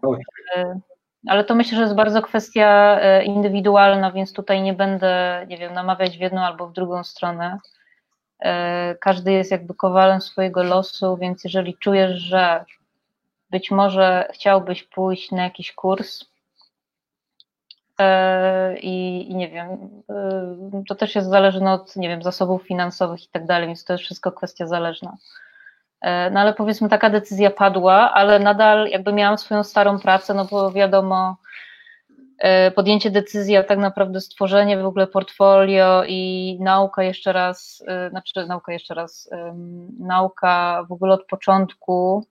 Ale 1.27 1.45
to 1.45 1.55
myślę, 1.55 1.77
że 1.77 1.83
jest 1.83 1.95
bardzo 1.95 2.23
kwestia 2.23 2.99
e, 3.01 3.25
indywidualna, 3.25 4.13
więc 4.13 4.33
tutaj 4.33 4.63
nie 4.63 4.73
będę, 4.73 5.45
nie 5.49 5.59
wiem, 5.59 5.75
namawiać 5.75 6.19
w 6.19 6.21
jedną 6.21 6.41
albo 6.41 6.67
w 6.67 6.73
drugą 6.73 7.05
stronę. 7.05 7.59
E, 8.41 8.95
każdy 9.01 9.33
jest 9.33 9.51
jakby 9.51 9.75
kowalem 9.75 10.21
swojego 10.21 10.63
losu, 10.63 11.17
więc 11.17 11.45
jeżeli 11.45 11.79
czujesz, 11.79 12.21
że 12.21 12.65
być 13.51 13.71
może 13.71 14.29
chciałbyś 14.35 14.83
pójść 14.83 15.31
na 15.31 15.43
jakiś 15.43 15.73
kurs 15.73 16.25
e, 17.99 18.79
i, 18.79 19.27
i 19.31 19.35
nie 19.35 19.49
wiem, 19.49 19.91
to 20.89 20.95
też 20.95 21.15
jest 21.15 21.29
zależne 21.29 21.73
od, 21.73 21.97
nie 21.97 22.09
wiem, 22.09 22.23
zasobów 22.23 22.63
finansowych 22.63 23.25
i 23.25 23.29
tak 23.29 23.47
dalej, 23.47 23.67
więc 23.67 23.85
to 23.85 23.93
jest 23.93 24.05
wszystko 24.05 24.33
kwestia 24.33 24.67
zależna. 24.67 25.17
E, 26.05 26.31
no 26.31 26.41
ale 26.41 26.55
powiedzmy 26.55 26.89
taka 26.89 27.11
decyzja 27.11 27.51
padła, 27.51 28.13
ale 28.13 28.39
nadal 28.39 28.89
jakby 28.89 29.13
miałam 29.13 29.39
swoją 29.39 29.65
starą 29.65 29.99
pracę, 29.99 30.35
no 30.35 30.45
bo 30.45 30.73
wiadomo, 30.73 31.37
e, 32.39 32.71
podjęcie 32.71 33.11
decyzji, 33.11 33.57
a 33.57 33.65
tak 33.65 33.79
naprawdę 33.79 34.21
stworzenie 34.21 34.79
w 34.79 34.87
ogóle 34.87 35.07
portfolio 35.07 36.05
i 36.09 36.59
nauka 36.61 37.03
jeszcze 37.03 37.33
raz, 37.33 37.85
e, 37.87 38.11
znaczy 38.11 38.47
nauka 38.47 38.73
jeszcze 38.73 38.95
raz, 38.95 39.31
nauka 39.99 40.85
w 40.89 40.93
ogóle 40.93 41.15
od 41.15 41.27
początku 41.27 42.27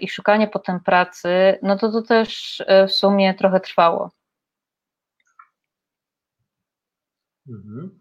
i 0.00 0.08
szukanie 0.08 0.48
potem 0.48 0.80
pracy, 0.80 1.58
no 1.62 1.78
to 1.78 1.92
to 1.92 2.02
też 2.02 2.62
w 2.88 2.92
sumie 2.92 3.34
trochę 3.34 3.60
trwało. 3.60 4.10
Mhm. 7.48 8.00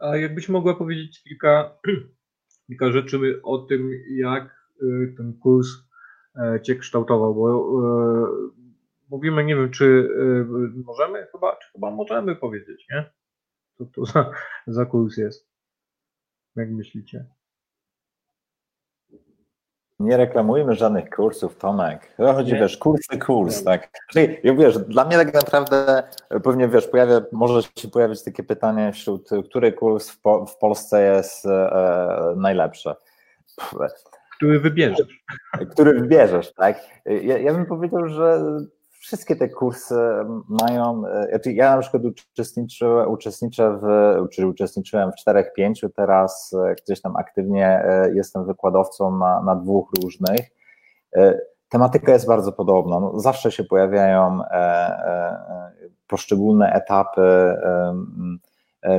A 0.00 0.16
jakbyś 0.16 0.48
mogła 0.48 0.74
powiedzieć 0.74 1.22
kilka 1.22 1.70
kilka 2.66 2.92
rzeczy 2.92 3.40
o 3.42 3.58
tym, 3.58 3.90
jak 4.10 4.70
y, 4.82 5.14
ten 5.16 5.38
kurs 5.38 5.68
e, 6.36 6.60
Cię 6.62 6.76
kształtował, 6.76 7.34
bo 7.34 7.50
e, 7.50 8.26
mówimy, 9.10 9.44
nie 9.44 9.56
wiem, 9.56 9.70
czy 9.70 10.08
e, 10.20 10.82
możemy, 10.84 11.26
chyba, 11.32 11.56
czy 11.56 11.72
chyba 11.72 11.90
możemy 11.90 12.36
powiedzieć, 12.36 12.86
nie? 12.90 13.10
Co 13.78 13.84
to 13.84 14.04
za, 14.04 14.30
za 14.66 14.86
kurs 14.86 15.16
jest? 15.16 15.48
Jak 16.56 16.70
myślicie? 16.70 17.26
Nie 19.98 20.16
reklamujmy 20.16 20.74
żadnych 20.74 21.10
kursów, 21.10 21.56
Tomek. 21.56 22.14
Chodzi, 22.16 22.52
nie? 22.52 22.60
wiesz, 22.60 22.76
kursy, 22.76 23.18
kurs, 23.26 23.64
tak. 23.64 23.88
Czyli, 24.10 24.38
wiesz, 24.56 24.78
dla 24.78 25.04
mnie 25.04 25.16
tak 25.16 25.34
naprawdę 25.34 26.02
pewnie, 26.44 26.68
wiesz, 26.68 26.88
pojawia, 26.88 27.20
może 27.32 27.62
się 27.78 27.88
pojawić 27.88 28.24
takie 28.24 28.42
pytanie 28.42 28.92
wśród, 28.92 29.30
który 29.50 29.72
kurs 29.72 30.10
w, 30.10 30.20
po, 30.20 30.46
w 30.46 30.58
Polsce 30.58 31.02
jest 31.02 31.46
e, 31.46 32.34
najlepszy? 32.36 32.94
Który 34.36 34.60
wybierzesz. 34.60 35.24
Który 35.70 36.00
wybierzesz, 36.00 36.52
tak. 36.52 36.80
Ja, 37.04 37.38
ja 37.38 37.52
bym 37.52 37.66
powiedział, 37.66 38.08
że 38.08 38.40
wszystkie 39.04 39.36
te 39.36 39.48
kursy 39.48 39.94
mają, 40.48 41.06
e, 41.06 41.28
znaczy 41.28 41.52
ja 41.52 41.76
na 41.76 41.82
przykład 41.82 42.02
uczestniczę, 42.04 43.08
uczestniczę 43.08 43.78
w, 43.82 43.86
czyli 44.28 44.48
uczestniczyłem 44.48 45.12
w 45.12 45.14
czterech, 45.14 45.52
pięciu, 45.52 45.88
teraz 45.90 46.52
e, 46.52 46.74
gdzieś 46.74 47.00
tam 47.00 47.16
aktywnie 47.16 47.66
e, 47.66 48.14
jestem 48.14 48.46
wykładowcą 48.46 49.18
na, 49.18 49.42
na 49.42 49.56
dwóch 49.56 49.90
różnych. 50.02 50.40
Tematyka 51.68 52.12
jest 52.12 52.26
bardzo 52.26 52.52
podobna. 52.52 53.00
No, 53.00 53.20
zawsze 53.20 53.52
się 53.52 53.64
pojawiają 53.64 54.40
poszczególne 56.06 56.72
etapy 56.72 57.56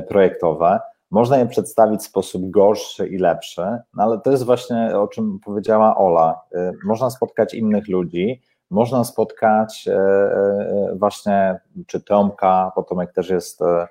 projektowe. 0.07 0.79
Można 1.11 1.37
je 1.37 1.45
przedstawić 1.45 2.01
w 2.01 2.05
sposób 2.05 2.49
gorszy 2.49 3.07
i 3.07 3.17
lepszy, 3.17 3.61
no 3.93 4.03
ale 4.03 4.19
to 4.19 4.31
jest 4.31 4.45
właśnie 4.45 4.99
o 4.99 5.07
czym 5.07 5.39
powiedziała 5.45 5.97
Ola. 5.97 6.41
Można 6.85 7.09
spotkać 7.09 7.53
innych 7.53 7.87
ludzi, 7.87 8.41
można 8.69 9.03
spotkać 9.03 9.87
e, 9.87 9.93
e, 9.93 10.95
właśnie 10.95 11.59
czy 11.87 12.01
Tomka, 12.01 12.71
bo 12.75 12.83
Tomek 12.83 13.13
też 13.13 13.29
jest 13.29 13.61
e, 13.61 13.87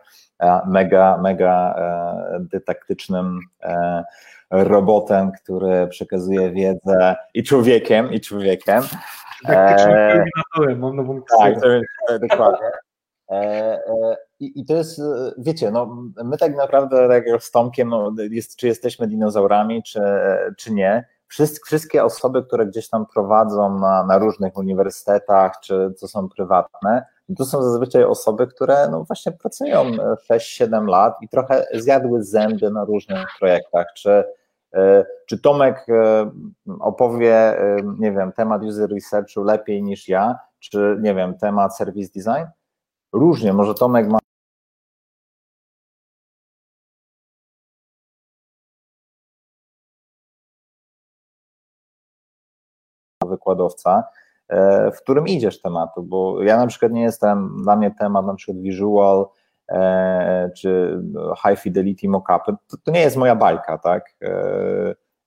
mega, 0.67 1.19
mega 1.19 1.75
dydaktycznym 2.41 3.41
robotem, 4.51 5.33
który 5.33 5.87
przekazuje 5.87 6.51
wiedzę 6.51 7.17
i 7.35 7.43
człowiekiem, 7.43 8.13
i 8.13 8.21
człowiekiem. 8.21 8.83
Dydaktycznym 9.45 9.97
koordynatorem, 9.97 10.79
mam 10.79 10.97
nową 10.97 11.23
Tak, 11.39 11.55
dokładnie. 12.21 12.71
I, 14.41 14.61
I 14.61 14.65
to 14.65 14.75
jest, 14.75 15.01
wiecie, 15.39 15.71
no, 15.71 15.97
my 16.25 16.37
tak 16.37 16.57
naprawdę 16.57 17.09
tak 17.09 17.27
jak 17.27 17.43
z 17.43 17.51
Tomkiem, 17.51 17.89
no, 17.89 18.13
jest, 18.31 18.57
czy 18.57 18.67
jesteśmy 18.67 19.07
dinozaurami, 19.07 19.83
czy, 19.83 20.01
czy 20.59 20.73
nie, 20.73 21.05
wszystkie 21.65 22.05
osoby, 22.05 22.43
które 22.43 22.67
gdzieś 22.67 22.89
tam 22.89 23.07
prowadzą 23.07 23.79
na, 23.79 24.05
na 24.05 24.19
różnych 24.19 24.57
uniwersytetach, 24.57 25.61
czy 25.63 25.93
co 25.97 26.09
są 26.09 26.29
prywatne, 26.29 27.07
to 27.37 27.45
są 27.45 27.63
zazwyczaj 27.63 28.05
osoby, 28.05 28.47
które 28.47 28.89
no 28.91 29.05
właśnie 29.05 29.33
pracują 29.33 29.85
6-7 30.31 30.89
lat 30.89 31.17
i 31.23 31.29
trochę 31.29 31.67
zjadły 31.75 32.23
zęby 32.23 32.71
na 32.71 32.85
różnych 32.85 33.27
projektach, 33.39 33.87
czy 33.97 34.25
Czy 35.27 35.39
Tomek 35.39 35.87
opowie, 36.81 37.57
nie 37.99 38.13
wiem, 38.13 38.33
temat 38.33 38.63
user 38.63 38.91
researchu 38.91 39.43
lepiej 39.43 39.83
niż 39.83 40.09
ja, 40.09 40.39
czy 40.59 40.99
nie 41.01 41.15
wiem, 41.15 41.39
temat 41.39 41.77
service 41.77 42.11
design? 42.15 42.47
Różnie, 43.13 43.53
może 43.53 43.75
Tomek 43.75 44.09
ma 44.09 44.19
wykładowca, 53.27 54.05
e, 54.49 54.91
w 54.91 55.03
którym 55.03 55.29
idziesz 55.29 55.61
tematu, 55.61 56.03
bo 56.03 56.43
ja 56.43 56.57
na 56.57 56.67
przykład 56.67 56.93
nie 56.93 57.03
jestem, 57.03 57.57
dla 57.63 57.77
mnie 57.77 57.95
temat 57.99 58.27
na 58.27 58.35
przykład 58.35 58.63
visual 58.63 59.27
e, 59.69 60.51
czy 60.57 61.03
high 61.47 61.61
fidelity 61.61 62.09
mockupy, 62.09 62.53
to, 62.69 62.77
to 62.85 62.93
nie 62.93 63.01
jest 63.01 63.17
moja 63.17 63.37
bajka, 63.37 63.79
tak? 63.79 64.17
E, 64.23 64.31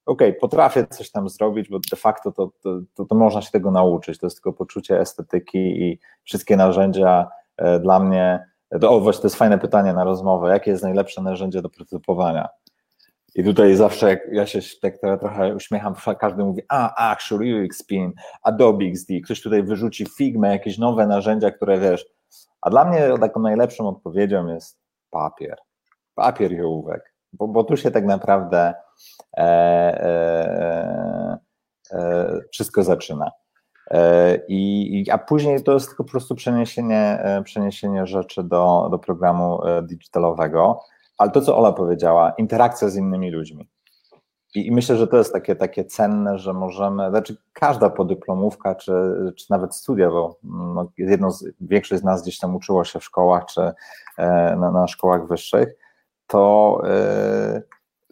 okej, 0.06 0.30
okay, 0.30 0.34
potrafię 0.34 0.88
coś 0.88 1.12
tam 1.12 1.30
zrobić, 1.30 1.70
bo 1.70 1.80
de 1.92 1.98
facto 1.98 2.32
to, 2.32 2.52
to, 2.94 3.06
to, 3.06 3.16
można 3.16 3.42
się 3.42 3.52
tego 3.52 3.72
nauczyć, 3.72 4.20
to 4.20 4.26
jest 4.26 4.38
tylko 4.38 4.54
poczucie 4.54 5.00
estetyki 5.00 5.58
i 5.58 6.00
wszystkie 6.24 6.58
narzędzia 6.58 7.28
dla 7.82 8.00
mnie, 8.00 8.46
to, 8.82 8.90
o 8.92 9.00
właśnie 9.00 9.22
to 9.22 9.28
jest 9.28 9.36
fajne 9.36 9.58
pytanie 9.58 9.94
na 9.94 10.04
rozmowę, 10.04 10.50
jakie 10.50 10.72
jest 10.72 10.84
najlepsze 10.84 11.22
narzędzie 11.22 11.62
do 11.62 11.70
prototypowania? 11.70 12.50
I 13.38 13.44
tutaj 13.44 13.76
zawsze 13.76 14.10
jak 14.10 14.20
ja 14.32 14.46
się 14.46 14.60
tak 14.82 14.98
trochę 15.20 15.56
uśmiecham, 15.56 15.96
każdy 16.20 16.44
mówi, 16.44 16.62
a 16.70 17.12
Actual 17.12 17.42
UX 17.42 17.78
Spin, 17.78 18.14
Adobe 18.44 18.86
XD, 18.86 19.08
ktoś 19.24 19.42
tutaj 19.42 19.64
wyrzuci 19.64 20.06
Figma, 20.18 20.48
jakieś 20.48 20.78
nowe 20.78 21.08
narzędzia, 21.08 21.52
które 21.52 21.80
wiesz, 21.80 22.06
a 22.62 22.70
dla 22.70 22.86
mnie 22.86 23.10
taką 23.20 23.40
najlepszą 23.40 23.88
odpowiedzią 23.88 24.48
jest 24.48 24.80
papier, 25.10 25.58
papier 26.16 26.52
i 26.52 26.62
ołówek, 26.62 27.14
bo, 27.34 27.48
bo 27.48 27.64
tu 27.64 27.78
się 27.78 27.92
tak 27.92 28.06
naprawdę 28.06 28.74
e, 29.38 29.44
e, 29.44 31.38
e, 31.92 32.40
wszystko 32.52 32.84
zaczyna. 32.84 33.32
E, 33.92 34.40
I, 34.48 35.06
a 35.12 35.18
później 35.18 35.64
to 35.64 35.74
jest 35.74 35.88
tylko 35.88 36.04
po 36.04 36.12
prostu 36.12 36.36
przeniesienie, 36.36 37.20
e, 37.24 37.44
przeniesienie 37.44 38.08
rzeczy 38.08 38.44
do, 38.44 38.88
do 38.92 39.00
programu 39.00 39.66
e, 39.66 39.82
digitalowego. 39.82 40.80
Ale 41.18 41.32
to, 41.32 41.42
co 41.42 41.58
Ola 41.58 41.72
powiedziała, 41.72 42.34
interakcja 42.38 42.90
z 42.90 42.96
innymi 42.96 43.32
ludźmi. 43.32 43.70
I, 44.56 44.72
myślę, 44.72 44.96
że 44.96 45.08
to 45.08 45.18
jest 45.18 45.34
takie, 45.34 45.56
takie 45.56 45.86
cenne, 45.86 46.38
że 46.38 46.54
możemy, 46.54 47.10
znaczy 47.10 47.38
każda 47.54 47.90
podyplomówka, 47.90 48.76
czy, 48.76 48.94
czy 49.38 49.52
nawet 49.52 49.76
studia, 49.76 50.10
bo 50.10 50.40
no, 50.44 50.92
jedno 50.98 51.32
z, 51.32 51.46
większość 51.62 52.02
z 52.02 52.06
nas 52.06 52.22
gdzieś 52.22 52.40
tam 52.40 52.56
uczyło 52.56 52.84
się 52.84 53.00
w 53.00 53.04
szkołach, 53.04 53.46
czy 53.46 53.62
e, 54.18 54.56
na, 54.56 54.72
na, 54.72 54.88
szkołach 54.88 55.28
wyższych, 55.28 55.76
to, 56.28 56.82
e, 56.86 57.62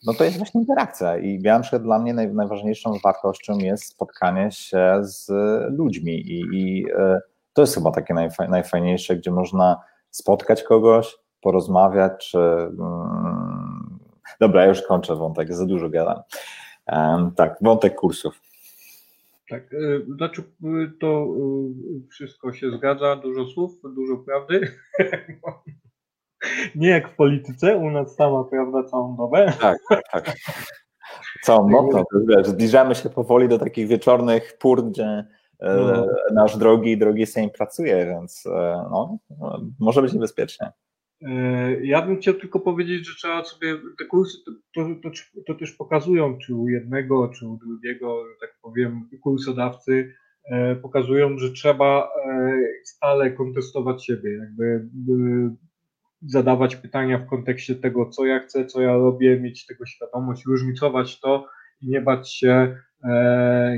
no 0.06 0.14
to 0.14 0.24
jest 0.24 0.38
właśnie 0.38 0.62
interakcja. 0.62 1.18
I 1.18 1.40
ja 1.44 1.60
na 1.60 1.80
dla 1.80 2.00
mnie 2.00 2.14
naj, 2.14 2.34
najważniejszą 2.34 2.94
wartością 3.04 3.58
jest 3.58 3.86
spotkanie 3.86 4.52
się 4.52 4.98
z 5.02 5.32
ludźmi. 5.78 6.14
I, 6.14 6.40
i 6.54 6.86
e, 6.98 7.22
to 7.54 7.62
jest 7.62 7.76
chyba 7.76 7.92
takie 7.92 8.14
najfaj, 8.14 8.50
najfajniejsze, 8.50 9.16
gdzie 9.16 9.32
można 9.32 9.82
spotkać 10.12 10.64
kogoś, 10.64 11.18
porozmawiać, 11.46 12.30
czy... 12.30 12.38
Mm, 12.40 14.00
dobra, 14.40 14.62
ja 14.62 14.68
już 14.68 14.82
kończę 14.82 15.16
wątek, 15.16 15.54
za 15.54 15.66
dużo 15.66 15.90
gadam. 15.90 16.22
Tak, 17.36 17.58
wątek 17.62 17.96
kursów. 17.96 18.42
Tak, 19.50 19.74
y, 19.74 20.06
znaczy 20.16 20.42
y, 20.64 20.92
to 21.00 21.28
y, 22.06 22.08
wszystko 22.10 22.54
się 22.54 22.72
zgadza, 22.72 23.16
dużo 23.16 23.46
słów, 23.46 23.72
dużo 23.96 24.18
prawdy. 24.18 24.72
Nie 26.76 26.90
jak 26.90 27.10
w 27.10 27.16
polityce, 27.16 27.78
u 27.78 27.90
nas 27.90 28.16
sama 28.16 28.44
prawda 28.44 28.84
całą 28.84 29.16
dobę. 29.16 29.54
Tak, 29.62 29.78
tak, 29.90 30.04
tak. 30.12 30.36
Całą 31.44 31.90
wiesz, 32.28 32.48
zbliżamy 32.48 32.96
się 32.96 33.10
powoli 33.10 33.48
do 33.48 33.60
takich 33.60 33.88
wieczornych 33.88 34.58
pór, 34.58 34.84
gdzie 34.84 35.26
e, 35.60 35.76
no. 35.76 36.06
nasz 36.34 36.58
drogi 36.58 36.98
drogi 36.98 37.26
Sejm 37.26 37.50
pracuje, 37.50 38.06
więc 38.06 38.46
e, 38.46 38.86
no, 38.92 39.18
może 39.80 40.02
być 40.02 40.14
niebezpiecznie. 40.14 40.72
E, 41.22 41.86
ja 41.86 42.02
bym 42.02 42.18
chciał 42.18 42.34
tylko 42.34 42.60
powiedzieć, 42.60 43.08
że 43.08 43.16
trzeba 43.16 43.44
sobie, 43.44 43.76
te 44.00 44.06
kursy 44.06 44.38
to, 44.46 44.52
to, 45.04 45.10
to, 45.48 45.56
też 45.56 45.72
pokazują, 45.72 46.38
czy 46.38 46.56
u 46.56 46.70
jednego, 46.70 47.28
czy 47.28 47.48
u 47.48 47.58
drugiego, 47.58 48.24
tak 48.42 48.56
powiem, 48.62 49.10
kursodawcy, 49.22 50.14
e, 50.52 50.76
pokazują, 50.76 51.38
że 51.38 51.52
trzeba 51.52 52.10
e, 52.26 52.60
stale 52.84 53.32
kontestować 53.32 54.06
siebie, 54.06 54.32
jakby 54.32 54.90
zadawać 56.22 56.76
pytania 56.76 57.20
w 57.20 57.28
kontekście 57.28 57.76
tego, 57.76 58.10
co 58.10 58.26
ja 58.26 58.40
chcę, 58.40 58.66
co 58.66 58.82
ja 58.82 58.94
robię, 58.94 59.40
mieć 59.40 59.66
tego 59.66 59.86
świadomość, 59.86 60.46
różnicować 60.46 61.20
to 61.20 61.48
i 61.82 61.90
nie 61.90 62.02
bać 62.02 62.34
się, 62.34 62.78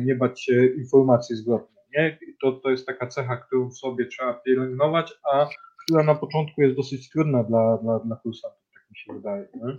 nie 0.05 0.15
bać 0.15 0.43
się 0.43 0.65
informacji 0.65 1.35
zwrotnej. 1.35 1.83
Nie? 1.97 2.19
To, 2.41 2.51
to 2.51 2.69
jest 2.69 2.85
taka 2.87 3.07
cecha, 3.07 3.37
którą 3.37 3.69
w 3.69 3.77
sobie 3.77 4.05
trzeba 4.05 4.33
pielęgnować, 4.33 5.13
a 5.33 5.49
która 5.87 6.03
na 6.03 6.15
początku 6.15 6.61
jest 6.61 6.75
dosyć 6.75 7.09
trudna 7.09 7.43
dla, 7.43 7.77
dla, 7.77 7.99
dla 7.99 8.15
kursantów, 8.15 8.63
tak 8.73 8.89
mi 8.89 8.97
się 8.97 9.13
wydaje. 9.13 9.47
Nie? 9.53 9.77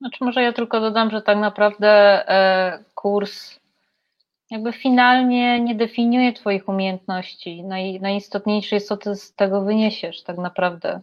Znaczy 0.00 0.24
może 0.24 0.42
ja 0.42 0.52
tylko 0.52 0.80
dodam, 0.80 1.10
że 1.10 1.22
tak 1.22 1.38
naprawdę 1.38 1.88
e, 2.28 2.84
kurs 2.94 3.60
jakby 4.50 4.72
finalnie 4.72 5.60
nie 5.60 5.74
definiuje 5.74 6.32
Twoich 6.32 6.68
umiejętności. 6.68 7.64
Naj, 7.64 8.00
najistotniejsze 8.00 8.76
jest, 8.76 8.88
co 8.88 8.96
Ty 8.96 9.16
z 9.16 9.34
tego 9.34 9.62
wyniesiesz 9.62 10.22
tak 10.22 10.38
naprawdę. 10.38 11.00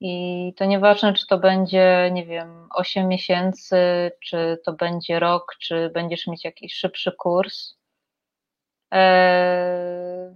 I 0.00 0.52
to 0.56 0.64
nieważne, 0.64 1.12
czy 1.12 1.26
to 1.26 1.38
będzie, 1.38 2.10
nie 2.12 2.26
wiem, 2.26 2.68
8 2.74 3.08
miesięcy, 3.08 3.76
czy 4.20 4.58
to 4.64 4.72
będzie 4.72 5.20
rok, 5.20 5.56
czy 5.60 5.90
będziesz 5.94 6.26
mieć 6.26 6.44
jakiś 6.44 6.74
szybszy 6.74 7.12
kurs. 7.12 7.74
E, 8.94 10.34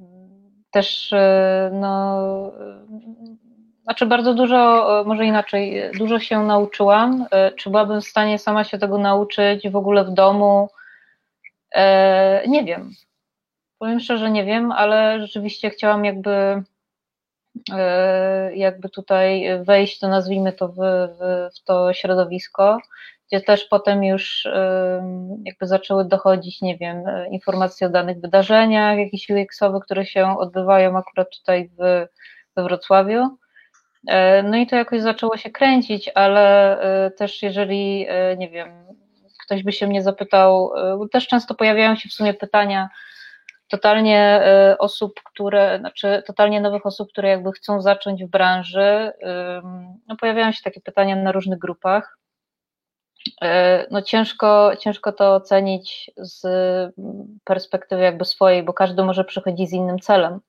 też 0.78 1.12
e, 1.12 1.70
no, 1.72 2.52
znaczy 3.82 4.06
bardzo 4.06 4.34
dużo, 4.34 4.56
e, 5.00 5.04
może 5.04 5.24
inaczej, 5.24 5.90
dużo 5.98 6.18
się 6.20 6.42
nauczyłam. 6.42 7.26
E, 7.30 7.52
czy 7.52 7.70
byłabym 7.70 8.00
w 8.00 8.06
stanie 8.06 8.38
sama 8.38 8.64
się 8.64 8.78
tego 8.78 8.98
nauczyć 8.98 9.68
w 9.68 9.76
ogóle 9.76 10.04
w 10.04 10.10
domu? 10.10 10.68
Nie 12.48 12.64
wiem. 12.64 12.90
Powiem 13.78 14.00
szczerze, 14.00 14.30
nie 14.30 14.44
wiem, 14.44 14.72
ale 14.72 15.20
rzeczywiście 15.20 15.70
chciałam 15.70 16.04
jakby 16.04 16.62
jakby 18.54 18.88
tutaj 18.88 19.44
wejść, 19.64 19.98
to 19.98 20.08
nazwijmy 20.08 20.52
to 20.52 20.68
w, 20.68 20.76
w, 20.76 21.48
w 21.56 21.64
to 21.64 21.92
środowisko 21.92 22.78
gdzie 23.28 23.40
też 23.40 23.64
potem 23.64 24.04
już 24.04 24.48
jakby 25.44 25.66
zaczęły 25.66 26.04
dochodzić, 26.04 26.62
nie 26.62 26.76
wiem, 26.76 27.02
informacje 27.30 27.86
o 27.86 27.90
danych 27.90 28.20
wydarzeniach 28.20 28.98
jakichś 28.98 29.30
UX-owych, 29.30 29.84
które 29.84 30.06
się 30.06 30.38
odbywają 30.38 30.98
akurat 30.98 31.28
tutaj 31.38 31.70
w, 31.78 32.06
we 32.56 32.62
Wrocławiu. 32.62 33.38
E, 34.06 34.42
no 34.42 34.56
i 34.56 34.66
to 34.66 34.76
jakoś 34.76 35.00
zaczęło 35.00 35.36
się 35.36 35.50
kręcić, 35.50 36.10
ale 36.14 36.78
e, 36.80 37.10
też 37.10 37.42
jeżeli, 37.42 38.06
e, 38.08 38.36
nie 38.36 38.50
wiem, 38.50 38.68
ktoś 39.44 39.62
by 39.62 39.72
się 39.72 39.86
mnie 39.86 40.02
zapytał, 40.02 40.70
też 41.12 41.26
często 41.26 41.54
pojawiają 41.54 41.96
się 41.96 42.08
w 42.08 42.12
sumie 42.12 42.34
pytania 42.34 42.88
totalnie 43.68 44.42
osób, 44.78 45.20
które, 45.24 45.78
znaczy 45.78 46.22
totalnie 46.26 46.60
nowych 46.60 46.86
osób, 46.86 47.08
które 47.08 47.28
jakby 47.28 47.52
chcą 47.52 47.82
zacząć 47.82 48.24
w 48.24 48.28
branży. 48.28 49.12
No 50.08 50.16
pojawiają 50.16 50.52
się 50.52 50.62
takie 50.64 50.80
pytania 50.80 51.16
na 51.16 51.32
różnych 51.32 51.58
grupach. 51.58 52.17
E, 53.42 53.86
no 53.90 54.02
ciężko, 54.02 54.72
ciężko 54.78 55.12
to 55.12 55.34
ocenić 55.34 56.10
z 56.16 56.42
perspektywy 57.44 58.02
jakby 58.02 58.24
swojej, 58.24 58.62
bo 58.62 58.72
każdy 58.72 59.04
może 59.04 59.24
przychodzić 59.24 59.70
z 59.70 59.72
innym 59.72 59.98
celem. 59.98 60.40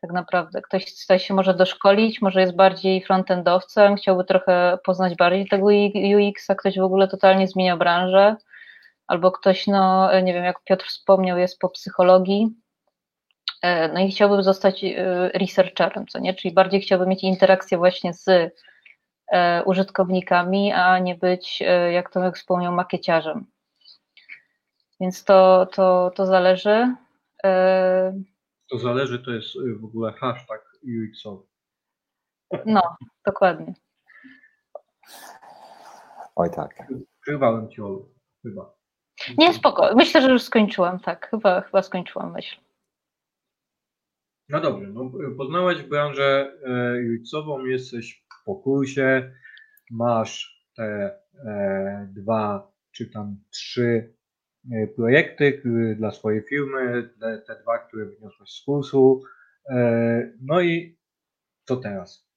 Tak 0.00 0.12
naprawdę. 0.12 0.62
Ktoś 0.62 1.00
tutaj 1.00 1.18
się 1.18 1.34
może 1.34 1.54
doszkolić, 1.54 2.22
może 2.22 2.40
jest 2.40 2.56
bardziej 2.56 3.02
frontendowcem, 3.02 3.96
chciałby 3.96 4.24
trochę 4.24 4.78
poznać 4.84 5.14
bardziej 5.16 5.48
tego 5.48 5.66
UX, 5.66 6.50
a 6.50 6.54
ktoś 6.54 6.78
w 6.78 6.82
ogóle 6.82 7.08
totalnie 7.08 7.48
zmienia 7.48 7.76
branżę, 7.76 8.36
albo 9.06 9.32
ktoś, 9.32 9.66
no 9.66 10.10
nie 10.20 10.34
wiem, 10.34 10.44
jak 10.44 10.64
Piotr 10.64 10.86
wspomniał, 10.86 11.38
jest 11.38 11.58
po 11.58 11.68
psychologii, 11.68 12.48
e, 13.62 13.88
no 13.88 14.00
i 14.00 14.10
chciałby 14.10 14.42
zostać 14.42 14.84
e, 14.84 14.94
researcherem, 15.28 16.06
co 16.06 16.18
nie? 16.18 16.34
Czyli 16.34 16.54
bardziej 16.54 16.80
chciałby 16.80 17.06
mieć 17.06 17.22
interakcję 17.22 17.78
właśnie 17.78 18.14
z 18.14 18.54
użytkownikami, 19.64 20.72
a 20.72 20.98
nie 20.98 21.14
być, 21.14 21.62
e, 21.66 21.92
jak 21.92 22.10
Tomek 22.10 22.36
wspomniał, 22.36 22.72
makieciarzem. 22.72 23.46
Więc 25.00 25.24
to, 25.24 25.66
to, 25.66 26.12
to 26.14 26.26
zależy. 26.26 26.94
E, 27.44 28.22
to 28.70 28.78
zależy, 28.78 29.18
to 29.18 29.30
jest 29.30 29.48
w 29.80 29.84
ogóle 29.84 30.12
hashtag 30.12 30.72
UX-owy. 30.82 31.42
No, 32.66 32.82
dokładnie. 33.26 33.74
Oj 36.36 36.50
tak. 36.50 36.88
Przerwałem 37.20 37.70
Ci, 37.70 37.82
Olu, 37.82 38.14
chyba. 38.42 38.74
Nie, 39.38 39.54
spoko. 39.54 39.94
Myślę, 39.94 40.22
że 40.22 40.30
już 40.30 40.42
skończyłam, 40.42 41.00
tak. 41.00 41.30
Chyba, 41.30 41.60
chyba 41.60 41.82
skończyłam 41.82 42.32
myśl. 42.32 42.56
No 44.48 44.60
dobrze, 44.60 44.86
no, 44.86 45.10
poznałaś 45.36 45.82
branżę 45.82 46.52
UX-ową, 47.10 47.64
jesteś 47.64 48.19
po 48.44 48.54
kursie, 48.54 49.32
masz 49.90 50.64
te 50.76 51.10
e, 51.46 52.08
dwa 52.10 52.72
czy 52.92 53.10
tam 53.10 53.36
trzy 53.50 54.14
projekty 54.96 55.62
dla 55.96 56.10
swojej 56.10 56.42
firmy, 56.42 57.10
te 57.46 57.62
dwa, 57.62 57.78
które 57.78 58.06
wyniosłeś 58.06 58.50
z 58.50 58.64
kursu. 58.64 59.22
No 60.40 60.60
i 60.60 60.98
co 61.64 61.76
teraz? 61.76 62.28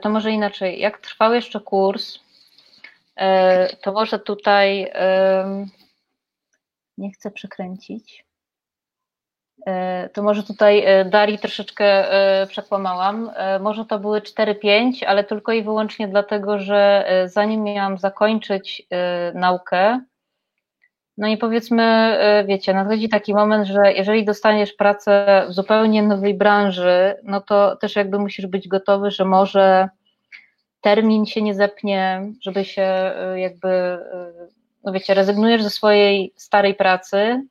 To 0.00 0.10
może 0.10 0.30
inaczej. 0.30 0.80
Jak 0.80 0.98
trwał 0.98 1.34
jeszcze 1.34 1.60
kurs, 1.60 2.18
to 3.82 3.92
może 3.92 4.18
tutaj 4.18 4.92
nie 6.98 7.10
chcę 7.12 7.30
przekręcić. 7.30 8.25
E, 9.66 10.08
to 10.12 10.22
może 10.22 10.42
tutaj 10.42 10.84
e, 10.84 11.04
Dari 11.04 11.38
troszeczkę 11.38 11.84
e, 12.12 12.46
przekłamałam. 12.46 13.30
Może 13.60 13.84
to 13.84 13.98
były 13.98 14.20
4-5, 14.20 15.04
ale 15.06 15.24
tylko 15.24 15.52
i 15.52 15.62
wyłącznie 15.62 16.08
dlatego, 16.08 16.58
że 16.58 17.08
zanim 17.26 17.62
miałam 17.62 17.98
zakończyć 17.98 18.86
naukę, 19.34 20.00
no 21.18 21.28
i 21.28 21.36
powiedzmy, 21.36 22.18
wiecie, 22.46 22.74
nadchodzi 22.74 23.08
taki 23.08 23.34
moment, 23.34 23.66
że 23.66 23.92
jeżeli 23.92 24.24
dostaniesz 24.24 24.72
pracę 24.72 25.44
w 25.48 25.52
zupełnie 25.52 26.02
nowej 26.02 26.34
branży, 26.34 27.14
no 27.22 27.40
to 27.40 27.76
też 27.76 27.96
jakby 27.96 28.18
musisz 28.18 28.46
być 28.46 28.68
gotowy, 28.68 29.10
że 29.10 29.24
może 29.24 29.88
termin 30.80 31.26
się 31.26 31.42
nie 31.42 31.54
zepnie, 31.54 32.22
żeby 32.40 32.64
się 32.64 33.12
jakby, 33.36 33.98
no 34.84 34.92
wiecie, 34.92 35.14
rezygnujesz 35.14 35.62
ze 35.62 35.70
swojej 35.70 36.32
starej 36.36 36.74
pracy, 36.74 37.46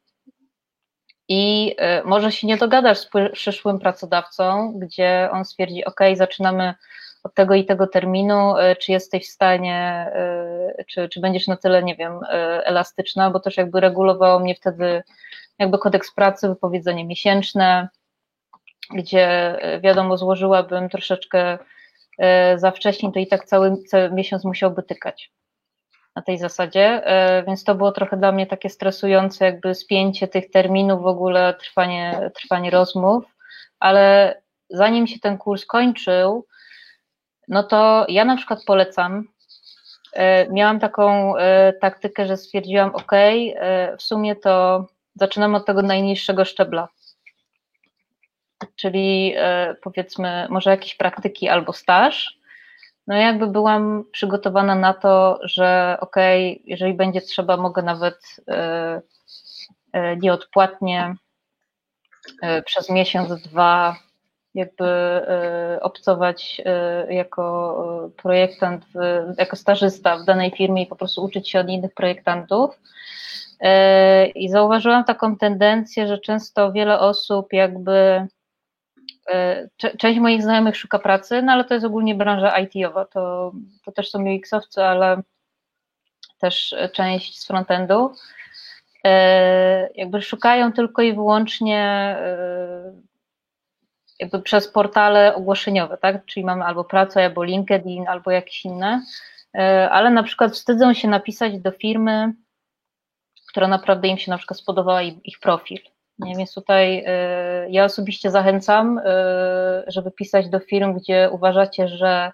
i 1.30 1.76
e, 1.78 2.04
może 2.04 2.32
się 2.32 2.48
nie 2.48 2.58
dogadasz 2.58 2.98
z 2.98 3.10
przyszłym 3.34 3.80
pracodawcą, 3.80 4.74
gdzie 4.80 5.30
on 5.32 5.46
stwierdzi, 5.46 5.86
OK, 5.86 6.00
zaczynamy 6.16 6.74
od 7.24 7.34
tego 7.34 7.56
i 7.56 7.66
tego 7.66 7.88
terminu, 7.88 8.58
e, 8.58 8.76
czy 8.76 8.92
jesteś 8.92 9.28
w 9.28 9.32
stanie, 9.32 10.12
e, 10.14 10.84
czy, 10.88 11.10
czy 11.10 11.20
będziesz 11.20 11.48
na 11.48 11.58
tyle, 11.58 11.84
nie 11.84 11.96
wiem, 11.96 12.20
elastyczna, 12.64 13.32
bo 13.32 13.40
też 13.40 13.58
jakby 13.58 13.80
regulowało 13.80 14.40
mnie 14.40 14.56
wtedy 14.56 15.04
jakby 15.60 15.78
kodeks 15.78 16.14
pracy, 16.14 16.48
wypowiedzenie 16.48 17.06
miesięczne, 17.06 17.90
gdzie 18.96 19.58
wiadomo, 19.82 20.18
złożyłabym 20.18 20.90
troszeczkę 20.90 21.58
za 22.56 22.72
wcześnie, 22.72 23.12
to 23.12 23.20
i 23.20 23.28
tak 23.28 23.46
cały, 23.46 23.78
cały 23.78 24.12
miesiąc 24.12 24.46
musiałby 24.46 24.84
tykać 24.84 25.32
na 26.16 26.22
tej 26.22 26.38
zasadzie, 26.38 27.08
e, 27.08 27.44
więc 27.44 27.64
to 27.64 27.76
było 27.76 27.92
trochę 27.92 28.18
dla 28.18 28.32
mnie 28.32 28.48
takie 28.48 28.70
stresujące, 28.70 29.46
jakby 29.46 29.76
spięcie 29.76 30.28
tych 30.28 30.52
terminów, 30.52 31.02
w 31.02 31.08
ogóle 31.08 31.54
trwanie, 31.54 32.32
trwanie 32.42 32.70
rozmów, 32.70 33.24
ale 33.80 34.36
zanim 34.70 35.08
się 35.08 35.20
ten 35.20 35.38
kurs 35.38 35.66
kończył, 35.66 36.46
no 37.48 37.64
to 37.64 38.06
ja 38.10 38.26
na 38.26 38.38
przykład 38.38 38.64
polecam. 38.66 39.28
E, 40.14 40.50
miałam 40.50 40.80
taką 40.80 41.38
e, 41.38 41.74
taktykę, 41.74 42.28
że 42.28 42.38
stwierdziłam, 42.38 42.96
OK, 42.96 43.12
w 43.98 44.04
sumie 44.04 44.36
to 44.36 44.86
zaczynam 45.16 45.56
od 45.56 45.66
tego 45.66 45.82
najniższego 45.82 46.46
szczebla. 46.46 46.88
Czyli 48.76 49.36
powiedzmy, 49.82 50.48
może 50.50 50.70
jakieś 50.70 50.96
praktyki 50.96 51.50
albo 51.50 51.74
staż, 51.74 52.40
no 53.08 53.16
jakby 53.16 53.48
byłam 53.48 54.04
przygotowana 54.12 54.76
na 54.76 54.94
to, 54.94 55.40
że 55.44 55.98
okej, 56.00 56.54
okay, 56.54 56.64
jeżeli 56.66 56.94
będzie 56.94 57.22
trzeba, 57.22 57.58
mogę 57.58 57.82
nawet 57.82 58.20
e, 58.48 59.02
e, 59.94 60.18
nieodpłatnie 60.18 61.16
e, 62.42 62.62
przez 62.62 62.90
miesiąc, 62.90 63.42
dwa 63.42 63.96
jakby 64.54 65.22
obcować 65.82 66.62
jako 67.10 68.12
projektant, 68.18 68.86
jako 69.38 69.56
stażysta 69.56 70.18
w 70.18 70.26
danej 70.26 70.52
firmie 70.52 70.84
i 70.84 70.88
po 70.88 70.96
prostu 70.96 71.24
uczyć 71.24 71.50
się 71.50 71.60
od 71.60 71.70
innych 71.70 71.94
projektantów. 71.94 72.80
I 74.36 74.50
zauważyłam 74.50 75.04
taką 75.04 75.38
tendencję, 75.38 76.08
że 76.08 76.18
często 76.18 76.72
wiele 76.72 77.00
osób 77.00 77.54
jakby 77.54 78.28
część 79.98 80.20
moich 80.20 80.42
znajomych 80.42 80.78
szuka 80.78 81.00
pracy, 81.00 81.42
no 81.42 81.52
ale 81.52 81.64
to 81.64 81.74
jest 81.74 81.86
ogólnie 81.86 82.16
branża 82.16 82.60
IT-owa, 82.60 83.06
to, 83.06 83.52
to 83.86 83.92
też 83.92 84.10
są 84.10 84.24
UX-owcy, 84.24 84.84
ale 84.84 85.22
też 86.40 86.76
część 86.94 87.40
z 87.40 87.48
frontendu. 87.48 88.14
E, 89.04 89.90
jakby 89.96 90.22
szukają 90.22 90.74
tylko 90.74 91.02
i 91.02 91.14
wyłącznie 91.14 91.82
e, 92.20 92.94
jakby 94.20 94.42
przez 94.42 94.68
portale 94.68 95.36
ogłoszeniowe, 95.36 95.98
tak? 95.98 96.26
Czyli 96.26 96.46
mamy 96.46 96.66
albo 96.66 96.84
pracę, 96.84 97.24
albo 97.26 97.44
LinkedIn, 97.44 98.08
albo 98.08 98.32
jakieś 98.32 98.66
inne, 98.66 99.02
ale 99.92 100.10
na 100.10 100.24
przykład 100.24 100.54
wstydzą 100.54 100.94
się 100.94 101.08
napisać 101.08 101.60
do 101.60 101.72
firmy, 101.72 102.34
która 103.50 103.68
naprawdę 103.68 104.08
im 104.08 104.18
się 104.18 104.32
na 104.32 104.38
przykład 104.38 104.60
spodobała 104.60 105.02
ich 105.02 105.40
profil. 105.40 105.95
Nie, 106.20 106.36
więc 106.36 106.54
tutaj 106.54 107.00
y, 107.00 107.70
ja 107.70 107.86
osobiście 107.86 108.32
zachęcam, 108.32 108.98
y, 108.98 109.02
żeby 109.88 110.12
pisać 110.12 110.50
do 110.50 110.60
firm, 110.60 110.94
gdzie 110.94 111.30
uważacie, 111.32 111.88
że 111.88 112.32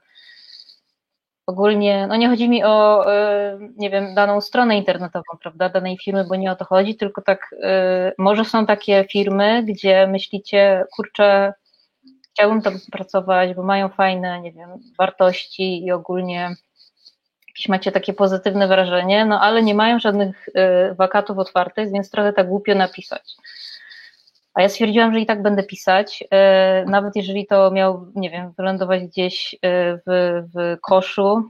ogólnie, 1.46 2.08
no 2.08 2.16
nie 2.16 2.30
chodzi 2.30 2.50
mi 2.50 2.64
o, 2.64 3.06
y, 3.14 3.60
nie 3.78 3.90
wiem, 3.90 4.16
daną 4.16 4.42
stronę 4.42 4.78
internetową, 4.78 5.38
prawda, 5.42 5.70
danej 5.70 5.98
firmy, 5.98 6.26
bo 6.30 6.36
nie 6.36 6.52
o 6.52 6.56
to 6.56 6.66
chodzi, 6.66 6.96
tylko 6.96 7.22
tak, 7.22 7.56
może 8.18 8.46
są 8.46 8.66
takie 8.66 9.06
firmy, 9.12 9.64
gdzie 9.64 10.08
myślicie, 10.08 10.86
kurczę, 10.96 11.54
chciałbym 12.34 12.62
tam 12.62 12.74
pracować, 12.92 13.54
bo 13.54 13.64
mają 13.64 13.90
fajne, 13.90 14.42
nie 14.42 14.52
wiem, 14.52 14.70
wartości 14.98 15.86
i 15.86 15.92
ogólnie 15.92 16.56
jakieś 17.48 17.70
macie 17.70 17.92
takie 17.92 18.14
pozytywne 18.14 18.68
wrażenie, 18.68 19.26
no 19.26 19.42
ale 19.42 19.64
nie 19.64 19.76
mają 19.76 20.00
żadnych 20.00 20.50
wakatów 20.98 21.38
otwartych, 21.38 21.92
więc 21.92 22.12
trochę 22.12 22.34
tak 22.34 22.48
głupio 22.48 22.76
napisać. 22.76 23.36
A 24.54 24.62
ja 24.62 24.70
stwierdziłam, 24.70 25.14
że 25.14 25.20
i 25.20 25.26
tak 25.26 25.42
będę 25.42 25.64
pisać, 25.64 26.24
e, 26.32 26.86
nawet 26.86 27.16
jeżeli 27.16 27.48
to 27.48 27.72
miał, 27.72 28.12
nie 28.16 28.30
wiem, 28.30 28.54
wylądować 28.58 29.04
gdzieś 29.04 29.56
e, 29.62 29.98
w, 29.98 30.02
w 30.56 30.78
koszu 30.82 31.44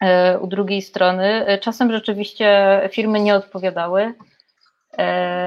e, 0.00 0.38
u 0.38 0.46
drugiej 0.46 0.82
strony. 0.82 1.58
Czasem 1.60 1.92
rzeczywiście 1.92 2.80
firmy 2.92 3.20
nie 3.20 3.34
odpowiadały, 3.34 4.14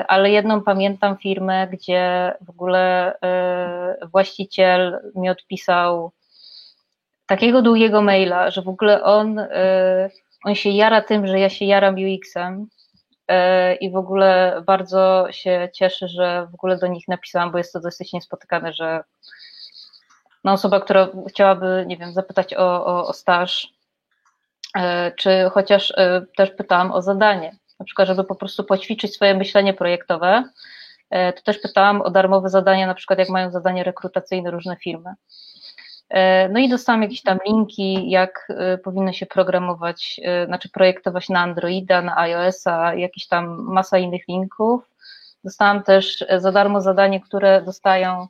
ale 0.07 0.31
jedną 0.31 0.61
pamiętam 0.61 1.17
firmę, 1.17 1.67
gdzie 1.67 2.33
w 2.41 2.49
ogóle 2.49 3.13
właściciel 4.11 4.99
mi 5.15 5.29
odpisał 5.29 6.11
takiego 7.25 7.61
długiego 7.61 8.01
maila, 8.01 8.51
że 8.51 8.61
w 8.61 8.69
ogóle 8.69 9.03
on, 9.03 9.39
on 10.43 10.55
się 10.55 10.69
jara 10.69 11.01
tym, 11.01 11.27
że 11.27 11.39
ja 11.39 11.49
się 11.49 11.65
jaram 11.65 11.95
UX-em 11.95 12.67
i 13.81 13.91
w 13.91 13.95
ogóle 13.95 14.61
bardzo 14.65 15.27
się 15.31 15.69
cieszę, 15.73 16.07
że 16.07 16.47
w 16.51 16.53
ogóle 16.53 16.77
do 16.77 16.87
nich 16.87 17.07
napisałam, 17.07 17.51
bo 17.51 17.57
jest 17.57 17.73
to 17.73 17.79
dosyć 17.79 18.13
niespotykane, 18.13 18.73
że 18.73 19.03
no 20.43 20.51
osoba, 20.51 20.79
która 20.79 21.07
chciałaby, 21.29 21.83
nie 21.87 21.97
wiem, 21.97 22.13
zapytać 22.13 22.53
o, 22.53 22.85
o, 22.85 23.07
o 23.07 23.13
staż, 23.13 23.73
e, 24.77 25.11
czy 25.11 25.49
chociaż 25.51 25.93
e, 25.97 26.25
też 26.37 26.51
pytałam 26.51 26.91
o 26.91 27.01
zadanie, 27.01 27.55
na 27.79 27.85
przykład, 27.85 28.07
żeby 28.07 28.23
po 28.23 28.35
prostu 28.35 28.63
poćwiczyć 28.63 29.13
swoje 29.13 29.33
myślenie 29.33 29.73
projektowe, 29.73 30.43
to 31.35 31.41
też 31.43 31.59
pytałam 31.59 32.01
o 32.01 32.11
darmowe 32.11 32.49
zadania, 32.49 32.87
na 32.87 32.93
przykład 32.93 33.19
jak 33.19 33.29
mają 33.29 33.51
zadanie 33.51 33.83
rekrutacyjne 33.83 34.51
różne 34.51 34.75
firmy. 34.75 35.13
E, 36.09 36.49
no 36.49 36.59
i 36.59 36.69
dostałam 36.69 37.01
jakieś 37.01 37.21
tam 37.21 37.39
linki, 37.47 38.09
jak 38.09 38.47
e, 38.49 38.77
powinno 38.77 39.13
się 39.13 39.25
programować, 39.25 40.19
e, 40.23 40.45
znaczy 40.45 40.69
projektować 40.69 41.29
na 41.29 41.39
Androida, 41.39 42.01
na 42.01 42.17
iOS-a, 42.17 42.95
jakieś 42.95 43.27
tam 43.27 43.63
masa 43.63 43.97
innych 43.97 44.27
linków. 44.27 44.83
Dostałam 45.43 45.83
też 45.83 46.25
za 46.37 46.51
darmo 46.51 46.81
zadanie, 46.81 47.21
które 47.21 47.61
dostają 47.61 48.27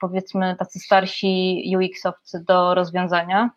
powiedzmy 0.00 0.56
tacy 0.56 0.78
starsi 0.78 1.64
UX-owcy 1.76 2.44
do 2.44 2.74
rozwiązania, 2.74 3.50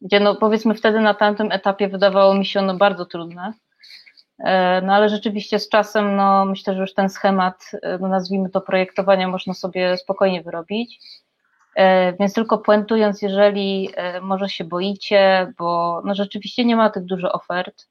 gdzie 0.00 0.20
no 0.20 0.34
powiedzmy 0.34 0.74
wtedy 0.74 1.00
na 1.00 1.14
tamtym 1.14 1.52
etapie 1.52 1.88
wydawało 1.88 2.34
mi 2.34 2.46
się 2.46 2.60
ono 2.60 2.74
bardzo 2.74 3.06
trudne. 3.06 3.52
No 4.82 4.94
ale 4.94 5.08
rzeczywiście 5.08 5.58
z 5.58 5.68
czasem, 5.68 6.16
no 6.16 6.44
myślę, 6.44 6.74
że 6.74 6.80
już 6.80 6.94
ten 6.94 7.08
schemat, 7.08 7.70
no 8.00 8.08
nazwijmy 8.08 8.50
to 8.50 8.60
projektowania, 8.60 9.28
można 9.28 9.54
sobie 9.54 9.96
spokojnie 9.96 10.42
wyrobić. 10.42 11.00
E, 11.76 12.12
więc 12.12 12.34
tylko 12.34 12.58
puentując, 12.58 13.22
jeżeli 13.22 13.90
e, 13.94 14.20
może 14.20 14.48
się 14.48 14.64
boicie, 14.64 15.52
bo 15.58 16.02
no 16.04 16.14
rzeczywiście 16.14 16.64
nie 16.64 16.76
ma 16.76 16.90
tych 16.90 17.04
dużo 17.04 17.32
ofert. 17.32 17.88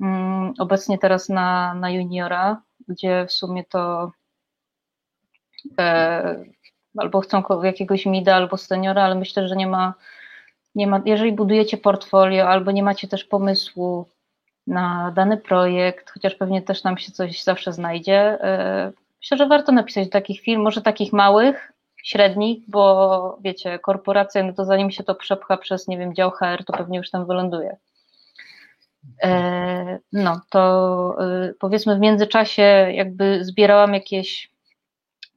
Mm, 0.00 0.54
obecnie 0.58 0.98
teraz 0.98 1.28
na, 1.28 1.74
na 1.74 1.90
juniora, 1.90 2.62
gdzie 2.88 3.26
w 3.26 3.32
sumie 3.32 3.64
to 3.64 4.12
e, 5.78 6.44
albo 6.96 7.20
chcą 7.20 7.42
jakiegoś 7.62 8.06
mida, 8.06 8.34
albo 8.34 8.56
seniora, 8.56 9.02
ale 9.02 9.14
myślę, 9.14 9.48
że 9.48 9.56
nie 9.56 9.66
ma, 9.66 9.94
nie 10.74 10.86
ma, 10.86 11.02
jeżeli 11.04 11.32
budujecie 11.32 11.76
portfolio, 11.76 12.48
albo 12.48 12.70
nie 12.70 12.82
macie 12.82 13.08
też 13.08 13.24
pomysłu 13.24 14.08
na 14.66 15.12
dany 15.16 15.36
projekt, 15.36 16.10
chociaż 16.10 16.34
pewnie 16.34 16.62
też 16.62 16.84
nam 16.84 16.98
się 16.98 17.12
coś 17.12 17.42
zawsze 17.42 17.72
znajdzie, 17.72 18.38
myślę, 19.20 19.36
że 19.38 19.46
warto 19.46 19.72
napisać 19.72 20.04
do 20.04 20.10
takich 20.10 20.40
firm, 20.40 20.62
może 20.62 20.82
takich 20.82 21.12
małych, 21.12 21.72
średnik, 22.06 22.64
bo 22.68 23.38
wiecie, 23.40 23.78
korporacja, 23.78 24.42
no 24.42 24.52
to 24.52 24.64
zanim 24.64 24.90
się 24.90 25.04
to 25.04 25.14
przepcha 25.14 25.56
przez, 25.56 25.88
nie 25.88 25.98
wiem, 25.98 26.14
dział 26.14 26.30
HR, 26.30 26.64
to 26.64 26.72
pewnie 26.72 26.98
już 26.98 27.10
tam 27.10 27.26
wyląduje. 27.26 27.76
E, 29.22 29.98
no, 30.12 30.40
to 30.50 31.16
e, 31.20 31.54
powiedzmy 31.60 31.96
w 31.96 32.00
międzyczasie 32.00 32.62
jakby 32.92 33.44
zbierałam 33.44 33.94
jakieś 33.94 34.50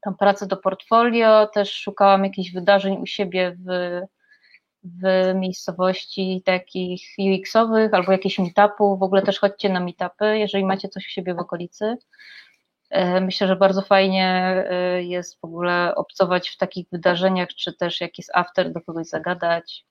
tam 0.01 0.17
prace 0.17 0.47
do 0.47 0.57
portfolio, 0.57 1.47
też 1.47 1.73
szukałam 1.73 2.23
jakichś 2.23 2.51
wydarzeń 2.51 2.97
u 3.01 3.05
siebie 3.05 3.57
w, 3.65 4.01
w 4.83 5.33
miejscowości 5.35 6.41
takich 6.45 7.01
UX-owych 7.19 7.93
albo 7.93 8.11
jakichś 8.11 8.39
meetupów, 8.39 8.99
w 8.99 9.03
ogóle 9.03 9.21
też 9.21 9.39
chodźcie 9.39 9.69
na 9.69 9.79
meetupy, 9.79 10.37
jeżeli 10.37 10.65
macie 10.65 10.89
coś 10.89 11.05
u 11.07 11.09
siebie 11.09 11.33
w 11.33 11.39
okolicy. 11.39 11.97
E, 12.89 13.21
myślę, 13.21 13.47
że 13.47 13.55
bardzo 13.55 13.81
fajnie 13.81 14.55
jest 14.99 15.41
w 15.41 15.45
ogóle 15.45 15.95
obcować 15.95 16.49
w 16.49 16.57
takich 16.57 16.87
wydarzeniach, 16.91 17.49
czy 17.49 17.73
też 17.73 18.01
jak 18.01 18.17
jest 18.17 18.31
after, 18.33 18.71
do 18.71 18.81
kogoś 18.81 19.07
zagadać. 19.07 19.85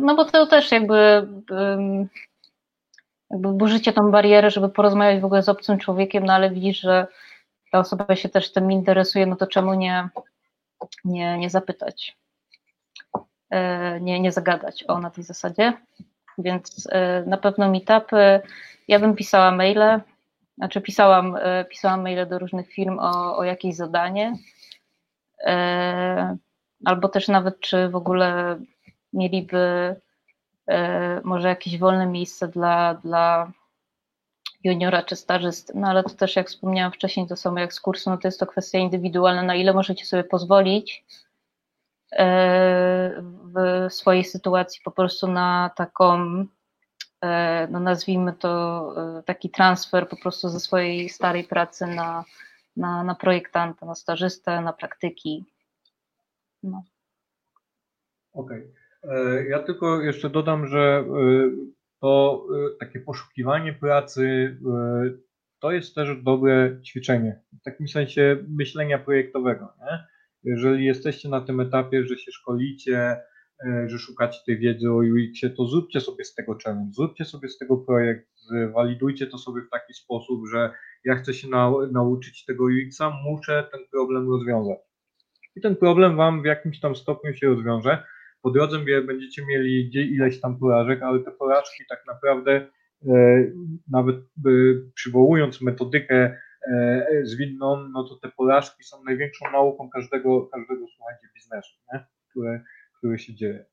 No 0.00 0.14
bo 0.16 0.24
to 0.24 0.46
też 0.46 0.72
jakby 0.72 1.28
jakby 3.30 3.52
burzycie 3.52 3.92
tą 3.92 4.10
barierę, 4.10 4.50
żeby 4.50 4.68
porozmawiać 4.68 5.20
w 5.20 5.24
ogóle 5.24 5.42
z 5.42 5.48
obcym 5.48 5.78
człowiekiem, 5.78 6.24
no 6.24 6.32
ale 6.32 6.50
widzisz, 6.50 6.80
że 6.80 7.06
ta 7.72 7.78
osoba 7.78 8.16
się 8.16 8.28
też 8.28 8.52
tym 8.52 8.72
interesuje, 8.72 9.26
no 9.26 9.36
to 9.36 9.46
czemu 9.46 9.74
nie, 9.74 10.08
nie, 11.04 11.38
nie 11.38 11.50
zapytać, 11.50 12.16
e, 13.50 14.00
nie, 14.00 14.20
nie 14.20 14.32
zagadać 14.32 14.84
o 14.88 14.98
na 14.98 15.10
tej 15.10 15.24
zasadzie. 15.24 15.72
Więc 16.38 16.88
e, 16.90 17.22
na 17.26 17.36
pewno 17.36 17.70
meetupy, 17.70 18.40
ja 18.88 18.98
bym 18.98 19.16
pisała 19.16 19.50
maile, 19.50 20.00
znaczy 20.56 20.80
pisałam, 20.80 21.36
e, 21.40 21.64
pisałam 21.64 22.02
maile 22.02 22.28
do 22.28 22.38
różnych 22.38 22.72
firm 22.72 22.98
o, 22.98 23.36
o 23.36 23.44
jakieś 23.44 23.76
zadanie, 23.76 24.36
albo 26.84 27.08
też 27.08 27.28
nawet 27.28 27.60
czy 27.60 27.88
w 27.88 27.96
ogóle 27.96 28.58
mieliby 29.12 29.96
E, 30.68 31.20
może 31.24 31.48
jakieś 31.48 31.78
wolne 31.78 32.06
miejsce 32.06 32.48
dla, 32.48 32.94
dla 32.94 33.52
juniora 34.64 35.02
czy 35.02 35.16
stażysty, 35.16 35.72
no 35.76 35.88
ale 35.88 36.02
to 36.02 36.10
też 36.10 36.36
jak 36.36 36.48
wspomniałam 36.48 36.92
wcześniej, 36.92 37.26
to 37.26 37.36
samo 37.36 37.58
jak 37.58 37.72
z 37.72 37.80
kursu, 37.80 38.10
no 38.10 38.18
to 38.18 38.28
jest 38.28 38.40
to 38.40 38.46
kwestia 38.46 38.78
indywidualna, 38.78 39.42
na 39.42 39.54
ile 39.54 39.72
możecie 39.72 40.06
sobie 40.06 40.24
pozwolić 40.24 41.04
e, 42.12 43.22
w 43.22 43.86
swojej 43.92 44.24
sytuacji 44.24 44.80
po 44.84 44.90
prostu 44.90 45.26
na 45.28 45.70
taką, 45.76 46.20
e, 46.40 46.46
no 47.70 47.80
nazwijmy 47.80 48.32
to 48.32 48.94
taki 49.26 49.50
transfer 49.50 50.08
po 50.08 50.16
prostu 50.16 50.48
ze 50.48 50.60
swojej 50.60 51.08
starej 51.08 51.44
pracy 51.44 51.86
na, 51.86 52.24
na, 52.76 53.04
na 53.04 53.14
projektanta, 53.14 53.86
na 53.86 53.94
stażystę, 53.94 54.60
na 54.60 54.72
praktyki. 54.72 55.44
No. 56.62 56.82
Okej. 58.32 58.58
Okay. 59.02 59.16
E, 59.16 59.44
ja 59.48 59.62
tylko 59.62 60.00
jeszcze 60.00 60.30
dodam, 60.30 60.66
że 60.66 60.78
e, 60.78 61.04
to 62.00 62.44
e, 62.50 62.78
takie 62.80 63.00
poszukiwanie 63.00 63.72
pracy 63.72 64.56
to 65.58 65.72
jest 65.72 65.94
też 65.94 66.22
dobre 66.22 66.80
ćwiczenie. 66.82 67.40
W 67.60 67.62
takim 67.62 67.88
sensie 67.88 68.36
myślenia 68.48 68.98
projektowego. 68.98 69.72
Nie? 69.80 70.04
Jeżeli 70.52 70.84
jesteście 70.84 71.28
na 71.28 71.40
tym 71.40 71.60
etapie, 71.60 72.06
że 72.06 72.18
się 72.18 72.32
szkolicie, 72.32 73.16
że 73.86 73.98
szukacie 73.98 74.38
tej 74.46 74.58
wiedzy 74.58 74.90
o 74.90 74.96
UX-ie, 74.96 75.50
to 75.50 75.66
zróbcie 75.66 76.00
sobie 76.00 76.24
z 76.24 76.34
tego 76.34 76.58
challenge, 76.64 76.92
zróbcie 76.92 77.24
sobie 77.24 77.48
z 77.48 77.58
tego 77.58 77.76
projekt, 77.76 78.28
walidujcie 78.74 79.26
to 79.26 79.38
sobie 79.38 79.62
w 79.62 79.70
taki 79.70 79.94
sposób, 79.94 80.40
że 80.52 80.70
ja 81.04 81.14
chcę 81.14 81.34
się 81.34 81.48
nau 81.48 81.86
nauczyć 81.86 82.44
tego 82.44 82.64
UX-a, 82.64 83.10
muszę 83.10 83.68
ten 83.72 83.80
problem 83.90 84.30
rozwiązać. 84.30 84.78
I 85.56 85.60
ten 85.60 85.76
problem 85.76 86.16
Wam 86.16 86.42
w 86.42 86.44
jakimś 86.44 86.80
tam 86.80 86.96
stopniu 86.96 87.34
się 87.34 87.46
rozwiąże, 87.46 88.04
po 88.44 88.50
drodze 88.50 88.78
będziecie 89.06 89.46
mieli 89.46 89.90
ileś 89.94 90.40
tam 90.40 90.58
porażek, 90.58 91.02
ale 91.02 91.20
te 91.20 91.30
porażki 91.30 91.84
tak 91.88 91.98
naprawdę 92.06 92.52
e, 93.06 93.44
nawet 93.90 94.16
e, 94.16 94.50
przywołując 94.94 95.60
metodykę 95.60 96.36
e, 96.72 97.06
zwinną, 97.22 97.88
no 97.88 98.04
to 98.08 98.16
te 98.16 98.28
porażki 98.36 98.84
są 98.84 99.04
największą 99.04 99.52
nauką 99.52 99.90
każdego, 99.90 100.46
każdego 100.46 100.86
słuchajcie, 100.96 101.28
biznesu, 101.34 101.76
nie? 101.92 102.04
Które, 102.30 102.64
się 103.16 103.34
dzieje. 103.34 103.64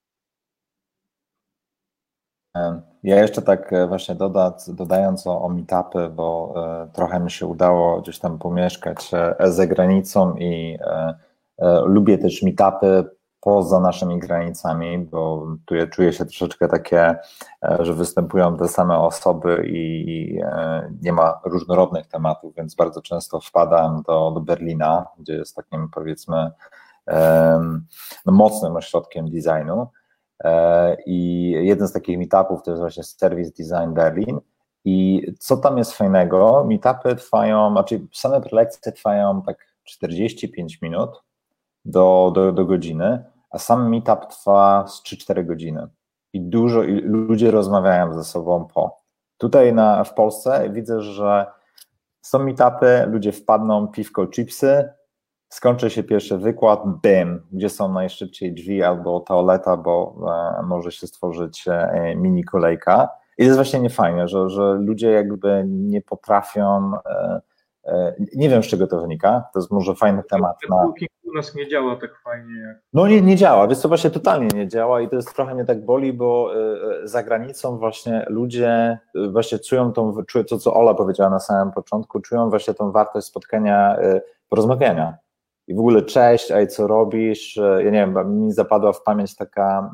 Ja 3.03 3.21
jeszcze 3.21 3.41
tak 3.41 3.71
właśnie 3.87 4.15
doda, 4.15 4.57
dodając 4.67 5.27
o, 5.27 5.41
o 5.41 5.49
meetupy, 5.49 6.09
bo 6.09 6.53
trochę 6.93 7.19
mi 7.19 7.31
się 7.31 7.45
udało 7.45 8.01
gdzieś 8.01 8.19
tam 8.19 8.39
pomieszkać 8.39 9.11
za 9.39 9.67
granicą 9.67 10.35
i 10.35 10.77
lubię 11.85 12.17
też 12.17 12.43
meetupy 12.43 13.09
poza 13.41 13.79
naszymi 13.79 14.19
granicami, 14.19 14.97
bo 14.99 15.47
tu 15.65 15.75
ja 15.75 15.87
czuję 15.87 16.13
się 16.13 16.25
troszeczkę 16.25 16.67
takie, 16.67 17.15
e, 17.63 17.77
że 17.79 17.93
występują 17.93 18.57
te 18.57 18.67
same 18.67 18.97
osoby 18.97 19.63
i 19.67 20.39
e, 20.43 20.91
nie 21.01 21.13
ma 21.13 21.39
różnorodnych 21.45 22.07
tematów, 22.07 22.55
więc 22.55 22.75
bardzo 22.75 23.01
często 23.01 23.39
wpadam 23.39 24.01
do, 24.07 24.31
do 24.31 24.41
Berlina, 24.41 25.05
gdzie 25.19 25.33
jest 25.33 25.55
takim 25.55 25.89
powiedzmy 25.89 26.51
no, 28.25 28.31
mocnym 28.31 28.75
ośrodkiem 28.75 29.29
designu. 29.29 29.87
E, 30.43 30.97
I 31.05 31.49
jeden 31.49 31.87
z 31.87 31.93
takich 31.93 32.17
meetupów 32.17 32.63
to 32.63 32.71
jest 32.71 32.81
właśnie 32.81 33.03
Service 33.03 33.51
Design 33.57 33.93
Berlin. 33.93 34.39
I 34.85 35.25
co 35.39 35.57
tam 35.57 35.77
jest 35.77 35.93
fajnego? 35.93 36.65
Meetupy 36.69 37.15
trwają, 37.15 37.71
znaczy 37.71 38.07
same 38.13 38.41
prelekcje 38.41 38.91
trwają 38.91 39.41
tak 39.41 39.57
45 39.83 40.81
minut 40.81 41.23
do, 41.85 42.31
do, 42.35 42.51
do 42.51 42.65
godziny 42.65 43.23
a 43.51 43.57
sam 43.57 43.89
meetup 43.89 44.25
trwa 44.25 44.87
z 44.87 45.03
3-4 45.03 45.45
godziny 45.45 45.87
i 46.33 46.41
dużo 46.41 46.83
i 46.83 47.01
ludzie 47.01 47.51
rozmawiają 47.51 48.13
ze 48.13 48.23
sobą 48.23 48.67
po. 48.73 49.01
Tutaj 49.37 49.73
na, 49.73 50.03
w 50.03 50.13
Polsce 50.13 50.69
widzę, 50.69 51.01
że 51.01 51.45
są 52.21 52.39
meetupy, 52.39 53.05
ludzie 53.07 53.31
wpadną, 53.31 53.87
piwko, 53.87 54.27
chipsy, 54.27 54.89
skończy 55.51 55.89
się 55.89 56.03
pierwszy 56.03 56.37
wykład, 56.37 56.83
bim, 57.03 57.41
gdzie 57.51 57.69
są 57.69 57.93
najszybciej 57.93 58.53
drzwi 58.53 58.83
albo 58.83 59.19
toaleta, 59.19 59.77
bo 59.77 60.15
e, 60.59 60.63
może 60.63 60.91
się 60.91 61.07
stworzyć 61.07 61.67
e, 61.67 62.15
mini 62.15 62.43
kolejka. 62.43 63.09
I 63.37 63.41
to 63.41 63.45
jest 63.45 63.55
właśnie 63.55 63.79
niefajne, 63.79 64.27
że, 64.27 64.49
że 64.49 64.73
ludzie 64.73 65.11
jakby 65.11 65.63
nie 65.67 66.01
potrafią 66.01 66.91
e, 67.05 67.41
E, 67.85 68.15
nie 68.35 68.49
wiem, 68.49 68.63
z 68.63 68.67
czego 68.67 68.87
to 68.87 69.01
wynika. 69.01 69.43
To 69.53 69.59
jest 69.59 69.71
może 69.71 69.95
fajny 69.95 70.23
temat. 70.23 70.57
Na... 70.69 70.93
u 71.23 71.33
nas 71.35 71.55
nie 71.55 71.67
działa 71.67 71.95
tak 71.95 72.19
fajnie. 72.23 72.59
Jak... 72.59 72.77
No 72.93 73.07
nie, 73.07 73.21
nie 73.21 73.35
działa. 73.35 73.67
Wiesz 73.67 73.77
co, 73.77 73.87
właśnie 73.87 74.09
totalnie 74.09 74.47
nie 74.55 74.67
działa 74.67 75.01
i 75.01 75.09
to 75.09 75.15
jest 75.15 75.35
trochę 75.35 75.55
mnie 75.55 75.65
tak 75.65 75.85
boli, 75.85 76.13
bo 76.13 76.51
e, 76.55 77.07
za 77.07 77.23
granicą 77.23 77.77
właśnie 77.77 78.25
ludzie 78.29 78.99
e, 79.15 79.27
właśnie 79.31 79.59
czują 79.59 79.93
tą, 79.93 80.23
czują 80.27 80.45
to, 80.45 80.57
co 80.57 80.73
Ola 80.73 80.93
powiedziała 80.93 81.29
na 81.29 81.39
samym 81.39 81.73
początku, 81.73 82.19
czują 82.19 82.49
właśnie 82.49 82.73
tą 82.73 82.91
wartość 82.91 83.27
spotkania, 83.27 83.97
porozmawiania. 84.49 85.17
I 85.71 85.75
w 85.75 85.79
ogóle 85.79 86.01
cześć, 86.01 86.51
a 86.51 86.67
co 86.67 86.87
robisz? 86.87 87.55
Ja 87.55 87.91
nie 87.91 88.07
wiem, 88.07 88.43
mi 88.45 88.51
zapadła 88.51 88.93
w 88.93 89.03
pamięć 89.03 89.35
taka 89.35 89.93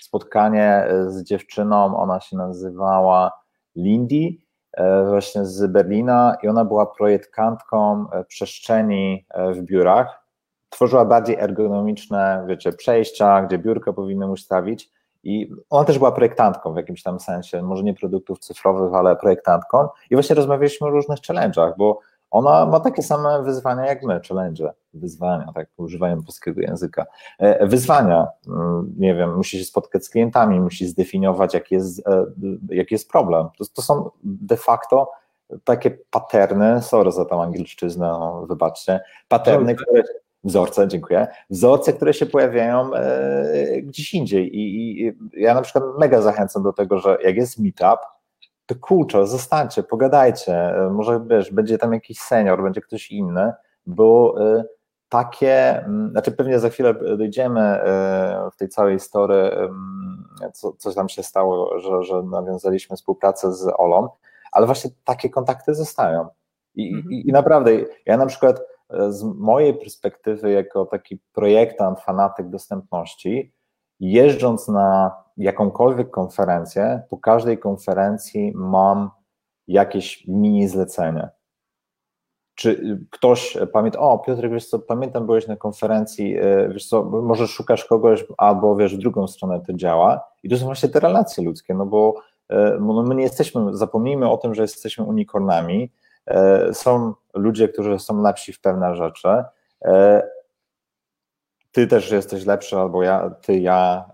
spotkanie 0.00 0.88
z 1.06 1.22
dziewczyną, 1.22 1.96
ona 1.96 2.20
się 2.20 2.36
nazywała 2.36 3.32
Lindy 3.76 4.48
E, 4.78 5.04
właśnie 5.04 5.44
z 5.44 5.72
Berlina 5.72 6.36
i 6.42 6.48
ona 6.48 6.64
była 6.64 6.86
projektantką 6.86 8.06
e, 8.12 8.24
przestrzeni 8.24 9.26
e, 9.30 9.52
w 9.52 9.62
biurach. 9.62 10.24
Tworzyła 10.70 11.04
bardziej 11.04 11.36
ergonomiczne, 11.36 12.44
wiecie, 12.48 12.72
przejścia, 12.72 13.42
gdzie 13.42 13.58
biurka 13.58 13.92
powinny 13.92 14.30
ustawić 14.30 14.90
i 15.22 15.50
ona 15.70 15.84
też 15.84 15.98
była 15.98 16.12
projektantką 16.12 16.72
w 16.72 16.76
jakimś 16.76 17.02
tam 17.02 17.20
sensie, 17.20 17.62
może 17.62 17.82
nie 17.82 17.94
produktów 17.94 18.38
cyfrowych, 18.38 18.94
ale 18.94 19.16
projektantką 19.16 19.88
i 20.10 20.16
właśnie 20.16 20.36
rozmawialiśmy 20.36 20.86
o 20.86 20.90
różnych 20.90 21.18
challenge'ach, 21.18 21.72
bo 21.78 22.00
ona 22.30 22.66
ma 22.66 22.80
takie 22.80 23.02
same 23.02 23.42
wyzwania 23.42 23.86
jak 23.86 24.02
my, 24.02 24.20
challenge, 24.28 24.72
wyzwania, 24.98 25.52
tak, 25.54 25.68
używają 25.76 26.22
polskiego 26.22 26.60
języka. 26.60 27.06
E, 27.38 27.66
wyzwania, 27.66 28.26
mm, 28.48 28.94
nie 28.98 29.14
wiem, 29.14 29.36
musi 29.36 29.58
się 29.58 29.64
spotkać 29.64 30.04
z 30.04 30.10
klientami, 30.10 30.60
musi 30.60 30.86
zdefiniować, 30.86 31.54
jaki 31.54 31.74
jest, 31.74 32.08
e, 32.08 32.24
jaki 32.70 32.94
jest 32.94 33.10
problem. 33.10 33.48
To, 33.58 33.64
to 33.74 33.82
są 33.82 34.10
de 34.24 34.56
facto 34.56 35.10
takie 35.64 35.98
paterny, 36.10 36.82
sorry 36.82 37.12
za 37.12 37.24
tą 37.24 37.42
angielszczyznę, 37.42 38.06
no, 38.06 38.46
wybaczcie, 38.46 39.00
paterny, 39.28 39.74
które, 39.74 40.02
wzorce, 40.44 40.88
dziękuję, 40.88 41.26
wzorce, 41.50 41.92
które 41.92 42.14
się 42.14 42.26
pojawiają 42.26 42.94
e, 42.94 43.82
gdzieś 43.82 44.14
indziej 44.14 44.56
I, 44.56 45.02
i 45.02 45.12
ja 45.32 45.54
na 45.54 45.62
przykład 45.62 45.84
mega 45.98 46.22
zachęcam 46.22 46.62
do 46.62 46.72
tego, 46.72 46.98
że 46.98 47.18
jak 47.24 47.36
jest 47.36 47.58
meetup, 47.58 48.00
to 48.66 48.74
kurczę, 48.80 49.26
zostańcie, 49.26 49.82
pogadajcie, 49.82 50.54
e, 50.54 50.90
może 50.90 51.20
wiesz, 51.26 51.52
będzie 51.52 51.78
tam 51.78 51.92
jakiś 51.92 52.18
senior, 52.18 52.62
będzie 52.62 52.80
ktoś 52.80 53.10
inny, 53.10 53.52
bo 53.86 54.34
e, 54.40 54.64
takie, 55.08 55.84
znaczy 56.10 56.32
pewnie 56.32 56.58
za 56.58 56.68
chwilę 56.68 56.94
dojdziemy 56.94 57.60
e, 57.60 58.50
w 58.52 58.56
tej 58.56 58.68
całej 58.68 58.98
historii, 58.98 59.50
co, 60.52 60.72
coś 60.72 60.94
tam 60.94 61.08
się 61.08 61.22
stało, 61.22 61.78
że, 61.78 62.02
że 62.02 62.22
nawiązaliśmy 62.22 62.96
współpracę 62.96 63.54
z 63.54 63.72
Olą, 63.78 64.08
ale 64.52 64.66
właśnie 64.66 64.90
takie 65.04 65.30
kontakty 65.30 65.74
zostają. 65.74 66.28
I, 66.74 66.94
mhm. 66.94 67.12
i, 67.12 67.28
i 67.28 67.32
naprawdę, 67.32 67.70
ja 68.06 68.16
na 68.16 68.26
przykład 68.26 68.60
z 69.08 69.22
mojej 69.22 69.74
perspektywy, 69.74 70.50
jako 70.50 70.86
taki 70.86 71.18
projektant, 71.32 72.00
fanatyk 72.00 72.48
dostępności, 72.48 73.52
jeżdżąc 74.00 74.68
na 74.68 75.16
jakąkolwiek 75.36 76.10
konferencję, 76.10 77.02
po 77.10 77.18
każdej 77.18 77.58
konferencji 77.58 78.52
mam 78.54 79.10
jakieś 79.68 80.26
mini 80.28 80.68
zlecenie. 80.68 81.28
Czy 82.58 82.98
ktoś 83.10 83.58
pamięta, 83.72 83.98
o 83.98 84.18
Piotr, 84.18 84.48
wiesz 84.48 84.66
co, 84.66 84.78
pamiętam, 84.78 85.26
byłeś 85.26 85.46
na 85.46 85.56
konferencji, 85.56 86.38
e, 86.38 86.68
wiesz 86.68 86.86
co, 86.88 87.02
może 87.04 87.46
szukasz 87.46 87.84
kogoś, 87.84 88.24
albo 88.36 88.76
wiesz, 88.76 88.96
w 88.96 88.98
drugą 88.98 89.26
stronę 89.26 89.60
to 89.66 89.72
działa. 89.72 90.24
I 90.42 90.48
to 90.48 90.56
są 90.56 90.64
właśnie 90.64 90.88
te 90.88 91.00
relacje 91.00 91.44
ludzkie, 91.44 91.74
no 91.74 91.86
bo 91.86 92.14
e, 92.48 92.78
no 92.80 93.02
my 93.02 93.14
nie 93.14 93.22
jesteśmy, 93.22 93.76
zapomnijmy 93.76 94.30
o 94.30 94.36
tym, 94.36 94.54
że 94.54 94.62
jesteśmy 94.62 95.04
unicornami, 95.04 95.90
e, 96.26 96.74
są 96.74 97.14
ludzie, 97.34 97.68
którzy 97.68 97.98
są 97.98 98.22
lepsi 98.22 98.52
w 98.52 98.60
pewne 98.60 98.96
rzeczy, 98.96 99.28
ty 101.72 101.86
też 101.86 102.10
jesteś 102.10 102.46
lepszy, 102.46 102.76
albo 102.76 103.02
ja, 103.02 103.30
ty, 103.30 103.58
ja, 103.58 104.04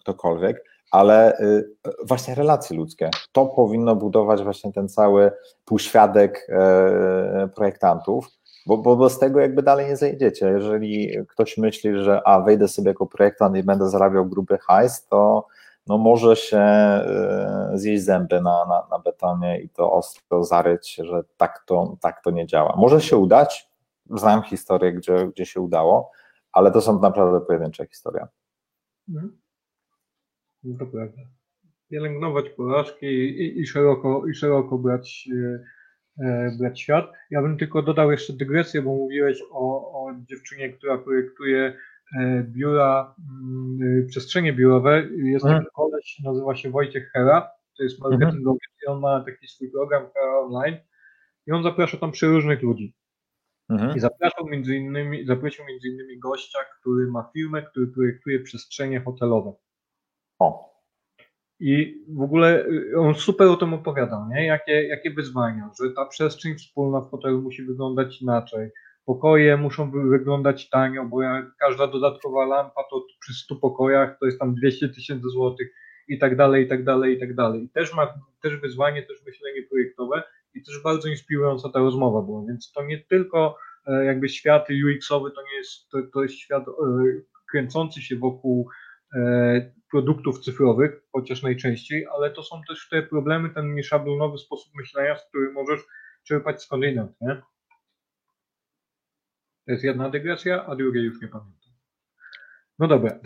ktokolwiek, 0.00 0.64
ale 0.90 1.40
y, 1.40 1.64
właśnie 2.04 2.34
relacje 2.34 2.76
ludzkie. 2.76 3.10
To 3.32 3.46
powinno 3.46 3.96
budować 3.96 4.42
właśnie 4.42 4.72
ten 4.72 4.88
cały 4.88 5.32
półświadek 5.64 6.46
e, 6.48 7.48
projektantów, 7.54 8.28
bo, 8.66 8.78
bo 8.78 8.96
bez 8.96 9.18
tego 9.18 9.40
jakby 9.40 9.62
dalej 9.62 9.86
nie 9.86 9.96
zajdziecie. 9.96 10.46
Jeżeli 10.48 11.12
ktoś 11.28 11.58
myśli, 11.58 12.02
że 12.02 12.28
a 12.28 12.40
wejdę 12.40 12.68
sobie 12.68 12.88
jako 12.88 13.06
projektant 13.06 13.56
i 13.56 13.62
będę 13.62 13.88
zarabiał 13.88 14.26
gruby 14.26 14.58
hajs, 14.58 15.06
to 15.06 15.46
no 15.86 15.98
może 15.98 16.36
się 16.36 16.58
e, 16.58 17.70
zjeść 17.74 18.04
zęby 18.04 18.40
na, 18.40 18.64
na, 18.64 18.86
na 18.90 18.98
betonie 18.98 19.60
i 19.60 19.68
to 19.68 19.92
ostro 19.92 20.44
zaryć, 20.44 20.94
że 20.94 21.24
tak 21.36 21.64
to, 21.66 21.96
tak 22.00 22.22
to 22.22 22.30
nie 22.30 22.46
działa. 22.46 22.74
Może 22.76 23.00
się 23.00 23.16
udać, 23.16 23.70
znam 24.10 24.42
historię, 24.42 24.92
gdzie, 24.92 25.26
gdzie 25.26 25.46
się 25.46 25.60
udało, 25.60 26.10
ale 26.52 26.70
to 26.70 26.80
są 26.80 27.00
naprawdę 27.00 27.40
pojedyncze 27.40 27.86
historie. 27.86 28.26
Mhm. 29.08 29.38
To 30.78 30.86
prawda. 30.86 31.22
Pielęgnować 31.90 32.48
porażki 32.48 33.06
i, 33.06 33.60
i, 33.60 33.66
szeroko, 33.66 34.26
i 34.26 34.34
szeroko 34.34 34.78
brać, 34.78 35.28
e, 36.20 36.56
brać 36.58 36.80
świat. 36.80 37.12
Ja 37.30 37.42
bym 37.42 37.58
tylko 37.58 37.82
dodał 37.82 38.10
jeszcze 38.10 38.32
dygresję, 38.32 38.82
bo 38.82 38.94
mówiłeś 38.94 39.42
o, 39.50 39.92
o 39.92 40.14
dziewczynie, 40.24 40.72
która 40.72 40.98
projektuje 40.98 41.76
e, 42.18 42.44
biura, 42.48 43.14
mm, 43.42 44.06
przestrzenie 44.06 44.52
biurowe. 44.52 45.08
Jest 45.16 45.44
mhm. 45.44 45.64
taki 45.64 45.74
koleś, 45.74 46.20
nazywa 46.24 46.56
się 46.56 46.70
Wojciech 46.70 47.10
Hera, 47.12 47.50
to 47.76 47.82
jest 47.82 48.00
marketingowiec 48.00 48.70
mhm. 48.70 48.78
i 48.82 48.86
on 48.86 49.00
ma 49.00 49.24
taki 49.24 49.48
swój 49.48 49.70
program 49.70 50.02
Hera 50.14 50.38
Online 50.38 50.76
i 51.46 51.52
on 51.52 51.62
zaprasza 51.62 51.96
tam 51.96 52.12
przeróżnych 52.12 52.62
ludzi. 52.62 52.94
Mhm. 53.68 53.96
I 53.96 54.00
zapraszał 54.00 54.46
między 54.46 54.76
innymi, 54.76 55.26
zaprosił 55.26 55.64
między 55.64 55.88
innymi 55.88 56.18
gościa, 56.18 56.58
który 56.80 57.06
ma 57.06 57.30
firmę, 57.32 57.62
który 57.62 57.86
projektuje 57.86 58.40
przestrzenie 58.40 59.00
hotelowe. 59.00 59.52
O. 60.38 60.68
I 61.60 62.04
w 62.08 62.22
ogóle 62.22 62.66
y, 62.66 62.98
on 62.98 63.14
super 63.14 63.48
o 63.48 63.56
tym 63.56 63.74
opowiadał, 63.74 64.28
nie? 64.28 64.46
Jakie, 64.46 64.86
jakie 64.86 65.10
wyzwania, 65.10 65.70
że 65.82 65.90
ta 65.90 66.06
przestrzeń 66.06 66.54
wspólna 66.54 67.00
w 67.00 67.10
hotelu 67.10 67.42
musi 67.42 67.62
wyglądać 67.62 68.22
inaczej. 68.22 68.70
Pokoje 69.04 69.56
muszą 69.56 69.90
wyglądać 69.90 70.70
tanio, 70.70 71.04
bo 71.04 71.18
każda 71.58 71.86
dodatkowa 71.86 72.46
lampa 72.46 72.82
to 72.90 73.06
przy 73.20 73.34
100 73.34 73.56
pokojach 73.56 74.18
to 74.20 74.26
jest 74.26 74.38
tam 74.38 74.54
200 74.54 74.88
tysięcy 74.88 75.28
złotych 75.28 75.72
i 76.08 76.18
tak 76.18 76.36
dalej, 76.36 76.64
i 76.64 76.68
tak 76.68 76.84
dalej, 76.84 77.16
i 77.16 77.20
tak 77.20 77.34
dalej. 77.34 77.64
I 77.64 77.68
też 77.68 77.94
ma 77.94 78.14
też 78.42 78.56
wyzwanie, 78.56 79.02
też 79.02 79.24
myślenie 79.26 79.62
projektowe 79.62 80.22
i 80.54 80.62
też 80.62 80.82
bardzo 80.82 81.08
inspirująca 81.08 81.68
ta 81.68 81.78
rozmowa 81.78 82.22
była, 82.22 82.44
więc 82.48 82.72
to 82.72 82.84
nie 82.84 82.98
tylko 82.98 83.56
e, 83.86 84.04
jakby 84.04 84.28
świat 84.28 84.68
UX-owy, 84.70 85.30
to 85.30 85.42
nie 85.42 85.56
jest, 85.56 85.88
to, 85.90 85.98
to 86.14 86.22
jest 86.22 86.34
świat 86.34 86.68
e, 86.68 86.72
kręcący 87.50 88.02
się 88.02 88.16
wokół 88.16 88.68
produktów 89.90 90.40
cyfrowych, 90.40 91.02
chociaż 91.12 91.42
najczęściej, 91.42 92.06
ale 92.06 92.30
to 92.30 92.42
są 92.42 92.60
też 92.68 92.88
te 92.88 93.02
problemy, 93.02 93.50
ten 93.50 93.74
nieszablonowy 93.74 94.38
sposób 94.38 94.72
myślenia, 94.74 95.16
z 95.16 95.28
którym 95.28 95.52
możesz 95.52 95.80
czerpać 96.24 96.62
skądinąd, 96.62 97.20
nie? 97.20 97.42
To 99.66 99.72
jest 99.72 99.84
jedna 99.84 100.10
dygresja, 100.10 100.66
a 100.66 100.76
drugiej 100.76 101.04
już 101.04 101.22
nie 101.22 101.28
pamiętam. 101.28 101.72
No 102.78 102.88
dobra, 102.88 103.18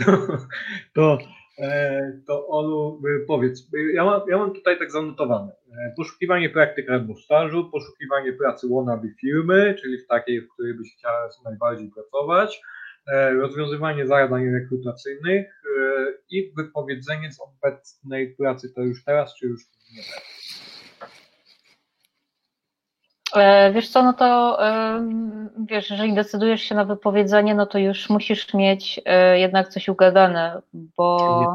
to, 0.95 1.19
e, 1.59 2.13
to 2.27 2.49
Olu, 2.49 3.03
e, 3.07 3.27
powiedz, 3.27 3.71
ja 3.95 4.05
mam, 4.05 4.21
ja 4.29 4.39
mam 4.39 4.53
tutaj 4.55 4.79
tak 4.79 4.93
zanotowane. 4.93 5.53
E, 5.53 5.95
poszukiwanie 5.97 6.51
praktyk 6.51 6.91
albo 6.91 7.17
stażu, 7.17 7.71
poszukiwanie 7.71 8.33
pracy 8.33 8.69
wannabe 8.69 9.09
firmy, 9.21 9.75
czyli 9.83 9.99
w 9.99 10.07
takiej, 10.07 10.41
w 10.41 10.49
której 10.53 10.75
byś 10.75 10.97
chciała 10.97 11.29
najbardziej 11.45 11.91
pracować, 11.91 12.61
E, 12.61 12.82
rozwiązywanie 13.41 14.07
zadań 14.07 14.51
rekrutacyjnych 14.51 15.47
e, 15.47 16.13
i 16.31 16.53
wypowiedzenie 16.57 17.33
z 17.33 17.41
obecnej 17.41 18.35
pracy 18.35 18.73
to 18.75 18.81
już 18.81 19.05
teraz, 19.05 19.35
czy 19.35 19.47
już 19.47 19.63
nie 19.97 20.03
teraz? 20.03 20.43
E, 23.37 23.73
wiesz 23.73 23.89
co, 23.89 24.03
no 24.03 24.13
to 24.13 24.59
wiesz, 25.69 25.91
jeżeli 25.91 26.15
decydujesz 26.15 26.63
się 26.63 26.75
na 26.75 26.85
wypowiedzenie, 26.85 27.55
no 27.55 27.67
to 27.67 27.79
już 27.79 28.11
musisz 28.11 28.55
mieć 28.55 29.01
jednak 29.35 29.69
coś 29.69 29.89
ugadane, 29.89 30.63
bo. 30.73 31.55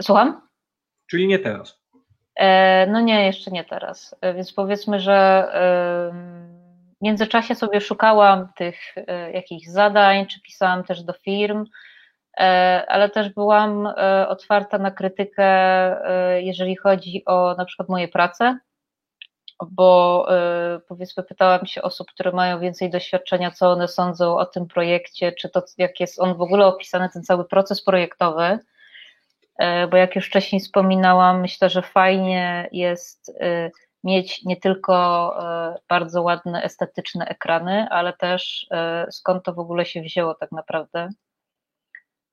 Słucham? 0.00 0.48
Czyli 1.06 1.26
nie 1.26 1.38
teraz. 1.38 1.82
No 2.88 3.00
nie, 3.00 3.26
jeszcze 3.26 3.50
nie 3.50 3.64
teraz. 3.64 4.16
Więc 4.34 4.52
powiedzmy, 4.52 5.00
że 5.00 5.48
w 7.02 7.04
międzyczasie 7.04 7.54
sobie 7.54 7.80
szukałam 7.80 8.48
tych 8.56 8.94
e, 8.96 9.32
jakichś 9.32 9.66
zadań, 9.66 10.26
czy 10.26 10.40
pisałam 10.40 10.84
też 10.84 11.02
do 11.02 11.12
firm, 11.12 11.64
e, 12.38 12.84
ale 12.88 13.10
też 13.10 13.28
byłam 13.28 13.86
e, 13.86 14.28
otwarta 14.28 14.78
na 14.78 14.90
krytykę, 14.90 15.46
jeżeli 16.40 16.76
chodzi 16.76 17.22
o 17.26 17.54
na 17.58 17.64
przykład 17.64 17.88
moje 17.88 18.08
prace, 18.08 18.58
bo 19.70 20.26
powiedzmy 20.88 21.22
pytałam 21.22 21.66
się 21.66 21.82
osób, 21.82 22.08
które 22.10 22.32
mają 22.32 22.60
więcej 22.60 22.90
doświadczenia, 22.90 23.50
co 23.50 23.70
one 23.70 23.88
sądzą 23.88 24.36
o 24.36 24.46
tym 24.46 24.66
projekcie, 24.66 25.32
czy 25.32 25.48
to 25.48 25.62
jak 25.78 26.00
jest 26.00 26.20
on 26.20 26.34
w 26.34 26.40
ogóle 26.40 26.66
opisany, 26.66 27.08
ten 27.12 27.22
cały 27.22 27.44
proces 27.44 27.84
projektowy, 27.84 28.58
bo 29.90 29.96
jak 29.96 30.16
już 30.16 30.26
wcześniej 30.26 30.60
wspominałam, 30.60 31.40
myślę, 31.40 31.70
że 31.70 31.82
fajnie 31.82 32.68
jest 32.72 33.32
mieć 34.04 34.44
nie 34.44 34.56
tylko 34.56 34.94
e, 35.38 35.78
bardzo 35.88 36.22
ładne, 36.22 36.62
estetyczne 36.62 37.26
ekrany, 37.26 37.86
ale 37.90 38.12
też 38.12 38.66
e, 38.70 39.06
skąd 39.10 39.44
to 39.44 39.52
w 39.52 39.58
ogóle 39.58 39.86
się 39.86 40.02
wzięło 40.02 40.34
tak 40.34 40.52
naprawdę. 40.52 41.08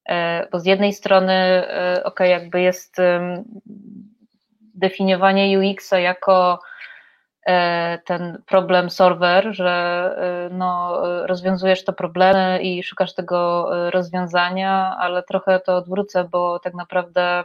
E, 0.09 0.47
bo 0.51 0.59
z 0.59 0.65
jednej 0.65 0.93
strony, 0.93 1.67
ok, 2.03 2.20
jakby 2.20 2.61
jest 2.61 2.97
definiowanie 4.76 5.59
UX-a 5.59 6.00
jako 6.00 6.59
ten 8.05 8.41
problem 8.46 8.89
solver, 8.89 9.47
że 9.55 10.50
no, 10.51 11.01
rozwiązujesz 11.28 11.86
to 11.86 11.93
problemy 11.93 12.59
i 12.62 12.83
szukasz 12.83 13.13
tego 13.13 13.70
rozwiązania, 13.89 14.97
ale 15.00 15.24
trochę 15.24 15.59
to 15.59 15.75
odwrócę, 15.75 16.24
bo 16.24 16.59
tak 16.59 16.74
naprawdę 16.74 17.43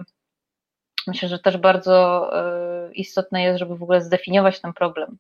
myślę, 1.07 1.29
że 1.29 1.39
też 1.39 1.57
bardzo 1.57 2.31
e, 2.39 2.93
istotne 2.93 3.43
jest, 3.43 3.59
żeby 3.59 3.77
w 3.77 3.83
ogóle 3.83 4.01
zdefiniować 4.01 4.61
ten 4.61 4.73
problem. 4.73 5.19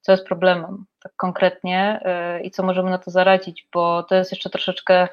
Co 0.00 0.12
jest 0.12 0.26
problemem, 0.26 0.84
tak 1.02 1.12
konkretnie 1.16 2.00
e, 2.04 2.40
i 2.40 2.50
co 2.50 2.62
możemy 2.62 2.90
na 2.90 2.98
to 2.98 3.10
zaradzić, 3.10 3.68
bo 3.72 4.02
to 4.02 4.14
jest 4.14 4.32
jeszcze 4.32 4.50
troszeczkę 4.50 5.08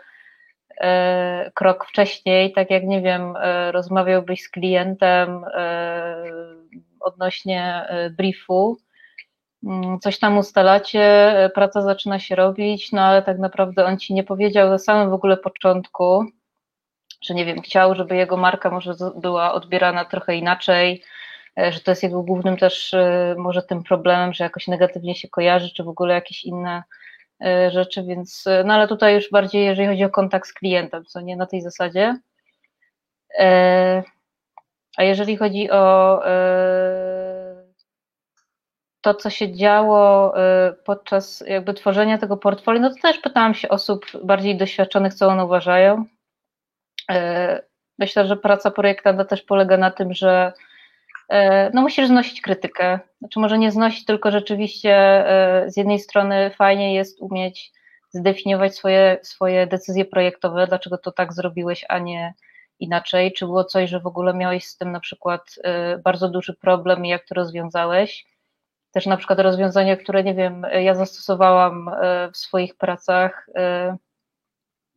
e, 0.82 1.52
krok 1.56 1.86
wcześniej, 1.86 2.54
tak 2.54 2.70
jak 2.72 2.84
nie 2.84 3.02
wiem, 3.02 3.34
rozmawiałbyś 3.72 4.42
z 4.42 4.50
klientem 4.50 5.46
odnośnie 7.00 7.88
briefu, 8.18 8.78
mm, 9.64 10.00
coś 10.00 10.20
tam 10.20 10.38
ustalacie, 10.38 11.36
praca 11.56 11.82
zaczyna 11.82 12.20
się 12.20 12.36
robić, 12.36 12.92
no 12.92 13.02
ale 13.02 13.22
tak 13.22 13.40
naprawdę 13.40 13.86
on 13.86 14.00
ci 14.00 14.14
nie 14.14 14.24
powiedział 14.24 14.70
na 14.70 14.78
samym 14.78 15.10
w 15.10 15.14
ogóle 15.14 15.38
początku, 15.38 16.26
że 17.22 17.34
nie 17.34 17.46
wiem, 17.46 17.62
chciał, 17.62 17.96
żeby 17.96 18.16
jego 18.16 18.38
marka 18.38 18.70
może 18.70 18.94
była 19.16 19.54
odbierana 19.54 20.06
trochę 20.06 20.36
inaczej, 20.36 21.04
e, 21.60 21.72
że 21.72 21.80
to 21.80 21.92
jest 21.92 22.04
jego 22.04 22.24
głównym 22.24 22.58
też 22.58 22.94
e, 22.94 23.36
może 23.38 23.64
tym 23.64 23.84
problemem, 23.84 24.34
że 24.34 24.44
jakoś 24.44 24.68
negatywnie 24.68 25.16
się 25.16 25.30
kojarzy, 25.30 25.74
czy 25.74 25.84
w 25.84 25.90
ogóle 25.90 26.14
jakieś 26.14 26.46
inne 26.46 26.84
e, 27.46 27.72
rzeczy, 27.72 28.04
więc 28.04 28.46
no 28.66 28.74
ale 28.74 28.88
tutaj 28.88 29.16
już 29.16 29.32
bardziej, 29.32 29.66
jeżeli 29.66 29.88
chodzi 29.88 30.04
o 30.04 30.10
kontakt 30.10 30.48
z 30.48 30.54
klientem, 30.54 31.06
co 31.06 31.22
nie 31.22 31.38
na 31.38 31.46
tej 31.46 31.62
zasadzie. 31.62 32.18
A 34.98 35.04
jeżeli 35.04 35.38
chodzi 35.38 35.72
o 35.72 36.22
to, 39.02 39.14
co 39.14 39.30
się 39.30 39.54
działo 39.54 40.34
podczas 40.86 41.44
jakby 41.48 41.74
tworzenia 41.74 42.18
tego 42.18 42.38
portfolio, 42.38 42.82
no 42.82 42.90
to 42.90 42.96
też 43.02 43.18
pytałam 43.18 43.54
się 43.54 43.70
osób 43.70 44.06
bardziej 44.24 44.58
doświadczonych, 44.58 45.14
co 45.14 45.28
one 45.28 45.46
uważają. 45.46 46.06
E, 47.12 47.62
myślę, 48.00 48.28
że 48.28 48.38
praca 48.38 48.72
projektanta 48.72 49.26
też 49.26 49.42
polega 49.42 49.78
na 49.78 49.92
tym, 49.92 50.14
że 50.14 50.54
no 51.74 51.82
musisz 51.82 52.08
znosić 52.08 52.42
krytykę. 52.42 53.00
Znaczy 53.20 53.40
może 53.40 53.58
nie 53.58 53.72
znosić, 53.72 54.06
tylko 54.06 54.32
rzeczywiście 54.32 55.26
z 55.68 55.78
jednej 55.78 56.00
strony 56.00 56.50
fajnie 56.50 56.96
jest 56.96 57.22
umieć 57.22 57.72
zdefiniować 58.10 58.76
swoje, 58.76 59.18
swoje 59.24 59.68
decyzje 59.68 60.06
projektowe, 60.06 60.68
dlaczego 60.68 60.98
to 60.98 61.12
tak 61.12 61.34
zrobiłeś, 61.34 61.86
a 61.90 62.00
nie 62.00 62.34
inaczej, 62.80 63.34
czy 63.34 63.46
było 63.46 63.64
coś, 63.64 63.90
że 63.90 64.00
w 64.00 64.08
ogóle 64.08 64.34
miałeś 64.34 64.66
z 64.66 64.78
tym 64.78 64.92
na 64.92 65.00
przykład 65.00 65.56
bardzo 66.04 66.30
duży 66.30 66.54
problem 66.54 67.06
i 67.06 67.10
jak 67.10 67.26
to 67.26 67.36
rozwiązałeś. 67.36 68.26
Też 68.92 69.06
na 69.06 69.18
przykład 69.18 69.40
rozwiązania, 69.40 69.98
które 69.98 70.24
nie 70.24 70.36
wiem, 70.36 70.66
ja 70.82 70.96
zastosowałam 70.96 71.92
w 72.34 72.38
swoich 72.38 72.76
pracach, 72.76 73.50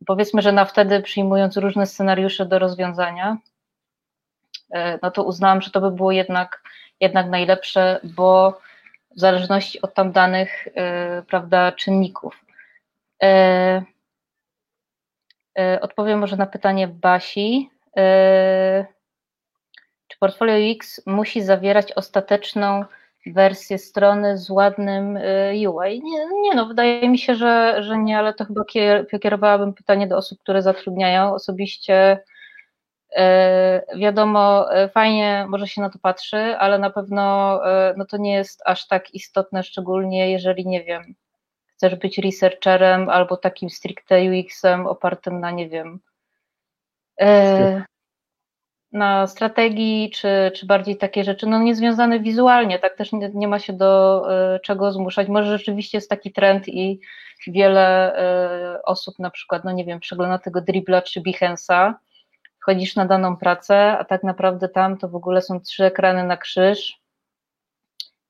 powiedzmy, 0.07 0.43
że 0.43 0.53
na 0.53 0.65
wtedy 0.65 1.01
przyjmując 1.01 1.57
różne 1.57 1.87
scenariusze 1.87 2.47
do 2.47 2.59
rozwiązania, 2.59 3.37
e, 4.71 4.99
no 5.03 5.11
to 5.11 5.25
uznałam, 5.25 5.63
że 5.63 5.71
to 5.71 5.81
by 5.81 5.91
było 5.91 6.13
jednak, 6.13 6.63
jednak 7.01 7.29
najlepsze, 7.29 8.01
bo 8.05 8.61
w 9.17 9.21
zależności 9.21 9.83
od 9.83 9.95
tam 9.95 10.13
danych, 10.13 10.69
e, 10.75 11.23
prawda, 11.23 11.73
czynników. 11.73 12.45
E, 13.23 13.83
odpowiem 15.81 16.19
może 16.19 16.37
na 16.37 16.47
pytanie 16.47 16.89
Basi. 16.89 17.71
Czy 20.09 20.19
portfolio 20.19 20.55
X 20.55 21.03
musi 21.07 21.43
zawierać 21.43 21.93
ostateczną 21.93 22.85
wersję 23.27 23.79
strony 23.79 24.39
z 24.39 24.51
ładnym 24.51 25.17
y, 25.17 25.71
UI. 25.71 26.03
Nie, 26.03 26.27
nie 26.43 26.55
no, 26.55 26.67
wydaje 26.67 27.09
mi 27.09 27.19
się, 27.19 27.35
że, 27.35 27.83
że 27.83 27.99
nie, 27.99 28.19
ale 28.19 28.35
to 28.35 28.45
chyba 28.45 28.65
kierowałabym 29.23 29.75
pytanie 29.75 30.07
do 30.07 30.17
osób, 30.17 30.39
które 30.41 30.63
zatrudniają. 30.63 31.35
Osobiście 31.35 32.19
y, 33.11 33.17
wiadomo, 33.99 34.75
y, 34.85 34.89
fajnie 34.89 35.47
może 35.49 35.69
się 35.69 35.81
na 35.81 35.91
to 35.91 35.99
patrzy, 35.99 36.37
ale 36.37 36.79
na 36.79 36.91
pewno 36.91 37.61
no 37.97 38.05
to 38.05 38.17
nie 38.17 38.35
jest 38.35 38.63
aż 38.65 38.87
tak 38.87 39.15
istotne, 39.15 39.63
szczególnie 39.63 40.31
jeżeli, 40.31 40.67
nie 40.67 40.85
wiem, 40.85 41.15
chcesz 41.67 41.95
być 41.95 42.19
researcherem 42.19 43.09
albo 43.09 43.37
takim 43.37 43.71
stricte 43.71 44.23
UX-em 44.23 44.87
opartym 44.87 45.41
na, 45.41 45.51
nie 45.51 45.69
wiem, 45.69 46.01
na 48.95 49.27
strategii, 49.27 50.11
czy, 50.11 50.53
czy 50.55 50.67
bardziej 50.67 50.97
takie 50.97 51.25
rzeczy, 51.25 51.47
no 51.47 51.59
niezwiązane 51.63 52.21
wizualnie, 52.21 52.79
tak 52.79 52.97
też 52.97 53.13
nie, 53.13 53.31
nie 53.35 53.49
ma 53.49 53.59
się 53.59 53.73
do 53.73 54.23
y, 54.57 54.61
czego 54.61 54.93
zmuszać. 54.93 55.29
Może 55.29 55.59
rzeczywiście 55.59 55.99
jest 55.99 56.11
taki 56.11 56.33
trend 56.33 56.69
i 56.69 57.01
wiele 57.47 58.15
y, 58.77 58.83
osób 58.83 59.19
na 59.19 59.31
przykład, 59.31 59.65
no 59.65 59.73
nie 59.73 59.85
wiem, 59.85 60.01
przegląda 60.01 60.39
tego 60.39 60.61
Dribbla 60.61 61.03
czy 61.03 61.21
Behance'a, 61.21 61.95
wchodzisz 62.63 62.97
na 62.97 63.07
daną 63.07 63.37
pracę, 63.37 63.99
a 63.99 64.05
tak 64.05 64.23
naprawdę 64.23 64.69
tam 64.69 64.99
to 64.99 65.09
w 65.09 65.17
ogóle 65.17 65.43
są 65.43 65.61
trzy 65.61 65.85
ekrany 65.85 66.25
na 66.25 66.37
krzyż, 66.37 67.01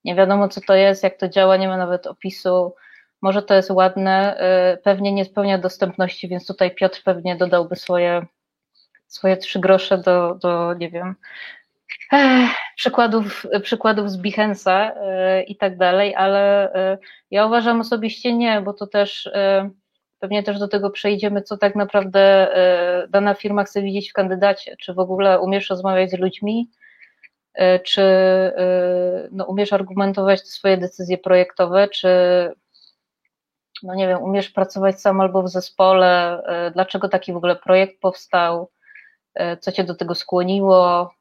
nie 0.04 0.14
wiadomo 0.14 0.48
co 0.48 0.60
to 0.60 0.74
jest, 0.74 1.02
jak 1.02 1.16
to 1.16 1.28
działa, 1.28 1.56
nie 1.56 1.68
ma 1.68 1.76
nawet 1.76 2.06
opisu, 2.06 2.74
może 3.22 3.42
to 3.42 3.54
jest 3.54 3.70
ładne, 3.70 4.40
y, 4.74 4.82
pewnie 4.82 5.12
nie 5.12 5.24
spełnia 5.24 5.58
dostępności, 5.58 6.28
więc 6.28 6.46
tutaj 6.46 6.74
Piotr 6.74 7.02
pewnie 7.04 7.36
dodałby 7.36 7.76
swoje 7.76 8.26
swoje 9.14 9.36
trzy 9.36 9.60
grosze 9.60 9.98
do, 9.98 10.34
do 10.34 10.74
nie 10.74 10.90
wiem, 10.90 11.14
eh, 12.12 12.48
przykładów, 12.76 13.46
przykładów 13.62 14.10
z 14.10 14.16
Behance'a 14.16 14.92
e, 14.96 15.42
i 15.42 15.56
tak 15.56 15.76
dalej, 15.76 16.14
ale 16.14 16.72
e, 16.74 16.98
ja 17.30 17.46
uważam 17.46 17.80
osobiście 17.80 18.32
nie, 18.32 18.60
bo 18.60 18.72
to 18.72 18.86
też 18.86 19.26
e, 19.26 19.70
pewnie 20.18 20.42
też 20.42 20.58
do 20.58 20.68
tego 20.68 20.90
przejdziemy, 20.90 21.42
co 21.42 21.56
tak 21.56 21.76
naprawdę 21.76 22.48
dana 23.08 23.34
firma 23.34 23.64
chce 23.64 23.82
widzieć 23.82 24.10
w 24.10 24.12
kandydacie, 24.12 24.76
czy 24.76 24.94
w 24.94 24.98
ogóle 24.98 25.40
umiesz 25.40 25.70
rozmawiać 25.70 26.10
z 26.10 26.18
ludźmi, 26.18 26.70
czy 27.84 28.02
no, 29.32 29.44
umiesz 29.44 29.72
argumentować 29.72 30.48
swoje 30.48 30.76
decyzje 30.76 31.18
projektowe, 31.18 31.88
czy 31.88 32.08
no 33.82 33.94
nie 33.94 34.08
wiem, 34.08 34.22
umiesz 34.22 34.50
pracować 34.50 35.00
sam 35.00 35.20
albo 35.20 35.42
w 35.42 35.48
zespole, 35.48 36.42
dlaczego 36.74 37.08
taki 37.08 37.32
w 37.32 37.36
ogóle 37.36 37.56
projekt 37.56 38.00
powstał, 38.00 38.70
co 39.61 39.73
cię 39.73 39.85
do 39.85 39.94
tego 39.94 40.15
skłoniło, 40.15 41.15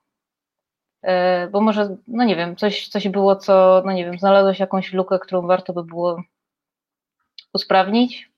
e, 1.02 1.48
bo 1.48 1.61
może, 1.61 1.98
no 2.07 2.23
nie 2.23 2.35
wiem, 2.35 2.56
coś, 2.56 2.88
coś 2.88 3.07
było, 3.07 3.35
co, 3.35 3.81
no 3.85 3.91
nie 3.91 4.06
wiem, 4.06 4.19
znalazłeś 4.19 4.60
jakąś 4.60 4.94
lukę, 4.94 5.19
którą 5.19 5.48
warto 5.48 5.73
by 5.73 5.84
było 5.84 6.23
usprawnić. 7.53 8.31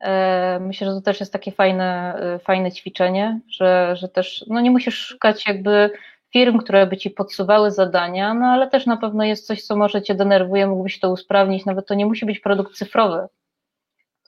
E, 0.00 0.60
myślę, 0.60 0.86
że 0.86 0.92
to 0.92 1.00
też 1.00 1.20
jest 1.20 1.32
takie 1.32 1.52
fajne, 1.52 2.18
fajne 2.44 2.72
ćwiczenie, 2.72 3.40
że, 3.48 3.96
że 3.96 4.08
też, 4.08 4.44
no 4.48 4.60
nie 4.60 4.70
musisz 4.70 4.98
szukać 4.98 5.46
jakby 5.46 5.90
firm, 6.32 6.58
które 6.58 6.86
by 6.86 6.96
ci 6.96 7.10
podsuwały 7.10 7.70
zadania, 7.70 8.34
no 8.34 8.46
ale 8.46 8.68
też 8.70 8.86
na 8.86 8.96
pewno 8.96 9.24
jest 9.24 9.46
coś, 9.46 9.62
co 9.62 9.76
może 9.76 10.02
cię 10.02 10.14
denerwuje, 10.14 10.66
mógłbyś 10.66 11.00
to 11.00 11.10
usprawnić, 11.10 11.64
nawet 11.64 11.86
to 11.86 11.94
nie 11.94 12.06
musi 12.06 12.26
być 12.26 12.40
produkt 12.40 12.74
cyfrowy, 12.74 13.26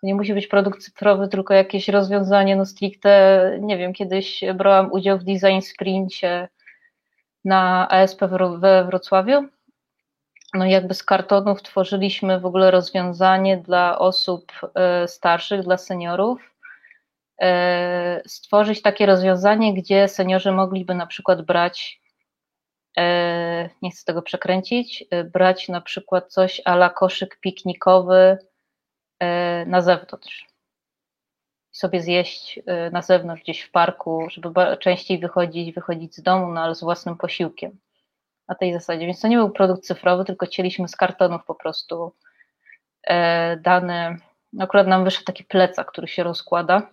to 0.02 0.06
nie 0.06 0.14
musi 0.14 0.34
być 0.34 0.46
produkt 0.46 0.82
cyfrowy, 0.82 1.28
tylko 1.28 1.54
jakieś 1.54 1.88
rozwiązanie, 1.88 2.56
no 2.56 2.66
stricte, 2.66 3.58
nie 3.60 3.78
wiem, 3.78 3.92
kiedyś 3.92 4.40
brałam 4.54 4.92
udział 4.92 5.18
w 5.18 5.24
design 5.24 5.60
sprincie 5.60 6.48
na 7.44 7.88
ASP 7.88 8.20
we 8.58 8.84
Wrocławiu. 8.84 9.48
No 10.54 10.66
jakby 10.66 10.94
z 10.94 11.04
kartonów 11.04 11.62
tworzyliśmy 11.62 12.40
w 12.40 12.46
ogóle 12.46 12.70
rozwiązanie 12.70 13.56
dla 13.56 13.98
osób 13.98 14.52
e, 14.74 15.08
starszych, 15.08 15.62
dla 15.62 15.76
seniorów. 15.76 16.54
E, 17.40 18.22
stworzyć 18.26 18.82
takie 18.82 19.06
rozwiązanie, 19.06 19.74
gdzie 19.74 20.08
seniorzy 20.08 20.52
mogliby 20.52 20.94
na 20.94 21.06
przykład 21.06 21.42
brać, 21.42 22.00
e, 22.98 23.70
nie 23.82 23.90
chcę 23.90 24.04
tego 24.04 24.22
przekręcić, 24.22 25.04
brać 25.32 25.68
na 25.68 25.80
przykład 25.80 26.32
coś 26.32 26.62
ala 26.64 26.90
koszyk 26.90 27.38
piknikowy, 27.40 28.38
na 29.66 29.80
zewnątrz. 29.80 30.46
Sobie 31.72 32.02
zjeść 32.02 32.60
e, 32.66 32.90
na 32.90 33.02
zewnątrz, 33.02 33.42
gdzieś 33.42 33.60
w 33.60 33.70
parku, 33.70 34.26
żeby 34.30 34.76
częściej 34.80 35.18
wychodzić, 35.18 35.74
wychodzić 35.74 36.16
z 36.16 36.22
domu, 36.22 36.52
no 36.52 36.60
ale 36.60 36.74
z 36.74 36.80
własnym 36.80 37.16
posiłkiem. 37.16 37.78
Na 38.48 38.54
tej 38.54 38.72
zasadzie. 38.72 39.06
Więc 39.06 39.20
to 39.20 39.28
nie 39.28 39.36
był 39.36 39.50
produkt 39.50 39.84
cyfrowy, 39.84 40.24
tylko 40.24 40.46
cieliśmy 40.46 40.88
z 40.88 40.96
kartonów 40.96 41.44
po 41.44 41.54
prostu 41.54 42.12
e, 43.06 43.56
dane. 43.56 44.16
Akurat 44.60 44.86
nam 44.86 45.04
wyszedł 45.04 45.24
taki 45.24 45.44
plecak, 45.44 45.92
który 45.92 46.08
się 46.08 46.22
rozkłada. 46.22 46.90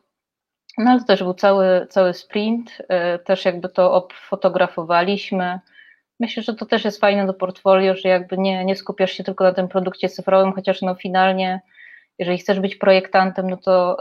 No 0.78 0.92
ale 0.92 1.00
to 1.00 1.06
też 1.06 1.24
był 1.24 1.34
cały, 1.34 1.88
cały 1.90 2.14
sprint, 2.14 2.78
też 3.26 3.46
jakby 3.46 3.70
to 3.70 3.94
obfotografowaliśmy. 3.94 5.60
Myślę, 6.20 6.44
że 6.44 6.54
to 6.54 6.66
też 6.66 6.86
jest 6.86 7.00
fajne 7.00 7.26
do 7.26 7.34
portfolio, 7.34 7.96
że 7.96 8.10
jakby 8.10 8.38
nie, 8.38 8.66
nie 8.66 8.76
skupiasz 8.76 9.12
się 9.12 9.24
tylko 9.24 9.44
na 9.44 9.54
tym 9.54 9.68
produkcie 9.68 10.10
cyfrowym, 10.10 10.54
chociaż 10.54 10.82
no 10.82 10.96
finalnie 10.96 11.62
jeżeli 12.20 12.38
chcesz 12.38 12.60
być 12.60 12.76
projektantem, 12.76 13.50
no 13.50 13.58
to 13.58 13.98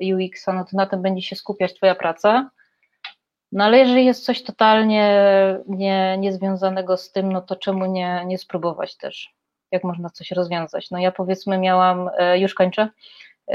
y, 0.00 0.14
UX, 0.14 0.46
no 0.46 0.64
to 0.64 0.76
na 0.76 0.86
tym 0.86 1.02
będzie 1.02 1.22
się 1.22 1.36
skupiać 1.36 1.74
Twoja 1.74 1.94
praca. 1.94 2.50
No 3.52 3.64
ale 3.64 3.78
jeżeli 3.78 4.04
jest 4.04 4.24
coś 4.24 4.42
totalnie 4.42 5.20
nie, 5.68 6.18
niezwiązanego 6.18 6.96
z 6.96 7.12
tym, 7.12 7.32
no 7.32 7.40
to 7.40 7.56
czemu 7.56 7.86
nie, 7.86 8.22
nie 8.26 8.38
spróbować 8.38 8.96
też? 8.96 9.34
Jak 9.70 9.84
można 9.84 10.10
coś 10.10 10.30
rozwiązać? 10.30 10.90
No 10.90 10.98
ja 10.98 11.12
powiedzmy 11.12 11.58
miałam, 11.58 12.08
y, 12.08 12.38
już 12.38 12.54
kończę, 12.54 12.88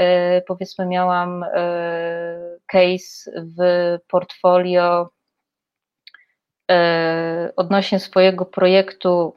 powiedzmy 0.46 0.86
miałam 0.86 1.44
case 2.66 3.30
w 3.36 3.58
portfolio 4.08 5.10
odnośnie 7.56 7.98
swojego 8.00 8.44
projektu 8.44 9.34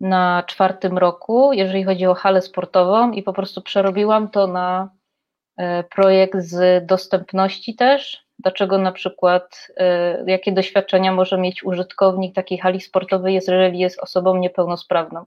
na 0.00 0.42
czwartym 0.46 0.98
roku, 0.98 1.52
jeżeli 1.52 1.84
chodzi 1.84 2.06
o 2.06 2.14
halę 2.14 2.42
sportową, 2.42 3.12
i 3.12 3.22
po 3.22 3.32
prostu 3.32 3.62
przerobiłam 3.62 4.28
to 4.30 4.46
na 4.46 4.90
e, 5.56 5.84
projekt 5.84 6.38
z 6.38 6.86
dostępności 6.86 7.74
też. 7.74 8.24
Dlaczego 8.38 8.78
na 8.78 8.92
przykład, 8.92 9.68
e, 9.76 10.24
jakie 10.30 10.52
doświadczenia 10.52 11.12
może 11.12 11.38
mieć 11.38 11.64
użytkownik 11.64 12.34
takiej 12.34 12.58
hali 12.58 12.80
sportowej, 12.80 13.34
jeżeli 13.34 13.78
jest 13.78 14.00
osobą 14.00 14.36
niepełnosprawną? 14.36 15.24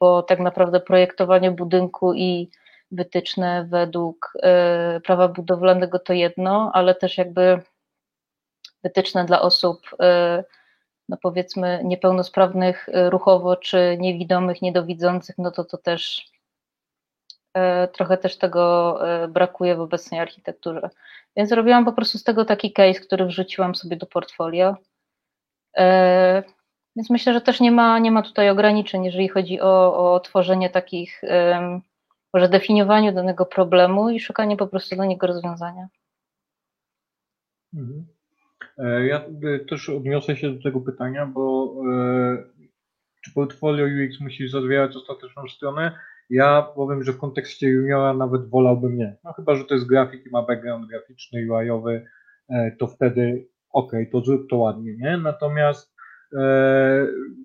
Bo 0.00 0.22
tak 0.22 0.40
naprawdę 0.40 0.80
projektowanie 0.80 1.50
budynku 1.50 2.14
i 2.14 2.50
wytyczne 2.90 3.66
według 3.70 4.32
e, 4.42 5.00
prawa 5.00 5.28
budowlanego 5.28 5.98
to 5.98 6.12
jedno, 6.12 6.70
ale 6.74 6.94
też 6.94 7.18
jakby 7.18 7.60
wytyczne 8.84 9.24
dla 9.24 9.40
osób 9.40 9.80
no 11.12 11.18
powiedzmy 11.22 11.80
niepełnosprawnych 11.84 12.88
y, 12.88 13.10
ruchowo, 13.10 13.56
czy 13.56 13.96
niewidomych, 14.00 14.62
niedowidzących, 14.62 15.38
no 15.38 15.50
to 15.50 15.64
to 15.64 15.78
też 15.78 16.30
e, 17.54 17.88
trochę 17.88 18.16
też 18.18 18.38
tego 18.38 18.98
e, 19.08 19.28
brakuje 19.28 19.76
w 19.76 19.80
obecnej 19.80 20.20
architekturze. 20.20 20.90
Więc 21.36 21.52
robiłam 21.52 21.84
po 21.84 21.92
prostu 21.92 22.18
z 22.18 22.24
tego 22.24 22.44
taki 22.44 22.72
case, 22.72 23.00
który 23.00 23.26
wrzuciłam 23.26 23.74
sobie 23.74 23.96
do 23.96 24.06
portfolio. 24.06 24.76
E, 25.76 26.42
więc 26.96 27.10
myślę, 27.10 27.32
że 27.32 27.40
też 27.40 27.60
nie 27.60 27.72
ma, 27.72 27.98
nie 27.98 28.10
ma 28.10 28.22
tutaj 28.22 28.50
ograniczeń, 28.50 29.04
jeżeli 29.04 29.28
chodzi 29.28 29.60
o, 29.60 30.12
o 30.14 30.20
tworzenie 30.20 30.70
takich, 30.70 31.22
może 32.34 32.48
definiowaniu 32.48 33.12
danego 33.12 33.46
problemu 33.46 34.10
i 34.10 34.20
szukanie 34.20 34.56
po 34.56 34.66
prostu 34.66 34.96
do 34.96 35.04
niego 35.04 35.26
rozwiązania. 35.26 35.88
Mhm. 37.74 38.06
E, 38.78 39.06
ja 39.06 39.24
też 39.68 39.88
odniosę 39.88 40.36
się 40.36 40.52
do 40.52 40.62
tego 40.62 40.80
pytania, 40.80 41.26
bo 41.26 41.74
e, 41.92 42.44
czy 43.24 43.32
portfolio 43.34 43.86
UX 43.86 44.20
musi 44.20 44.48
zawierać 44.48 44.96
ostateczną 44.96 45.48
stronę? 45.48 45.92
Ja 46.30 46.62
powiem, 46.62 47.02
że 47.02 47.12
w 47.12 47.18
kontekście 47.18 47.68
juniora 47.68 48.14
nawet 48.14 48.50
wolałbym 48.50 48.96
nie. 48.96 49.16
No 49.24 49.32
chyba, 49.32 49.54
że 49.54 49.64
to 49.64 49.74
jest 49.74 49.86
grafik 49.86 50.26
i 50.26 50.30
ma 50.30 50.42
background 50.42 50.88
graficzny, 50.88 51.52
UI-owy, 51.52 52.06
e, 52.48 52.76
to 52.78 52.86
wtedy 52.86 53.48
ok, 53.72 53.92
to 54.12 54.20
zrób 54.20 54.50
to 54.50 54.56
ładnie, 54.56 54.96
nie? 54.96 55.16
Natomiast 55.16 55.92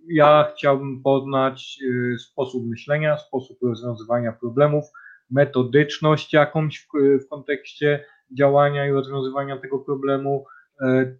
ja 0.07 0.51
chciałbym 0.55 1.03
poznać 1.03 1.79
sposób 2.19 2.67
myślenia, 2.67 3.17
sposób 3.17 3.57
rozwiązywania 3.61 4.31
problemów, 4.31 4.85
metodyczność 5.29 6.33
jakąś 6.33 6.87
w, 7.23 7.27
kontekście 7.29 8.05
działania 8.37 8.87
i 8.87 8.91
rozwiązywania 8.91 9.57
tego 9.57 9.79
problemu, 9.79 10.45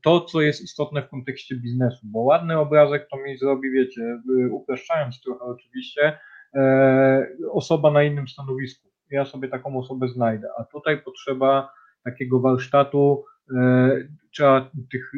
to, 0.03 0.21
co 0.21 0.41
jest 0.41 0.61
istotne 0.61 1.01
w 1.01 1.09
kontekście 1.09 1.55
biznesu, 1.55 1.99
bo 2.03 2.19
ładny 2.19 2.59
obrazek 2.59 3.07
to 3.11 3.17
mi 3.17 3.38
zrobi, 3.38 3.71
wiecie, 3.71 4.21
upraszczając 4.51 5.21
trochę 5.21 5.45
oczywiście, 5.45 6.19
e, 6.55 7.27
osoba 7.51 7.91
na 7.91 8.03
innym 8.03 8.27
stanowisku. 8.27 8.88
Ja 9.11 9.25
sobie 9.25 9.47
taką 9.47 9.77
osobę 9.79 10.07
znajdę, 10.07 10.47
a 10.57 10.63
tutaj 10.63 11.01
potrzeba 11.01 11.69
takiego 12.03 12.39
warsztatu, 12.39 13.25
e, 13.55 13.89
trzeba 14.31 14.71
tych 14.91 15.11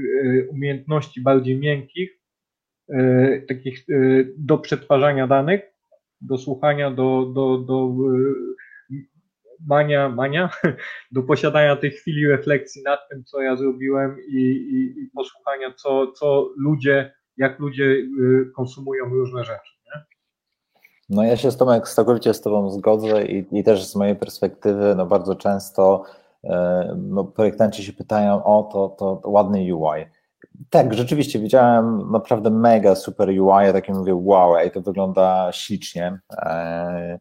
umiejętności 0.49 1.21
bardziej 1.21 1.59
miękkich, 1.59 2.19
takich 3.47 3.85
do 4.37 4.57
przetwarzania 4.57 5.27
danych, 5.27 5.61
do 6.21 6.37
słuchania, 6.37 6.91
do, 6.91 7.31
do, 7.35 7.57
do 7.57 7.95
mania, 9.67 10.09
mania 10.09 10.49
do 11.11 11.23
posiadania 11.23 11.75
tej 11.75 11.91
chwili 11.91 12.27
refleksji 12.27 12.83
nad 12.83 12.99
tym, 13.09 13.23
co 13.23 13.41
ja 13.41 13.55
zrobiłem 13.55 14.17
i, 14.27 14.41
i, 14.41 15.01
i 15.01 15.09
posłuchania, 15.15 15.73
co, 15.73 16.11
co 16.11 16.49
ludzie, 16.57 17.13
jak 17.37 17.59
ludzie 17.59 17.83
y, 17.83 18.51
konsumują 18.55 19.05
różne 19.05 19.43
rzeczy. 19.43 19.71
Nie? 19.85 20.03
No 21.09 21.23
ja 21.23 21.37
się 21.37 21.51
z 21.51 21.57
Tomek 21.57 21.87
całkowicie 21.87 22.33
z 22.33 22.41
Tobą 22.41 22.69
zgodzę 22.69 23.25
i, 23.25 23.59
i 23.59 23.63
też 23.63 23.85
z 23.85 23.95
mojej 23.95 24.15
perspektywy 24.15 24.95
no 24.97 25.05
bardzo 25.05 25.35
często 25.35 26.03
e, 26.43 26.95
no, 26.97 27.23
projektanci 27.23 27.83
się 27.83 27.93
pytają 27.93 28.43
o 28.43 28.63
to, 28.63 28.89
to, 28.89 29.15
to 29.15 29.29
ładny 29.29 29.75
UI. 29.75 30.05
Tak, 30.69 30.93
rzeczywiście 30.93 31.39
widziałem 31.39 32.11
naprawdę 32.11 32.49
mega 32.49 32.95
super 32.95 33.29
UI, 33.29 33.65
ja 33.65 33.73
takie 33.73 33.93
mówię, 33.93 34.15
wow, 34.15 34.57
ej, 34.57 34.71
to 34.71 34.81
wygląda 34.81 35.51
ślicznie. 35.51 36.19
E, 36.37 37.19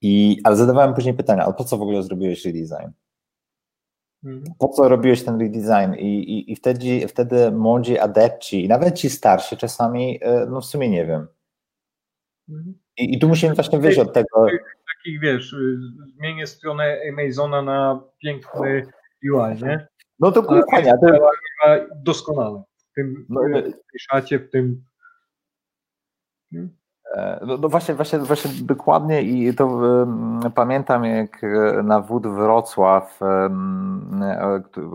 i, 0.00 0.40
ale 0.44 0.56
zadawałem 0.56 0.94
później 0.94 1.14
pytania, 1.14 1.44
ale 1.44 1.54
po 1.54 1.64
co 1.64 1.76
w 1.76 1.82
ogóle 1.82 2.02
zrobiłeś 2.02 2.44
redesign? 2.44 2.90
Mhm. 4.24 4.54
Po 4.58 4.68
co 4.68 4.88
robiłeś 4.88 5.24
ten 5.24 5.40
redesign? 5.40 5.94
I, 5.94 6.18
i, 6.18 6.52
i 6.52 6.56
wtedy, 6.56 7.08
wtedy 7.08 7.50
młodzi 7.50 7.98
adepci, 7.98 8.64
i 8.64 8.68
nawet 8.68 8.98
ci 8.98 9.10
starsi 9.10 9.56
czasami, 9.56 10.18
e, 10.22 10.46
no 10.46 10.60
w 10.60 10.64
sumie 10.64 10.90
nie 10.90 11.06
wiem. 11.06 11.26
Mhm. 12.48 12.78
I, 12.98 13.14
I, 13.14 13.18
tu 13.18 13.28
musimy 13.28 13.54
właśnie 13.54 13.78
wyjść 13.78 13.98
od 13.98 14.12
tego. 14.12 14.46
Takich, 14.96 15.20
wiesz, 15.20 15.54
zmienię 16.16 16.46
stronę 16.46 16.98
Amazona 17.12 17.62
na 17.62 18.02
piękny 18.22 18.86
UI, 19.32 19.62
nie? 19.62 19.88
No 20.20 20.32
to 20.32 20.42
dokładnie. 20.42 20.94
To... 21.02 21.30
Doskonale. 21.96 22.62
W 22.76 22.94
tym, 22.94 23.26
no, 23.28 23.40
w 23.70 24.02
szacie, 24.02 24.38
w 24.38 24.50
tym. 24.50 24.84
E, 27.14 27.40
no, 27.46 27.56
no, 27.56 27.68
właśnie, 27.68 27.94
właśnie, 27.94 28.18
właśnie 28.18 28.50
dokładnie 28.62 29.22
i 29.22 29.54
to 29.54 29.66
um, 29.66 30.40
pamiętam 30.54 31.04
jak 31.04 31.44
e, 31.44 31.82
na 31.82 32.00
Wód 32.00 32.26
Wrocław, 32.26 33.20
um, 33.20 34.20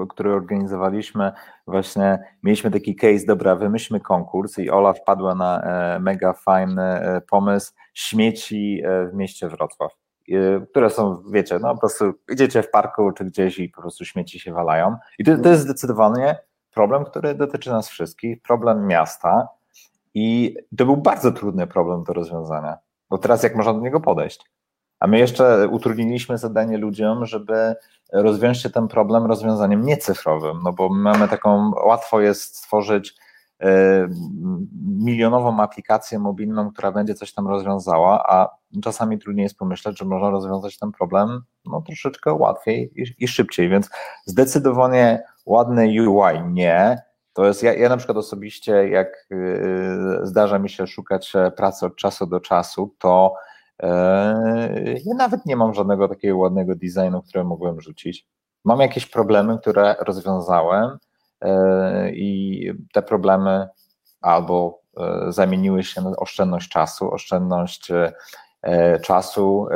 który 0.10 0.34
organizowaliśmy, 0.34 1.32
właśnie 1.68 2.20
mieliśmy 2.44 2.72
taki 2.72 2.96
case, 2.96 3.26
dobra, 3.28 3.56
wymyślmy 3.56 4.00
konkurs 4.00 4.58
i 4.60 4.70
Ola 4.70 4.94
wpadła 4.94 5.36
na 5.36 5.62
e, 5.62 6.00
mega 6.00 6.34
fajny 6.34 7.02
pomysł 7.30 7.74
śmieci 7.94 8.84
w 9.12 9.14
mieście 9.14 9.50
Wrocław, 9.50 9.92
które 10.70 10.90
są, 10.90 11.24
wiecie, 11.32 11.60
no 11.60 11.74
po 11.74 11.80
prostu 11.80 12.14
idziecie 12.32 12.64
w 12.64 12.72
parku 12.72 13.12
czy 13.12 13.26
gdzieś 13.26 13.60
i 13.60 13.70
po 13.70 13.82
prostu 13.82 14.06
śmieci 14.06 14.40
się 14.40 14.54
walają. 14.54 14.96
I 15.20 15.24
to, 15.24 15.38
to 15.38 15.50
jest 15.50 15.62
zdecydowanie 15.62 16.38
problem, 16.74 17.06
który 17.06 17.36
dotyczy 17.36 17.70
nas 17.70 17.90
wszystkich, 17.90 18.42
problem 18.42 18.88
miasta, 18.88 19.48
i 20.14 20.56
to 20.78 20.86
był 20.86 20.98
bardzo 20.98 21.32
trudny 21.32 21.68
problem 21.68 22.04
do 22.04 22.14
rozwiązania, 22.14 22.78
bo 23.10 23.18
teraz 23.18 23.44
jak 23.44 23.56
można 23.56 23.74
do 23.74 23.80
niego 23.80 24.00
podejść? 24.00 24.54
A 25.00 25.08
my 25.08 25.20
jeszcze 25.20 25.68
utrudniliśmy 25.68 26.38
zadanie 26.38 26.78
ludziom, 26.78 27.26
żeby 27.26 27.76
rozwiązać 28.14 28.74
ten 28.74 28.88
problem 28.88 29.26
rozwiązaniem 29.26 29.86
niecyfrowym, 29.86 30.60
no 30.64 30.74
bo 30.74 30.90
mamy 30.90 31.28
taką, 31.28 31.72
łatwo 31.86 32.22
jest 32.22 32.58
stworzyć 32.58 33.16
e, 33.60 34.08
milionową 34.84 35.60
aplikację 35.60 36.20
mobilną, 36.20 36.72
która 36.72 36.92
będzie 36.92 37.14
coś 37.14 37.34
tam 37.34 37.48
rozwiązała, 37.48 38.24
a 38.30 38.50
czasami 38.84 39.20
trudniej 39.20 39.44
jest 39.44 39.58
pomyśleć, 39.58 40.00
że 40.00 40.06
można 40.06 40.30
rozwiązać 40.30 40.78
ten 40.78 40.92
problem 40.92 41.42
no, 41.66 41.82
troszeczkę 41.82 42.34
łatwiej 42.34 43.02
i, 43.02 43.24
i 43.24 43.28
szybciej, 43.28 43.70
więc 43.70 43.90
zdecydowanie 44.26 45.24
ładny 45.46 46.10
UI 46.10 46.44
nie, 46.50 47.02
to 47.34 47.46
jest, 47.46 47.64
ja, 47.64 47.74
ja 47.74 47.90
na 47.90 47.98
przykład 47.98 48.18
osobiście, 48.18 48.90
jak 48.90 49.28
yy, 49.30 50.20
zdarza 50.24 50.60
mi 50.60 50.70
się 50.70 50.88
szukać 50.88 51.36
e, 51.36 51.52
pracy 51.52 51.86
od 51.86 51.96
czasu 51.96 52.28
do 52.28 52.40
czasu, 52.40 52.96
to 53.00 53.34
yy, 53.84 53.90
ja 55.06 55.16
nawet 55.18 55.46
nie 55.46 55.56
mam 55.56 55.74
żadnego 55.74 56.08
takiego 56.08 56.38
ładnego 56.38 56.76
designu, 56.76 57.22
który 57.22 57.44
mogłem 57.44 57.82
rzucić. 57.82 58.28
Mam 58.66 58.80
jakieś 58.80 59.06
problemy, 59.06 59.60
które 59.60 59.96
rozwiązałem 60.00 60.98
yy, 61.42 61.50
i 62.14 62.72
te 62.94 63.02
problemy 63.02 63.68
albo 64.22 64.84
zamieniły 65.28 65.84
się 65.84 66.02
na 66.02 66.10
oszczędność 66.18 66.70
czasu, 66.70 67.12
oszczędność 67.12 67.92
czasu, 69.02 69.68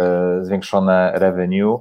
zwiększone 0.41 1.11
revenue, 1.15 1.79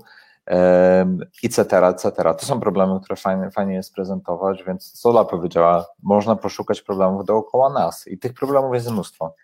etc., 1.45 1.89
etc. 1.89 2.13
To 2.35 2.47
są 2.47 2.61
problemy, 2.61 3.01
które 3.01 3.17
fajnie, 3.17 3.51
fajnie 3.51 3.75
jest 3.75 3.95
prezentować, 3.95 4.65
więc 4.65 4.99
Sola 4.99 5.25
powiedziała, 5.25 5.87
można 6.03 6.37
poszukać 6.37 6.83
problemów 6.83 7.25
dookoła 7.25 7.73
nas 7.73 8.07
i 8.07 8.19
tych 8.19 8.35
problemów 8.35 8.75
jest 8.75 8.91
mnóstwo. 8.91 9.35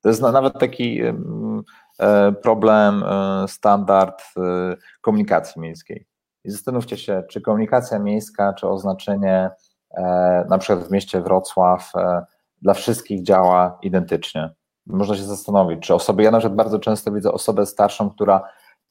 To 0.00 0.08
jest 0.08 0.22
nawet 0.22 0.58
taki 0.58 1.00
e, 2.00 2.32
problem, 2.32 3.04
e, 3.04 3.48
standard 3.48 4.22
e, 4.36 4.40
komunikacji 5.00 5.60
miejskiej. 5.60 6.06
I 6.44 6.50
zastanówcie 6.50 6.96
się, 6.96 7.22
czy 7.30 7.40
komunikacja 7.40 7.98
miejska, 7.98 8.52
czy 8.52 8.68
oznaczenie 8.68 9.50
na 10.48 10.58
przykład 10.58 10.88
w 10.88 10.90
mieście 10.90 11.20
Wrocław 11.20 11.92
dla 12.62 12.74
wszystkich 12.74 13.22
działa 13.22 13.78
identycznie. 13.82 14.50
Można 14.86 15.16
się 15.16 15.22
zastanowić, 15.22 15.80
czy 15.80 15.94
osoby, 15.94 16.22
ja 16.22 16.30
na 16.30 16.38
przykład 16.38 16.56
bardzo 16.56 16.78
często 16.78 17.12
widzę 17.12 17.32
osobę 17.32 17.66
starszą, 17.66 18.10
która 18.10 18.42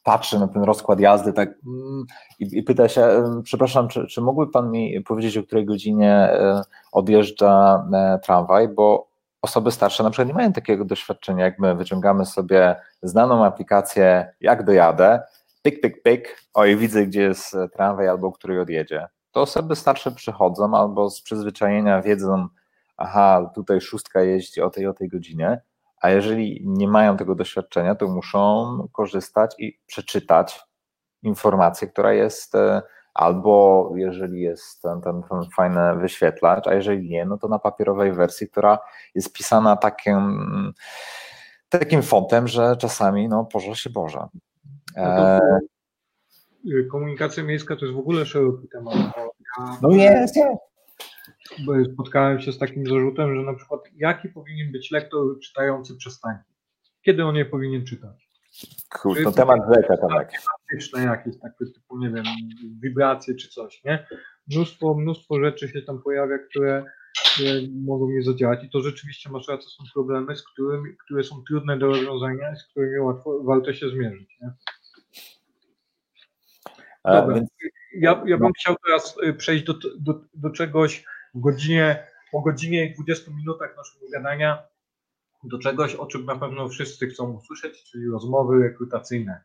patrzy 0.07 0.39
na 0.39 0.47
ten 0.47 0.63
rozkład 0.63 0.99
jazdy 0.99 1.34
tak 1.34 1.49
mm, 1.49 2.05
i, 2.39 2.57
i 2.57 2.63
pyta 2.63 2.88
się, 2.89 3.23
przepraszam, 3.43 3.88
czy, 3.88 4.07
czy 4.07 4.21
mógłby 4.21 4.51
Pan 4.51 4.71
mi 4.71 5.01
powiedzieć, 5.01 5.38
o 5.38 5.43
której 5.43 5.65
godzinie 5.65 6.13
e, 6.13 6.61
odjeżdża 6.91 7.85
e, 7.93 8.19
tramwaj, 8.23 8.67
bo 8.67 9.07
osoby 9.41 9.71
starsze 9.71 10.03
na 10.03 10.09
przykład 10.09 10.27
nie 10.27 10.34
mają 10.34 10.53
takiego 10.53 10.85
doświadczenia, 10.85 11.45
jak 11.45 11.59
my. 11.59 11.75
Wyciągamy 11.75 12.25
sobie 12.25 12.75
znaną 13.01 13.45
aplikację, 13.45 14.34
jak 14.41 14.65
dojadę, 14.65 15.21
pyk, 15.61 15.81
pyk, 15.81 16.03
pyk, 16.03 16.41
oj, 16.53 16.77
widzę, 16.77 17.05
gdzie 17.05 17.21
jest 17.21 17.57
tramwaj 17.73 18.07
albo 18.07 18.31
której 18.31 18.59
odjedzie. 18.59 19.07
To 19.31 19.41
osoby 19.41 19.75
starsze 19.75 20.11
przychodzą 20.11 20.77
albo 20.77 21.09
z 21.09 21.21
przyzwyczajenia 21.21 22.01
wiedzą, 22.01 22.47
aha, 22.97 23.51
tutaj 23.55 23.81
szóstka 23.81 24.21
jeździ 24.21 24.61
o 24.61 24.69
tej, 24.69 24.88
o 24.88 24.93
tej 24.93 25.09
godzinie, 25.09 25.61
a 26.02 26.10
jeżeli 26.10 26.64
nie 26.65 26.88
mają 26.88 27.18
tego 27.18 27.36
doświadczenia, 27.36 27.95
to 27.95 28.07
muszą 28.07 28.78
korzystać 28.91 29.56
i 29.60 29.80
przeczytać 29.86 30.61
informację, 31.24 31.88
która 31.88 32.14
jest 32.14 32.56
e, 32.56 32.82
albo 33.14 33.91
jeżeli 33.95 34.41
jest 34.41 34.82
ten, 34.82 35.02
ten, 35.02 35.24
ten 35.24 35.40
fajny 35.56 35.95
wyświetlacz, 35.95 36.68
a 36.68 36.74
jeżeli 36.74 37.10
nie, 37.10 37.26
no 37.26 37.38
to 37.38 37.48
na 37.48 37.60
papierowej 37.60 38.14
wersji, 38.14 38.49
która 38.49 38.80
jest 39.15 39.34
pisana 39.34 39.76
takim, 39.76 40.74
takim 41.69 42.03
fontem, 42.03 42.48
że 42.48 42.78
czasami 42.78 43.28
no 43.30 43.45
pożar 43.45 43.78
się 43.78 43.90
Boże. 43.90 44.28
No 44.95 45.03
e... 45.03 45.40
Komunikacja 46.91 47.44
miejska 47.44 47.76
to 47.76 47.86
jest 47.86 47.95
w 47.95 47.99
ogóle 47.99 48.26
szeroki 48.26 48.68
temat. 48.68 48.95
Ja... 48.95 49.78
No 49.82 49.90
jest, 49.90 50.36
jest 50.36 50.49
spotkałem 51.94 52.40
się 52.40 52.52
z 52.52 52.57
takim 52.57 52.88
zarzutem, 52.88 53.36
że 53.36 53.41
na 53.41 53.53
przykład 53.53 53.82
jaki 53.95 54.30
powinien 54.30 54.72
być 54.72 54.91
lektor 54.91 55.40
czytający 55.40 55.95
przestańki? 55.95 56.53
Kiedy 57.02 57.26
on 57.26 57.36
je 57.36 57.45
powinien 57.45 57.86
czytać? 57.86 58.28
Kurde, 59.02 59.24
to 59.24 59.32
temat 59.32 59.60
rzeka 59.76 59.98
tak. 59.98 60.32
Faktyczne 60.41 61.03
jakieś, 61.03 61.40
takie 61.40 61.65
typu, 61.65 61.99
nie 61.99 62.10
wiem, 62.10 62.24
wibracje 62.82 63.36
czy 63.36 63.49
coś, 63.49 63.84
nie? 63.84 64.07
Mnóstwo, 64.48 64.94
mnóstwo 64.94 65.40
rzeczy 65.40 65.69
się 65.69 65.82
tam 65.82 66.02
pojawia, 66.02 66.38
które, 66.38 66.84
które 67.26 67.52
mogą 67.86 68.10
nie 68.10 68.24
zadziałać 68.24 68.64
i 68.64 68.69
to 68.69 68.82
rzeczywiście 68.82 69.30
masz 69.30 69.48
rację, 69.48 69.69
są 69.69 69.84
problemy, 69.94 70.36
z 70.36 70.44
którymi, 70.44 70.98
które 71.06 71.24
są 71.24 71.44
trudne 71.48 71.78
do 71.78 71.88
rozwiązania 71.88 72.53
i 72.53 72.56
z 72.56 72.64
którymi 72.64 72.99
łatwo, 72.99 73.44
warto 73.44 73.74
się 73.74 73.90
zmierzyć, 73.90 74.38
nie? 74.41 74.52
Dobra, 77.06 77.41
ja, 77.98 78.24
ja 78.26 78.38
bym 78.38 78.53
chciał 78.53 78.76
teraz 78.86 79.18
y, 79.24 79.34
przejść 79.34 79.64
do, 79.64 79.74
do, 79.99 80.22
do 80.34 80.49
czegoś, 80.49 81.03
godzinie, 81.35 82.07
po 82.31 82.41
godzinie 82.41 82.85
i 82.85 82.93
20 82.93 83.31
minutach 83.31 83.77
naszego 83.77 84.05
gadania 84.11 84.63
do 85.43 85.59
czegoś, 85.59 85.95
o 85.95 86.05
czym 86.05 86.25
na 86.25 86.35
pewno 86.35 86.69
wszyscy 86.69 87.07
chcą 87.07 87.31
usłyszeć, 87.31 87.83
czyli 87.83 88.09
rozmowy 88.09 88.63
rekrutacyjne. 88.63 89.43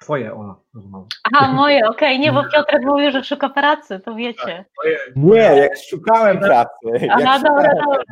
Twoje, 0.00 0.34
Ola, 0.34 0.56
rozmowy. 0.74 1.06
Aha, 1.32 1.52
moje, 1.52 1.88
okej, 1.88 2.20
nie, 2.20 2.32
bo 2.32 2.44
Piotr 2.44 2.80
mówił, 2.82 3.10
że 3.10 3.24
szuka 3.24 3.48
pracy, 3.48 4.00
to 4.00 4.14
wiecie. 4.14 4.64
Twoje, 4.72 4.98
Nie, 5.16 5.38
jak 5.38 5.72
szukałem 5.90 6.40
pracy. 6.40 6.88
Jak 7.00 7.20
Aha, 7.22 7.38
dobra, 7.38 7.70
szukałem, 7.70 8.04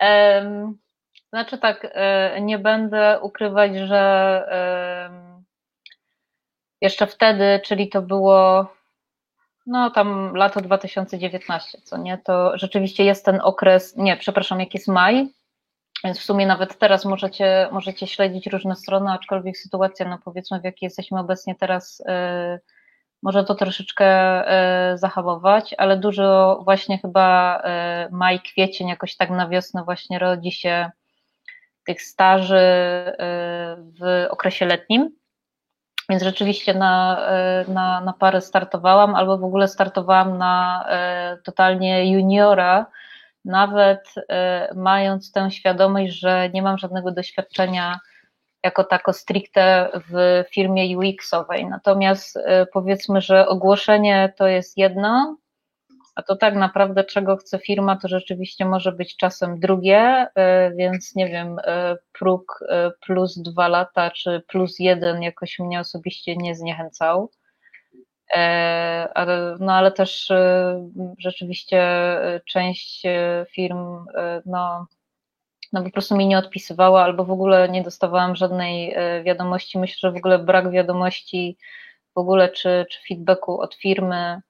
dobra. 0.00 0.72
Znaczy 1.32 1.58
tak, 1.58 1.88
e, 1.92 2.40
nie 2.40 2.58
będę 2.58 3.20
ukrywać, 3.22 3.76
że 3.76 4.02
jeszcze 6.82 7.06
wtedy, 7.06 7.60
czyli 7.64 7.88
to 7.88 8.02
było 8.02 8.66
no 9.66 9.90
tam 9.90 10.34
lato 10.34 10.60
2019, 10.60 11.78
co 11.82 11.96
nie, 11.96 12.18
to 12.18 12.58
rzeczywiście 12.58 13.04
jest 13.04 13.24
ten 13.24 13.40
okres, 13.42 13.96
nie, 13.96 14.16
przepraszam, 14.16 14.60
jak 14.60 14.74
jest 14.74 14.88
maj, 14.88 15.28
więc 16.04 16.18
w 16.18 16.22
sumie 16.22 16.46
nawet 16.46 16.78
teraz 16.78 17.04
możecie, 17.04 17.68
możecie 17.72 18.06
śledzić 18.06 18.46
różne 18.46 18.76
strony, 18.76 19.10
aczkolwiek 19.10 19.56
sytuacja, 19.58 20.08
no 20.08 20.18
powiedzmy 20.24 20.60
w 20.60 20.64
jakiej 20.64 20.86
jesteśmy 20.86 21.20
obecnie 21.20 21.54
teraz, 21.54 22.02
e, 22.06 22.58
może 23.22 23.44
to 23.44 23.54
troszeczkę 23.54 24.06
e, 24.06 24.98
zahamować, 24.98 25.74
ale 25.78 25.96
dużo 25.96 26.60
właśnie 26.64 26.98
chyba 26.98 27.58
e, 27.64 28.08
maj, 28.12 28.40
kwiecień, 28.40 28.88
jakoś 28.88 29.16
tak 29.16 29.30
na 29.30 29.48
wiosnę 29.48 29.84
właśnie 29.84 30.18
rodzi 30.18 30.52
się 30.52 30.90
tych 31.86 32.02
staży 32.02 32.56
e, 32.56 33.14
w 34.00 34.26
okresie 34.30 34.66
letnim. 34.66 35.21
Więc 36.08 36.22
rzeczywiście 36.22 36.74
na, 36.74 37.26
e, 37.28 37.64
na, 37.68 38.00
na 38.00 38.12
parę 38.12 38.40
startowałam, 38.40 39.14
albo 39.14 39.38
w 39.38 39.44
ogóle 39.44 39.68
startowałam 39.68 40.38
na 40.38 40.84
e, 40.88 41.38
totalnie 41.44 42.12
juniora, 42.12 42.86
nawet 43.44 44.14
e, 44.28 44.72
mając 44.74 45.32
tę 45.32 45.50
świadomość, 45.50 46.12
że 46.12 46.50
nie 46.50 46.62
mam 46.62 46.78
żadnego 46.78 47.10
doświadczenia 47.10 48.00
jako 48.64 48.84
tako 48.84 49.12
stricte 49.12 49.90
w 50.10 50.44
firmie 50.54 50.98
UX-owej. 50.98 51.66
Natomiast 51.66 52.38
powiedzmy, 52.72 53.20
że 53.20 53.48
ogłoszenie 53.48 54.32
to 54.36 54.46
jest 54.46 54.78
jedno, 54.78 55.36
a 56.14 56.22
to 56.22 56.36
tak 56.36 56.54
naprawdę 56.54 57.04
czego 57.04 57.36
chce 57.36 57.58
firma, 57.58 57.96
to 57.96 58.08
rzeczywiście 58.08 58.64
może 58.64 58.92
być 58.92 59.16
czasem 59.16 59.60
drugie, 59.60 60.26
e, 60.34 60.72
więc 60.74 61.14
nie 61.14 61.28
wiem, 61.28 61.58
e, 61.64 61.96
próg 62.18 62.64
e, 62.68 62.90
plus 63.00 63.38
dwa 63.38 63.68
lata 63.68 64.10
czy 64.10 64.42
plus 64.48 64.78
jeden 64.78 65.22
jakoś 65.22 65.58
mnie 65.58 65.80
osobiście 65.80 66.36
nie 66.36 66.54
zniechęcał. 66.54 67.30
Ale, 69.14 69.56
no 69.60 69.72
ale 69.72 69.92
też 69.92 70.32
rzeczywiście 71.18 71.82
część 72.46 73.02
firm 73.54 74.04
no, 74.46 74.86
no 75.72 75.82
po 75.82 75.90
prostu 75.90 76.16
mi 76.16 76.26
nie 76.26 76.38
odpisywała 76.38 77.02
albo 77.02 77.24
w 77.24 77.30
ogóle 77.30 77.68
nie 77.68 77.82
dostawałam 77.82 78.36
żadnej 78.36 78.96
wiadomości. 79.24 79.78
Myślę, 79.78 79.96
że 80.02 80.12
w 80.12 80.16
ogóle 80.16 80.38
brak 80.38 80.70
wiadomości 80.70 81.56
w 82.14 82.18
ogóle 82.18 82.48
czy, 82.48 82.86
czy 82.90 82.98
feedbacku 83.08 83.60
od 83.60 83.74
firmy, 83.74 84.40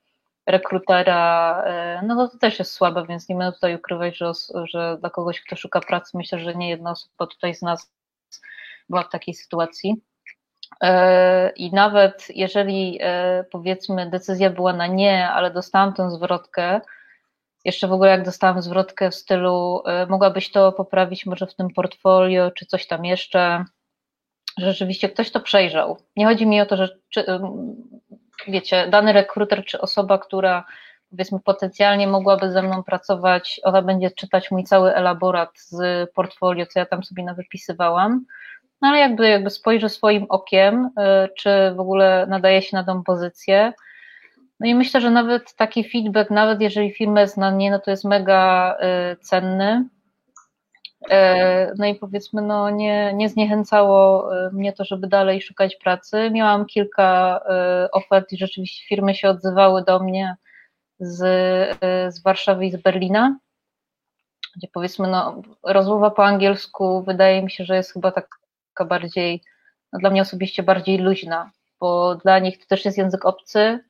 rekrutera, 0.46 1.62
e, 1.66 2.02
no 2.06 2.28
to 2.28 2.38
też 2.38 2.58
jest 2.58 2.72
słabe, 2.72 3.06
więc 3.08 3.28
nie 3.28 3.36
będę 3.36 3.52
tutaj 3.52 3.74
ukrywać, 3.74 4.16
że, 4.16 4.32
że 4.64 4.96
dla 5.00 5.10
kogoś, 5.10 5.40
kto 5.40 5.56
szuka 5.56 5.80
pracy, 5.80 6.16
myślę, 6.16 6.38
że 6.38 6.54
nie 6.54 6.70
jedna 6.70 6.90
osoba 6.90 7.26
tutaj 7.26 7.54
z 7.54 7.62
nas 7.62 7.92
była 8.88 9.02
w 9.02 9.10
takiej 9.10 9.34
sytuacji. 9.34 10.02
E, 10.80 11.50
I 11.56 11.72
nawet 11.72 12.26
jeżeli 12.34 12.98
e, 13.00 13.44
powiedzmy 13.50 14.10
decyzja 14.10 14.50
była 14.50 14.72
na 14.72 14.86
nie, 14.86 15.28
ale 15.28 15.50
dostałam 15.50 15.92
tę 15.94 16.10
zwrotkę, 16.10 16.80
jeszcze 17.64 17.88
w 17.88 17.92
ogóle 17.92 18.10
jak 18.10 18.24
dostałam 18.24 18.62
zwrotkę 18.62 19.10
w 19.10 19.14
stylu 19.14 19.82
mogłabyś 20.08 20.50
to 20.50 20.72
poprawić 20.72 21.26
może 21.26 21.46
w 21.46 21.54
tym 21.54 21.68
portfolio, 21.70 22.50
czy 22.50 22.66
coś 22.66 22.86
tam 22.86 23.04
jeszcze, 23.04 23.64
że 24.58 24.72
rzeczywiście 24.72 25.08
ktoś 25.08 25.30
to 25.30 25.40
przejrzał. 25.40 25.98
Nie 26.16 26.26
chodzi 26.26 26.46
mi 26.46 26.60
o 26.60 26.66
to, 26.66 26.76
że 26.76 26.98
czy, 27.08 27.24
wiecie, 28.48 28.88
dany 28.90 29.12
rekruter 29.12 29.64
czy 29.64 29.80
osoba, 29.80 30.18
która 30.18 30.64
powiedzmy 31.10 31.40
potencjalnie 31.40 32.08
mogłaby 32.08 32.52
ze 32.52 32.62
mną 32.62 32.82
pracować, 32.82 33.60
ona 33.64 33.82
będzie 33.82 34.10
czytać 34.10 34.50
mój 34.50 34.64
cały 34.64 34.94
elaborat 34.94 35.50
z 35.54 36.10
portfolio, 36.10 36.66
co 36.66 36.78
ja 36.78 36.86
tam 36.86 37.04
sobie 37.04 37.24
nawypisywałam, 37.24 38.24
no 38.82 38.88
ale 38.88 38.98
jakby, 38.98 39.28
jakby 39.28 39.50
spojrzy 39.50 39.88
swoim 39.88 40.26
okiem, 40.28 40.84
y, 40.84 40.90
czy 41.38 41.50
w 41.76 41.80
ogóle 41.80 42.26
nadaje 42.28 42.62
się 42.62 42.76
na 42.76 42.84
tą 42.84 43.02
pozycję. 43.02 43.72
No 44.60 44.66
i 44.66 44.74
myślę, 44.74 45.00
że 45.00 45.10
nawet 45.10 45.54
taki 45.54 45.90
feedback, 45.90 46.30
nawet 46.30 46.60
jeżeli 46.60 46.92
firma 46.92 47.20
jest 47.20 47.36
na 47.36 47.50
nie, 47.50 47.70
no 47.70 47.78
to 47.78 47.90
jest 47.90 48.04
mega 48.04 48.76
y, 49.12 49.16
cenny. 49.16 49.88
Y, 51.10 51.74
No 51.78 51.86
i 51.86 51.94
powiedzmy, 51.94 52.42
no 52.42 52.70
nie, 52.70 53.12
nie 53.14 53.28
zniechęcało 53.28 54.34
y, 54.46 54.52
mnie 54.52 54.72
to, 54.72 54.84
żeby 54.84 55.06
dalej 55.06 55.42
szukać 55.42 55.76
pracy. 55.76 56.30
Miałam 56.30 56.66
kilka 56.66 57.40
y, 57.86 57.90
ofert 57.90 58.32
i 58.32 58.38
rzeczywiście 58.38 58.86
firmy 58.88 59.14
się 59.14 59.28
odzywały 59.28 59.84
do 59.84 59.98
mnie 59.98 60.36
z, 61.00 61.18
z 62.14 62.22
Warszawy 62.22 62.66
i 62.66 62.70
z 62.70 62.76
Berlina, 62.76 63.38
gdzie 64.56 64.68
powiedzmy, 64.72 65.08
no 65.08 65.42
rozmowa 65.62 66.10
po 66.10 66.24
angielsku 66.24 67.02
wydaje 67.02 67.42
mi 67.42 67.50
się, 67.50 67.64
że 67.64 67.76
jest 67.76 67.92
chyba 67.92 68.12
taka 68.12 68.84
bardziej, 68.84 69.42
no 69.92 69.98
dla 69.98 70.10
mnie 70.10 70.22
osobiście 70.22 70.62
bardziej 70.62 70.98
luźna, 70.98 71.50
bo 71.80 72.14
dla 72.14 72.38
nich 72.38 72.58
to 72.58 72.66
też 72.66 72.84
jest 72.84 72.98
język 72.98 73.24
obcy, 73.26 73.58
e, 73.60 73.82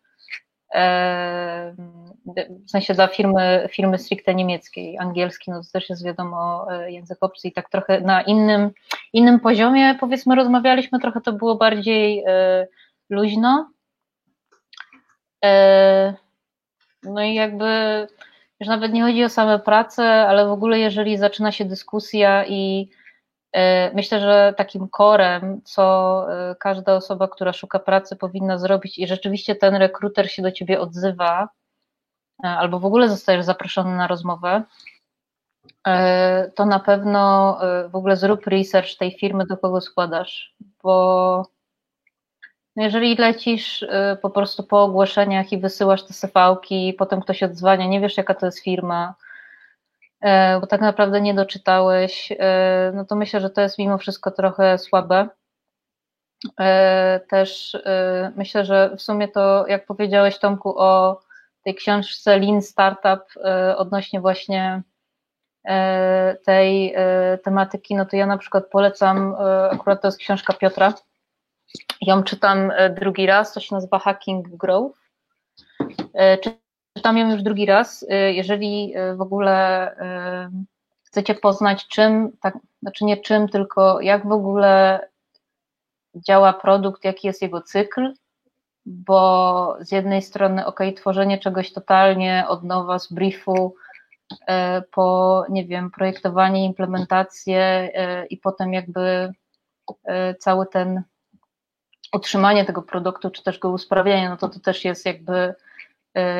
w 2.66 2.70
sensie 2.70 2.94
dla 2.94 3.06
firmy, 3.06 3.68
firmy 3.70 3.98
stricte 3.98 4.34
niemieckiej, 4.34 4.98
angielski, 4.98 5.50
no 5.50 5.62
to 5.62 5.68
też 5.72 5.90
jest 5.90 6.04
wiadomo 6.04 6.66
e, 6.72 6.92
język 6.92 7.18
obcy 7.20 7.48
i 7.48 7.52
tak 7.52 7.70
trochę 7.70 8.00
na 8.00 8.22
innym, 8.22 8.70
innym 9.12 9.40
poziomie 9.40 9.94
powiedzmy 10.00 10.34
rozmawialiśmy, 10.34 10.98
trochę 11.00 11.20
to 11.20 11.32
było 11.32 11.54
bardziej 11.54 12.24
e, 12.26 12.66
luźno. 13.10 13.70
E, 15.44 16.14
No 17.04 17.22
i 17.22 17.34
jakby 17.34 17.66
już 18.60 18.68
nawet 18.68 18.92
nie 18.92 19.02
chodzi 19.02 19.24
o 19.24 19.28
same 19.28 19.58
prace, 19.58 20.04
ale 20.04 20.46
w 20.46 20.50
ogóle 20.50 20.78
jeżeli 20.78 21.16
zaczyna 21.16 21.52
się 21.52 21.64
dyskusja 21.64 22.46
i 22.46 22.88
myślę, 23.94 24.20
że 24.20 24.54
takim 24.56 24.88
korem, 24.88 25.60
co 25.64 26.26
e, 26.50 26.54
każda 26.54 26.94
osoba, 26.94 27.28
która 27.28 27.52
szuka 27.52 27.78
pracy 27.78 28.16
powinna 28.16 28.58
zrobić 28.58 28.98
i 28.98 29.06
rzeczywiście 29.06 29.54
ten 29.54 29.74
rekruter 29.74 30.30
się 30.30 30.42
do 30.42 30.52
ciebie 30.52 30.80
odzywa, 30.80 31.48
e, 32.44 32.48
albo 32.48 32.78
w 32.78 32.84
ogóle 32.84 33.08
zostajesz 33.08 33.44
zaproszony 33.44 33.96
na 33.96 34.06
rozmowę, 34.06 34.62
e, 35.86 36.50
to 36.54 36.66
na 36.66 36.78
pewno 36.78 37.58
e, 37.62 37.88
w 37.88 37.96
ogóle 37.96 38.16
zrób 38.16 38.46
research 38.46 38.96
tej 38.96 39.12
firmy, 39.18 39.46
do 39.46 39.56
kogo 39.56 39.80
składasz, 39.80 40.54
bo 40.82 41.46
no 42.76 42.82
jeżeli 42.82 43.16
lecisz 43.16 43.84
po 44.22 44.30
prostu 44.30 44.62
po 44.62 44.82
ogłoszeniach 44.82 45.52
i 45.52 45.58
wysyłasz 45.58 46.02
te 46.02 46.14
CV-ki, 46.14 46.94
potem 46.98 47.20
ktoś 47.20 47.42
odzwania, 47.42 47.86
nie 47.86 48.00
wiesz 48.00 48.16
jaka 48.16 48.34
to 48.34 48.46
jest 48.46 48.64
firma, 48.64 49.14
e, 49.18 49.31
bo 50.60 50.66
tak 50.66 50.80
naprawdę 50.80 51.20
nie 51.20 51.34
doczytałeś, 51.34 52.32
e, 52.38 52.92
no 52.94 53.04
to 53.04 53.16
myślę, 53.16 53.40
że 53.40 53.50
to 53.50 53.60
jest 53.60 53.78
mimo 53.78 53.98
wszystko 53.98 54.30
trochę 54.30 54.78
słabe. 54.78 55.28
E, 56.60 57.20
Też 57.30 57.74
e, 57.74 58.32
myślę, 58.36 58.64
że 58.64 58.96
w 58.96 59.02
sumie 59.02 59.28
to, 59.28 59.66
jak 59.66 59.86
powiedziałeś 59.86 60.38
Tomku 60.38 60.78
o 60.78 61.20
tej 61.64 61.74
książce 61.74 62.38
Lean 62.38 62.62
Startup 62.62 63.22
e, 63.44 63.76
odnośnie 63.76 64.20
właśnie 64.20 64.82
e, 65.64 66.36
tej 66.44 66.94
e, 66.96 67.38
tematyki, 67.44 67.94
no 67.94 68.06
to 68.06 68.16
ja 68.16 68.26
na 68.26 68.38
przykład 68.38 68.66
polecam, 68.70 69.34
e, 69.34 69.70
akurat 69.70 70.02
to 70.02 70.08
jest 70.08 70.18
książka 70.18 70.52
Piotra, 70.52 70.94
ją 72.00 72.22
czytam 72.22 72.70
e, 72.70 72.90
drugi 72.90 73.26
raz, 73.26 73.52
to 73.52 73.60
się 73.60 73.74
nazywa 73.74 73.98
Hacking 73.98 74.48
Growth. 74.48 74.98
Czy- 76.94 76.98
Czytam 77.00 77.18
ją 77.18 77.30
już 77.30 77.42
drugi 77.42 77.66
raz. 77.66 78.06
E, 78.08 78.32
Jeżeli 78.32 78.92
e, 78.96 79.14
w 79.16 79.20
ogóle 79.20 79.56
e, 79.96 80.50
chcecie 81.02 81.34
poznać 81.34 81.86
czym, 81.88 82.32
tak, 82.40 82.58
znaczy 82.82 83.04
nie 83.04 83.16
czym, 83.16 83.48
tylko 83.48 84.00
jak 84.00 84.26
w 84.28 84.32
ogóle 84.32 85.00
działa 86.14 86.52
produkt, 86.52 87.04
jaki 87.04 87.26
jest 87.26 87.42
jego 87.42 87.62
cykl, 87.62 88.12
bo 88.86 89.76
z 89.80 89.92
jednej 89.92 90.22
strony, 90.22 90.66
ok, 90.66 90.80
tworzenie 90.96 91.38
czegoś 91.38 91.72
totalnie 91.72 92.44
od 92.48 92.62
nowa 92.64 92.98
z 92.98 93.12
briefu, 93.12 93.74
po, 94.92 95.44
nie 95.48 95.64
wiem, 95.66 95.90
projektowanie, 95.90 96.64
implementację 96.64 97.92
i 98.30 98.36
potem 98.36 98.72
jakby 98.72 99.32
cały 100.38 100.66
ten 100.66 101.02
utrzymanie 102.12 102.64
tego 102.64 102.82
produktu, 102.82 103.30
czy 103.30 103.42
też 103.42 103.58
go 103.58 103.70
usprawnianie, 103.70 104.28
no 104.28 104.36
to 104.36 104.48
to 104.48 104.60
też 104.60 104.84
jest 104.84 105.06
jakby 105.06 105.54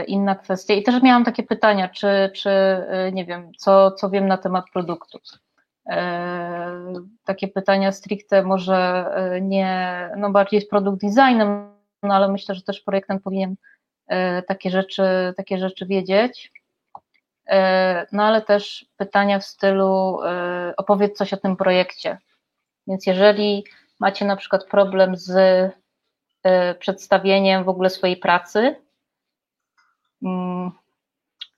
inna 0.06 0.34
kwestia. 0.34 0.74
I 0.74 0.82
też 0.82 1.02
miałam 1.02 1.24
takie 1.24 1.42
pytania, 1.42 1.88
czy, 1.88 2.30
czy 2.34 2.50
e, 2.50 3.12
nie 3.12 3.24
wiem, 3.24 3.52
co, 3.56 3.90
co 3.90 4.10
wiem 4.10 4.28
na 4.28 4.38
temat 4.38 4.64
produktu. 4.72 5.18
E, 5.86 6.72
Takie 7.24 7.48
pytania 7.48 7.92
stricte 7.92 8.42
może 8.42 9.06
nie, 9.40 10.10
no 10.16 10.30
bardziej 10.30 10.60
z 10.60 10.68
produkt 10.68 11.00
designem, 11.00 11.72
no 12.02 12.14
ale 12.14 12.28
myślę, 12.28 12.54
że 12.54 12.62
też 12.62 12.80
projektant 12.80 13.22
powinien 13.22 13.56
takie 14.46 14.70
rzeczy, 14.70 15.02
takie 15.36 15.58
rzeczy 15.58 15.86
wiedzieć. 15.86 16.52
No 18.12 18.24
ale 18.24 18.42
też 18.42 18.86
pytania 18.96 19.38
w 19.38 19.44
stylu 19.44 20.18
opowiedz 20.76 21.18
coś 21.18 21.32
o 21.32 21.36
tym 21.36 21.56
projekcie. 21.56 22.18
Więc 22.86 23.06
jeżeli 23.06 23.64
macie 24.00 24.24
na 24.24 24.36
przykład 24.36 24.64
problem 24.64 25.16
z 25.16 25.32
przedstawieniem 26.78 27.64
w 27.64 27.68
ogóle 27.68 27.90
swojej 27.90 28.16
pracy, 28.16 28.76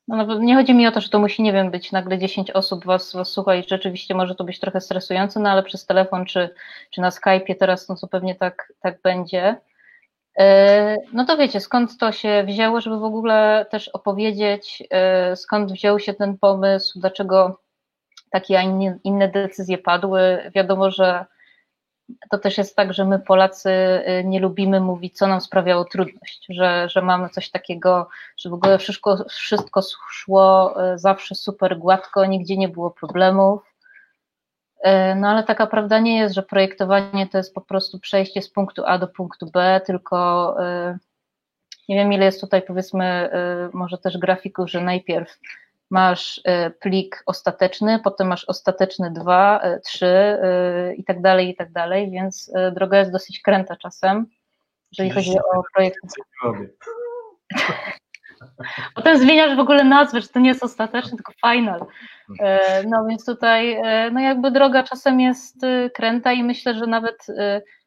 no, 0.08 0.38
nie 0.38 0.54
chodzi 0.54 0.74
mi 0.74 0.86
o 0.86 0.92
to, 0.92 1.00
że 1.00 1.08
to 1.08 1.18
musi, 1.18 1.42
nie 1.42 1.52
wiem, 1.52 1.70
być 1.70 1.92
nagle 1.92 2.18
10 2.18 2.50
osób 2.50 2.84
was, 2.84 3.12
was 3.12 3.28
słucha 3.28 3.54
i 3.54 3.64
rzeczywiście 3.68 4.14
może 4.14 4.34
to 4.34 4.44
być 4.44 4.60
trochę 4.60 4.80
stresujące, 4.80 5.40
no 5.40 5.50
ale 5.50 5.62
przez 5.62 5.86
telefon 5.86 6.24
czy, 6.26 6.54
czy 6.90 7.00
na 7.00 7.10
Skype'ie 7.10 7.54
teraz, 7.58 7.88
no 7.88 7.96
to 7.96 8.08
pewnie 8.08 8.34
tak, 8.34 8.72
tak 8.80 9.02
będzie. 9.02 9.56
E, 10.38 10.96
no 11.12 11.24
to 11.24 11.36
wiecie, 11.36 11.60
skąd 11.60 11.98
to 11.98 12.12
się 12.12 12.44
wzięło, 12.46 12.80
żeby 12.80 12.98
w 12.98 13.04
ogóle 13.04 13.66
też 13.70 13.88
opowiedzieć, 13.88 14.82
e, 14.90 15.36
skąd 15.36 15.72
wziął 15.72 15.98
się 15.98 16.14
ten 16.14 16.38
pomysł, 16.38 17.00
dlaczego 17.00 17.60
takie, 18.30 18.58
a 18.58 18.62
inne 19.04 19.28
decyzje 19.28 19.78
padły. 19.78 20.50
Wiadomo, 20.54 20.90
że 20.90 21.24
to 22.31 22.39
też 22.39 22.59
jest 22.59 22.76
tak, 22.76 22.93
że 22.93 23.05
my 23.05 23.18
Polacy 23.18 23.70
y, 23.70 24.24
nie 24.24 24.40
lubimy 24.40 24.81
mówić, 24.81 25.16
co 25.16 25.26
nam 25.26 25.40
sprawiało 25.40 25.85
trudność, 25.85 26.47
że, 26.48 26.89
że 26.89 27.02
mamy 27.02 27.28
coś 27.28 27.51
takiego, 27.51 28.09
że 28.36 28.51
w 28.51 28.55
ogóle 28.55 28.78
wszystko, 28.78 29.24
wszystko 29.28 29.81
szło 30.10 30.74
y, 30.94 30.98
zawsze 30.98 31.35
super 31.35 31.78
gładko, 31.78 32.26
nigdzie 32.26 32.56
nie 32.56 32.68
było 32.68 32.90
problemów. 32.90 33.74
Y, 34.86 35.14
no 35.16 35.28
ale 35.28 35.44
taka 35.44 35.66
prawda 35.66 35.98
nie 35.98 36.18
jest, 36.18 36.35
że 36.35 36.43
projektowanie 36.43 37.26
to 37.26 37.39
jest 37.39 37.55
po 37.55 37.60
prostu 37.60 37.98
przejście 37.98 38.43
z 38.43 38.51
punktu 38.51 38.82
A 38.86 38.98
do 38.98 39.09
punktu 39.09 39.51
B, 39.51 39.81
tylko 39.86 40.56
nie 41.89 41.97
wiem 41.97 42.12
ile 42.12 42.24
jest 42.24 42.40
tutaj 42.40 42.62
powiedzmy 42.62 43.31
może 43.72 43.98
też 43.98 44.18
grafików, 44.18 44.70
że 44.70 44.81
najpierw 44.81 45.39
masz 45.94 46.38
y, 46.38 46.70
plik 46.80 47.22
ostateczny, 47.26 48.00
potem 48.04 48.26
masz 48.26 48.44
ostateczny 48.44 49.10
2, 49.10 49.60
3 49.84 50.06
y, 50.06 50.10
y, 50.10 50.94
i 50.94 51.04
tak 51.04 51.20
dalej, 51.20 51.48
i 51.48 51.56
tak 51.56 51.72
dalej, 51.72 52.10
więc 52.10 52.52
droga 52.72 52.98
jest 52.98 53.12
dosyć 53.12 53.40
kręta 53.42 53.76
czasem, 53.76 54.26
jeżeli 54.92 55.10
chodzi 55.10 55.38
o 55.38 55.62
projekt. 55.74 55.98
Potem 58.94 59.18
zmieniasz 59.18 59.56
w 59.56 59.60
ogóle 59.60 59.84
nazwę, 59.84 60.20
że 60.20 60.28
to 60.28 60.40
nie 60.40 60.48
jest 60.48 60.62
ostateczny, 60.62 61.16
tylko 61.16 61.32
final. 61.46 61.86
No 62.86 63.06
więc 63.08 63.26
tutaj, 63.26 63.82
no 64.12 64.20
jakby 64.20 64.50
droga 64.50 64.82
czasem 64.82 65.20
jest 65.20 65.56
kręta 65.94 66.32
i 66.32 66.44
myślę, 66.44 66.74
że 66.74 66.86
nawet 66.86 67.26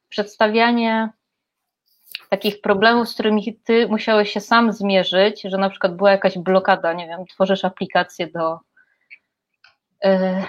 przedstawianie 0.09 1.09
takich 2.29 2.61
problemów, 2.61 3.09
z 3.09 3.13
którymi 3.13 3.59
ty 3.63 3.88
musiałeś 3.88 4.31
się 4.31 4.39
sam 4.39 4.73
zmierzyć, 4.73 5.41
że 5.41 5.57
na 5.57 5.69
przykład 5.69 5.95
była 5.95 6.11
jakaś 6.11 6.38
blokada, 6.38 6.93
nie 6.93 7.07
wiem, 7.07 7.25
tworzysz 7.25 7.65
aplikację 7.65 8.27
do 8.27 8.59
e, 10.03 10.43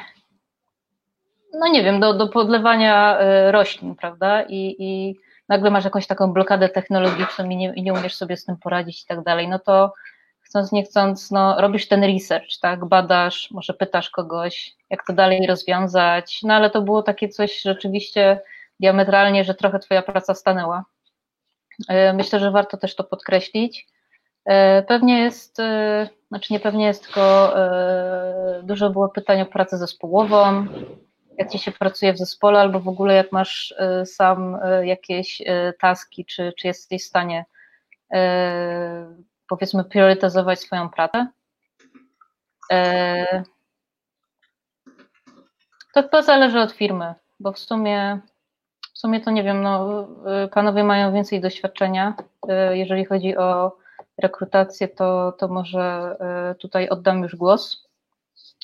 no 1.54 1.68
nie 1.68 1.84
wiem, 1.84 2.00
do, 2.00 2.14
do 2.14 2.28
podlewania 2.28 3.18
e, 3.18 3.52
roślin, 3.52 3.94
prawda? 3.94 4.42
I, 4.42 4.76
i 4.78 5.16
nagle 5.48 5.70
masz 5.70 5.84
jakąś 5.84 6.06
taką 6.06 6.32
blokadę 6.32 6.68
technologiczną 6.68 7.50
i 7.50 7.56
nie, 7.56 7.72
i 7.74 7.82
nie 7.82 7.92
umiesz 7.92 8.14
sobie 8.14 8.36
z 8.36 8.44
tym 8.44 8.56
poradzić 8.56 9.02
i 9.02 9.06
tak 9.06 9.22
dalej, 9.22 9.48
no 9.48 9.58
to 9.58 9.92
chcąc 10.40 10.72
nie 10.72 10.84
chcąc, 10.84 11.30
no, 11.30 11.60
robisz 11.60 11.88
ten 11.88 12.04
research, 12.04 12.60
tak, 12.60 12.84
badasz, 12.84 13.50
może 13.50 13.74
pytasz 13.74 14.10
kogoś, 14.10 14.76
jak 14.90 15.06
to 15.06 15.12
dalej 15.12 15.46
rozwiązać, 15.46 16.40
no 16.42 16.54
ale 16.54 16.70
to 16.70 16.82
było 16.82 17.02
takie 17.02 17.28
coś 17.28 17.62
rzeczywiście 17.62 18.40
diametralnie, 18.80 19.44
że 19.44 19.54
trochę 19.54 19.78
twoja 19.78 20.02
praca 20.02 20.34
stanęła. 20.34 20.84
E, 21.88 22.12
myślę, 22.12 22.40
że 22.40 22.50
warto 22.50 22.76
też 22.76 22.96
to 22.96 23.04
podkreślić. 23.04 23.86
E, 24.44 24.82
pewnie 24.82 25.18
jest, 25.22 25.60
e, 25.60 26.08
znaczy 26.28 26.52
nie 26.52 26.60
pewnie 26.60 26.86
jest, 26.86 27.04
tylko 27.04 27.54
dużo 28.62 28.90
było 28.90 29.08
pytań 29.08 29.40
o 29.40 29.46
pracę 29.46 29.78
zespołową, 29.78 30.66
jak 31.38 31.50
ci 31.50 31.58
się 31.58 31.72
pracuje 31.72 32.12
w 32.12 32.18
zespole, 32.18 32.60
albo 32.60 32.80
w 32.80 32.88
ogóle 32.88 33.14
jak 33.14 33.32
masz 33.32 33.74
sam 34.04 34.58
jakieś 34.82 35.42
taski, 35.80 36.24
czy, 36.24 36.52
czy 36.58 36.66
jesteś 36.66 37.02
w 37.02 37.06
stanie 37.06 37.44
powiedzmy 39.48 39.84
priorytetyzować 39.84 40.60
swoją 40.60 40.88
pracę. 40.90 41.26
To, 45.94 46.02
to 46.02 46.22
zależy 46.22 46.60
od 46.60 46.72
firmy, 46.72 47.14
bo 47.40 47.52
w 47.52 47.58
sumie 47.58 48.20
w 48.98 49.00
sumie 49.00 49.20
to 49.20 49.30
nie 49.30 49.42
wiem, 49.42 49.62
no, 49.62 50.02
y, 50.44 50.48
panowie 50.48 50.84
mają 50.84 51.12
więcej 51.12 51.40
doświadczenia. 51.40 52.14
Y, 52.72 52.78
jeżeli 52.78 53.04
chodzi 53.04 53.36
o 53.36 53.76
rekrutację, 54.18 54.88
to, 54.88 55.32
to 55.32 55.48
może 55.48 56.16
y, 56.52 56.54
tutaj 56.54 56.88
oddam 56.88 57.22
już 57.22 57.36
głos. 57.36 57.88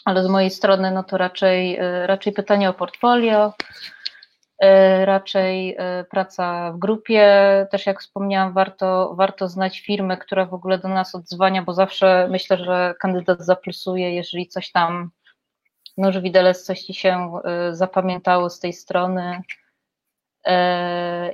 Ale 0.04 0.24
z 0.24 0.26
mojej 0.26 0.50
strony, 0.50 0.90
no 0.90 1.04
to 1.04 1.18
raczej, 1.18 1.78
raczej 2.06 2.32
pytanie 2.32 2.70
o 2.70 2.74
portfolio, 2.74 3.52
raczej 5.04 5.76
praca 6.10 6.72
w 6.72 6.78
grupie. 6.78 7.26
Też 7.70 7.86
jak 7.86 8.00
wspomniałam, 8.00 8.52
warto, 8.52 9.14
warto 9.16 9.48
znać 9.48 9.80
firmę, 9.80 10.16
która 10.16 10.46
w 10.46 10.54
ogóle 10.54 10.78
do 10.78 10.88
nas 10.88 11.14
odzwania, 11.14 11.62
bo 11.62 11.74
zawsze 11.74 12.28
myślę, 12.30 12.56
że 12.56 12.94
kandydat 13.00 13.40
zaplusuje, 13.40 14.14
jeżeli 14.14 14.48
coś 14.48 14.72
tam, 14.72 15.10
no 15.96 16.12
że 16.12 16.22
widelec 16.22 16.62
coś 16.62 16.80
ci 16.80 16.94
się 16.94 17.32
zapamiętało 17.72 18.50
z 18.50 18.60
tej 18.60 18.72
strony, 18.72 19.42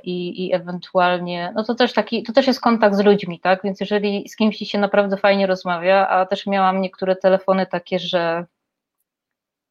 i, 0.03 0.45
i 0.47 0.53
ewentualnie, 0.53 1.53
no 1.55 1.63
to 1.63 1.75
też 1.75 1.93
taki, 1.93 2.23
to 2.23 2.33
też 2.33 2.47
jest 2.47 2.61
kontakt 2.61 2.95
z 2.95 3.03
ludźmi, 3.03 3.39
tak, 3.39 3.63
więc 3.63 3.79
jeżeli 3.79 4.29
z 4.29 4.35
kimś 4.35 4.57
się 4.57 4.77
naprawdę 4.77 5.17
fajnie 5.17 5.47
rozmawia, 5.47 6.07
a 6.07 6.25
też 6.25 6.47
miałam 6.47 6.81
niektóre 6.81 7.15
telefony 7.15 7.65
takie, 7.65 7.99
że 7.99 8.45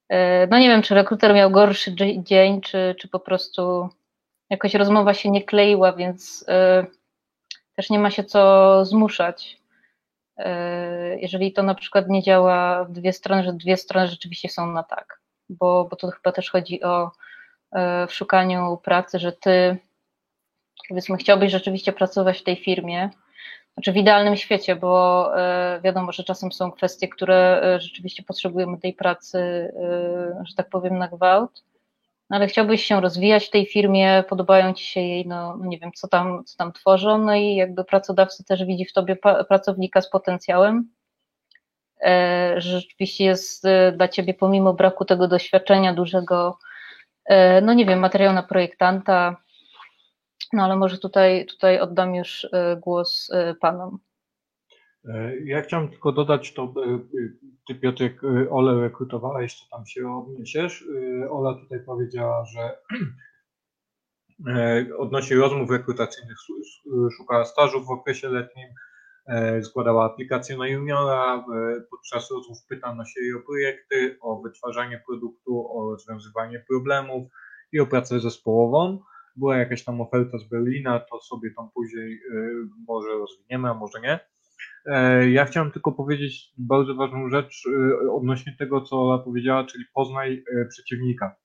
e, 0.08 0.46
no 0.46 0.58
nie 0.58 0.68
wiem, 0.68 0.82
czy 0.82 0.94
rekruter 0.94 1.34
miał 1.34 1.50
gorszy 1.50 1.94
dzień, 2.18 2.60
czy, 2.60 2.94
czy 2.98 3.08
po 3.08 3.20
prostu 3.20 3.88
jakoś 4.50 4.74
rozmowa 4.74 5.14
się 5.14 5.30
nie 5.30 5.44
kleiła, 5.44 5.92
więc 5.92 6.44
e, 6.48 6.86
też 7.76 7.90
nie 7.90 7.98
ma 7.98 8.10
się 8.10 8.24
co 8.24 8.84
zmuszać. 8.84 9.60
Jeżeli 11.16 11.52
to 11.52 11.62
na 11.62 11.74
przykład 11.74 12.08
nie 12.08 12.22
działa 12.22 12.84
w 12.84 12.92
dwie 12.92 13.12
strony, 13.12 13.42
że 13.44 13.52
dwie 13.52 13.76
strony 13.76 14.08
rzeczywiście 14.08 14.48
są 14.48 14.66
na 14.66 14.82
tak, 14.82 15.20
bo, 15.48 15.84
bo 15.90 15.96
to 15.96 16.10
chyba 16.10 16.32
też 16.32 16.50
chodzi 16.50 16.82
o 16.82 17.10
E, 17.10 17.10
w 18.08 18.12
szukaniu 18.12 18.76
pracy, 18.76 19.18
że 19.18 19.32
ty 19.32 19.76
powiedzmy 20.88 21.16
chciałbyś 21.16 21.52
rzeczywiście 21.52 21.92
pracować 21.92 22.38
w 22.38 22.44
tej 22.44 22.56
firmie, 22.56 23.10
znaczy 23.74 23.92
w 23.92 23.96
idealnym 23.96 24.36
świecie, 24.36 24.76
bo 24.76 25.30
e, 25.40 25.80
wiadomo, 25.84 26.12
że 26.12 26.24
czasem 26.24 26.52
są 26.52 26.72
kwestie, 26.72 27.08
które 27.08 27.62
e, 27.62 27.80
rzeczywiście 27.80 28.22
potrzebujemy 28.22 28.78
tej 28.78 28.92
pracy, 28.92 29.38
że 30.44 30.54
tak 30.56 30.68
powiem, 30.68 30.98
na 30.98 31.08
gwałt, 31.08 31.64
no 32.30 32.36
ale 32.36 32.46
chciałbyś 32.46 32.84
się 32.84 33.00
rozwijać 33.00 33.46
w 33.46 33.50
tej 33.50 33.66
firmie, 33.66 34.24
podobają 34.28 34.74
ci 34.74 34.86
się 34.86 35.00
jej, 35.00 35.26
no, 35.26 35.58
nie 35.60 35.78
wiem, 35.78 35.92
co 35.94 36.08
tam, 36.08 36.44
co 36.44 36.56
tam 36.56 36.72
tworzą, 36.72 37.18
no 37.18 37.34
i 37.34 37.54
jakby 37.54 37.84
pracodawca 37.84 38.44
też 38.44 38.64
widzi 38.64 38.84
w 38.84 38.92
tobie 38.92 39.16
pracownika 39.48 40.00
z 40.00 40.10
potencjałem, 40.10 40.88
że 42.56 42.80
rzeczywiście 42.80 43.24
jest 43.24 43.66
dla 43.96 44.08
ciebie 44.08 44.34
pomimo 44.34 44.72
braku 44.72 45.04
tego 45.04 45.28
doświadczenia 45.28 45.94
dużego, 45.94 46.58
E, 46.58 46.69
no 47.62 47.74
nie 47.74 47.86
wiem, 47.86 47.98
materiał 47.98 48.32
na 48.32 48.42
projektanta, 48.42 49.36
no 50.52 50.64
ale 50.64 50.76
może 50.76 50.98
tutaj, 50.98 51.46
tutaj 51.46 51.80
oddam 51.80 52.14
już 52.14 52.48
e, 52.52 52.76
głos 52.76 53.30
e, 53.32 53.54
panom. 53.54 53.98
Ja 55.44 55.62
chciałem 55.62 55.88
tylko 55.88 56.12
dodać 56.12 56.54
to, 56.54 56.74
ty 57.68 57.74
Piotrek 57.74 58.20
Ole 58.50 58.80
rekrutowała, 58.80 59.42
jeszcze 59.42 59.64
tam 59.70 59.86
się 59.86 60.16
odniesiesz. 60.16 60.84
Ola 61.30 61.54
tutaj 61.54 61.80
powiedziała, 61.86 62.44
że 62.44 62.78
odnośnie 64.98 65.36
rozmów 65.36 65.70
rekrutacyjnych 65.70 66.36
szukała 67.16 67.44
stażu 67.44 67.84
w 67.84 67.90
okresie 67.90 68.28
letnim, 68.28 68.68
składała 69.62 70.04
aplikację 70.04 70.56
na 70.56 70.68
juniora, 70.68 71.44
podczas 71.90 72.30
rozmów 72.30 72.58
pytano 72.68 73.04
się 73.04 73.20
jej 73.20 73.34
o 73.34 73.40
projekty, 73.40 74.16
o 74.20 74.42
wytwarzanie 74.42 75.02
produktu, 75.06 75.78
o 75.78 75.90
rozwiązywanie 75.90 76.64
problemów 76.68 77.32
i 77.72 77.80
o 77.80 77.86
pracę 77.86 78.20
zespołową. 78.20 79.02
Była 79.36 79.56
jakaś 79.56 79.84
tam 79.84 80.00
oferta 80.00 80.38
z 80.38 80.48
Berlina, 80.48 81.00
to 81.00 81.20
sobie 81.20 81.50
tam 81.56 81.68
później 81.74 82.20
może 82.88 83.08
rozwiniemy, 83.08 83.70
a 83.70 83.74
może 83.74 84.00
nie. 84.00 84.20
Ja 85.30 85.44
chciałem 85.44 85.70
tylko 85.70 85.92
powiedzieć 85.92 86.52
bardzo 86.58 86.94
ważną 86.94 87.28
rzecz 87.28 87.64
odnośnie 88.12 88.56
tego, 88.58 88.80
co 88.80 89.02
Ola 89.02 89.18
powiedziała, 89.18 89.64
czyli 89.64 89.84
poznaj 89.94 90.44
przeciwnika. 90.68 91.36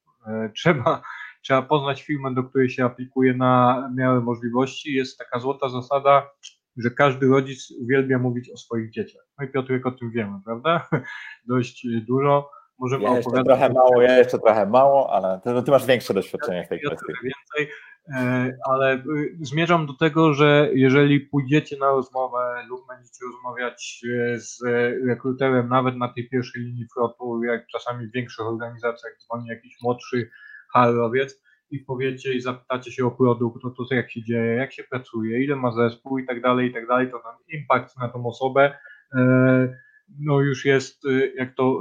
Trzeba, 0.55 1.01
trzeba 1.41 1.61
poznać 1.61 2.03
firmę, 2.03 2.33
do 2.33 2.43
której 2.43 2.69
się 2.69 2.85
aplikuje 2.85 3.33
na 3.33 3.83
miarę 3.95 4.21
możliwości. 4.21 4.93
Jest 4.93 5.19
taka 5.19 5.39
złota 5.39 5.69
zasada, 5.69 6.29
że 6.77 6.91
każdy 6.91 7.27
rodzic 7.27 7.71
uwielbia 7.71 8.19
mówić 8.19 8.49
o 8.49 8.57
swoich 8.57 8.91
dzieciach. 8.91 9.25
No 9.39 9.45
i 9.45 9.49
Piotrek 9.49 9.85
o 9.85 9.91
tym 9.91 10.11
wiemy, 10.11 10.39
prawda? 10.45 10.87
Dość 11.47 11.87
dużo. 12.07 12.49
możemy 12.79 13.03
ja 13.03 13.15
jeszcze 13.15 13.43
trochę 13.43 13.69
mało, 13.69 14.01
ja 14.01 14.17
jeszcze 14.17 14.39
trochę 14.39 14.65
mało, 14.65 15.13
ale 15.13 15.39
ty, 15.43 15.63
ty 15.63 15.71
masz 15.71 15.85
większe 15.85 16.13
doświadczenie 16.13 16.63
w 16.65 16.69
tej 16.69 16.79
kwestii. 16.79 17.13
Więcej, 17.23 17.75
e, 18.15 18.57
ale 18.65 18.95
y, 18.95 19.37
zmierzam 19.41 19.85
do 19.85 19.93
tego, 19.93 20.33
że 20.33 20.69
jeżeli 20.73 21.19
pójdziecie 21.19 21.77
na 21.77 21.87
rozmowę 21.87 22.63
lub 22.69 22.87
będziecie 22.87 23.25
rozmawiać 23.33 24.01
e, 24.05 24.39
z 24.39 24.61
rekruterem 25.07 25.69
nawet 25.69 25.95
na 25.95 26.13
tej 26.13 26.29
pierwszej 26.29 26.61
linii 26.61 26.87
frontu, 26.93 27.43
jak 27.43 27.67
czasami 27.67 28.07
w 28.07 28.11
większych 28.11 28.45
organizacjach 28.45 29.17
dzwoni 29.19 29.47
jakiś 29.47 29.81
młodszy 29.81 30.29
harowiec 30.73 31.44
i 31.71 31.79
powiecie 31.79 32.33
i 32.33 32.41
zapytacie 32.41 32.91
się 32.91 33.05
o 33.05 33.11
produkt, 33.11 33.63
no 33.63 33.69
to 33.69 33.95
jak 33.95 34.11
się 34.11 34.23
dzieje, 34.23 34.55
jak 34.55 34.73
się 34.73 34.83
pracuje, 34.83 35.43
ile 35.43 35.55
ma 35.55 35.71
zespół 35.71 36.17
i 36.17 36.25
tak 36.25 36.41
dalej, 36.41 36.69
i 36.69 36.73
tak 36.73 36.87
dalej, 36.87 37.11
to 37.11 37.19
tam 37.19 37.35
impact 37.47 37.97
na 37.97 38.09
tą 38.09 38.25
osobę 38.25 38.77
e, 39.13 39.85
no 40.19 40.39
już 40.39 40.65
jest, 40.65 41.05
y, 41.05 41.33
jak 41.37 41.55
to 41.55 41.79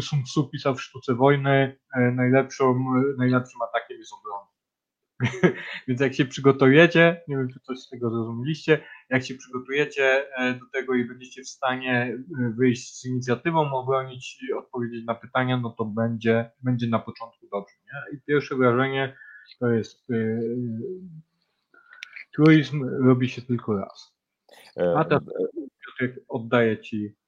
Sun 0.00 0.22
Tzu 0.24 0.48
pisał 0.48 0.74
w 0.74 0.82
Sztuce 0.82 1.14
Wojny, 1.14 1.78
y, 1.96 2.12
najlepszą, 2.12 2.84
najlepszym 3.18 3.62
atakiem 3.62 3.98
jest 3.98 4.12
obrona. 4.12 4.55
Więc 5.88 6.00
jak 6.00 6.14
się 6.14 6.24
przygotujecie, 6.24 7.22
nie 7.28 7.36
wiem, 7.36 7.48
czy 7.48 7.60
coś 7.60 7.78
z 7.78 7.88
tego 7.88 8.10
zrozumieliście, 8.10 8.80
jak 9.10 9.24
się 9.24 9.34
przygotujecie 9.34 10.26
e, 10.36 10.54
do 10.54 10.66
tego 10.72 10.94
i 10.94 11.04
będziecie 11.04 11.42
w 11.42 11.48
stanie 11.48 12.18
wyjść 12.56 13.00
z 13.00 13.04
inicjatywą, 13.04 13.72
obronić, 13.72 14.38
odpowiedzieć 14.58 15.04
na 15.06 15.14
pytania, 15.14 15.56
no 15.56 15.70
to 15.70 15.84
będzie, 15.84 16.50
będzie 16.62 16.86
na 16.86 16.98
początku 16.98 17.46
dobrze. 17.52 17.74
Nie? 17.84 18.18
I 18.18 18.22
pierwsze 18.22 18.56
wrażenie 18.56 19.16
to 19.60 19.68
jest 19.68 20.08
yy, 20.08 20.58
truizm 22.34 22.84
robi 23.04 23.28
się 23.28 23.42
tylko 23.42 23.78
raz. 23.78 24.16
A 24.96 25.04
teraz 25.04 25.22
Piotrek, 25.86 26.24
oddaję 26.28 26.78
Ci 26.78 27.16
E, 27.16 27.25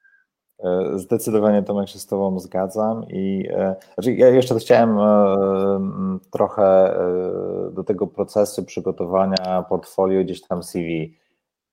zdecydowanie 0.94 1.62
Tomek 1.62 1.88
się 1.88 1.98
z 1.98 2.06
Tobą 2.06 2.38
zgadzam 2.38 3.04
i 3.08 3.48
e, 3.50 3.76
znaczy 3.94 4.12
ja 4.12 4.28
jeszcze 4.28 4.54
chciałem 4.54 4.98
e, 4.98 6.18
trochę 6.30 6.98
do 7.72 7.84
tego 7.84 8.06
procesu 8.06 8.64
przygotowania 8.64 9.64
portfolio 9.68 10.24
gdzieś 10.24 10.42
tam 10.42 10.62
CV. 10.62 11.14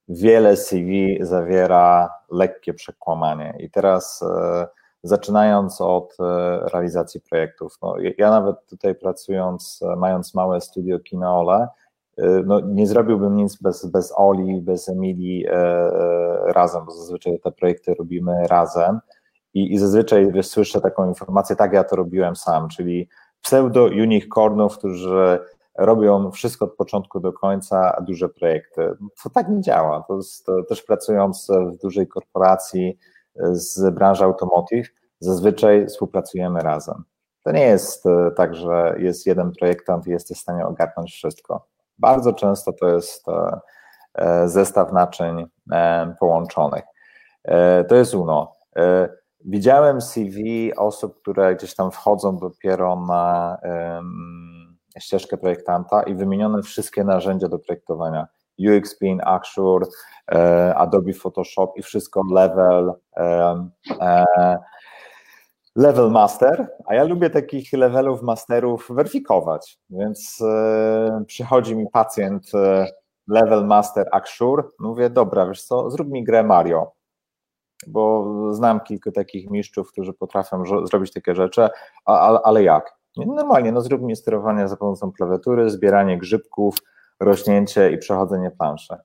Wiele 0.09 0.57
CV 0.57 1.17
zawiera 1.21 2.09
lekkie 2.31 2.73
przekłamanie 2.73 3.55
i 3.59 3.69
teraz 3.69 4.23
zaczynając 5.03 5.81
od 5.81 6.17
realizacji 6.73 7.21
projektów. 7.21 7.77
No, 7.81 7.95
ja 8.17 8.29
nawet 8.29 8.65
tutaj 8.65 8.95
pracując, 8.95 9.79
mając 9.97 10.33
małe 10.33 10.61
studio 10.61 10.99
Kineole, 10.99 11.67
no, 12.45 12.59
nie 12.59 12.87
zrobiłbym 12.87 13.35
nic 13.35 13.55
bez, 13.55 13.85
bez 13.85 14.13
Oli, 14.17 14.61
bez 14.61 14.89
Emilii 14.89 15.47
e, 15.47 15.51
e, 15.51 16.53
razem, 16.53 16.85
bo 16.85 16.91
zazwyczaj 16.91 17.39
te 17.39 17.51
projekty 17.51 17.93
robimy 17.93 18.47
razem 18.47 18.99
i, 19.53 19.73
i 19.73 19.77
zazwyczaj 19.77 20.31
słyszę 20.43 20.81
taką 20.81 21.07
informację, 21.07 21.55
tak 21.55 21.73
ja 21.73 21.83
to 21.83 21.95
robiłem 21.95 22.35
sam, 22.35 22.69
czyli 22.69 23.09
pseudo-unicornów, 23.41 24.77
którzy 24.77 25.39
robią 25.77 26.31
wszystko 26.31 26.65
od 26.65 26.75
początku 26.75 27.19
do 27.19 27.33
końca, 27.33 28.03
duże 28.07 28.29
projekty. 28.29 28.97
To 29.23 29.29
tak 29.29 29.49
nie 29.49 29.61
działa. 29.61 30.03
To, 30.07 30.15
jest, 30.15 30.45
to 30.45 30.63
też 30.63 30.81
pracując 30.81 31.47
w 31.73 31.81
dużej 31.81 32.07
korporacji 32.07 32.97
z 33.51 33.93
branży 33.93 34.23
automotive, 34.23 34.87
zazwyczaj 35.19 35.87
współpracujemy 35.87 36.59
razem. 36.59 37.03
To 37.43 37.51
nie 37.51 37.65
jest 37.65 38.05
e, 38.05 38.31
tak, 38.31 38.55
że 38.55 38.95
jest 38.99 39.25
jeden 39.25 39.51
projektant 39.51 40.07
i 40.07 40.11
jesteś 40.11 40.37
w 40.37 40.41
stanie 40.41 40.65
ogarnąć 40.65 41.11
wszystko. 41.13 41.67
Bardzo 41.99 42.33
często 42.33 42.73
to 42.73 42.87
jest 42.87 43.27
e, 43.27 43.59
e, 44.15 44.47
zestaw 44.47 44.91
naczyń 44.91 45.45
e, 45.71 46.15
połączonych. 46.19 46.83
To 47.87 47.95
jest 47.95 48.13
UNO. 48.13 48.55
Widziałem 49.45 50.01
CV 50.01 50.73
osób, 50.75 51.21
które 51.21 51.55
gdzieś 51.55 51.75
tam 51.75 51.91
wchodzą 51.91 52.37
dopiero 52.37 52.95
na 52.95 53.57
ścieżkę 54.99 55.37
projektanta 55.37 56.03
i 56.03 56.15
wymienione 56.15 56.63
wszystkie 56.63 57.03
narzędzia 57.03 57.47
do 57.47 57.59
projektowania. 57.59 58.27
UX 58.59 58.97
Pin, 58.97 59.21
Axure, 59.23 59.85
Adobe 60.75 61.13
Photoshop 61.13 61.73
i 61.75 61.83
wszystko 61.83 62.21
level, 62.31 62.93
level 65.75 66.11
master, 66.11 66.67
a 66.85 66.95
ja 66.95 67.03
lubię 67.03 67.29
takich 67.29 67.73
levelów 67.73 68.21
masterów 68.21 68.87
weryfikować, 68.89 69.79
więc 69.89 70.41
e, 70.41 71.23
przychodzi 71.27 71.75
mi 71.75 71.89
pacjent 71.89 72.55
e, 72.55 72.87
level 73.27 73.65
master 73.65 74.07
Axure, 74.11 74.63
mówię, 74.79 75.09
dobra, 75.09 75.47
wiesz 75.47 75.63
co, 75.63 75.89
zrób 75.91 76.09
mi 76.09 76.23
grę 76.23 76.43
Mario, 76.43 76.91
bo 77.87 78.25
znam 78.53 78.79
kilku 78.79 79.11
takich 79.11 79.49
mistrzów, 79.49 79.91
którzy 79.91 80.13
potrafią 80.13 80.63
zrobić 80.85 81.13
takie 81.13 81.35
rzeczy, 81.35 81.67
a, 82.05 82.41
ale 82.41 82.63
jak? 82.63 82.95
Normalnie, 83.17 83.71
no 83.71 83.81
zrób 83.81 84.01
mi 84.01 84.15
sterowanie 84.15 84.67
za 84.67 84.77
pomocą 84.77 85.11
klawiatury, 85.11 85.69
zbieranie 85.69 86.17
grzybków, 86.17 86.75
rośnięcie 87.19 87.91
i 87.91 87.97
przechodzenie 87.97 88.51
planszy. 88.51 88.95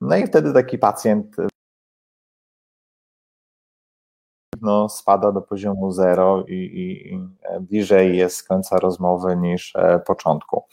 No 0.00 0.16
i 0.16 0.26
wtedy 0.26 0.52
taki 0.52 0.78
pacjent 0.78 1.36
no, 4.62 4.88
spada 4.88 5.32
do 5.32 5.42
poziomu 5.42 5.92
zero 5.92 6.44
i, 6.48 6.54
i, 6.54 7.14
i 7.14 7.20
bliżej 7.60 8.16
jest 8.16 8.48
końca 8.48 8.78
rozmowy 8.78 9.36
niż 9.36 9.76
e, 9.76 9.98
początku. 9.98 10.64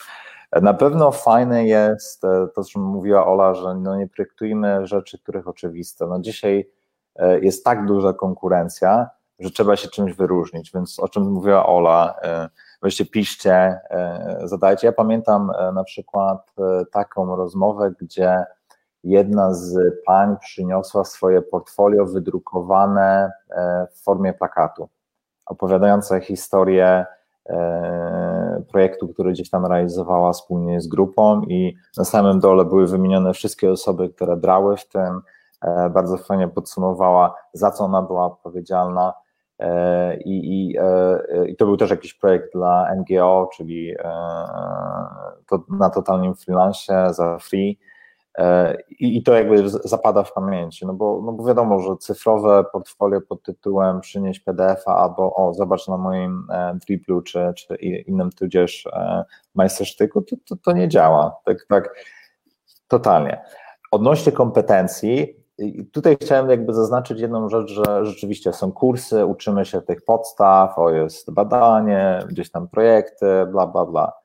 Na 0.61 0.74
pewno 0.74 1.11
fajne 1.11 1.66
jest 1.66 2.26
e, 2.26 2.48
to, 2.56 2.64
co 2.64 2.80
mówiła 2.80 3.26
Ola, 3.26 3.53
że 3.53 3.76
no 3.76 3.95
nie 3.95 4.07
projektujmy 4.07 4.88
rzeczy, 4.88 5.20
których 5.20 5.48
oczywiste. 5.48 6.07
No 6.07 6.20
dzisiaj 6.20 6.70
e, 7.16 7.40
jest 7.40 7.66
tak 7.66 7.86
duża 7.86 8.14
konkurencja, 8.14 9.10
że 9.40 9.49
trzeba 9.49 9.76
się 9.76 9.88
czymś 9.88 10.14
wyróżnić, 10.14 10.72
więc 10.72 10.99
o 10.99 11.10
czym 11.10 11.32
mówiła 11.32 11.66
Ola, 11.66 12.16
weźcie 12.82 13.06
piszcie, 13.06 13.80
zadajcie. 14.44 14.88
Ja 14.88 14.94
pamiętam 14.94 15.52
na 15.74 15.84
przykład 15.84 16.53
taką 16.91 17.36
rozmowę, 17.36 17.91
gdzie 17.99 18.45
jedna 19.04 19.54
z 19.54 19.78
pań 20.06 20.38
przyniosła 20.40 21.04
swoje 21.04 21.42
portfolio 21.42 22.06
wydrukowane 22.06 23.32
e, 23.50 23.88
w 23.92 24.04
formie 24.04 24.34
plakatu, 24.34 24.90
opowiadające 25.46 26.22
historię 26.22 27.06
e, 27.50 28.64
projektu, 28.72 29.08
który 29.08 29.32
gdzieś 29.32 29.50
tam 29.50 29.66
realizowała 29.66 30.34
wspólnie 30.34 30.82
z 30.82 30.88
grupą 30.88 31.42
i 31.42 31.76
na 31.98 32.06
samym 32.06 32.40
dole 32.40 32.66
były 32.66 32.88
wymienione 32.88 33.34
wszystkie 33.34 33.72
osoby, 33.72 34.10
które 34.10 34.38
brały 34.38 34.78
w 34.78 34.88
tym, 34.88 35.22
e, 35.62 35.90
bardzo 35.90 36.18
fajnie 36.18 36.48
podsumowała, 36.48 37.36
za 37.54 37.72
co 37.72 37.84
ona 37.84 38.02
była 38.02 38.26
odpowiedzialna. 38.26 39.14
I, 40.26 40.32
i, 40.32 40.78
i 41.48 41.56
to 41.56 41.66
był 41.66 41.78
też 41.78 41.90
jakiś 41.90 42.14
projekt 42.14 42.54
dla 42.54 42.96
NGO, 42.96 43.50
czyli 43.56 43.96
to 45.48 45.64
na 45.70 45.90
totalnym 45.90 46.36
freelance 46.36 47.14
za 47.14 47.38
free, 47.40 47.80
E, 48.40 48.78
I, 48.99 49.24
to 49.24 49.34
jakby 49.34 49.70
zapada 49.70 50.24
w 50.24 50.34
pamięci, 50.34 50.86
no 50.86 50.94
bo, 50.94 51.22
no 51.26 51.32
bo 51.32 51.45
wiadomo, 51.45 51.80
że 51.80 51.98
cyfrowe 51.98 52.64
portfolio 52.72 53.22
pod 53.22 53.44
tytułem 53.44 54.02
przynieść 54.02 54.40
PDF-a 54.40 54.95
albo 54.95 55.36
o, 55.36 55.53
zobacz 55.53 55.88
na 55.88 55.98
moim 55.98 56.48
e, 56.52 56.78
Driblu 56.88 57.22
czy, 57.22 57.53
czy 57.56 57.76
innym 57.76 58.30
tudzież 58.32 58.86
e, 58.86 59.24
majstersztyku, 59.56 60.22
to, 60.22 60.36
to, 60.45 60.56
to 60.56 60.72
nie 60.72 60.88
działa, 60.88 61.36
tak, 61.45 61.66
tak 61.70 61.95
totalnie. 62.88 63.41
Odnośnie 63.91 64.32
kompetencji, 64.32 65.36
tutaj 65.91 66.18
chciałem 66.22 66.49
jakby 66.49 66.74
zaznaczyć 66.74 67.20
jedną 67.20 67.49
rzecz, 67.49 67.70
że 67.70 68.06
rzeczywiście 68.06 68.53
są 68.53 68.72
kursy, 68.72 69.26
uczymy 69.26 69.66
się 69.66 69.82
tych 69.82 70.06
podstaw, 70.06 70.80
o 70.80 70.90
jest 70.90 71.32
badanie, 71.32 72.20
gdzieś 72.30 72.52
tam 72.52 72.68
projekty, 72.68 73.26
bla, 73.52 73.68
bla, 73.68 73.86
bla. 73.86 74.19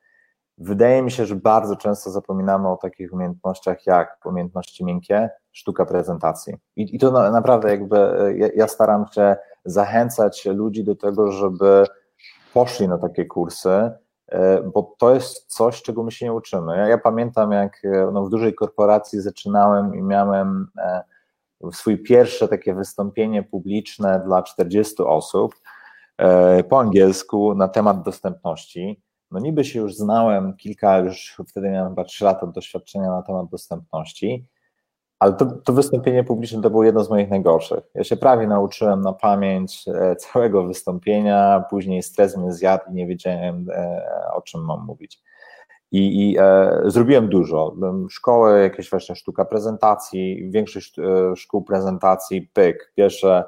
Wydaje 0.59 1.03
mi 1.03 1.11
się, 1.11 1.27
że 1.27 1.37
bardzo 1.37 1.77
często 1.77 2.11
zapominamy 2.11 2.69
o 2.69 2.77
takich 2.77 3.13
umiejętnościach 3.13 3.87
jak 3.87 4.27
umiejętności 4.27 4.85
miękkie, 4.85 5.31
sztuka 5.53 5.87
prezentacji. 5.87 6.55
I, 6.77 6.97
i 6.97 6.99
to 6.99 7.11
na, 7.11 7.31
naprawdę 7.31 7.71
jakby 7.71 7.97
ja, 8.37 8.49
ja, 8.55 8.69
staram 8.69 9.07
się 9.13 9.37
zachęcać 9.65 10.45
ludzi 10.45 10.85
do 10.85 10.97
tego, 10.97 11.33
żeby 11.33 11.85
poszli 12.53 12.89
na 12.89 12.99
takie 12.99 13.25
kursy, 13.25 13.91
e, 14.29 14.63
bo 14.63 14.95
to 14.99 15.15
jest 15.15 15.47
coś, 15.47 15.83
czego 15.83 16.03
my 16.03 16.11
się 16.11 16.27
nie 16.27 16.33
uczymy. 16.33 16.77
Ja, 16.77 16.89
ja 16.89 16.99
pamiętam, 16.99 17.53
jak 17.53 17.85
e, 17.85 18.11
no, 18.13 18.25
w 18.25 18.31
dużej 18.31 18.55
korporacji 18.55 19.21
zaczynałem 19.21 19.95
i 19.95 20.03
miałem 20.03 20.69
e, 20.79 21.03
swój 21.73 21.99
pierwsze 21.99 22.49
takie 22.49 22.75
wystąpienie 22.75 23.43
publiczne 23.43 24.23
dla 24.27 24.43
40 24.43 25.03
osób 25.03 25.55
po 26.69 26.81
angielsku 26.81 27.55
na 27.55 27.69
temat 27.69 28.03
dostępności 28.03 29.03
no 29.35 29.40
niby 29.40 29.65
się 29.65 29.81
już 29.81 29.94
znałem, 29.94 30.56
kilka, 30.56 30.98
już 30.98 31.36
wtedy 31.48 31.70
miałem 31.70 31.89
chyba 31.89 32.05
trzy 32.05 32.24
lata 32.24 32.47
doświadczenia 32.47 33.11
na 33.11 33.23
temat 33.23 33.48
dostępności, 33.51 34.48
ale 35.19 35.32
to, 35.32 35.47
to, 35.47 35.73
wystąpienie 35.73 36.24
publiczne 36.24 36.62
to 36.62 36.70
było 36.70 36.85
jedno 36.85 37.05
z 37.05 37.11
moich 37.11 37.31
najgorszych. 37.31 37.85
Ja 37.94 38.05
się 38.05 38.16
prawie 38.16 38.47
nauczyłem 38.47 39.01
na 39.01 39.12
pamięć 39.12 39.85
e, 39.89 40.16
całego 40.16 40.65
wystąpienia, 40.65 41.65
później 41.70 42.02
stres 42.02 42.36
mnie 42.36 42.52
zjadł 42.52 42.85
i 42.90 42.94
nie 42.94 43.06
wiedziałem, 43.06 43.66
e, 43.70 44.02
o 44.35 44.43
czym 44.43 44.65
mam 44.65 44.85
mówić. 44.85 45.23
I, 45.93 46.31
i 46.31 46.39
e, 46.39 46.82
zrobiłem 46.85 47.28
dużo. 47.28 47.77
Szkoły, 48.11 48.62
jakieś 48.62 48.90
właśnie 48.90 49.16
sztuka 49.16 49.44
prezentacji, 49.44 50.51
większość 50.51 50.98
e, 50.98 51.36
szkół 51.36 51.65
prezentacji, 51.65 52.51
pyk, 52.52 52.93
pierwsze 52.97 53.44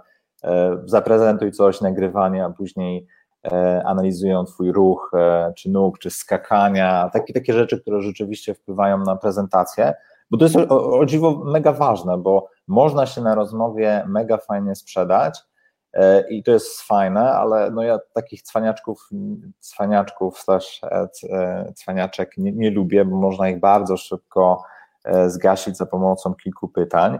zaprezentuj 0.84 1.52
coś, 1.52 1.80
nagrywanie, 1.80 2.44
a 2.44 2.50
później 2.50 3.06
analizują 3.84 4.44
twój 4.44 4.72
ruch, 4.72 5.10
czy 5.56 5.70
nóg, 5.70 5.98
czy 5.98 6.10
skakania, 6.10 7.10
takie, 7.12 7.32
takie 7.32 7.52
rzeczy, 7.52 7.80
które 7.80 8.02
rzeczywiście 8.02 8.54
wpływają 8.54 8.98
na 8.98 9.16
prezentację, 9.16 9.94
bo 10.30 10.38
to 10.38 10.44
jest 10.44 10.56
o, 10.56 10.98
o 10.98 11.06
dziwo 11.06 11.44
mega 11.44 11.72
ważne, 11.72 12.18
bo 12.18 12.48
można 12.66 13.06
się 13.06 13.20
na 13.20 13.34
rozmowie 13.34 14.04
mega 14.08 14.38
fajnie 14.38 14.74
sprzedać, 14.74 15.42
E, 15.96 16.28
i 16.28 16.42
to 16.42 16.50
jest 16.50 16.82
fajne, 16.82 17.32
ale 17.32 17.70
no 17.70 17.82
ja 17.82 17.98
takich 18.12 18.42
cwaniaczków, 18.42 19.08
cwaniaczków 19.60 20.44
e, 20.48 21.08
e, 21.32 21.72
cwaniaczek 21.74 22.30
nie, 22.36 22.52
nie 22.52 22.70
lubię, 22.70 23.04
bo 23.04 23.16
można 23.16 23.48
ich 23.48 23.60
bardzo 23.60 23.96
szybko 23.96 24.62
zgasić 25.26 25.76
za 25.76 25.86
pomocą 25.86 26.34
kilku 26.34 26.68
pytań, 26.68 27.18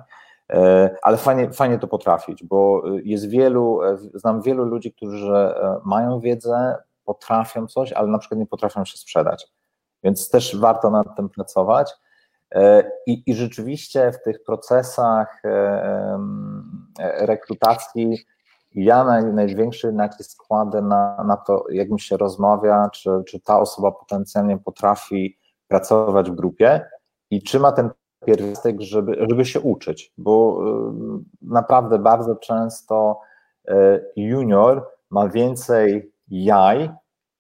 ale 1.03 1.17
fajnie, 1.17 1.53
fajnie 1.53 1.79
to 1.79 1.89
potrafić, 1.89 2.45
bo 2.45 2.83
jest 3.05 3.29
wielu, 3.29 3.81
znam 4.15 4.43
wielu 4.43 4.65
ludzi, 4.65 4.93
którzy 4.93 5.55
mają 5.85 6.21
wiedzę, 6.21 6.77
potrafią 7.05 7.67
coś, 7.67 7.93
ale 7.93 8.09
na 8.09 8.19
przykład 8.19 8.41
nie 8.41 8.47
potrafią 8.47 8.85
się 8.85 8.99
sprzedać, 8.99 9.47
więc 10.03 10.31
też 10.31 10.57
warto 10.57 10.91
nad 10.91 11.17
tym 11.17 11.29
pracować. 11.29 11.95
I, 13.07 13.23
i 13.27 13.35
rzeczywiście 13.35 14.13
w 14.13 14.23
tych 14.23 14.45
procesach 14.45 15.43
rekrutacji 16.99 18.19
ja 18.77 19.05
naj, 19.05 19.25
największy 19.25 19.93
nacisk 19.93 20.47
kładę 20.47 20.83
na, 20.83 21.25
na 21.25 21.37
to, 21.37 21.65
jak 21.71 21.91
mi 21.91 22.01
się 22.01 22.17
rozmawia, 22.17 22.91
czy, 22.93 23.11
czy 23.27 23.41
ta 23.41 23.61
osoba 23.61 23.93
potencjalnie 23.93 24.59
potrafi 24.59 25.39
pracować 25.69 26.31
w 26.31 26.35
grupie 26.35 26.89
i 27.31 27.43
czy 27.43 27.61
ma 27.61 27.73
ten 27.73 27.91
pierwiastek, 28.27 28.81
żeby, 28.81 29.27
żeby 29.29 29.45
się 29.45 29.61
uczyć, 29.61 30.13
bo 30.19 30.63
y, 31.21 31.25
naprawdę 31.43 31.99
bardzo 31.99 32.37
często 32.37 33.21
y, 33.69 33.73
junior 34.17 34.89
ma 35.11 35.29
więcej 35.29 36.13
jaj 36.29 36.91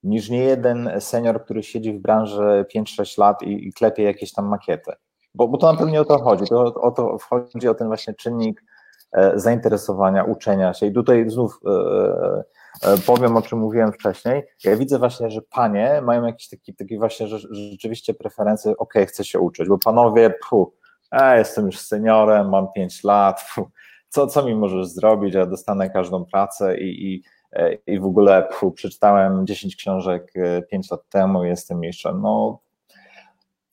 niż 0.02 0.30
nie 0.30 0.44
jeden 0.44 0.90
senior, 1.00 1.44
który 1.44 1.62
siedzi 1.62 1.92
w 1.92 2.00
branży 2.00 2.64
5-6 2.76 3.20
lat 3.20 3.42
i, 3.42 3.68
i 3.68 3.72
klepie 3.72 4.02
jakieś 4.02 4.32
tam 4.32 4.48
makiety. 4.48 4.92
Bo, 5.34 5.48
bo 5.48 5.58
to 5.58 5.72
na 5.72 5.78
pewno 5.78 6.00
o 6.00 6.04
to 6.04 6.18
chodzi. 6.18 6.44
To, 6.46 6.74
o 6.74 6.90
to 6.90 7.18
chodzi 7.28 7.68
o 7.68 7.74
ten 7.74 7.86
właśnie 7.86 8.14
czynnik 8.14 8.62
E, 9.12 9.38
zainteresowania, 9.38 10.24
uczenia 10.24 10.74
się. 10.74 10.86
I 10.86 10.92
tutaj 10.92 11.30
znów 11.30 11.60
e, 11.66 11.70
e, 11.70 12.44
powiem, 13.06 13.36
o 13.36 13.42
czym 13.42 13.58
mówiłem 13.58 13.92
wcześniej. 13.92 14.42
Ja 14.64 14.76
widzę 14.76 14.98
właśnie, 14.98 15.30
że 15.30 15.42
panie 15.42 16.02
mają 16.04 16.26
jakieś 16.26 16.48
takie, 16.48 16.74
takie 16.74 16.98
właśnie 16.98 17.26
że, 17.26 17.38
rzeczywiście 17.50 18.14
preferencje, 18.14 18.76
ok, 18.76 18.94
chcę 19.06 19.24
się 19.24 19.40
uczyć, 19.40 19.68
bo 19.68 19.78
panowie, 19.78 20.34
puh, 20.48 20.68
jestem 21.36 21.66
już 21.66 21.78
seniorem, 21.78 22.48
mam 22.48 22.72
5 22.72 23.04
lat, 23.04 23.40
puh, 23.54 23.68
co, 24.08 24.26
co 24.26 24.44
mi 24.44 24.54
możesz 24.54 24.86
zrobić, 24.86 25.34
ja 25.34 25.46
dostanę 25.46 25.90
każdą 25.90 26.24
pracę 26.24 26.78
i, 26.78 27.14
i, 27.14 27.22
i 27.86 28.00
w 28.00 28.04
ogóle 28.04 28.48
puh, 28.60 28.74
przeczytałem 28.74 29.46
10 29.46 29.76
książek 29.76 30.32
5 30.70 30.90
lat 30.90 31.08
temu, 31.08 31.44
jestem 31.44 31.80
mistrzem. 31.80 32.22
No 32.22 32.65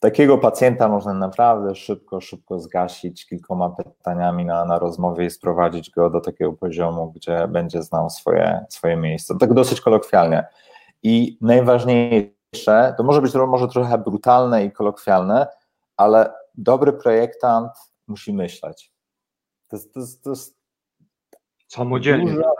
takiego 0.03 0.37
pacjenta 0.37 0.87
można 0.87 1.13
naprawdę 1.13 1.75
szybko, 1.75 2.21
szybko 2.21 2.59
zgasić 2.59 3.25
kilkoma 3.25 3.69
pytaniami 3.69 4.45
na, 4.45 4.65
na 4.65 4.79
rozmowie 4.79 5.25
i 5.25 5.29
sprowadzić 5.29 5.89
go 5.89 6.09
do 6.09 6.21
takiego 6.21 6.53
poziomu, 6.53 7.11
gdzie 7.11 7.47
będzie 7.47 7.83
znał 7.83 8.09
swoje, 8.09 8.65
swoje 8.69 8.97
miejsce. 8.97 9.37
Tak 9.37 9.53
dosyć 9.53 9.81
kolokwialnie. 9.81 10.45
I 11.03 11.37
najważniejsze, 11.41 12.93
to 12.97 13.03
może 13.03 13.21
być 13.21 13.33
może 13.33 13.67
trochę 13.67 13.97
brutalne 13.97 14.65
i 14.65 14.71
kolokwialne, 14.71 15.47
ale 15.97 16.33
dobry 16.55 16.93
projektant 16.93 17.71
musi 18.07 18.33
myśleć. 18.33 18.91
To 19.67 19.77
to 19.93 19.99
to 20.23 20.29
jest 20.29 20.57
samodzielnie. 21.67 22.31
Dużo, 22.31 22.55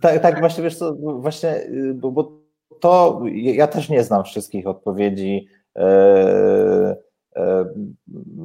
tak, 0.00 0.22
tak, 0.22 0.40
właśnie 0.40 0.64
wiesz 0.64 0.78
co, 0.78 0.94
właśnie, 0.94 1.56
y, 1.56 1.94
bo, 1.94 2.10
bo 2.10 2.32
to 2.80 3.20
ja 3.32 3.66
też 3.66 3.88
nie 3.88 4.04
znam 4.04 4.24
wszystkich 4.24 4.66
odpowiedzi 4.66 5.48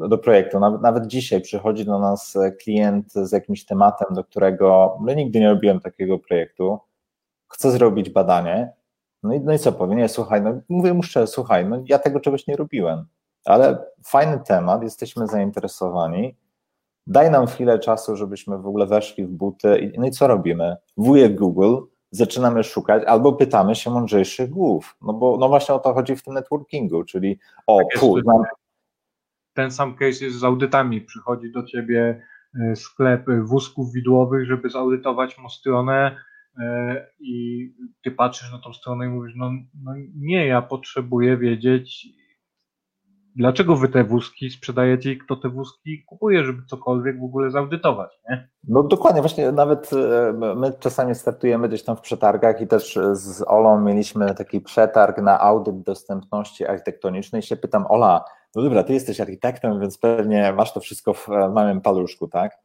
do 0.10 0.18
projektu. 0.18 0.60
Nawet 0.60 1.08
dzisiaj 1.08 1.42
przychodzi 1.42 1.86
do 1.86 2.00
nas 2.00 2.38
klient 2.64 3.14
z 3.14 3.32
jakimś 3.32 3.66
tematem, 3.66 4.08
do 4.16 4.24
którego 4.24 4.98
no 5.02 5.14
nigdy 5.14 5.40
nie 5.40 5.50
robiłem 5.50 5.80
takiego 5.80 6.20
projektu. 6.20 6.80
Chcę 7.54 7.72
zrobić 7.72 8.10
badanie. 8.10 8.74
No 9.24 9.34
i, 9.34 9.40
no 9.40 9.54
i 9.54 9.60
co 9.60 9.72
powie? 9.72 9.96
Nie, 9.96 10.10
słuchaj, 10.10 10.42
no 10.42 10.62
mówię 10.70 10.94
mu 10.94 11.04
szczerze, 11.04 11.28
słuchaj, 11.28 11.66
no 11.66 11.84
ja 11.86 12.00
tego 12.00 12.20
czegoś 12.20 12.48
nie 12.48 12.56
robiłem, 12.56 13.06
ale 13.46 13.86
fajny 14.06 14.40
temat, 14.40 14.84
jesteśmy 14.84 15.28
zainteresowani. 15.28 16.36
Daj 17.08 17.32
nam 17.32 17.48
chwilę 17.48 17.80
czasu, 17.80 18.16
żebyśmy 18.16 18.58
w 18.58 18.68
ogóle 18.68 18.86
weszli 18.86 19.26
w 19.26 19.30
buty. 19.30 19.92
No 19.98 20.08
i 20.08 20.12
co 20.12 20.28
robimy? 20.28 20.76
Wujek 20.98 21.36
Google 21.36 21.78
zaczynamy 22.16 22.64
szukać 22.64 23.04
albo 23.04 23.34
pytamy 23.34 23.76
się 23.76 23.90
mądrzejszych 23.90 24.50
głów. 24.50 24.98
No 25.02 25.14
bo 25.14 25.38
no 25.38 25.50
właśnie 25.50 25.76
o 25.76 25.80
to 25.80 25.94
chodzi 25.94 26.16
w 26.16 26.24
tym 26.24 26.34
networkingu, 26.34 27.04
czyli 27.04 27.40
o, 27.68 27.78
tak 27.78 28.02
pu, 28.02 28.22
znam... 28.22 28.44
Ten 29.54 29.72
sam 29.72 29.96
case 29.96 30.26
jest 30.26 30.40
z 30.40 30.44
audytami. 30.44 31.02
Przychodzi 31.02 31.52
do 31.52 31.64
ciebie 31.64 32.22
e, 32.62 32.76
sklep 32.76 33.26
wózków 33.44 33.94
widłowych, 33.94 34.48
żeby 34.48 34.70
zaudytować 34.70 35.38
mu 35.38 35.50
stronę 35.50 36.18
e, 36.60 37.08
i 37.20 37.70
ty 38.02 38.12
patrzysz 38.12 38.52
na 38.52 38.60
tą 38.60 38.74
stronę 38.74 39.06
i 39.06 39.10
mówisz, 39.10 39.34
no, 39.36 39.52
no 39.84 39.92
nie, 40.16 40.48
ja 40.48 40.62
potrzebuję 40.62 41.38
wiedzieć, 41.38 42.08
dlaczego 43.36 43.76
wy 43.76 43.90
te 43.90 44.04
wózki 44.04 44.50
sprzedajecie 44.50 45.12
i 45.12 45.18
kto 45.18 45.36
te 45.36 45.50
wózki 45.50 46.04
kupuje, 46.04 46.44
żeby 46.44 46.62
cokolwiek 46.68 47.20
w 47.20 47.24
ogóle 47.24 47.52
zaudytować, 47.52 48.20
nie? 48.30 48.48
No 48.68 48.84
dokładnie, 48.84 49.22
właśnie 49.22 49.52
nawet 49.52 49.92
e, 49.94 50.34
my 50.56 50.74
czasami 50.80 51.16
startujemy 51.16 51.68
gdzieś 51.68 51.84
tam 51.84 51.98
w 51.98 52.02
przetargach 52.02 52.62
i 52.62 52.68
też 52.68 53.00
z 53.12 53.44
Olą 53.48 53.82
mieliśmy 53.82 54.36
taki 54.36 54.62
przetarg 54.62 55.18
na 55.18 55.40
audyt 55.40 55.82
dostępności 55.82 56.66
architektonicznej 56.66 57.40
i 57.40 57.46
się 57.46 57.56
pytam, 57.56 57.86
Ola, 57.90 58.26
no 58.56 58.62
dobra, 58.62 58.84
ty 58.84 58.94
jesteś 58.94 59.22
architektem, 59.22 59.80
więc 59.80 59.98
pewnie 59.98 60.54
masz 60.54 60.74
to 60.74 60.80
wszystko 60.80 61.14
w 61.14 61.28
małym 61.54 61.82
paluszku, 61.82 62.28
tak? 62.28 62.58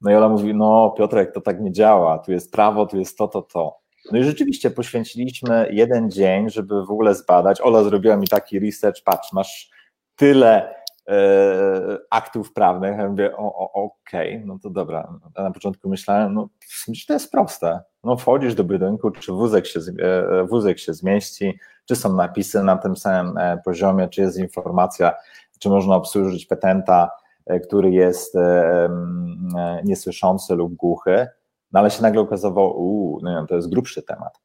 No 0.00 0.10
i 0.10 0.14
Ola 0.14 0.28
mówi, 0.28 0.54
no 0.54 0.94
Piotrek, 0.98 1.32
to 1.32 1.40
tak 1.40 1.60
nie 1.60 1.72
działa, 1.72 2.18
tu 2.18 2.32
jest 2.32 2.52
prawo, 2.52 2.86
tu 2.86 2.98
jest 2.98 3.18
to, 3.18 3.28
to, 3.28 3.42
to. 3.42 3.78
No 4.12 4.18
i 4.18 4.24
rzeczywiście 4.24 4.70
poświęciliśmy 4.70 5.68
jeden 5.72 6.10
dzień, 6.10 6.50
żeby 6.50 6.86
w 6.86 6.90
ogóle 6.90 7.14
zbadać. 7.14 7.60
Ola 7.60 7.82
zrobiła 7.82 8.16
mi 8.16 8.28
taki 8.28 8.60
research, 8.60 9.02
patrz, 9.04 9.32
masz 9.32 9.70
tyle 10.18 10.74
e, 11.08 11.98
aktów 12.10 12.52
prawnych, 12.52 12.98
ja 12.98 13.08
mówię, 13.08 13.36
okej, 13.36 14.34
okay, 14.34 14.42
no 14.46 14.58
to 14.62 14.70
dobra. 14.70 15.18
A 15.34 15.42
na 15.42 15.50
początku 15.50 15.88
myślałem, 15.88 16.34
no 16.34 16.48
to 17.06 17.12
jest 17.12 17.32
proste. 17.32 17.80
No 18.04 18.16
wchodzisz 18.16 18.54
do 18.54 18.64
budynku, 18.64 19.10
czy 19.10 19.32
wózek 19.32 19.66
się, 19.66 19.80
e, 20.02 20.44
wózek 20.44 20.78
się 20.78 20.94
zmieści, 20.94 21.58
czy 21.84 21.96
są 21.96 22.12
napisy 22.12 22.62
na 22.62 22.76
tym 22.76 22.96
samym 22.96 23.38
e, 23.38 23.58
poziomie, 23.64 24.08
czy 24.08 24.20
jest 24.20 24.38
informacja, 24.38 25.14
czy 25.58 25.68
można 25.68 25.96
obsłużyć 25.96 26.46
petenta, 26.46 27.10
który 27.66 27.90
jest 27.90 28.36
niesłyszący 29.84 30.54
lub 30.54 30.74
głuchy, 30.74 31.26
no 31.72 31.80
ale 31.80 31.90
się 31.90 32.02
nagle 32.02 32.20
okazało, 32.20 32.74
uuu, 32.74 33.20
no 33.22 33.46
to 33.46 33.56
jest 33.56 33.70
grubszy 33.70 34.02
temat. 34.02 34.38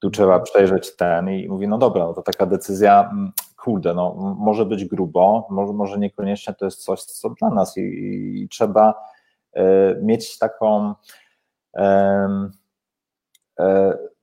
Tu 0.00 0.10
trzeba 0.10 0.40
przejrzeć 0.40 0.96
ten 0.96 1.28
i 1.30 1.48
mówi, 1.48 1.68
no 1.68 1.78
dobra, 1.78 2.04
no 2.04 2.14
to 2.14 2.22
taka 2.22 2.46
decyzja 2.46 3.10
mm, 3.12 3.32
kurde, 3.58 3.94
no, 3.94 4.36
może 4.38 4.66
być 4.66 4.84
grubo, 4.84 5.46
może, 5.50 5.72
może 5.72 5.98
niekoniecznie 5.98 6.54
to 6.54 6.64
jest 6.64 6.84
coś, 6.84 7.02
co 7.02 7.30
dla 7.30 7.50
nas 7.50 7.76
i, 7.76 7.80
i 8.42 8.48
trzeba 8.48 8.94
y, 9.56 9.60
mieć 10.02 10.38
taką 10.38 10.94
y, 11.78 11.82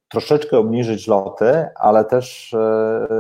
troszeczkę 0.08 0.58
obniżyć 0.58 1.08
loty, 1.08 1.68
ale 1.76 2.06
też 2.06 2.56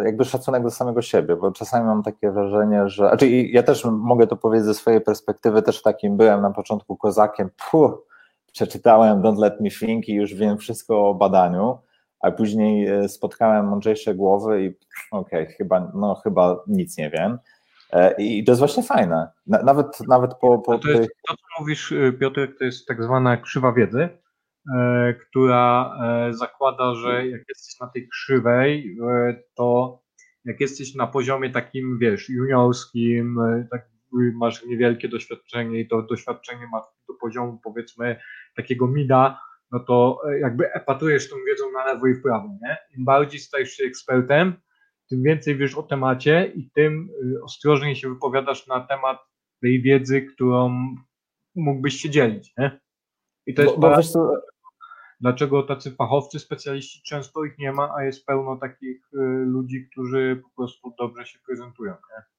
jakby 0.05 0.25
szacunek 0.25 0.63
do 0.63 0.71
samego 0.71 1.01
siebie, 1.01 1.35
bo 1.35 1.51
czasami 1.51 1.85
mam 1.85 2.03
takie 2.03 2.31
wrażenie, 2.31 2.89
że, 2.89 3.07
znaczy 3.07 3.29
ja 3.29 3.63
też 3.63 3.85
mogę 3.85 4.27
to 4.27 4.35
powiedzieć 4.35 4.65
ze 4.65 4.73
swojej 4.73 5.01
perspektywy, 5.01 5.61
też 5.61 5.81
takim 5.81 6.17
byłem 6.17 6.41
na 6.41 6.51
początku 6.51 6.97
kozakiem, 6.97 7.49
puh, 7.71 8.05
przeczytałem 8.51 9.21
Don't 9.21 9.39
Let 9.39 9.61
Me 9.61 9.69
Think 9.69 10.09
i 10.09 10.13
już 10.13 10.33
wiem 10.33 10.57
wszystko 10.57 11.09
o 11.09 11.13
badaniu, 11.13 11.77
a 12.25 12.31
później 12.31 12.87
e, 12.87 13.09
spotkałem 13.09 13.67
mądrzejsze 13.67 14.15
głowy 14.15 14.63
i 14.63 14.67
okej, 15.11 15.43
okay, 15.43 15.55
chyba, 15.55 15.91
no, 15.95 16.15
chyba 16.15 16.63
nic 16.67 16.97
nie 16.97 17.09
wiem. 17.09 17.37
E, 17.93 18.15
I 18.17 18.43
to 18.43 18.51
jest 18.51 18.59
właśnie 18.59 18.83
fajne. 18.83 19.31
Nawet, 19.47 19.87
nawet 20.07 20.33
po. 20.41 20.59
po 20.59 20.77
to, 20.79 20.89
jest, 20.89 21.09
to, 21.27 21.33
co 21.35 21.61
mówisz, 21.61 21.91
e, 21.91 22.13
Piotr, 22.13 22.47
to 22.59 22.65
jest 22.65 22.87
tak 22.87 23.03
zwana 23.03 23.37
krzywa 23.37 23.73
wiedzy, 23.73 24.09
która 25.21 25.97
zakłada, 26.29 26.95
że 26.95 27.27
jak 27.27 27.41
jesteś 27.49 27.79
na 27.79 27.87
tej 27.87 28.07
krzywej, 28.07 28.97
to 29.55 29.99
jak 30.45 30.59
jesteś 30.59 30.95
na 30.95 31.07
poziomie 31.07 31.49
takim, 31.49 31.99
wiesz, 31.99 32.29
juniorskim, 32.29 33.37
tak, 33.71 33.89
masz 34.33 34.65
niewielkie 34.65 35.09
doświadczenie 35.09 35.79
i 35.79 35.87
to 35.87 36.01
doświadczenie 36.01 36.67
masz 36.71 36.83
do 37.07 37.13
poziomu, 37.13 37.59
powiedzmy, 37.63 38.19
takiego 38.55 38.87
mida, 38.87 39.39
no 39.71 39.79
to 39.79 40.21
e, 40.27 40.39
jakby 40.39 40.73
epatujesz 40.73 41.29
tą 41.29 41.35
wiedzą 41.47 41.71
na 41.71 41.85
lewo 41.85 42.07
i 42.07 42.13
w 42.13 42.21
prawo, 42.21 42.47
nie? 42.61 42.77
Im 42.97 43.05
bardziej 43.05 43.39
stajesz 43.39 43.71
się 43.71 43.83
ekspertem, 43.83 44.53
tym 45.09 45.23
więcej 45.23 45.57
wiesz 45.57 45.75
o 45.75 45.83
temacie 45.83 46.51
i 46.55 46.69
tym 46.71 47.09
y, 47.23 47.43
ostrożniej 47.43 47.95
się 47.95 48.09
wypowiadasz 48.09 48.67
na 48.67 48.79
temat 48.79 49.19
tej 49.61 49.81
wiedzy, 49.81 50.21
którą 50.21 50.95
mógłbyś 51.55 51.95
się 51.95 52.09
dzielić, 52.09 52.53
nie? 52.57 52.79
I 53.45 53.53
to 53.53 53.61
jest 53.61 53.75
bo, 53.75 53.89
bo 53.89 54.03
co... 54.03 54.41
dlaczego 55.19 55.63
tacy 55.63 55.91
fachowcy, 55.91 56.39
specjaliści 56.39 57.01
często 57.03 57.43
ich 57.43 57.57
nie 57.57 57.71
ma, 57.71 57.93
a 57.97 58.03
jest 58.03 58.25
pełno 58.25 58.57
takich 58.57 58.97
y, 59.13 59.17
ludzi, 59.45 59.87
którzy 59.91 60.41
po 60.43 60.49
prostu 60.55 60.93
dobrze 60.97 61.25
się 61.25 61.39
prezentują. 61.45 61.91
Nie? 61.91 62.34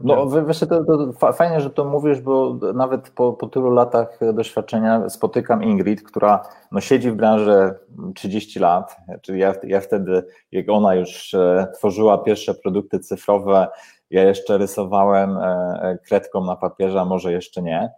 No 0.00 0.26
właśnie 0.26 0.66
to, 0.66 0.84
to, 0.84 1.32
fajnie, 1.32 1.60
że 1.60 1.70
to 1.70 1.84
mówisz, 1.84 2.20
bo 2.20 2.58
nawet 2.74 3.10
po, 3.10 3.32
po 3.32 3.46
tylu 3.46 3.70
latach 3.70 4.18
doświadczenia 4.34 5.08
spotykam 5.08 5.62
Ingrid, 5.62 6.02
która 6.02 6.42
no, 6.72 6.80
siedzi 6.80 7.10
w 7.10 7.14
branży 7.14 7.74
30 8.14 8.58
lat, 8.58 8.96
czyli 9.22 9.40
ja, 9.40 9.54
ja 9.62 9.80
wtedy, 9.80 10.24
jak 10.52 10.68
ona 10.68 10.94
już 10.94 11.34
e, 11.34 11.68
tworzyła 11.74 12.18
pierwsze 12.18 12.54
produkty 12.54 12.98
cyfrowe, 12.98 13.68
ja 14.10 14.22
jeszcze 14.22 14.58
rysowałem 14.58 15.36
e, 15.36 15.42
e, 15.82 15.98
kredką 15.98 16.44
na 16.44 16.56
papierze, 16.56 17.00
a 17.00 17.04
może 17.04 17.32
jeszcze 17.32 17.62
nie. 17.62 17.90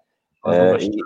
Albo 0.42 0.72
na 0.72 0.78
ścianie. 0.80 1.02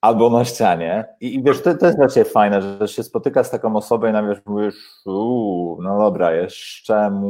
albo 0.00 0.30
na 0.30 0.44
ścianie. 0.44 1.04
I, 1.20 1.34
i 1.34 1.42
wiesz, 1.42 1.62
to, 1.62 1.74
to 1.74 1.86
jest 1.86 1.98
właśnie 1.98 2.24
fajne, 2.24 2.62
że 2.62 2.88
się 2.88 3.02
spotyka 3.02 3.44
z 3.44 3.50
taką 3.50 3.76
osobą 3.76 4.06
i 4.06 4.12
nawet 4.12 4.46
mówisz, 4.46 4.74
uuu, 5.06 5.82
no 5.82 5.98
dobra, 5.98 6.32
jeszcze, 6.32 7.20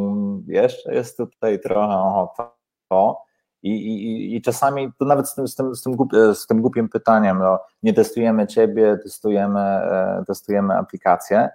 jeszcze 0.46 0.94
jest 0.94 1.16
tutaj 1.16 1.60
trochę 1.60 1.98
ochota 1.98 2.59
to. 2.90 3.22
I, 3.62 3.70
i, 3.70 4.36
I 4.36 4.42
czasami 4.42 4.92
to 4.98 5.04
nawet 5.04 5.28
z 5.28 5.34
tym, 5.34 5.48
z 5.48 5.54
tym, 5.54 5.74
z 5.74 5.82
tym, 5.82 5.96
głup, 5.96 6.12
z 6.34 6.46
tym 6.46 6.60
głupim 6.60 6.88
pytaniem, 6.88 7.38
no, 7.38 7.60
nie 7.82 7.94
testujemy 7.94 8.46
ciebie, 8.46 8.98
testujemy, 9.02 9.60
e, 9.60 10.24
testujemy 10.26 10.74
aplikację 10.74 11.48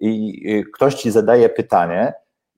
i 0.00 0.64
ktoś 0.74 0.94
ci 0.94 1.10
zadaje 1.10 1.48
pytanie, 1.48 2.12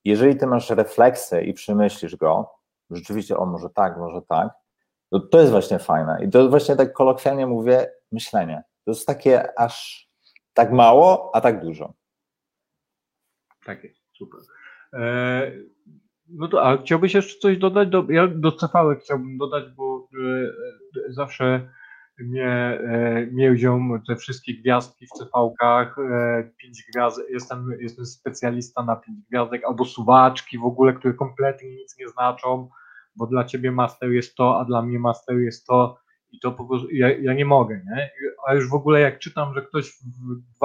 jeżeli 0.04 0.36
ty 0.36 0.46
masz 0.46 0.70
refleksy 0.70 1.42
i 1.42 1.52
przemyślisz 1.52 2.16
go, 2.16 2.50
rzeczywiście, 2.90 3.36
o 3.36 3.46
może 3.46 3.70
tak, 3.70 3.96
może 3.98 4.22
tak, 4.22 4.48
to, 5.10 5.20
to 5.20 5.40
jest 5.40 5.50
właśnie 5.50 5.78
fajne. 5.78 6.18
I 6.24 6.30
to 6.30 6.48
właśnie 6.48 6.76
tak 6.76 6.92
kolokwialnie 6.92 7.46
mówię, 7.46 7.92
myślenie. 8.12 8.62
To 8.84 8.90
jest 8.90 9.06
takie 9.06 9.58
aż 9.58 10.08
tak 10.54 10.72
mało, 10.72 11.30
a 11.34 11.40
tak 11.40 11.60
dużo. 11.60 11.92
Tak 13.64 13.78
super. 14.18 14.40
E, 14.92 15.52
no 16.28 16.48
to, 16.48 16.62
a 16.62 16.76
chciałbyś 16.76 17.14
jeszcze 17.14 17.38
coś 17.38 17.58
dodać? 17.58 17.88
Do, 17.88 18.04
ja 18.08 18.28
do 18.28 18.50
CV 18.50 18.72
chciałbym 19.00 19.38
dodać, 19.38 19.64
bo 19.76 20.08
e, 20.14 21.12
zawsze 21.12 21.68
mnie 22.18 22.80
mierzą 23.32 24.00
te 24.08 24.16
wszystkie 24.16 24.54
gwiazdki 24.54 25.06
w 25.06 25.18
CV-kach, 25.18 25.98
e, 25.98 26.50
pięć 26.56 26.84
gwiazdek, 26.92 27.26
jestem, 27.30 27.76
jestem 27.80 28.06
specjalista 28.06 28.82
na 28.82 28.96
pięć 28.96 29.18
gwiazdek, 29.30 29.64
albo 29.64 29.84
suwaczki 29.84 30.58
w 30.58 30.64
ogóle, 30.64 30.92
które 30.92 31.14
kompletnie 31.14 31.76
nic 31.76 31.98
nie 31.98 32.08
znaczą, 32.08 32.68
bo 33.16 33.26
dla 33.26 33.44
ciebie 33.44 33.72
master 33.72 34.10
jest 34.10 34.34
to, 34.34 34.60
a 34.60 34.64
dla 34.64 34.82
mnie 34.82 34.98
master 34.98 35.38
jest 35.38 35.66
to 35.66 35.98
i 36.32 36.40
to 36.40 36.52
po 36.52 36.64
prostu, 36.64 36.90
ja, 36.90 37.18
ja 37.18 37.34
nie 37.34 37.44
mogę, 37.44 37.80
nie? 37.86 38.10
A 38.48 38.54
już 38.54 38.70
w 38.70 38.74
ogóle 38.74 39.00
jak 39.00 39.18
czytam, 39.18 39.54
że 39.54 39.62
ktoś 39.62 39.90
w 40.54 40.58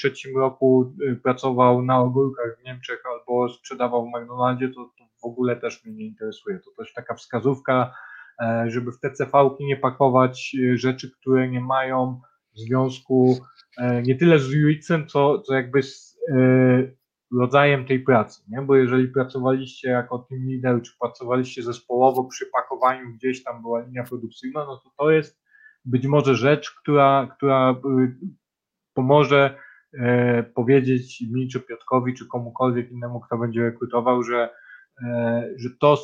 2003 0.00 0.32
roku 0.36 0.94
y, 1.02 1.16
pracował 1.16 1.82
na 1.82 1.98
ogórkach 1.98 2.58
w 2.60 2.64
Niemczech 2.64 3.02
albo 3.06 3.48
sprzedawał 3.48 4.06
w 4.06 4.08
McDonaldzie, 4.08 4.68
to, 4.68 4.74
to 4.98 5.04
w 5.22 5.24
ogóle 5.24 5.56
też 5.56 5.84
mnie 5.84 5.94
nie 5.94 6.06
interesuje. 6.06 6.58
To 6.58 6.70
też 6.78 6.92
taka 6.92 7.14
wskazówka, 7.14 7.94
e, 8.40 8.64
żeby 8.68 8.92
w 8.92 9.00
te 9.00 9.10
CV-ki 9.10 9.64
nie 9.64 9.76
pakować 9.76 10.56
y, 10.58 10.78
rzeczy, 10.78 11.10
które 11.10 11.48
nie 11.48 11.60
mają 11.60 12.20
związku 12.54 13.38
e, 13.78 14.02
nie 14.02 14.16
tyle 14.16 14.38
z 14.38 14.48
UX-em, 14.48 15.06
co, 15.06 15.38
co 15.38 15.54
jakby 15.54 15.82
z 15.82 16.18
e, 16.30 16.36
rodzajem 17.38 17.86
tej 17.86 18.00
pracy, 18.00 18.42
nie? 18.48 18.62
bo 18.62 18.76
jeżeli 18.76 19.08
pracowaliście 19.08 19.88
jako 19.88 20.18
team 20.18 20.48
leader, 20.48 20.82
czy 20.82 20.92
pracowaliście 21.00 21.62
zespołowo 21.62 22.24
przy 22.24 22.46
pakowaniu 22.46 23.12
gdzieś 23.14 23.44
tam 23.44 23.62
była 23.62 23.80
linia 23.80 24.04
produkcyjna, 24.04 24.64
no 24.64 24.76
to 24.76 24.90
to 24.98 25.10
jest 25.10 25.40
być 25.84 26.06
może 26.06 26.34
rzecz, 26.34 26.70
która, 26.70 27.28
która 27.36 27.70
y, 27.70 28.16
pomoże 28.94 29.58
powiedzieć 30.54 31.24
mi, 31.30 31.48
czy 31.48 31.60
Piotkowi, 31.60 32.14
czy 32.14 32.26
komukolwiek 32.26 32.90
innemu, 32.90 33.20
kto 33.20 33.38
będzie 33.38 33.62
rekrutował, 33.62 34.22
że, 34.22 34.48
e, 35.02 35.48
że, 35.56 35.68
to, 35.80 35.96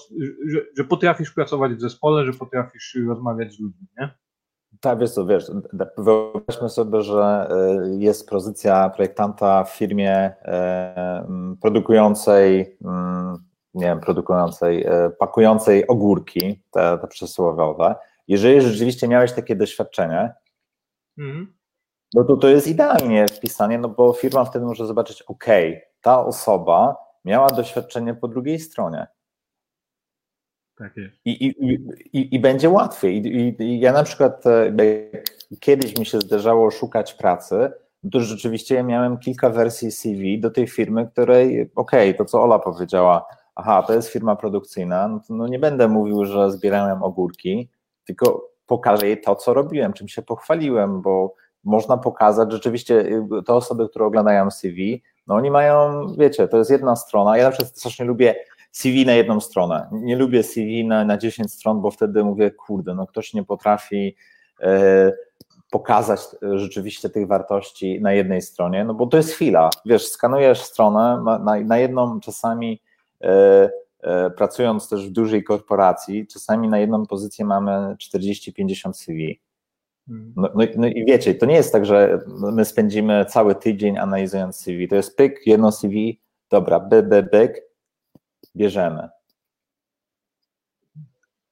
że, 0.46 0.59
że 0.76 0.84
potrafisz 0.84 1.30
pracować 1.30 1.74
w 1.74 1.80
zespole, 1.80 2.26
że 2.26 2.32
potrafisz 2.32 2.98
rozmawiać 3.06 3.54
z 3.54 3.60
ludźmi, 3.60 3.86
nie? 3.98 4.10
Tak, 4.80 4.98
wiesz 4.98 5.10
co, 5.10 5.26
wiesz, 5.26 5.50
wyobraźmy 5.98 6.68
sobie, 6.68 7.02
że 7.02 7.48
e, 7.50 7.96
jest 7.98 8.28
pozycja 8.28 8.90
projektanta 8.90 9.64
w 9.64 9.76
firmie 9.76 10.12
e, 10.42 11.26
produkującej, 11.60 12.78
nie 13.74 13.86
wiem, 13.86 14.00
produkującej, 14.00 14.84
e, 14.86 15.10
pakującej 15.18 15.86
ogórki, 15.86 16.62
te, 16.70 16.98
te 16.98 17.06
przysłowiowe. 17.09 17.94
Jeżeli 18.28 18.60
rzeczywiście 18.60 19.09
miałeś 19.09 19.32
takie 19.32 19.56
doświadczenie, 19.56 20.34
mhm. 21.18 21.54
No 22.14 22.24
to 22.24 22.36
to 22.36 22.48
jest 22.48 22.66
idealnie 22.66 23.26
wpisanie, 23.28 23.78
no 23.78 23.89
bo 23.89 24.12
firma 24.12 24.44
wtedy 24.44 24.64
może 24.64 24.86
zobaczyć, 24.86 25.22
ok, 25.22 25.47
ta 26.01 26.26
osoba 26.26 26.97
miała 27.24 27.51
doświadczenie 27.51 28.14
po 28.14 28.28
drugiej 28.28 28.59
stronie. 28.59 29.06
Tak 30.76 30.97
jest. 30.97 31.16
I, 31.24 31.47
i, 31.47 31.74
i, 32.12 32.34
i 32.34 32.40
będzie 32.40 32.70
łatwiej. 32.70 33.16
I, 33.16 33.62
I, 33.62 33.80
ja 33.80 33.93
na 33.93 34.05
przykład 34.05 34.47
e, 34.47 34.72
kiedyś 35.60 35.98
mi 35.98 36.06
się 36.06 36.20
zdarzało 36.20 36.70
szukać 36.70 37.14
pracy, 37.14 37.72
to 38.12 38.20
rzeczywiście 38.20 38.74
ja 38.74 38.82
miałem 38.82 39.18
kilka 39.18 39.51
wersji 39.51 39.93
CV 39.93 40.40
do 40.40 40.51
tej 40.51 40.66
firmy, 40.66 41.09
której, 41.12 41.70
okej, 41.74 42.10
okay, 42.10 42.14
to 42.14 42.24
co 42.24 42.43
Ola 42.43 42.59
powiedziała, 42.59 43.26
aha, 43.55 43.82
to 43.86 43.94
jest 43.94 44.09
firma 44.09 44.36
produkcyjna, 44.36 45.09
no, 45.09 45.20
to, 45.28 45.34
no 45.34 45.48
nie 45.48 45.59
będę 45.59 45.89
mówił, 45.89 46.24
że 46.24 46.51
zbierałem 46.51 47.02
ogórki, 47.02 47.68
tylko 48.05 48.51
pokażę 48.66 49.06
jej 49.06 49.20
to, 49.20 49.36
co 49.36 49.55
robiłem, 49.55 49.93
czym 49.93 50.09
się 50.09 50.22
pochwaliłem, 50.22 51.02
bo 51.02 51.34
można 51.64 51.97
pokazać 51.97 52.52
rzeczywiście 52.52 53.01
y, 53.01 53.43
te 53.47 53.55
osoby, 53.55 53.89
które 53.89 54.05
oglądają 54.05 54.51
CV, 54.51 55.02
no 55.26 55.34
oni 55.34 55.51
mają, 55.51 56.06
wiecie, 56.18 56.48
to 56.48 56.59
jest 56.59 56.70
jedna 56.70 56.97
strona. 56.97 57.36
Ja 57.36 57.44
na 57.44 57.51
przykład 57.51 57.78
strasznie 57.78 58.05
lubię 58.05 58.34
CV 58.72 59.06
na 59.06 59.12
jedną 59.12 59.40
stronę. 59.40 59.89
Nie 59.93 60.16
lubię 60.16 60.43
CV 60.43 60.84
na, 60.84 61.05
na 61.05 61.18
10 61.18 61.52
stron, 61.52 61.80
bo 61.80 61.90
wtedy 61.90 62.24
mówię, 62.24 62.51
kurde, 62.51 62.94
no 62.94 63.06
ktoś 63.06 63.34
nie 63.34 63.44
potrafi 63.44 64.16
e, 64.60 65.12
pokazać 65.70 66.20
rzeczywiście 66.55 67.10
tych 67.10 67.26
wartości 67.26 68.01
na 68.01 68.12
jednej 68.12 68.43
stronie, 68.43 68.84
no 68.84 68.94
bo 68.94 69.06
to 69.06 69.16
jest 69.16 69.30
chwila. 69.30 69.70
Wiesz, 69.86 70.09
skanujesz 70.09 70.60
stronę, 70.62 71.22
na, 71.24 71.60
na 71.60 71.78
jedną 71.78 72.20
czasami 72.20 72.82
e, 73.20 73.70
e, 74.01 74.30
pracując 74.30 74.89
też 74.89 75.09
w 75.09 75.12
dużej 75.12 75.44
korporacji, 75.44 76.26
czasami 76.26 76.68
na 76.68 76.78
jedną 76.78 77.06
pozycję 77.06 77.44
mamy 77.44 77.97
40-50 77.97 78.93
CV. 78.93 79.40
Hmm. 80.09 80.33
No, 80.37 80.49
no, 80.55 80.65
no, 80.77 80.87
i 80.87 81.05
wiecie, 81.05 81.35
to 81.35 81.47
nie 81.47 81.55
jest 81.55 81.73
tak, 81.73 81.87
że 81.87 82.19
my 82.53 82.65
spędzimy 82.65 83.24
cały 83.24 83.55
tydzień 83.55 83.99
analizując 83.99 84.57
CV. 84.57 84.89
To 84.89 84.97
jest 84.97 85.16
pyk, 85.16 85.47
jedno 85.47 85.73
CV, 85.73 86.20
dobra, 86.51 86.81
by, 86.81 87.03
by, 87.03 87.23
byk, 87.23 87.62
bierzemy. 88.57 89.09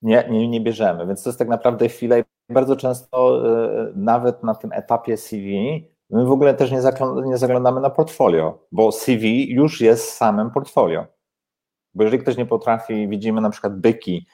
Nie, 0.02 0.28
nie, 0.30 0.48
nie 0.48 0.60
bierzemy, 0.60 1.06
więc 1.06 1.22
to 1.22 1.30
jest 1.30 1.38
tak 1.38 1.48
naprawdę 1.48 1.88
chwila 1.88 2.18
i 2.18 2.24
bardzo 2.48 2.76
często 2.76 3.42
e, 3.48 3.92
nawet 3.94 4.42
na 4.42 4.54
tym 4.54 4.72
etapie 4.72 5.16
CV 5.16 5.84
my 6.10 6.24
w 6.24 6.32
ogóle 6.32 6.54
też 6.54 6.70
nie, 6.70 6.80
nie 7.24 7.38
zaglądamy 7.38 7.80
na 7.80 7.90
portfolio, 7.90 8.66
bo 8.72 8.92
CV 8.92 9.50
już 9.50 9.80
jest 9.80 10.12
samym 10.12 10.50
portfolio. 10.50 11.06
Bo 11.94 12.04
jeżeli 12.04 12.22
ktoś 12.22 12.36
nie 12.36 12.46
potrafi, 12.46 13.08
widzimy 13.08 13.40
na 13.40 13.50
przykład 13.50 13.80
byki 13.80 14.26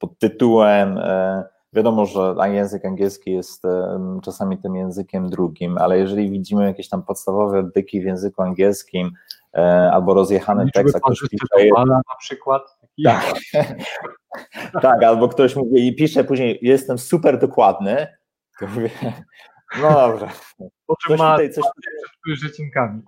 pod 0.00 0.18
tytułem, 0.18 0.98
e, 0.98 1.44
wiadomo, 1.72 2.06
że 2.06 2.34
język 2.44 2.84
angielski 2.84 3.32
jest 3.32 3.62
czasami 4.22 4.58
tym 4.58 4.74
językiem 4.76 5.30
drugim, 5.30 5.78
ale 5.78 5.98
jeżeli 5.98 6.30
widzimy 6.30 6.64
jakieś 6.64 6.88
tam 6.88 7.02
podstawowe 7.02 7.62
byki 7.62 8.00
w 8.00 8.04
języku 8.04 8.42
angielskim, 8.42 9.10
E, 9.56 9.90
albo 9.92 10.14
rozjechany 10.14 10.64
Liczby 10.64 10.80
tekst, 10.82 10.96
a 10.96 11.00
ktoś 11.00 11.20
pisze... 11.30 11.70
na 11.86 12.16
przykład. 12.18 12.78
Tak. 13.04 13.32
tak, 14.82 15.02
albo 15.02 15.28
ktoś 15.28 15.56
mówi 15.56 15.86
i 15.86 15.96
pisze 15.96 16.24
później, 16.24 16.58
jestem 16.62 16.98
super 16.98 17.38
dokładny, 17.38 18.06
to 18.58 18.66
mówię, 18.66 18.90
no 19.82 19.92
dobrze. 19.92 20.28
Po 20.86 20.96
czym 20.96 21.16
ma 21.16 21.32
tutaj 21.32 21.52
coś 21.52 21.64
z 21.64 22.40
przecinkami. 22.40 23.02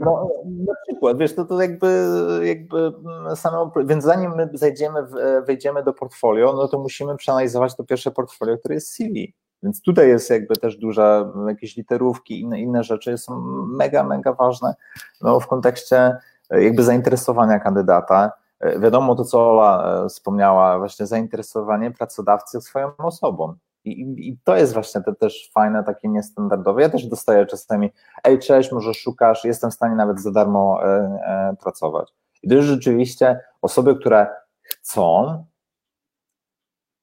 No, 0.00 0.30
na 0.44 0.74
przykład, 0.86 1.18
wiesz, 1.18 1.34
to, 1.34 1.44
to 1.44 1.62
jakby, 1.62 2.10
jakby 2.42 2.92
samo, 3.34 3.72
więc 3.84 4.04
zanim 4.04 4.34
my 4.36 4.50
zejdziemy, 4.54 5.06
wejdziemy 5.46 5.82
do 5.82 5.92
portfolio, 5.92 6.52
no 6.52 6.68
to 6.68 6.78
musimy 6.78 7.16
przeanalizować 7.16 7.76
to 7.76 7.84
pierwsze 7.84 8.10
portfolio, 8.10 8.58
które 8.58 8.74
jest 8.74 8.92
CV. 8.92 9.34
Więc 9.62 9.82
tutaj 9.82 10.08
jest 10.08 10.30
jakby 10.30 10.56
też 10.56 10.76
duża, 10.76 11.32
jakieś 11.48 11.76
literówki, 11.76 12.40
inne, 12.40 12.60
inne 12.60 12.84
rzeczy 12.84 13.18
są 13.18 13.40
mega, 13.66 14.04
mega 14.04 14.32
ważne 14.32 14.74
no, 15.20 15.40
w 15.40 15.46
kontekście 15.46 16.16
e, 16.50 16.62
jakby 16.62 16.82
zainteresowania 16.82 17.58
kandydata. 17.58 18.32
E, 18.60 18.78
wiadomo 18.80 19.14
to, 19.14 19.24
co 19.24 19.50
Ola 19.50 20.02
e, 20.04 20.08
wspomniała, 20.08 20.78
właśnie 20.78 21.06
zainteresowanie 21.06 21.90
pracodawcy 21.90 22.60
swoją 22.60 22.96
osobą. 22.96 23.54
I, 23.92 24.28
I, 24.28 24.38
to 24.44 24.56
jest 24.56 24.74
właśnie 24.74 25.00
te 25.00 25.14
też 25.14 25.50
fajne, 25.54 25.84
takie 25.84 26.08
niestandardowe. 26.08 26.82
Ja 26.82 26.88
też 26.88 27.06
dostaję 27.06 27.46
czasami, 27.46 27.92
ej, 28.24 28.38
cześć, 28.38 28.72
może 28.72 28.94
szukasz, 28.94 29.44
jestem 29.44 29.70
w 29.70 29.74
stanie 29.74 29.94
nawet 29.94 30.20
za 30.20 30.30
darmo 30.30 30.80
e, 30.82 30.86
e, 30.86 31.56
pracować. 31.60 32.12
I 32.42 32.48
to 32.48 32.54
jest 32.54 32.68
rzeczywiście 32.68 33.40
osoby, 33.62 33.96
które 33.96 34.26
chcą, 34.62 35.44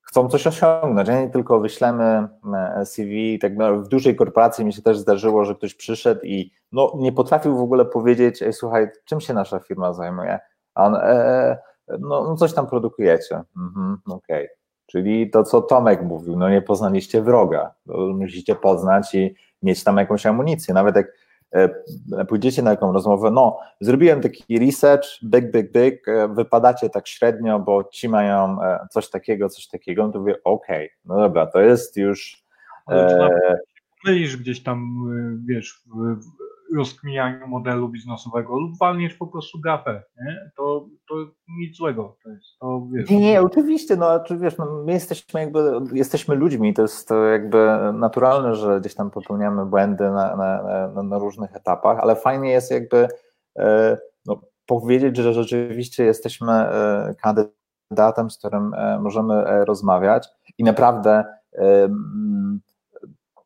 chcą 0.01 0.29
coś 0.29 0.47
osiągnąć, 0.47 1.09
nie 1.09 1.29
tylko 1.29 1.59
wyślemy 1.59 2.27
e, 2.53 2.85
CV. 2.85 3.39
Tak 3.39 3.57
no, 3.57 3.77
w 3.77 3.87
dużej 3.87 4.15
korporacji 4.15 4.65
mi 4.65 4.73
się 4.73 4.81
też 4.81 4.97
zdarzyło, 4.97 5.45
że 5.45 5.55
ktoś 5.55 5.75
przyszedł 5.75 6.21
i 6.23 6.51
no, 6.71 6.93
nie 6.95 7.11
potrafił 7.11 7.57
w 7.57 7.61
ogóle 7.61 7.85
powiedzieć, 7.85 8.41
Ej, 8.41 8.53
słuchaj, 8.53 8.87
czym 9.05 9.21
się 9.21 9.33
nasza 9.33 9.59
firma 9.59 9.93
zajmuje? 9.93 10.39
A 10.73 10.85
on, 10.85 10.95
e, 10.95 11.57
no, 11.87 12.23
no, 12.23 12.35
coś 12.35 12.53
tam 12.53 12.67
produkujecie. 12.67 13.41
Mhm, 13.57 13.97
Okej. 14.05 14.45
Okay. 14.45 14.64
Czyli 14.85 15.29
to, 15.29 15.43
co 15.43 15.61
Tomek 15.61 16.01
mówił, 16.03 16.35
no 16.35 16.49
nie 16.49 16.61
poznaliście 16.61 17.21
wroga. 17.21 17.73
Musicie 18.13 18.55
poznać 18.55 19.15
i 19.15 19.35
mieć 19.63 19.83
tam 19.83 19.97
jakąś 19.97 20.25
amunicję. 20.25 20.73
Nawet 20.73 20.95
jak 20.95 21.07
E, 21.55 22.25
pójdziecie 22.27 22.61
na 22.61 22.71
jaką 22.71 22.93
rozmowę, 22.93 23.31
no 23.31 23.59
zrobiłem 23.81 24.21
taki 24.21 24.59
research, 24.59 25.05
byk, 25.21 25.51
byk, 25.51 25.71
byk, 25.71 26.07
e, 26.07 26.27
wypadacie 26.27 26.89
tak 26.89 27.07
średnio, 27.07 27.59
bo 27.59 27.83
ci 27.83 28.09
mają 28.09 28.61
e, 28.61 28.87
coś 28.91 29.09
takiego, 29.09 29.49
coś 29.49 29.67
takiego, 29.67 30.07
no 30.07 30.13
to 30.13 30.19
mówię, 30.19 30.35
okej, 30.43 30.85
okay, 30.85 30.97
no 31.05 31.15
dobra, 31.15 31.45
to 31.45 31.61
jest 31.61 31.97
już... 31.97 32.45
Mylisz 34.05 34.37
gdzieś 34.37 34.63
tam, 34.63 34.95
wiesz, 35.45 35.83
w, 35.95 36.17
rozkminianiu 36.77 37.47
modelu 37.47 37.89
biznesowego 37.89 38.59
lub 38.59 38.77
walniesz 38.79 39.13
po 39.13 39.27
prostu 39.27 39.59
gafę, 39.59 40.03
nie? 40.25 40.51
To, 40.57 40.87
to 41.09 41.15
nic 41.59 41.77
złego. 41.77 42.17
To 42.23 42.29
jest, 42.29 42.59
to, 42.59 42.87
wiesz, 42.91 43.09
nie, 43.09 43.19
nie, 43.19 43.41
oczywiście, 43.41 43.95
no, 43.95 44.19
czy 44.19 44.37
wiesz, 44.37 44.57
no, 44.57 44.83
my 44.85 44.91
jesteśmy 44.91 45.39
jakby, 45.39 45.71
jesteśmy 45.93 46.35
ludźmi, 46.35 46.73
to 46.73 46.81
jest 46.81 47.07
to 47.07 47.25
jakby 47.25 47.77
naturalne, 47.93 48.55
że 48.55 48.79
gdzieś 48.79 48.95
tam 48.95 49.11
popełniamy 49.11 49.65
błędy 49.65 50.03
na, 50.03 50.35
na, 50.35 51.03
na, 51.03 51.17
różnych 51.17 51.55
etapach, 51.55 51.99
ale 51.99 52.15
fajnie 52.15 52.51
jest 52.51 52.71
jakby 52.71 53.07
e, 53.59 53.97
no, 54.25 54.41
powiedzieć, 54.65 55.17
że 55.17 55.33
rzeczywiście 55.33 56.03
jesteśmy 56.03 56.51
e, 56.51 57.15
kandydatem, 57.21 58.29
z 58.29 58.37
którym 58.37 58.73
e, 58.73 58.99
możemy 58.99 59.65
rozmawiać 59.65 60.27
i 60.57 60.63
naprawdę 60.63 61.25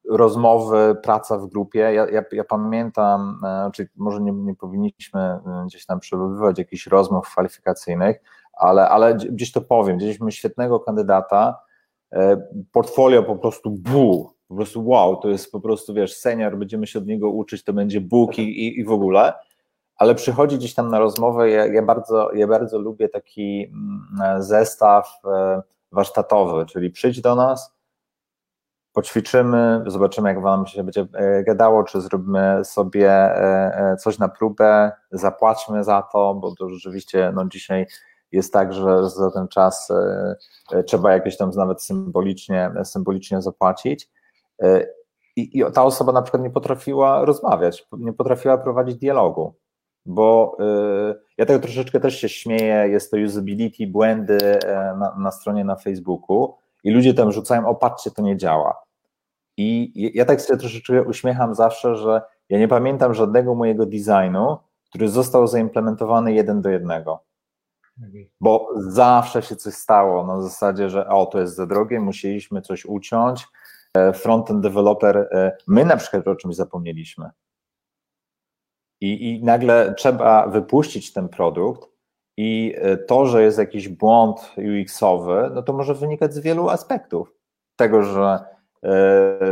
rozmowy, 0.10 0.96
praca 1.04 1.38
w 1.38 1.48
grupie. 1.48 1.80
Ja, 1.80 1.92
ja, 1.92 2.24
ja 2.32 2.44
pamiętam, 2.44 3.42
e, 3.44 3.70
czy 3.74 3.90
może 3.96 4.22
nie, 4.22 4.32
nie 4.32 4.56
powinniśmy 4.56 5.20
e, 5.20 5.64
gdzieś 5.68 5.86
tam 5.86 6.00
przebywać 6.00 6.60
jakichś 6.60 6.88
rozmów 6.88 7.28
kwalifikacyjnych, 7.28 8.22
ale, 8.54 8.90
ale 8.90 9.16
gdzieś 9.16 9.52
to 9.52 9.62
powiem, 9.62 9.98
mieliśmy 9.98 10.32
świetnego 10.32 10.80
kandydata, 10.80 11.62
e, 12.14 12.42
portfolio 12.72 13.24
po 13.24 13.36
prostu 13.36 13.72
bu, 13.72 14.34
po 14.48 14.56
prostu 14.56 14.88
wow, 14.88 15.16
to 15.16 15.30
jest 15.30 15.52
po 15.52 15.62
prostu, 15.62 15.94
wiesz, 15.94 16.16
senior, 16.16 16.58
będziemy 16.58 16.88
się 16.88 17.00
od 17.00 17.06
niego 17.06 17.30
uczyć, 17.30 17.64
to 17.64 17.74
będzie 17.74 18.02
Bóg 18.02 18.40
i, 18.40 18.42
i, 18.42 18.80
i 18.80 18.84
w 18.84 18.92
ogóle, 18.92 19.34
ale 19.96 20.16
przychodzi 20.16 20.58
gdzieś 20.58 20.74
tam 20.74 20.92
na 20.92 21.00
rozmowę, 21.00 21.50
ja, 21.50 21.66
ja, 21.66 21.82
bardzo, 21.82 22.34
ja 22.34 22.48
bardzo 22.48 22.80
lubię 22.80 23.10
taki 23.10 23.64
mm, 23.64 24.44
zestaw 24.44 25.22
warsztatowy, 25.92 26.66
czyli 26.66 26.92
przyjdź 26.92 27.22
do 27.22 27.36
nas, 27.36 27.79
poćwiczymy, 29.00 29.84
zobaczymy, 29.88 30.30
jak 30.30 30.42
Wam 30.42 30.68
się 30.68 30.84
będzie 30.84 31.08
e, 31.14 31.44
gadało, 31.44 31.84
czy 31.84 32.02
zrobimy 32.02 32.62
sobie 32.64 33.12
e, 33.12 33.92
e, 33.92 33.98
coś 33.98 34.20
na 34.20 34.30
próbę, 34.30 34.92
zapłaćmy 35.12 35.84
za 35.84 36.02
to, 36.02 36.36
bo 36.36 36.56
to 36.56 36.70
rzeczywiście 36.70 37.32
no, 37.36 37.46
dzisiaj 37.46 37.88
jest 38.32 38.54
tak, 38.54 38.74
że 38.74 39.10
za 39.10 39.32
ten 39.32 39.48
czas 39.48 39.92
trzeba 40.86 41.14
jakieś 41.14 41.38
tam 41.38 41.52
nawet 41.56 41.84
symbolicznie, 41.84 42.72
symbolicznie 42.84 43.42
zapłacić. 43.42 44.10
I, 45.36 45.60
I 45.60 45.64
ta 45.74 45.84
osoba 45.84 46.12
na 46.12 46.22
przykład 46.22 46.44
nie 46.44 46.50
potrafiła 46.50 47.26
rozmawiać, 47.26 47.88
nie 47.98 48.14
potrafiła 48.14 48.58
prowadzić 48.58 48.98
dialogu, 48.98 49.56
bo 50.06 50.58
ja 51.38 51.46
tego 51.46 51.60
troszeczkę 51.60 52.00
też 52.00 52.22
się 52.22 52.30
śmieję, 52.30 52.88
jest 52.90 53.12
to 53.12 53.18
usability, 53.18 53.88
błędy 53.88 54.60
na, 54.98 55.16
na 55.20 55.32
stronie 55.32 55.64
na 55.64 55.76
Facebooku, 55.76 56.54
i 56.84 56.92
ludzie 56.92 57.14
tam 57.14 57.32
rzucają, 57.32 57.68
o 57.68 57.76
patrzcie, 57.76 58.12
to 58.12 58.22
nie 58.22 58.38
działa. 58.38 58.89
I 59.62 59.92
ja 60.14 60.26
tak 60.26 60.42
sobie 60.42 60.60
troszeczkę 60.60 61.04
uśmiecham 61.04 61.56
zawsze, 61.56 61.96
że 61.96 62.22
ja 62.50 62.60
nie 62.60 62.68
pamiętam 62.68 63.14
żadnego 63.14 63.56
mojego 63.56 63.86
designu, 63.86 64.58
który 64.90 65.10
został 65.10 65.48
zaimplementowany 65.48 66.34
jeden 66.34 66.62
do 66.62 66.70
jednego. 66.70 67.24
Bo 68.42 68.70
zawsze 68.76 69.42
się 69.42 69.56
coś 69.56 69.74
stało 69.74 70.28
na 70.28 70.42
zasadzie, 70.42 70.90
że 70.90 71.08
o, 71.08 71.26
to 71.26 71.40
jest 71.40 71.56
za 71.56 71.66
drogie, 71.66 72.00
musieliśmy 72.00 72.62
coś 72.62 72.86
uciąć. 72.86 73.48
E, 73.94 74.14
frontend 74.14 74.62
developer, 74.62 75.18
e, 75.18 75.58
my 75.68 75.86
na 75.86 75.98
przykład 75.98 76.28
o 76.28 76.36
czymś 76.36 76.56
zapomnieliśmy. 76.56 77.30
I, 79.02 79.30
I 79.30 79.44
nagle 79.44 79.94
trzeba 79.98 80.48
wypuścić 80.48 81.14
ten 81.14 81.30
produkt, 81.30 81.90
i 82.38 82.76
e, 82.78 82.98
to, 82.98 83.26
że 83.26 83.44
jest 83.44 83.58
jakiś 83.58 83.88
błąd 83.90 84.56
UX-owy, 84.58 85.52
no 85.54 85.64
to 85.64 85.74
może 85.74 85.94
wynikać 85.94 86.34
z 86.34 86.40
wielu 86.40 86.70
aspektów. 86.70 87.34
Tego, 87.76 88.04
że 88.04 88.59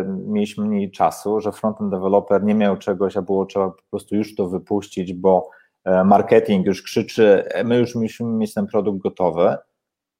mieliśmy 0.08 0.66
mniej 0.66 0.92
czasu, 0.92 1.42
że 1.42 1.52
frontend 1.52 1.92
developer 1.92 2.44
nie 2.44 2.56
miał 2.56 2.78
czegoś, 2.78 3.18
a 3.18 3.22
było 3.22 3.46
trzeba 3.46 3.70
po 3.70 3.82
prostu 3.90 4.16
już 4.16 4.36
to 4.36 4.50
wypuścić, 4.50 5.14
bo 5.14 5.50
e, 5.86 6.04
marketing 6.04 6.66
już 6.66 6.82
krzyczy, 6.82 7.44
my 7.66 7.78
już 7.78 7.96
musimy 7.96 8.30
mieć 8.30 8.54
ten 8.54 8.68
produkt 8.68 9.00
gotowy. 9.00 9.58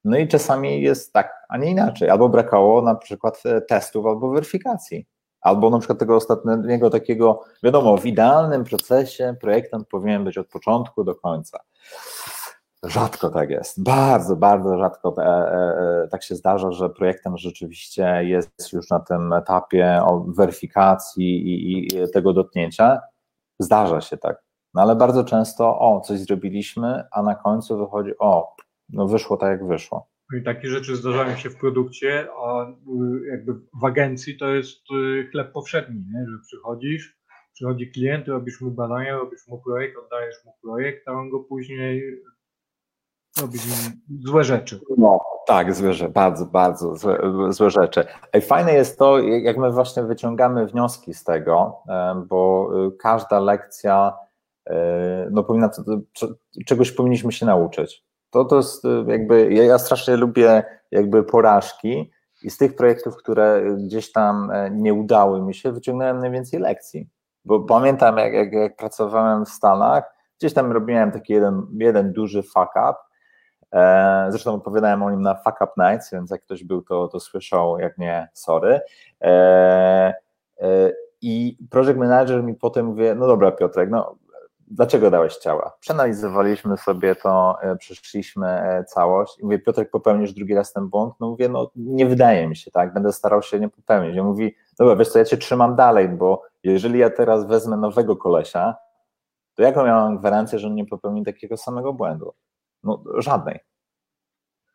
No 0.04 0.18
i 0.18 0.28
czasami 0.28 0.82
jest 0.82 1.12
tak, 1.12 1.32
a 1.48 1.58
nie 1.58 1.70
inaczej. 1.70 2.10
Albo 2.10 2.28
brakało 2.28 2.82
na 2.82 2.94
przykład 2.94 3.42
testów 3.68 4.06
albo 4.06 4.30
weryfikacji. 4.30 5.06
Albo 5.40 5.70
na 5.70 5.78
przykład 5.78 5.98
tego 5.98 6.16
ostatniego 6.16 6.90
takiego, 6.90 7.40
wiadomo, 7.62 7.96
w 7.96 8.06
idealnym 8.06 8.64
procesie 8.64 9.34
projektant 9.40 9.88
powinien 9.88 10.24
być 10.24 10.38
od 10.38 10.48
początku 10.48 11.04
do 11.04 11.14
końca. 11.14 11.58
Rzadko 12.84 13.30
tak 13.30 13.50
jest. 13.50 13.82
Bardzo, 13.82 14.36
bardzo 14.36 14.78
rzadko 14.78 15.14
e, 15.18 15.22
e, 15.22 16.04
e, 16.04 16.08
tak 16.08 16.22
się 16.22 16.34
zdarza, 16.34 16.72
że 16.72 16.90
projektem 16.90 17.36
rzeczywiście 17.36 18.24
jest 18.24 18.72
już 18.72 18.90
na 18.90 19.00
tym 19.00 19.32
etapie 19.32 20.00
weryfikacji 20.36 21.24
i, 21.24 21.88
i 21.88 22.10
tego 22.12 22.32
dotknięcia. 22.32 23.00
Zdarza 23.58 24.00
się 24.00 24.16
tak. 24.16 24.42
No 24.74 24.82
ale 24.82 24.96
bardzo 24.96 25.24
często, 25.24 25.78
o, 25.78 26.00
coś 26.00 26.18
zrobiliśmy, 26.18 27.04
a 27.12 27.22
na 27.22 27.34
końcu 27.34 27.78
wychodzi, 27.78 28.10
o, 28.18 28.56
no 28.88 29.08
wyszło 29.08 29.36
tak, 29.36 29.50
jak 29.50 29.68
wyszło. 29.68 30.08
No 30.32 30.38
I 30.38 30.42
takie 30.42 30.68
rzeczy 30.68 30.96
zdarzają 30.96 31.36
się 31.36 31.50
w 31.50 31.56
produkcie, 31.56 32.28
a 32.46 32.66
jakby 33.30 33.52
w 33.80 33.84
agencji 33.84 34.38
to 34.38 34.48
jest 34.48 34.78
chleb 35.30 35.52
powszedni, 35.52 36.00
nie? 36.14 36.20
że 36.20 36.38
przychodzisz, 36.46 37.18
przychodzi 37.54 37.90
klient, 37.90 38.28
robisz 38.28 38.60
mu 38.60 38.70
badania, 38.70 39.16
robisz 39.16 39.48
mu 39.48 39.62
projekt, 39.62 39.96
oddajesz 40.04 40.44
mu 40.44 40.52
projekt, 40.62 41.08
a 41.08 41.12
on 41.12 41.30
go 41.30 41.40
później 41.40 42.02
robić 43.40 43.62
złe 44.24 44.44
rzeczy. 44.44 44.80
No, 44.96 45.20
tak, 45.46 45.74
złe 45.74 45.92
rzeczy, 45.92 46.12
bardzo, 46.12 46.46
bardzo 46.46 46.96
złe, 46.96 47.18
złe 47.48 47.70
rzeczy. 47.70 48.04
Fajne 48.42 48.72
jest 48.72 48.98
to, 48.98 49.18
jak 49.18 49.56
my 49.56 49.72
właśnie 49.72 50.02
wyciągamy 50.02 50.66
wnioski 50.66 51.14
z 51.14 51.24
tego, 51.24 51.82
e, 51.88 52.22
bo 52.28 52.70
e, 52.86 52.90
każda 52.90 53.40
lekcja 53.40 54.12
e, 54.66 55.28
no 55.30 55.44
powinna, 55.44 55.70
czegoś 56.66 56.92
powinniśmy 56.92 57.32
się 57.32 57.46
nauczyć. 57.46 58.04
To, 58.30 58.44
to 58.44 58.56
jest 58.56 58.84
jakby, 59.06 59.52
ja 59.52 59.78
strasznie 59.78 60.16
lubię 60.16 60.62
jakby 60.90 61.24
porażki 61.24 62.12
i 62.42 62.50
z 62.50 62.56
tych 62.56 62.76
projektów, 62.76 63.16
które 63.16 63.62
gdzieś 63.76 64.12
tam 64.12 64.52
nie 64.70 64.94
udały 64.94 65.42
mi 65.42 65.54
się, 65.54 65.72
wyciągnąłem 65.72 66.18
najwięcej 66.18 66.60
lekcji. 66.60 67.08
Bo 67.44 67.60
pamiętam, 67.60 68.18
jak, 68.18 68.32
jak, 68.32 68.52
jak 68.52 68.76
pracowałem 68.76 69.44
w 69.44 69.48
Stanach, 69.48 70.04
gdzieś 70.38 70.54
tam 70.54 70.72
robiłem 70.72 71.12
taki 71.12 71.32
jeden, 71.32 71.66
jeden 71.78 72.12
duży 72.12 72.42
fuck 72.42 72.70
up, 72.70 72.94
E, 72.94 73.07
zresztą 74.28 74.54
opowiadałem 74.54 75.02
o 75.02 75.10
nim 75.10 75.22
na 75.22 75.34
Fuck 75.34 75.60
Up 75.60 75.72
Nights, 75.76 76.12
więc 76.12 76.30
jak 76.30 76.42
ktoś 76.42 76.64
był, 76.64 76.82
to, 76.82 77.08
to 77.08 77.20
słyszał, 77.20 77.78
jak 77.78 77.98
nie, 77.98 78.28
sorry. 78.32 78.80
E, 79.22 80.14
e, 80.60 80.92
I 81.22 81.58
project 81.70 81.98
manager 81.98 82.42
mi 82.42 82.54
potem 82.54 82.86
mówi, 82.86 83.04
no 83.16 83.26
dobra 83.26 83.52
Piotrek, 83.52 83.90
no 83.90 84.16
dlaczego 84.70 85.10
dałeś 85.10 85.36
ciała? 85.36 85.72
Przeanalizowaliśmy 85.80 86.76
sobie 86.76 87.14
to, 87.14 87.56
przeszliśmy 87.78 88.84
całość 88.88 89.38
i 89.38 89.44
mówię, 89.44 89.58
Piotrek, 89.58 89.90
popełnisz 89.90 90.32
drugi 90.32 90.54
raz 90.54 90.72
ten 90.72 90.88
błąd? 90.88 91.14
No 91.20 91.28
mówię, 91.28 91.48
no 91.48 91.70
nie 91.76 92.06
wydaje 92.06 92.48
mi 92.48 92.56
się, 92.56 92.70
tak, 92.70 92.94
będę 92.94 93.12
starał 93.12 93.42
się 93.42 93.60
nie 93.60 93.68
popełnić. 93.68 94.16
I 94.16 94.22
mówi, 94.22 94.54
dobra, 94.78 94.96
wiesz 94.96 95.08
co, 95.08 95.18
ja 95.18 95.24
cię 95.24 95.36
trzymam 95.36 95.76
dalej, 95.76 96.08
bo 96.08 96.42
jeżeli 96.62 96.98
ja 96.98 97.10
teraz 97.10 97.46
wezmę 97.46 97.76
nowego 97.76 98.16
kolesia, 98.16 98.74
to 99.54 99.62
jaką 99.62 99.86
ja 99.86 99.94
mam 99.94 100.18
gwarancję, 100.18 100.58
że 100.58 100.66
on 100.66 100.74
nie 100.74 100.86
popełni 100.86 101.24
takiego 101.24 101.56
samego 101.56 101.92
błędu? 101.92 102.32
No, 102.82 103.04
żadnej. 103.18 103.60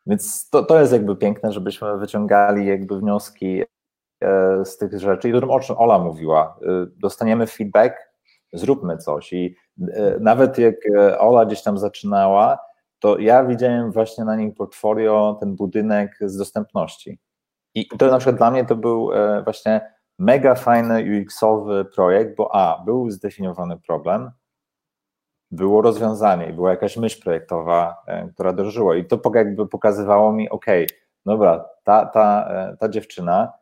Więc 0.06 0.50
to, 0.50 0.64
to 0.64 0.80
jest 0.80 0.94
jakby 0.94 1.16
piękne, 1.16 1.52
żebyśmy 1.52 1.98
wyciągali 1.98 2.68
jakby 2.68 3.00
wnioski 3.00 3.64
e, 4.24 4.66
z 4.66 4.78
tych 4.78 5.00
rzeczy 5.00 5.30
i 5.30 5.34
o 5.34 5.60
czym 5.60 5.78
Ola 5.78 6.00
mówiła. 6.00 6.60
E, 6.62 6.68
dostaniemy 6.98 7.48
feedback, 7.48 7.96
zróbmy 8.54 8.98
coś. 8.98 9.34
I 9.34 9.56
e, 9.94 10.18
nawet 10.20 10.58
jak 10.58 10.76
Ola 11.20 11.46
gdzieś 11.46 11.64
tam 11.64 11.78
zaczynała, 11.78 12.60
to 13.00 13.18
ja 13.18 13.44
widziałem 13.44 13.92
właśnie 13.92 14.26
na 14.26 14.36
nim 14.36 14.54
portfolio, 14.54 15.38
ten 15.40 15.56
budynek 15.56 16.18
z 16.22 16.38
dostępności. 16.38 17.20
I 17.76 17.88
to 17.88 18.12
na 18.12 18.18
przykład 18.18 18.38
dla 18.38 18.52
mnie 18.52 18.66
to 18.66 18.76
był 18.76 19.10
właśnie 19.44 19.94
mega 20.20 20.56
fajny 20.56 21.04
UX-owy 21.04 21.86
projekt, 21.86 22.36
bo 22.36 22.56
A, 22.56 22.84
był 22.86 23.10
zdefiniowany 23.10 23.78
problem, 23.88 24.32
było 25.54 25.82
rozwiązanie 25.82 26.50
i 26.50 26.54
była 26.54 26.70
jakaś 26.70 26.98
myśl 26.98 27.24
projektowa, 27.24 28.04
e, 28.08 28.28
która 28.28 28.54
drżyła. 28.54 28.96
I 28.96 29.06
to 29.06 29.22
jakby 29.36 29.68
pokazywało 29.68 30.34
mi, 30.34 30.50
ok, 30.50 30.66
dobra, 31.26 31.66
ta, 31.84 32.06
ta, 32.06 32.48
e, 32.50 32.78
ta 32.78 32.90
dziewczyna 32.90 33.54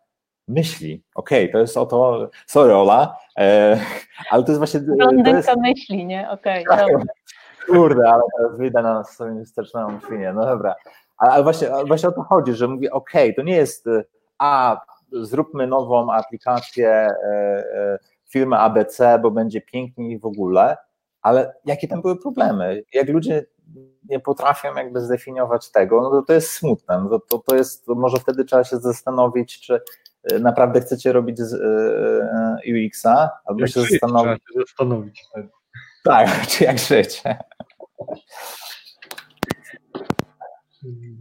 myśli, 0.48 1.04
okej, 1.16 1.44
okay, 1.44 1.54
to 1.54 1.60
jest 1.60 1.78
o 1.78 1.86
to, 1.86 2.30
sorry 2.48 2.76
Ola, 2.76 3.18
e, 3.38 3.80
ale 4.32 4.44
to 4.44 4.52
jest 4.52 4.58
właśnie... 4.58 4.80
Blondynka 4.80 5.32
jest, 5.32 5.58
myśli, 5.58 6.06
nie? 6.06 6.30
Okej, 6.30 6.68
okay, 6.68 6.78
tak, 6.78 6.88
Kurde, 7.70 8.10
ale 8.10 8.22
teraz 8.38 8.58
wyjdę 8.58 8.82
na 8.82 8.94
nas 8.94 9.16
sobie 9.16 9.46
wsteczną 9.46 10.00
świnię, 10.06 10.34
no 10.34 10.46
dobra. 10.46 10.76
Ale, 11.18 11.32
ale 11.32 11.44
właśnie, 11.44 11.68
właśnie 11.88 12.10
o 12.10 12.12
to 12.12 12.24
chodzi, 12.24 12.54
że 12.54 12.68
mówię, 12.68 12.92
okej, 12.92 13.24
okay, 13.24 13.36
to 13.36 13.42
nie 13.42 13.56
jest, 13.56 13.86
a 14.38 14.82
zróbmy 15.12 15.68
nową 15.68 16.12
aplikację 16.12 16.90
e, 16.90 17.16
e, 17.24 18.00
firmy 18.30 18.58
ABC, 18.58 19.20
bo 19.22 19.32
będzie 19.32 19.62
piękniej 19.62 20.20
w 20.20 20.26
ogóle, 20.26 20.78
ale 21.22 21.53
jakie 21.65 21.88
tam 21.88 22.02
były 22.02 22.19
problemy? 22.19 22.84
Jak 22.93 23.10
ludzie 23.10 23.45
nie 24.10 24.19
potrafią 24.19 24.76
jakby 24.76 25.02
zdefiniować 25.02 25.72
tego, 25.72 26.02
no 26.02 26.10
to 26.10 26.22
to 26.22 26.34
jest 26.34 26.52
smutne. 26.52 27.07
No 27.10 27.19
to, 27.19 27.39
to 27.39 27.56
jest, 27.56 27.85
to 27.85 27.95
może 27.95 28.18
wtedy 28.18 28.45
trzeba 28.45 28.64
się 28.64 28.77
zastanowić, 28.77 29.61
czy 29.61 29.81
e, 30.23 30.39
naprawdę 30.39 30.81
chcecie 30.81 31.11
robić 31.11 31.39
z 31.39 31.53
UX-a, 32.72 33.30
albo 33.45 33.61
jak 33.61 33.69
się 33.69 33.81
żyć, 33.81 33.91
zastanowić. 33.91 34.43
Się 34.43 34.60
zastanowić. 34.60 35.23
Tak, 36.03 36.30
czy 36.48 36.64
jak 36.64 36.80
żyć. 36.80 37.23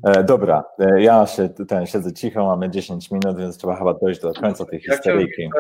E, 0.07 0.25
dobra, 0.25 0.65
e, 0.79 1.03
ja 1.03 1.27
się 1.27 1.49
tutaj 1.49 1.87
siedzę 1.87 2.13
cicho, 2.13 2.45
mamy 2.45 2.71
10 2.71 3.11
minut, 3.11 3.39
więc 3.39 3.59
trzeba 3.59 3.77
chyba 3.77 3.95
dojść 3.95 4.21
do 4.21 4.33
końca 4.33 4.65
tej 4.65 4.83
ja 4.85 4.95
historyjki. 4.95 5.51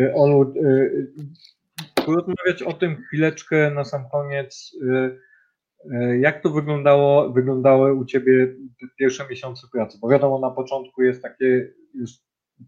E, 0.00 0.14
porozmawiać 2.14 2.62
o 2.62 2.72
tym 2.72 2.96
chwileczkę 2.96 3.70
na 3.70 3.84
sam 3.84 4.04
koniec. 4.12 4.76
Jak 6.18 6.42
to 6.42 6.50
wyglądało, 6.50 7.30
wyglądały 7.30 7.94
u 7.94 8.04
Ciebie 8.04 8.46
te 8.80 8.86
pierwsze 8.98 9.26
miesiące 9.30 9.66
pracy? 9.72 9.98
Bo 10.02 10.08
wiadomo, 10.08 10.38
na 10.38 10.50
początku 10.50 11.02
jest 11.02 11.22
takie, 11.22 11.72
już 11.94 12.10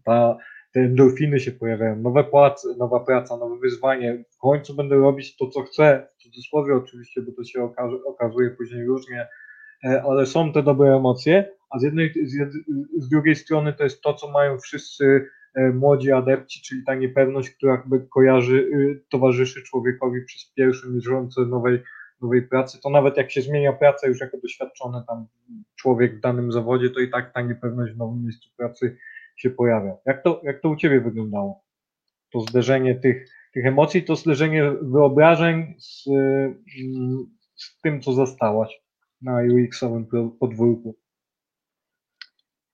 ta, 0.05 0.37
te 0.73 0.79
endorfiny 0.79 1.39
się 1.39 1.51
pojawiają, 1.51 1.95
nowe 1.95 2.23
płace, 2.23 2.67
nowa 2.77 2.99
praca, 2.99 3.37
nowe 3.37 3.59
wyzwanie. 3.59 4.23
W 4.35 4.37
końcu 4.37 4.75
będę 4.75 4.95
robić 4.95 5.37
to, 5.37 5.47
co 5.47 5.61
chcę, 5.61 6.07
w 6.17 6.23
cudzysłowie 6.23 6.75
oczywiście, 6.75 7.21
bo 7.21 7.31
to 7.31 7.43
się 7.43 7.63
okaże, 7.63 7.97
okazuje 8.05 8.49
później 8.49 8.85
różnie 8.85 9.27
E, 9.83 10.03
ale 10.03 10.25
są 10.25 10.53
te 10.53 10.63
dobre 10.63 10.95
emocje, 10.95 11.51
a 11.69 11.79
z, 11.79 11.83
jednej, 11.83 12.13
z, 12.23 12.53
z 12.97 13.09
drugiej 13.09 13.35
strony 13.35 13.73
to 13.73 13.83
jest 13.83 14.01
to, 14.01 14.13
co 14.13 14.31
mają 14.31 14.59
wszyscy 14.59 15.29
młodzi 15.73 16.11
adepci, 16.11 16.61
czyli 16.61 16.83
ta 16.83 16.95
niepewność, 16.95 17.49
która 17.49 17.71
jakby 17.71 18.07
kojarzy, 18.07 18.57
y, 18.57 19.03
towarzyszy 19.09 19.63
człowiekowi 19.63 20.25
przez 20.25 20.51
pierwsze 20.55 20.89
miesiące 20.89 21.41
nowej, 21.41 21.79
nowej 22.21 22.41
pracy, 22.41 22.79
to 22.83 22.89
nawet 22.89 23.17
jak 23.17 23.31
się 23.31 23.41
zmienia 23.41 23.73
praca 23.73 24.07
już 24.07 24.19
jako 24.19 24.37
doświadczony 24.37 25.03
tam 25.07 25.27
człowiek 25.75 26.17
w 26.17 26.19
danym 26.19 26.51
zawodzie, 26.51 26.89
to 26.89 26.99
i 26.99 27.09
tak 27.09 27.33
ta 27.33 27.41
niepewność 27.41 27.93
w 27.93 27.97
nowym 27.97 28.23
miejscu 28.23 28.49
pracy 28.57 28.97
się 29.35 29.49
pojawia. 29.49 29.95
Jak 30.05 30.23
to, 30.23 30.41
jak 30.43 30.61
to 30.61 30.69
u 30.69 30.75
Ciebie 30.75 31.01
wyglądało? 31.01 31.63
To 32.33 32.39
zderzenie 32.39 32.95
tych, 32.95 33.29
tych 33.53 33.65
emocji, 33.65 34.03
to 34.03 34.15
zderzenie 34.15 34.71
wyobrażeń 34.81 35.75
z, 35.79 36.07
mm, 36.07 37.25
z 37.55 37.81
tym, 37.81 38.01
co 38.01 38.13
zastałaś 38.13 38.81
na 39.21 39.41
UX-owym 39.41 40.05
podwórku? 40.39 41.02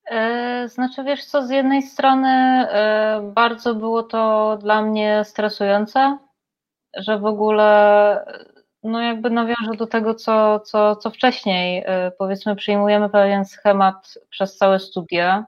E, 0.09 0.67
znaczy, 0.69 1.03
wiesz 1.03 1.25
co, 1.25 1.47
z 1.47 1.49
jednej 1.49 1.83
strony 1.83 2.27
e, 2.29 3.31
bardzo 3.33 3.75
było 3.75 4.03
to 4.03 4.57
dla 4.61 4.81
mnie 4.81 5.21
stresujące, 5.25 6.17
że 6.97 7.19
w 7.19 7.25
ogóle 7.25 8.25
no 8.83 9.01
jakby 9.01 9.29
nawiążę 9.29 9.71
do 9.77 9.87
tego, 9.87 10.15
co, 10.15 10.59
co, 10.59 10.95
co 10.95 11.09
wcześniej, 11.09 11.83
e, 11.85 12.11
powiedzmy 12.17 12.55
przyjmujemy 12.55 13.09
pewien 13.09 13.45
schemat 13.45 14.17
przez 14.29 14.57
całe 14.57 14.79
studia 14.79 15.45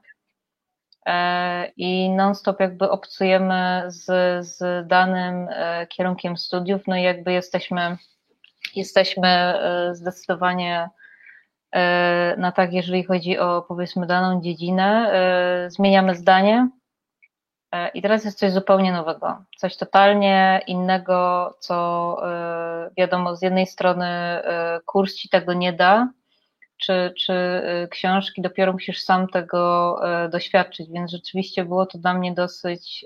i 1.76 2.10
non-stop 2.10 2.60
jakby 2.60 2.90
obcujemy 2.90 3.84
z, 3.86 4.06
z 4.46 4.88
danym 4.88 5.48
kierunkiem 5.88 6.36
studiów, 6.36 6.82
no 6.86 6.96
i 6.96 7.02
jakby 7.02 7.32
jesteśmy 7.32 7.96
jesteśmy 8.74 9.54
zdecydowanie 9.92 10.88
e, 11.72 12.34
na 12.38 12.52
tak, 12.52 12.72
jeżeli 12.72 13.04
chodzi 13.04 13.38
o 13.38 13.62
powiedzmy 13.68 14.06
daną 14.06 14.40
dziedzinę, 14.40 15.12
e, 15.12 15.70
zmieniamy 15.70 16.14
zdanie. 16.14 16.68
I 17.94 18.02
teraz 18.02 18.24
jest 18.24 18.38
coś 18.38 18.52
zupełnie 18.52 18.92
nowego, 18.92 19.44
coś 19.56 19.76
totalnie 19.76 20.60
innego, 20.66 21.50
co 21.58 22.16
wiadomo, 22.96 23.36
z 23.36 23.42
jednej 23.42 23.66
strony 23.66 24.06
kurs 24.86 25.14
ci 25.14 25.28
tego 25.28 25.52
nie 25.52 25.72
da, 25.72 26.08
czy, 26.76 27.14
czy 27.18 27.34
książki, 27.90 28.42
dopiero 28.42 28.72
musisz 28.72 29.02
sam 29.02 29.28
tego 29.28 30.00
doświadczyć, 30.30 30.90
więc 30.90 31.10
rzeczywiście 31.10 31.64
było 31.64 31.86
to 31.86 31.98
dla 31.98 32.14
mnie 32.14 32.34
dosyć 32.34 33.04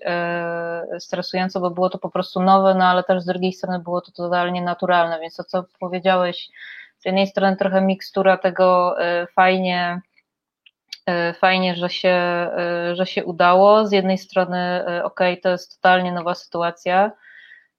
stresujące, 0.99 1.61
bo 1.61 1.71
było 1.71 1.91
to 1.91 1.99
po 1.99 2.11
prostu 2.11 2.43
nowe, 2.43 2.75
no 2.75 2.85
ale 2.85 3.05
też 3.05 3.23
z 3.23 3.27
drugiej 3.27 3.53
strony 3.53 3.79
było 3.79 4.01
to 4.01 4.13
totalnie 4.13 4.63
naturalne, 4.63 5.21
więc 5.21 5.37
to 5.37 5.45
co 5.45 5.65
powiedziałeś, 5.81 6.49
jednej 7.07 7.27
strony 7.27 7.57
trochę 7.57 7.81
mikstura 7.81 8.37
tego 8.37 8.97
fajnie, 9.35 10.01
fajnie, 11.35 11.77
że 11.77 11.91
się, 11.91 12.49
że 12.93 13.07
się 13.07 13.25
udało, 13.25 13.87
z 13.87 13.93
jednej 13.93 14.19
strony 14.19 14.85
ok, 15.05 15.21
to 15.43 15.49
jest 15.49 15.77
totalnie 15.77 16.13
nowa 16.13 16.35
sytuacja, 16.35 17.13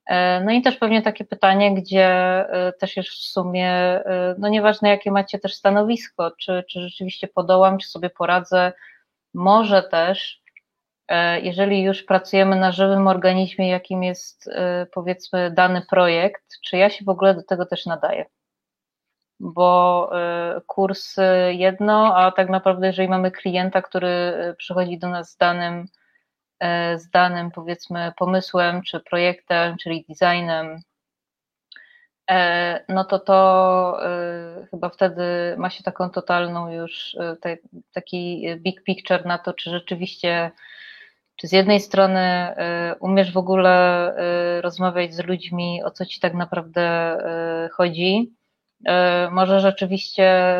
E, 0.07 0.41
no 0.43 0.51
i 0.51 0.61
też 0.61 0.77
pewnie 0.77 1.01
takie 1.01 1.25
pytanie, 1.25 1.73
gdzie 1.73 2.07
e, 2.49 2.73
też 2.73 2.97
już 2.97 3.09
w 3.09 3.31
sumie, 3.31 3.71
e, 3.71 4.35
no 4.37 4.47
nieważne 4.47 4.89
jakie 4.89 5.11
macie 5.11 5.39
też 5.39 5.55
stanowisko, 5.55 6.31
czy, 6.31 6.63
czy 6.69 6.81
rzeczywiście 6.81 7.27
podołam, 7.27 7.77
czy 7.77 7.87
sobie 7.87 8.09
poradzę, 8.09 8.73
może 9.33 9.83
też, 9.83 10.41
jeżeli 11.43 11.83
już 11.83 12.03
pracujemy 12.03 12.55
na 12.55 12.71
żywym 12.71 13.07
organizmie, 13.07 13.69
jakim 13.69 14.03
jest 14.03 14.49
powiedzmy 14.93 15.51
dany 15.51 15.81
projekt, 15.89 16.43
czy 16.65 16.77
ja 16.77 16.89
się 16.89 17.05
w 17.05 17.09
ogóle 17.09 17.35
do 17.35 17.43
tego 17.43 17.65
też 17.65 17.85
nadaję? 17.85 18.25
Bo 19.39 20.09
kurs 20.67 21.15
jedno, 21.49 22.15
a 22.17 22.31
tak 22.31 22.49
naprawdę, 22.49 22.87
jeżeli 22.87 23.09
mamy 23.09 23.31
klienta, 23.31 23.81
który 23.81 24.33
przychodzi 24.57 24.99
do 24.99 25.09
nas 25.09 25.31
z 25.31 25.37
danym 25.37 25.87
E, 26.59 26.99
z 26.99 27.09
danym 27.09 27.51
powiedzmy 27.51 28.13
pomysłem, 28.17 28.81
czy 28.81 28.99
projektem, 28.99 29.77
czyli 29.77 30.05
designem, 30.09 30.81
e, 32.29 32.85
no 32.89 33.05
to 33.05 33.19
to 33.19 33.99
e, 34.05 34.67
chyba 34.71 34.89
wtedy 34.89 35.23
ma 35.57 35.69
się 35.69 35.83
taką 35.83 36.09
totalną 36.09 36.71
już 36.71 37.17
taki 37.93 38.47
big 38.57 38.83
picture 38.83 39.25
na 39.25 39.37
to, 39.37 39.53
czy 39.53 39.69
rzeczywiście, 39.69 40.51
czy 41.35 41.47
z 41.47 41.51
jednej 41.51 41.79
strony 41.79 42.55
umiesz 42.99 43.33
w 43.33 43.37
ogóle 43.37 44.13
rozmawiać 44.61 45.13
z 45.13 45.25
ludźmi, 45.25 45.83
o 45.83 45.91
co 45.91 46.05
ci 46.05 46.19
tak 46.19 46.33
naprawdę 46.33 47.17
chodzi. 47.73 48.36
Może 49.31 49.59
rzeczywiście, 49.59 50.51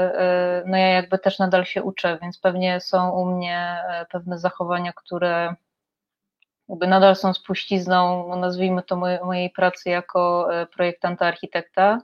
no 0.66 0.78
ja 0.78 0.88
jakby 0.88 1.20
też 1.20 1.40
nadal 1.40 1.66
się 1.66 1.84
uczę, 1.84 2.18
więc 2.22 2.40
pewnie 2.40 2.80
są 2.80 3.10
u 3.12 3.26
mnie 3.26 3.78
pewne 4.12 4.40
zachowania, 4.40 4.94
które 4.94 5.56
jakby 6.70 6.88
nadal 6.88 7.16
są 7.16 7.34
spuścizną, 7.34 8.28
no 8.30 8.36
nazwijmy 8.36 8.84
to 8.84 8.96
mojej 9.24 9.50
pracy 9.50 9.90
jako 9.90 10.54
e, 10.62 10.66
projektanta 10.66 11.26
architekta. 11.26 12.02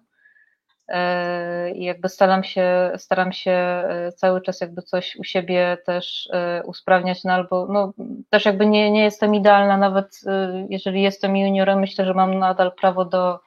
E, 0.88 1.72
I 1.72 1.84
jakby 1.84 2.10
staram 2.10 2.44
się, 2.44 2.92
staram 2.98 3.34
się 3.34 3.52
e, 3.52 4.12
cały 4.16 4.42
czas 4.42 4.62
jakby 4.62 4.82
coś 4.82 5.16
u 5.16 5.24
siebie 5.24 5.78
też 5.86 6.30
usprawniać, 6.66 7.24
no 7.24 7.34
albo 7.34 7.68
no, 7.70 7.94
też 8.30 8.46
jakby 8.46 8.66
nie, 8.66 8.92
nie 8.92 9.04
jestem 9.04 9.36
idealna, 9.36 9.78
nawet 9.78 10.22
jeżeli 10.70 11.02
jestem 11.02 11.38
juniorem, 11.38 11.80
myślę, 11.80 12.06
że 12.06 12.14
mam 12.14 12.40
nadal 12.40 12.72
prawo 12.76 13.06
do, 13.06 13.40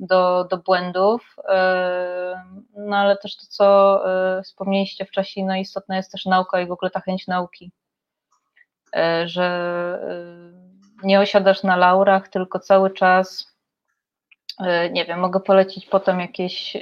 do, 0.00 0.44
do 0.44 0.58
błędów, 0.58 1.36
no 2.76 2.96
ale 2.96 3.16
też 3.16 3.36
to, 3.36 3.46
co 3.46 4.00
wspomnieliście 4.44 5.04
wcześniej, 5.04 5.46
no 5.46 5.56
istotna 5.56 5.96
jest 5.96 6.12
też 6.12 6.26
nauka 6.26 6.60
i 6.60 6.66
w 6.66 6.72
ogóle 6.72 6.90
ta 6.90 7.00
chęć 7.00 7.26
nauki. 7.26 7.72
E, 8.96 9.28
że 9.28 9.98
nie 11.02 11.20
osiadasz 11.20 11.62
na 11.62 11.76
laurach, 11.76 12.28
tylko 12.28 12.58
cały 12.58 12.90
czas, 12.90 13.56
nie 14.90 15.04
wiem, 15.04 15.20
mogę 15.20 15.40
polecić 15.40 15.86
potem 15.86 16.20
jakieś, 16.20 16.76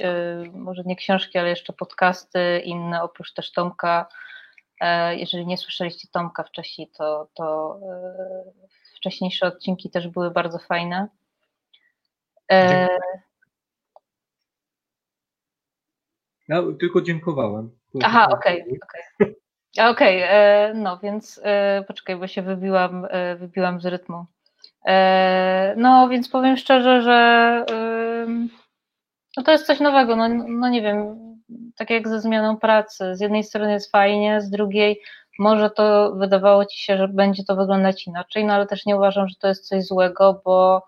może 0.53 0.83
nie 0.85 0.95
książki, 0.95 1.37
ale 1.37 1.49
jeszcze 1.49 1.73
podcasty 1.73 2.61
inne, 2.65 3.03
oprócz 3.03 3.33
też 3.33 3.51
Tomka. 3.51 4.07
Jeżeli 5.11 5.45
nie 5.45 5.57
słyszeliście 5.57 6.07
Tomka 6.11 6.43
wcześniej, 6.43 6.91
to, 6.97 7.27
to 7.33 7.79
wcześniejsze 8.95 9.45
odcinki 9.45 9.89
też 9.89 10.07
były 10.07 10.31
bardzo 10.31 10.59
fajne. 10.59 11.07
Ja 16.47 16.63
tylko 16.79 17.01
dziękowałem. 17.01 17.71
Aha, 18.03 18.27
okej, 18.31 18.61
okay, 18.61 18.79
okay. 18.83 19.35
Okej, 19.91 20.23
okay, 20.23 20.29
e, 20.29 20.73
no 20.73 20.97
więc 20.97 21.41
e, 21.43 21.83
poczekaj, 21.87 22.15
bo 22.15 22.27
się 22.27 22.41
wybiłam, 22.41 23.07
e, 23.09 23.35
wybiłam 23.35 23.81
z 23.81 23.85
rytmu. 23.85 24.25
No 25.77 26.09
więc 26.09 26.29
powiem 26.29 26.57
szczerze, 26.57 27.01
że 27.01 27.65
no 29.37 29.43
to 29.43 29.51
jest 29.51 29.65
coś 29.65 29.79
nowego, 29.79 30.15
no, 30.15 30.27
no 30.47 30.69
nie 30.69 30.81
wiem, 30.81 31.15
tak 31.77 31.89
jak 31.89 32.07
ze 32.07 32.21
zmianą 32.21 32.57
pracy. 32.57 33.15
Z 33.15 33.21
jednej 33.21 33.43
strony 33.43 33.71
jest 33.71 33.91
fajnie, 33.91 34.41
z 34.41 34.49
drugiej 34.49 35.01
może 35.39 35.69
to 35.69 36.15
wydawało 36.15 36.65
ci 36.65 36.79
się, 36.83 36.97
że 36.97 37.07
będzie 37.07 37.43
to 37.43 37.55
wyglądać 37.55 38.07
inaczej, 38.07 38.45
no 38.45 38.53
ale 38.53 38.67
też 38.67 38.85
nie 38.85 38.95
uważam, 38.95 39.27
że 39.27 39.35
to 39.35 39.47
jest 39.47 39.67
coś 39.67 39.83
złego, 39.83 40.41
bo 40.45 40.85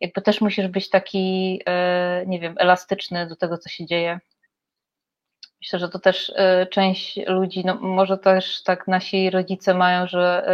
jakby 0.00 0.22
też 0.22 0.40
musisz 0.40 0.68
być 0.68 0.90
taki, 0.90 1.60
e, 1.66 2.24
nie 2.26 2.40
wiem, 2.40 2.54
elastyczny 2.58 3.26
do 3.28 3.36
tego, 3.36 3.58
co 3.58 3.68
się 3.68 3.86
dzieje. 3.86 4.20
Myślę, 5.60 5.78
że 5.78 5.88
to 5.88 5.98
też 5.98 6.32
e, 6.36 6.66
część 6.66 7.20
ludzi, 7.26 7.62
no 7.64 7.74
może 7.74 8.18
też 8.18 8.62
tak 8.62 8.88
nasi 8.88 9.30
rodzice 9.30 9.74
mają, 9.74 10.06
że 10.06 10.48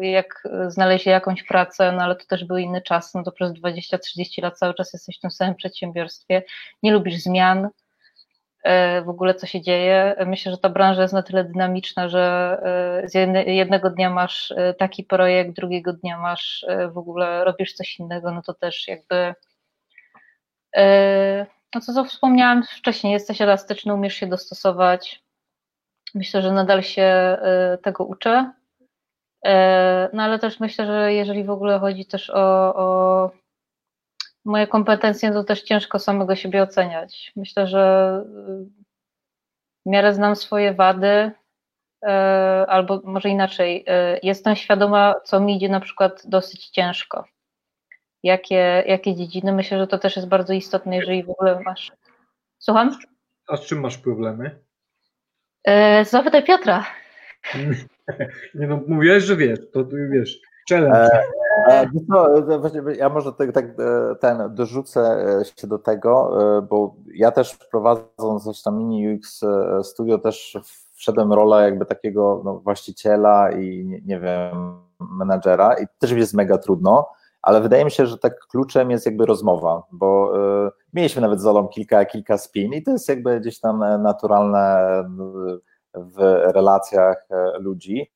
e, 0.00 0.06
jak 0.06 0.48
znaleźli 0.68 1.10
jakąś 1.10 1.42
pracę, 1.42 1.92
no 1.92 2.02
ale 2.02 2.16
to 2.16 2.26
też 2.26 2.44
był 2.44 2.56
inny 2.56 2.82
czas, 2.82 3.14
no 3.14 3.22
to 3.22 3.32
przez 3.32 3.52
20-30 3.52 4.42
lat 4.42 4.58
cały 4.58 4.74
czas 4.74 4.92
jesteś 4.92 5.18
w 5.18 5.20
tym 5.20 5.30
samym 5.30 5.54
przedsiębiorstwie, 5.54 6.42
nie 6.82 6.92
lubisz 6.92 7.16
zmian, 7.16 7.68
w 9.04 9.08
ogóle 9.08 9.34
co 9.34 9.46
się 9.46 9.60
dzieje. 9.60 10.16
Myślę, 10.26 10.52
że 10.52 10.58
ta 10.58 10.68
branża 10.68 11.02
jest 11.02 11.14
na 11.14 11.22
tyle 11.22 11.44
dynamiczna, 11.44 12.08
że 12.08 12.56
e, 13.04 13.08
z 13.08 13.14
jednego 13.46 13.90
dnia 13.90 14.10
masz 14.10 14.52
e, 14.56 14.74
taki 14.74 15.04
projekt, 15.04 15.56
drugiego 15.56 15.92
dnia 15.92 16.18
masz 16.18 16.66
w 16.92 16.98
ogóle 16.98 17.44
robisz 17.44 17.74
coś 17.74 17.98
innego, 17.98 18.30
no 18.30 18.42
to 18.42 18.54
też 18.54 18.88
jakby 18.88 19.34
no 21.74 21.80
to 21.80 21.92
co 21.92 22.04
wspomniałam 22.04 22.62
wcześniej, 22.62 23.12
jesteś 23.12 23.40
elastyczny, 23.40 23.94
umiesz 23.94 24.14
się 24.14 24.26
dostosować. 24.26 25.22
Myślę, 26.14 26.42
że 26.42 26.52
nadal 26.52 26.82
się 26.82 27.38
tego 27.82 28.04
uczę. 28.04 28.52
No 30.12 30.22
ale 30.22 30.38
też 30.38 30.60
myślę, 30.60 30.86
że 30.86 31.12
jeżeli 31.12 31.44
w 31.44 31.50
ogóle 31.50 31.78
chodzi 31.78 32.06
też 32.06 32.30
o, 32.30 32.74
o 32.74 33.30
moje 34.46 34.66
kompetencje, 34.66 35.32
to 35.32 35.44
też 35.44 35.62
ciężko 35.62 35.98
samego 35.98 36.36
siebie 36.36 36.62
oceniać. 36.62 37.32
Myślę, 37.36 37.66
że 37.66 38.22
w 39.86 39.90
miarę 39.90 40.14
znam 40.14 40.36
swoje 40.36 40.74
wady, 40.74 41.30
e, 42.06 42.66
albo 42.68 43.00
może 43.04 43.28
inaczej, 43.28 43.84
e, 43.86 44.18
jestem 44.22 44.56
świadoma, 44.56 45.14
co 45.24 45.40
mi 45.40 45.56
idzie 45.56 45.68
na 45.68 45.80
przykład 45.80 46.22
dosyć 46.24 46.68
ciężko. 46.68 47.24
Jakie, 48.22 48.84
jakie 48.86 49.14
dziedziny? 49.14 49.52
Myślę, 49.52 49.78
że 49.78 49.86
to 49.86 49.98
też 49.98 50.16
jest 50.16 50.28
bardzo 50.28 50.52
istotne, 50.52 50.96
jeżeli 50.96 51.24
w 51.24 51.30
ogóle 51.30 51.60
masz. 51.64 51.92
Słucham? 52.58 52.98
A 53.48 53.56
z 53.56 53.66
czym 53.66 53.80
masz 53.80 53.98
problemy? 53.98 54.58
Zapytaj 56.02 56.44
Piotra. 56.44 56.86
Nie 58.54 58.66
no, 58.66 58.80
mówiłeś, 58.88 59.24
że 59.24 59.36
wiesz, 59.36 59.58
to 59.72 59.84
wiesz, 60.12 60.40
challenge. 60.68 61.10
E, 61.68 61.88
ja 62.96 63.08
może 63.08 63.32
tak, 63.32 63.52
tak, 63.52 63.64
ten 64.20 64.54
dorzucę 64.54 65.24
się 65.56 65.66
do 65.66 65.78
tego, 65.78 66.38
bo 66.70 66.94
ja 67.14 67.30
też 67.30 67.56
prowadząc 67.70 68.62
tam 68.62 68.78
mini 68.78 69.14
UX 69.14 69.40
studio 69.82 70.18
też 70.18 70.58
wszedłem 70.92 71.32
rolę 71.32 71.64
jakby 71.64 71.86
takiego 71.86 72.42
no, 72.44 72.58
właściciela 72.58 73.50
i 73.50 73.84
nie, 73.84 74.00
nie 74.00 74.20
wiem, 74.20 74.80
menadżera 75.00 75.74
i 75.74 75.86
też 75.98 76.10
jest 76.10 76.34
mega 76.34 76.58
trudno, 76.58 77.08
ale 77.42 77.60
wydaje 77.60 77.84
mi 77.84 77.90
się, 77.90 78.06
że 78.06 78.18
tak 78.18 78.38
kluczem 78.46 78.90
jest 78.90 79.06
jakby 79.06 79.26
rozmowa, 79.26 79.82
bo 79.92 80.32
y, 80.66 80.70
mieliśmy 80.92 81.22
nawet 81.22 81.40
z 81.40 81.46
Olą 81.46 81.68
kilka, 81.68 82.04
kilka 82.04 82.38
spin 82.38 82.72
i 82.72 82.82
to 82.82 82.90
jest 82.90 83.08
jakby 83.08 83.40
gdzieś 83.40 83.60
tam 83.60 84.02
naturalne 84.02 85.04
w 85.94 86.18
relacjach 86.54 87.28
ludzi. 87.58 88.10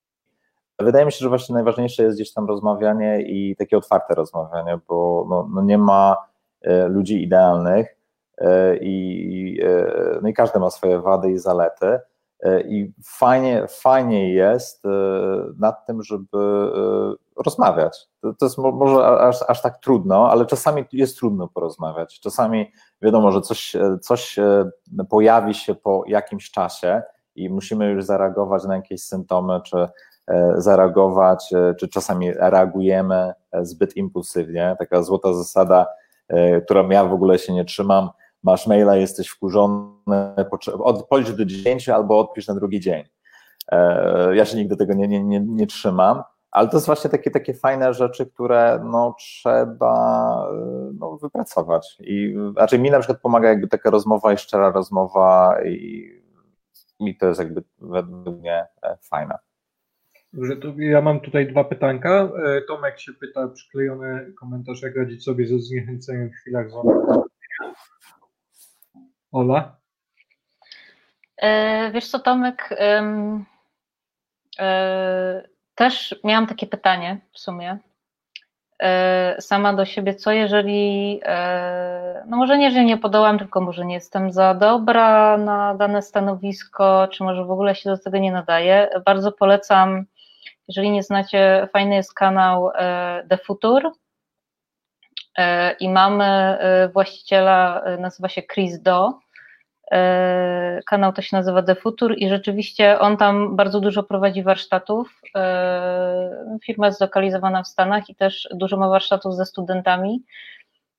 Wydaje 0.80 1.06
mi 1.06 1.12
się, 1.12 1.18
że 1.18 1.28
właśnie 1.28 1.54
najważniejsze 1.54 2.02
jest 2.02 2.16
gdzieś 2.16 2.32
tam 2.32 2.46
rozmawianie 2.46 3.22
i 3.22 3.56
takie 3.56 3.76
otwarte 3.76 4.14
rozmawianie, 4.14 4.78
bo 4.88 5.26
no, 5.28 5.48
no 5.54 5.62
nie 5.62 5.78
ma 5.78 6.16
e, 6.62 6.88
ludzi 6.88 7.22
idealnych 7.22 7.96
e, 8.38 8.76
i, 8.76 9.60
e, 9.62 10.18
no 10.22 10.28
i 10.28 10.34
każdy 10.34 10.58
ma 10.58 10.70
swoje 10.70 11.00
wady 11.00 11.30
i 11.30 11.38
zalety. 11.38 11.98
I 12.64 12.92
fajnie, 13.04 13.66
fajnie 13.68 14.34
jest 14.34 14.82
nad 15.58 15.86
tym, 15.86 16.02
żeby 16.02 16.38
rozmawiać. 17.36 18.08
To, 18.20 18.34
to 18.34 18.46
jest 18.46 18.58
może 18.58 19.06
aż, 19.06 19.36
aż 19.48 19.62
tak 19.62 19.78
trudno, 19.78 20.30
ale 20.30 20.46
czasami 20.46 20.84
jest 20.92 21.18
trudno 21.18 21.48
porozmawiać. 21.48 22.20
Czasami 22.20 22.72
wiadomo, 23.02 23.32
że 23.32 23.40
coś, 23.40 23.76
coś 24.00 24.36
pojawi 25.08 25.54
się 25.54 25.74
po 25.74 26.04
jakimś 26.06 26.50
czasie 26.50 27.02
i 27.34 27.50
musimy 27.50 27.90
już 27.90 28.04
zareagować 28.04 28.64
na 28.64 28.76
jakieś 28.76 29.02
symptomy, 29.02 29.60
czy 29.64 29.88
zareagować, 30.56 31.52
e, 31.52 31.74
czy 31.74 31.88
czasami 31.88 32.32
reagujemy 32.32 33.32
e, 33.52 33.64
zbyt 33.64 33.96
impulsywnie. 33.96 34.76
Taka 34.78 35.02
złota 35.02 35.32
zasada, 35.32 35.86
którą 36.64 36.88
ja 36.88 37.04
w 37.04 37.12
ogóle 37.12 37.38
się 37.38 37.52
nie 37.52 37.64
trzymam. 37.64 38.10
Masz 38.42 38.66
maila, 38.66 38.96
jesteś 38.96 39.28
wkurzony, 39.28 40.34
policz 41.08 41.30
do 41.30 41.44
10 41.44 41.88
albo 41.88 42.20
odpisz 42.20 42.48
na 42.48 42.54
drugi 42.54 42.80
dzień. 42.80 43.04
Ja 44.32 44.44
się 44.44 44.56
nigdy 44.56 44.76
tego 44.76 44.94
nie, 44.94 45.08
nie, 45.08 45.24
nie, 45.24 45.40
nie 45.40 45.66
trzymam, 45.66 46.22
ale 46.50 46.68
to 46.68 46.76
jest 46.76 46.86
właśnie 46.86 47.10
takie, 47.10 47.30
takie 47.30 47.54
fajne 47.54 47.94
rzeczy, 47.94 48.26
które 48.26 48.80
no, 48.84 49.14
trzeba 49.18 50.46
no, 50.98 51.16
wypracować. 51.16 51.96
I 52.00 52.34
znaczy 52.52 52.78
mi 52.78 52.90
na 52.90 52.98
przykład 52.98 53.20
pomaga 53.20 53.48
jakby 53.48 53.68
taka 53.68 53.90
rozmowa 53.90 54.32
i 54.32 54.38
szczera 54.38 54.70
rozmowa 54.70 55.56
i, 55.64 56.10
i 57.00 57.16
to 57.16 57.26
jest 57.26 57.40
jakby 57.40 57.62
według 57.78 58.38
mnie 58.38 58.66
fajne. 59.02 59.38
Dobrze, 60.32 60.56
to 60.56 60.68
ja 60.78 61.00
mam 61.00 61.20
tutaj 61.20 61.46
dwa 61.46 61.64
pytanka. 61.64 62.28
E, 62.46 62.60
Tomek 62.60 63.00
się 63.00 63.12
pyta, 63.12 63.48
przyklejony 63.48 64.32
komentarz, 64.40 64.82
jak 64.82 64.96
radzić 64.96 65.24
sobie 65.24 65.46
ze 65.46 65.58
zniechęceniem 65.58 66.30
w 66.30 66.34
chwilach 66.34 66.70
wolnych. 66.70 67.06
Ola? 69.32 69.76
E, 71.36 71.90
wiesz 71.90 72.08
co, 72.08 72.18
Tomek, 72.18 72.68
e, 74.58 75.48
też 75.74 76.20
miałam 76.24 76.46
takie 76.46 76.66
pytanie 76.66 77.20
w 77.32 77.38
sumie 77.38 77.78
sama 79.38 79.72
do 79.72 79.84
siebie, 79.84 80.14
co 80.14 80.32
jeżeli, 80.32 81.20
no 82.26 82.36
może 82.36 82.58
nie, 82.58 82.70
że 82.70 82.84
nie 82.84 82.96
podołam, 82.98 83.38
tylko 83.38 83.60
może 83.60 83.86
nie 83.86 83.94
jestem 83.94 84.32
za 84.32 84.54
dobra 84.54 85.36
na 85.38 85.74
dane 85.74 86.02
stanowisko, 86.02 87.08
czy 87.12 87.24
może 87.24 87.44
w 87.44 87.50
ogóle 87.50 87.74
się 87.74 87.90
do 87.90 87.98
tego 87.98 88.18
nie 88.18 88.32
nadaje. 88.32 88.90
Bardzo 89.04 89.32
polecam 89.32 90.04
jeżeli 90.70 90.90
nie 90.90 91.02
znacie, 91.02 91.68
fajny 91.72 91.94
jest 91.94 92.14
kanał 92.14 92.70
e, 92.74 93.26
The 93.28 93.38
Future 93.38 93.90
e, 95.38 95.72
i 95.72 95.88
mamy 95.88 96.24
e, 96.24 96.88
właściciela, 96.88 97.82
nazywa 97.98 98.28
się 98.28 98.42
Chris 98.42 98.82
Do. 98.82 99.18
Kanał 100.86 101.12
to 101.12 101.22
się 101.22 101.36
nazywa 101.36 101.62
The 101.62 101.74
Future 101.74 102.14
i 102.18 102.28
rzeczywiście 102.28 102.98
on 102.98 103.16
tam 103.16 103.56
bardzo 103.56 103.80
dużo 103.80 104.02
prowadzi 104.02 104.42
warsztatów. 104.42 105.20
Firma 106.64 106.86
jest 106.86 106.98
zlokalizowana 106.98 107.62
w 107.62 107.68
Stanach 107.68 108.10
i 108.10 108.14
też 108.14 108.48
dużo 108.52 108.76
ma 108.76 108.88
warsztatów 108.88 109.34
ze 109.34 109.46
studentami. 109.46 110.22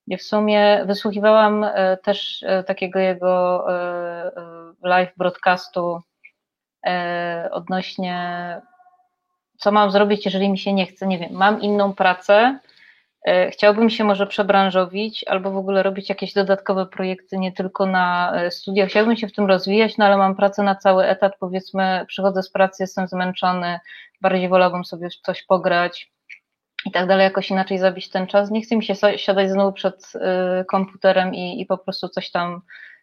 I 0.07 0.17
w 0.17 0.23
sumie 0.23 0.83
wysłuchiwałam 0.85 1.65
też 2.03 2.45
takiego 2.65 2.99
jego 2.99 3.65
live 4.83 5.11
broadcastu 5.17 6.01
odnośnie 7.51 8.61
co 9.61 9.71
mam 9.71 9.91
zrobić, 9.91 10.25
jeżeli 10.25 10.49
mi 10.49 10.57
się 10.57 10.73
nie 10.73 10.85
chce, 10.85 11.07
nie 11.07 11.19
wiem, 11.19 11.33
mam 11.33 11.61
inną 11.61 11.93
pracę, 11.93 12.59
e, 13.25 13.51
chciałbym 13.51 13.89
się 13.89 14.03
może 14.03 14.27
przebranżowić 14.27 15.25
albo 15.27 15.51
w 15.51 15.57
ogóle 15.57 15.83
robić 15.83 16.09
jakieś 16.09 16.33
dodatkowe 16.33 16.85
projekty, 16.85 17.37
nie 17.37 17.51
tylko 17.51 17.85
na 17.85 18.33
e, 18.35 18.51
studiach, 18.51 18.89
chciałbym 18.89 19.15
się 19.15 19.27
w 19.27 19.33
tym 19.33 19.45
rozwijać, 19.45 19.97
no 19.97 20.05
ale 20.05 20.17
mam 20.17 20.35
pracę 20.35 20.63
na 20.63 20.75
cały 20.75 21.05
etat, 21.05 21.33
powiedzmy, 21.39 22.05
przychodzę 22.07 22.43
z 22.43 22.49
pracy, 22.49 22.83
jestem 22.83 23.07
zmęczony, 23.07 23.79
bardziej 24.21 24.49
wolałbym 24.49 24.85
sobie 24.85 25.07
coś 25.23 25.43
pograć 25.43 26.11
i 26.85 26.91
tak 26.91 27.07
dalej, 27.07 27.23
jakoś 27.23 27.51
inaczej 27.51 27.77
zabić 27.77 28.09
ten 28.09 28.27
czas. 28.27 28.51
Nie 28.51 28.61
chcę 28.61 28.75
mi 28.75 28.83
się 28.83 28.95
siadać 29.17 29.49
znowu 29.49 29.73
przed 29.73 30.11
e, 30.15 30.65
komputerem 30.65 31.35
i, 31.35 31.61
i 31.61 31.65
po 31.65 31.77
prostu 31.77 32.09
coś 32.09 32.31
tam 32.31 32.61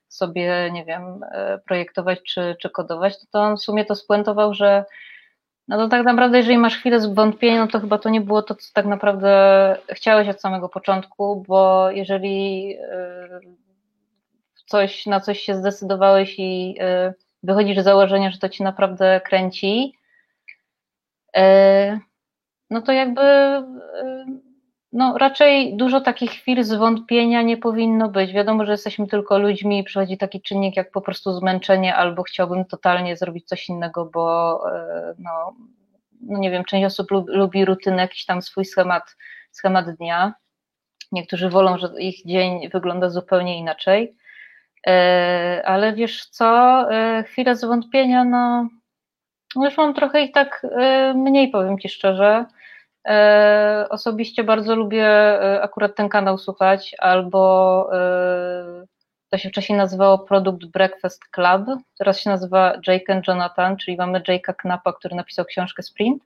sobie, 0.09 0.71
nie 0.73 0.85
wiem, 0.85 1.21
projektować 1.67 2.23
czy, 2.23 2.57
czy 2.61 2.71
kodować, 2.71 3.15
to 3.31 3.41
on 3.41 3.57
w 3.57 3.63
sumie 3.63 3.85
to 3.85 3.95
spuentował, 3.95 4.55
że 4.55 4.85
no 5.69 5.77
to 5.77 5.89
tak 5.89 6.05
naprawdę, 6.05 6.39
jeżeli 6.39 6.59
masz 6.59 6.77
chwilę 6.79 7.01
zwątpienia, 7.01 7.61
no 7.61 7.67
to 7.67 7.81
chyba 7.81 7.99
to 7.99 8.09
nie 8.09 8.21
było 8.21 8.43
to, 8.43 8.55
co 8.55 8.73
tak 8.73 8.87
naprawdę 8.87 9.31
chciałeś 9.89 10.29
od 10.29 10.41
samego 10.41 10.69
początku, 10.69 11.45
bo 11.49 11.91
jeżeli 11.91 12.75
y, 12.77 13.57
coś, 14.67 15.07
na 15.07 15.21
coś 15.21 15.41
się 15.41 15.55
zdecydowałeś 15.55 16.35
i 16.39 16.77
y, 16.81 17.15
wychodzisz 17.43 17.79
z 17.79 17.85
założenia, 17.85 18.31
że 18.31 18.39
to 18.39 18.49
ci 18.49 18.63
naprawdę 18.63 19.21
kręci, 19.25 19.95
y, 21.37 21.41
no 22.71 22.83
to 22.83 22.93
jakby 22.93 23.23
no 24.93 25.19
raczej 25.19 25.77
dużo 25.77 26.01
takich 26.01 26.31
chwil 26.31 26.65
zwątpienia 26.65 27.43
nie 27.43 27.57
powinno 27.57 28.09
być. 28.09 28.33
Wiadomo, 28.33 28.65
że 28.65 28.73
jesteśmy 28.73 29.07
tylko 29.07 29.39
ludźmi 29.39 29.79
i 29.79 29.85
przychodzi 29.85 30.19
taki 30.19 30.43
czynnik 30.43 30.77
jak 30.77 30.91
po 30.91 31.01
prostu 31.01 31.33
zmęczenie 31.33 31.97
albo 31.97 32.23
chciałbym 32.23 32.65
totalnie 32.65 33.17
zrobić 33.17 33.49
coś 33.49 33.69
innego, 33.69 34.05
bo 34.05 34.61
e, 34.73 35.15
no, 35.19 35.55
no 36.21 36.39
nie 36.39 36.51
wiem, 36.51 36.65
część 36.65 36.87
osób 36.87 37.11
lubi, 37.11 37.33
lubi 37.33 37.65
rutynę, 37.65 38.03
jakiś 38.03 38.25
tam 38.25 38.43
swój 38.43 38.65
schemat, 38.65 39.17
schemat 39.51 39.91
dnia. 39.91 40.35
Niektórzy 41.13 41.49
wolą, 41.51 41.79
że 41.79 41.89
ich 41.99 42.27
dzień 42.27 42.69
wygląda 42.69 43.11
zupełnie 43.11 43.59
inaczej. 43.59 44.17
E, 44.87 45.63
ale 45.65 45.93
wiesz 45.93 46.27
co, 46.27 46.47
e, 46.93 47.25
chwilę 47.25 47.57
zwątpienia, 47.57 48.25
no 48.25 48.69
No 49.57 49.65
już 49.65 49.77
mam 49.77 49.95
trochę 49.95 50.23
ich 50.23 50.33
tak 50.33 50.67
mniej, 51.15 51.51
powiem 51.51 51.79
Ci 51.79 51.89
szczerze. 51.89 52.45
E, 53.09 53.87
osobiście 53.91 54.45
bardzo 54.45 54.77
lubię 54.77 55.07
e, 55.07 55.63
akurat 55.63 55.97
ten 55.97 56.09
kanał 56.09 56.39
słuchać, 56.39 56.95
albo 56.99 57.91
to 59.31 59.39
się 59.39 59.49
wcześniej 59.49 59.79
nazywało 59.79 60.19
Product 60.19 60.67
Breakfast 60.67 61.29
Club, 61.31 61.81
teraz 61.99 62.21
się 62.21 62.31
nazywa 62.31 62.73
Jake 62.87 63.13
and 63.13 63.29
Jonathan, 63.29 63.77
czyli 63.77 63.97
mamy 63.97 64.21
Jake'a 64.21 64.55
Knapa, 64.55 64.93
który 64.93 65.17
napisał 65.17 65.45
książkę 65.45 65.83
Sprint. 65.83 66.23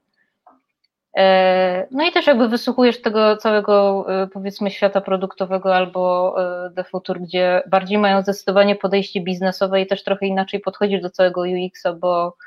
No 1.91 2.07
i 2.07 2.11
też 2.11 2.27
jakby 2.27 2.47
wysłuchujesz 2.47 3.01
tego 3.01 3.37
całego 3.37 4.05
powiedzmy 4.33 4.71
świata 4.71 5.01
produktowego 5.01 5.75
albo 5.75 6.35
The 6.75 6.83
Future, 6.83 7.21
gdzie 7.21 7.63
bardziej 7.67 7.97
mają 7.97 8.21
zdecydowanie 8.21 8.75
podejście 8.75 9.21
biznesowe 9.21 9.81
i 9.81 9.87
też 9.87 10.03
trochę 10.03 10.25
inaczej 10.25 10.59
podchodzisz 10.59 11.01
do 11.01 11.09
całego 11.09 11.41
UX-a, 11.41 11.93
bo 11.93 12.37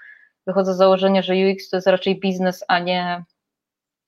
wychodzę 0.47 0.75
z 0.75 0.77
założenia, 0.77 1.23
że 1.23 1.35
UX 1.35 1.71
to 1.71 1.77
jest 1.77 1.87
raczej 1.87 2.21
biznes, 2.21 2.65
a 2.69 2.79
nie 2.79 3.25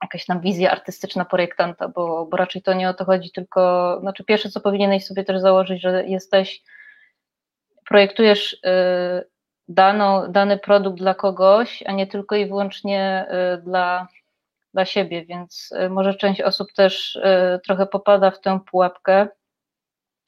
jakaś 0.02 0.26
tam 0.26 0.40
wizja 0.40 0.70
artystyczna 0.70 1.24
projektanta, 1.24 1.88
bo, 1.88 2.26
bo 2.26 2.36
raczej 2.36 2.62
to 2.62 2.72
nie 2.72 2.88
o 2.88 2.94
to 2.94 3.04
chodzi, 3.04 3.30
tylko 3.30 3.96
znaczy 4.00 4.24
pierwsze, 4.24 4.50
co 4.50 4.60
powinieneś 4.60 5.06
sobie 5.06 5.24
też 5.24 5.40
założyć, 5.40 5.82
że 5.82 6.06
jesteś, 6.06 6.62
projektujesz 7.88 8.52
y, 8.52 8.58
daną, 9.68 10.32
dany 10.32 10.58
produkt 10.58 10.98
dla 10.98 11.14
kogoś, 11.14 11.82
a 11.86 11.92
nie 11.92 12.06
tylko 12.06 12.36
i 12.36 12.46
wyłącznie 12.46 13.26
y, 13.56 13.62
dla, 13.62 14.08
dla 14.74 14.84
siebie, 14.84 15.24
więc 15.24 15.72
y, 15.72 15.90
może 15.90 16.14
część 16.14 16.40
osób 16.40 16.72
też 16.72 17.18
trochę 17.64 17.86
popada 17.86 18.30
w 18.30 18.40
tę 18.40 18.60
pułapkę, 18.70 19.28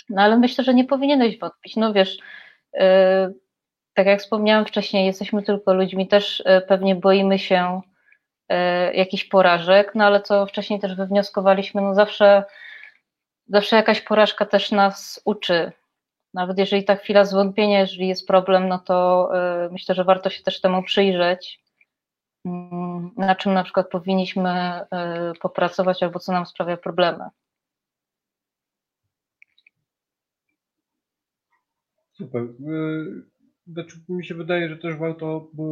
no 0.09 0.23
ale 0.23 0.39
myślę, 0.39 0.65
że 0.65 0.75
nie 0.75 0.85
powinieneś 0.85 1.39
wątpić, 1.39 1.77
no 1.77 1.93
wiesz, 1.93 2.19
tak 3.95 4.07
jak 4.07 4.21
wspomniałam 4.21 4.67
wcześniej, 4.67 5.07
jesteśmy 5.07 5.43
tylko 5.43 5.75
ludźmi, 5.75 6.09
też 6.09 6.43
e, 6.47 6.61
pewnie 6.61 6.95
boimy 6.95 7.39
się 7.39 7.81
jakichś 8.95 9.25
porażek, 9.25 9.93
no 9.95 10.05
ale 10.05 10.23
co 10.23 10.47
wcześniej 10.47 10.81
też 10.81 10.95
wywnioskowaliśmy, 10.95 11.83
no 11.83 11.95
zawsze, 11.95 12.45
zawsze 13.49 13.77
jakaś 13.77 14.01
porażka 14.01 14.47
też 14.47 14.71
nas 14.71 15.23
uczy. 15.25 15.73
Nawet 16.35 16.59
jeżeli 16.59 16.85
ta 16.85 16.97
chwila 16.97 17.25
zwątpienia, 17.25 17.81
jeżeli 17.81 18.09
jest 18.09 18.27
problem, 18.27 18.69
no 18.69 18.79
to 18.79 19.29
e, 19.35 19.69
myślę, 19.73 19.95
że 19.95 20.05
warto 20.05 20.31
się 20.31 20.43
też 20.43 20.61
temu 20.61 20.83
przyjrzeć, 20.83 21.61
mm, 22.45 23.11
na 23.17 23.35
czym 23.35 23.55
na 23.55 23.65
przykład 23.65 23.89
powinniśmy 23.89 24.81
popracować 25.41 26.03
albo 26.03 26.19
co 26.19 26.33
nam 26.33 26.47
sprawia 26.47 26.77
problemy. 26.77 27.25
Super. 32.13 32.47
Znaczy, 33.67 33.97
mi 34.09 34.25
się 34.25 34.35
wydaje, 34.35 34.69
że 34.69 34.77
też 34.77 34.97
warto 34.97 35.49
e, 35.59 35.63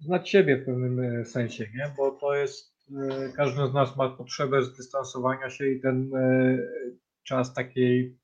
znać 0.00 0.30
siebie 0.30 0.56
w 0.56 0.64
pewnym 0.64 1.00
e, 1.00 1.24
sensie, 1.24 1.64
nie? 1.74 1.92
bo 1.96 2.10
to 2.10 2.34
jest, 2.34 2.74
e, 3.10 3.32
każdy 3.36 3.66
z 3.66 3.74
nas 3.74 3.96
ma 3.96 4.08
potrzebę 4.08 4.62
zdystansowania 4.62 5.50
się 5.50 5.66
i 5.66 5.80
ten 5.80 6.10
czas 7.22 7.54
takiej, 7.54 8.18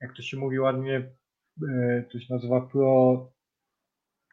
jak 0.00 0.16
to 0.16 0.22
się 0.22 0.36
mówi 0.36 0.58
ładnie, 0.58 1.12
to 2.12 2.18
się 2.18 2.34
nazywa 2.34 2.60
pro, 2.60 3.32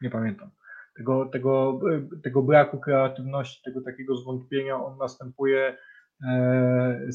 nie 0.02 0.10
pamiętam, 0.10 0.50
tego, 0.96 1.26
tego, 1.26 1.80
tego 2.22 2.42
braku 2.42 2.80
kreatywności, 2.80 3.62
tego 3.64 3.82
takiego 3.82 4.16
zwątpienia, 4.16 4.84
on 4.84 4.98
następuje 4.98 5.76
E, 6.22 7.08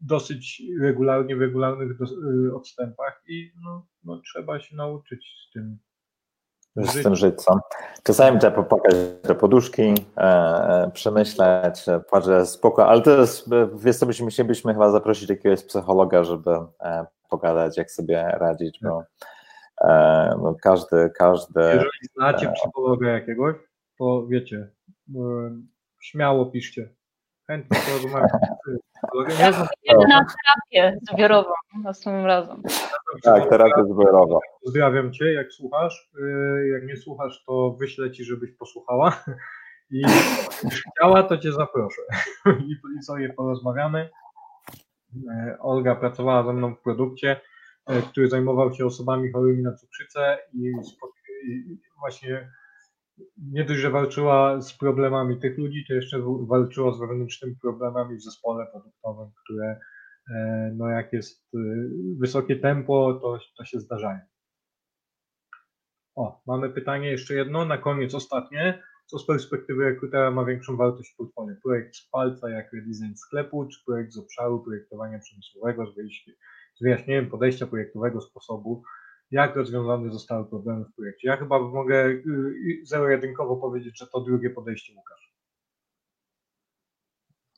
dosyć 0.00 0.62
regularnie, 0.80 1.36
w 1.36 1.40
regularnych 1.40 1.98
odstępach 2.54 3.22
i 3.28 3.52
no, 3.62 3.86
no, 4.04 4.20
trzeba 4.20 4.60
się 4.60 4.76
nauczyć 4.76 5.26
z 5.48 5.52
tym 5.52 5.78
z 6.84 7.02
tym 7.02 7.16
żyć? 7.16 7.34
Czasami 8.02 8.38
trzeba 8.38 8.56
popłakać 8.56 8.94
do 9.24 9.34
poduszki, 9.34 9.94
e, 10.16 10.20
e 10.20 10.90
przemyśleć, 10.94 11.84
patrzę 12.10 12.46
spoko, 12.46 12.88
ale 12.88 13.02
to 13.02 13.10
jest, 13.10 13.50
wiesz 13.74 13.96
co, 13.96 14.06
byśmy 14.06 14.30
chcielibyśmy 14.30 14.72
chyba 14.72 14.90
zaprosić 14.90 15.30
jakiegoś 15.30 15.64
psychologa, 15.64 16.24
żeby 16.24 16.50
e, 16.80 17.06
pogadać, 17.30 17.76
jak 17.76 17.90
sobie 17.90 18.22
radzić, 18.22 18.80
bo, 18.82 19.02
e, 19.84 20.34
bo 20.38 20.54
każdy, 20.62 21.10
każdy... 21.14 21.60
Jeżeli 21.60 22.08
znacie 22.14 22.48
e, 22.48 22.52
psychologa 22.52 23.08
jakiegoś, 23.08 23.56
to 23.98 24.26
wiecie, 24.26 24.68
śmiało 26.00 26.46
piszcie 26.46 26.97
chętnie 27.48 27.78
porozmawiam. 27.86 28.40
Jedę 29.84 30.06
na 30.08 30.26
terapię 30.26 30.98
zbiorową 31.12 31.50
następnym 31.84 32.26
razem. 32.26 32.62
Tak, 33.22 33.48
terapię 33.48 33.84
zbiorową. 33.84 34.38
Pozdrawiam 34.64 35.12
Cię, 35.12 35.32
jak 35.32 35.52
słuchasz. 35.52 36.10
Y, 36.18 36.68
jak 36.68 36.86
nie 36.86 36.96
słuchasz, 36.96 37.44
to 37.46 37.76
wyślę 37.80 38.10
Ci, 38.10 38.24
żebyś 38.24 38.52
posłuchała. 38.52 39.24
I 39.90 40.02
jeśli 40.60 40.70
chciała, 40.96 41.22
to 41.22 41.38
Cię 41.38 41.52
zaproszę. 41.52 42.02
I 42.98 43.02
sobie 43.02 43.32
porozmawiamy. 43.32 44.10
Y, 45.14 45.58
Olga 45.60 45.94
pracowała 45.94 46.44
ze 46.46 46.52
mną 46.52 46.74
w 46.74 46.82
produkcie, 46.82 47.40
y, 47.90 48.02
który 48.02 48.28
zajmował 48.28 48.72
się 48.72 48.86
osobami 48.86 49.32
chorymi 49.32 49.62
na 49.62 49.72
cukrzycę 49.72 50.38
i 50.52 50.72
właśnie 51.98 52.50
nie 53.36 53.64
dość, 53.64 53.80
że 53.80 53.90
walczyła 53.90 54.60
z 54.60 54.72
problemami 54.72 55.40
tych 55.40 55.58
ludzi, 55.58 55.84
to 55.88 55.94
jeszcze 55.94 56.22
walczyła 56.40 56.92
z 56.92 56.98
wewnętrznymi 56.98 57.56
problemami 57.62 58.16
w 58.16 58.22
zespole 58.22 58.66
produktowym, 58.72 59.30
które 59.44 59.80
e, 60.30 60.72
no 60.76 60.88
jak 60.88 61.12
jest 61.12 61.54
e, 61.54 61.58
wysokie 62.18 62.56
tempo, 62.56 63.18
to, 63.22 63.38
to 63.56 63.64
się 63.64 63.80
zdarzają. 63.80 64.18
O, 66.16 66.42
mamy 66.46 66.70
pytanie 66.70 67.10
jeszcze 67.10 67.34
jedno, 67.34 67.64
na 67.64 67.78
koniec 67.78 68.14
ostatnie. 68.14 68.82
Co 69.06 69.18
z 69.18 69.26
perspektywy 69.26 69.84
rekrutera 69.84 70.30
ma 70.30 70.44
większą 70.44 70.76
wartość 70.76 71.12
w 71.12 71.16
portfolio? 71.16 71.56
Projekt 71.62 71.96
z 71.96 72.08
palca 72.08 72.50
jak 72.50 72.72
redesign 72.72 73.14
sklepu, 73.14 73.68
czy 73.68 73.84
projekt 73.86 74.12
z 74.12 74.18
obszaru 74.18 74.64
projektowania 74.64 75.18
przemysłowego, 75.18 75.86
z 76.74 76.82
wyjaśnieniem 76.82 77.30
podejścia 77.30 77.66
projektowego 77.66 78.20
sposobu 78.20 78.82
jak 79.30 79.56
rozwiązane 79.56 80.12
zostały 80.12 80.46
problemy 80.46 80.84
w 80.84 80.94
projekcie. 80.94 81.28
Ja 81.28 81.36
chyba 81.36 81.58
mogę 81.58 82.06
y, 82.06 82.22
zero-jedynkowo 82.82 83.56
powiedzieć, 83.56 83.98
że 83.98 84.06
to 84.06 84.20
drugie 84.20 84.50
podejście 84.50 84.94
Łukasz. 84.96 85.32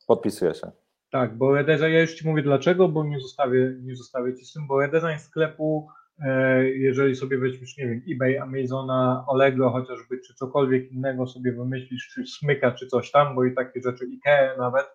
Podpisuję 0.06 0.55
się. 0.55 0.70
Tak, 1.10 1.38
bo 1.38 1.55
redesign, 1.55 1.92
ja 1.92 2.01
już 2.01 2.14
Ci 2.14 2.28
mówię 2.28 2.42
dlaczego, 2.42 2.88
bo 2.88 3.05
nie 3.05 3.20
zostawię, 3.20 3.76
nie 3.82 3.97
zostawię 3.97 4.34
Ci 4.34 4.44
z 4.44 4.52
tym, 4.52 4.66
bo 4.66 4.80
redesign 4.80 5.18
sklepu, 5.18 5.88
e, 6.18 6.64
jeżeli 6.68 7.16
sobie 7.16 7.38
weźmiesz, 7.38 7.76
nie 7.78 7.86
wiem, 7.86 8.02
eBay, 8.09 8.38
Amazona, 8.38 9.24
Allegro 9.28 9.70
chociażby, 9.70 10.20
czy 10.20 10.34
cokolwiek 10.34 10.92
innego 10.92 11.26
sobie 11.26 11.52
wymyślisz, 11.52 12.09
czy 12.14 12.26
Smyka, 12.26 12.72
czy 12.72 12.86
coś 12.86 13.10
tam, 13.10 13.34
bo 13.34 13.44
i 13.44 13.55
takie 13.55 13.80
rzeczy, 13.82 14.05
IKEA 14.05 14.59
nawet, 14.59 14.86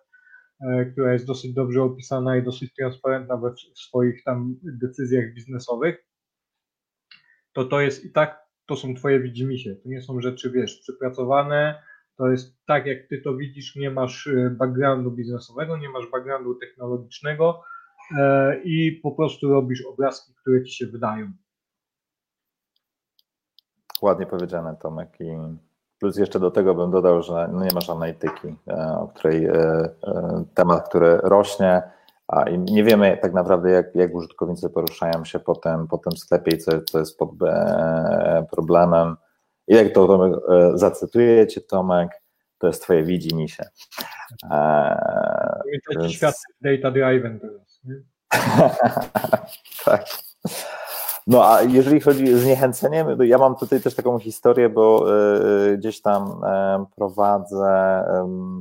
e, 0.60 0.84
która 0.84 1.12
jest 1.12 1.26
dosyć 1.26 1.54
dobrze 1.54 1.82
opisana 1.82 2.36
i 2.36 2.42
dosyć 2.42 2.74
transparentna 2.74 3.36
we 3.36 3.50
w 3.74 3.78
swoich 3.78 4.24
tam 4.24 4.56
decyzjach 4.62 5.34
biznesowych, 5.34 6.06
to 7.56 7.64
to 7.64 7.80
jest 7.80 8.04
i 8.04 8.12
tak, 8.12 8.46
to 8.66 8.76
są 8.76 8.94
twoje 8.94 9.20
widzimisię, 9.20 9.76
to 9.76 9.88
nie 9.88 10.02
są 10.02 10.20
rzeczy, 10.20 10.50
wiesz, 10.50 10.80
przypracowane, 10.80 11.82
to 12.16 12.28
jest 12.28 12.56
tak, 12.66 12.86
jak 12.86 12.98
ty 13.08 13.20
to 13.22 13.36
widzisz, 13.36 13.76
nie 13.76 13.90
masz 13.90 14.26
y, 14.26 14.56
backgroundu 14.58 15.10
biznesowego, 15.10 15.76
nie 15.76 15.88
masz 15.88 16.10
backgroundu 16.10 16.54
technologicznego 16.54 17.62
e, 18.18 18.56
i 18.64 18.92
po 19.02 19.12
prostu 19.12 19.48
robisz 19.48 19.86
obrazki, 19.86 20.34
które 20.34 20.64
ci 20.64 20.72
się 20.72 20.86
wydają. 20.86 21.32
Ładnie 24.02 24.26
powiedziane, 24.26 24.76
Tomek. 24.80 25.20
I 25.20 25.36
plus 25.98 26.16
jeszcze 26.16 26.40
do 26.40 26.50
tego 26.50 26.74
bym 26.74 26.90
dodał, 26.90 27.22
że 27.22 27.48
no 27.52 27.64
nie 27.64 27.74
masz 27.74 27.90
analityki, 27.90 28.56
e, 28.68 28.98
o 28.98 29.08
której 29.08 29.44
e, 29.46 29.88
temat, 30.54 30.88
który 30.88 31.16
rośnie, 31.16 31.82
a 32.28 32.44
nie 32.50 32.84
wiemy 32.84 33.18
tak 33.22 33.32
naprawdę, 33.32 33.70
jak, 33.70 33.94
jak 33.94 34.14
użytkownicy 34.14 34.70
poruszają 34.70 35.24
się 35.24 35.38
po 35.38 35.54
tym, 35.54 35.88
po 35.88 35.98
tym 35.98 36.16
sklepie 36.16 36.56
i 36.56 36.58
co, 36.58 36.80
co 36.80 36.98
jest 36.98 37.18
pod 37.18 37.30
e, 37.42 38.46
problemem. 38.50 39.16
I 39.68 39.74
jak 39.74 39.92
to 39.92 40.06
Tomek, 40.06 40.34
e, 40.48 40.78
zacytuję 40.78 41.46
Cię, 41.46 41.60
Tomek, 41.60 42.10
to 42.58 42.66
jest 42.66 42.82
Twoje 42.82 43.04
widzimisię. 43.04 43.64
E, 44.50 45.72
więc... 45.90 46.12
świat 46.12 46.34
data 46.60 46.90
driven 46.90 47.40
teraz. 47.40 47.80
tak. 49.84 50.04
No 51.26 51.44
a 51.44 51.62
jeżeli 51.62 52.00
chodzi 52.00 52.34
o 52.34 52.38
zniechęcenie, 52.38 53.06
ja 53.20 53.38
mam 53.38 53.56
tutaj 53.56 53.80
też 53.80 53.94
taką 53.94 54.18
historię, 54.18 54.68
bo 54.68 55.06
e, 55.72 55.76
gdzieś 55.76 56.00
tam 56.00 56.44
e, 56.44 56.84
prowadzę, 56.96 58.04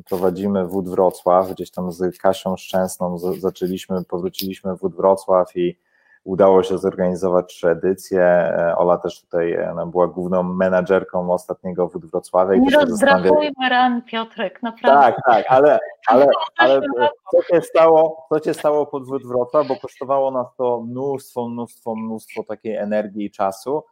prowadzimy 0.09 0.67
Wód 0.67 0.89
Wrocław, 0.89 1.51
gdzieś 1.51 1.71
tam 1.71 1.91
z 1.91 2.17
Kasią 2.17 2.57
Szczęsną 2.57 3.17
zaczęliśmy, 3.39 4.03
powróciliśmy 4.03 4.75
w 4.75 4.79
Wód 4.79 4.95
Wrocław 4.95 5.57
i 5.57 5.77
udało 6.25 6.63
się 6.63 6.77
zorganizować 6.77 7.45
trzy 7.47 7.69
edycje. 7.69 8.21
E, 8.21 8.75
Ola 8.77 8.97
też 8.97 9.21
tutaj 9.21 9.53
e, 9.53 9.73
no, 9.75 9.87
była 9.87 10.07
główną 10.07 10.43
menadżerką 10.43 11.31
ostatniego 11.31 11.87
Wód 11.87 12.05
Wrocławia. 12.05 12.55
Nie 12.55 12.69
rozdrapujmy 12.69 13.69
ran, 13.69 14.01
Piotrek, 14.01 14.63
naprawdę. 14.63 15.01
Tak, 15.01 15.15
tak, 15.25 15.45
ale, 15.49 15.79
ale, 16.07 16.27
ale 16.57 16.81
co, 17.31 17.55
się 17.55 17.61
stało, 17.61 18.27
co 18.29 18.39
się 18.39 18.53
stało 18.53 18.85
pod 18.85 19.07
Wód 19.07 19.27
Wrocław, 19.27 19.67
bo 19.67 19.75
kosztowało 19.75 20.31
nas 20.31 20.47
to 20.57 20.81
mnóstwo, 20.81 21.49
mnóstwo, 21.49 21.95
mnóstwo 21.95 22.43
takiej 22.43 22.75
energii 22.75 23.25
i 23.25 23.31
czasu. 23.31 23.83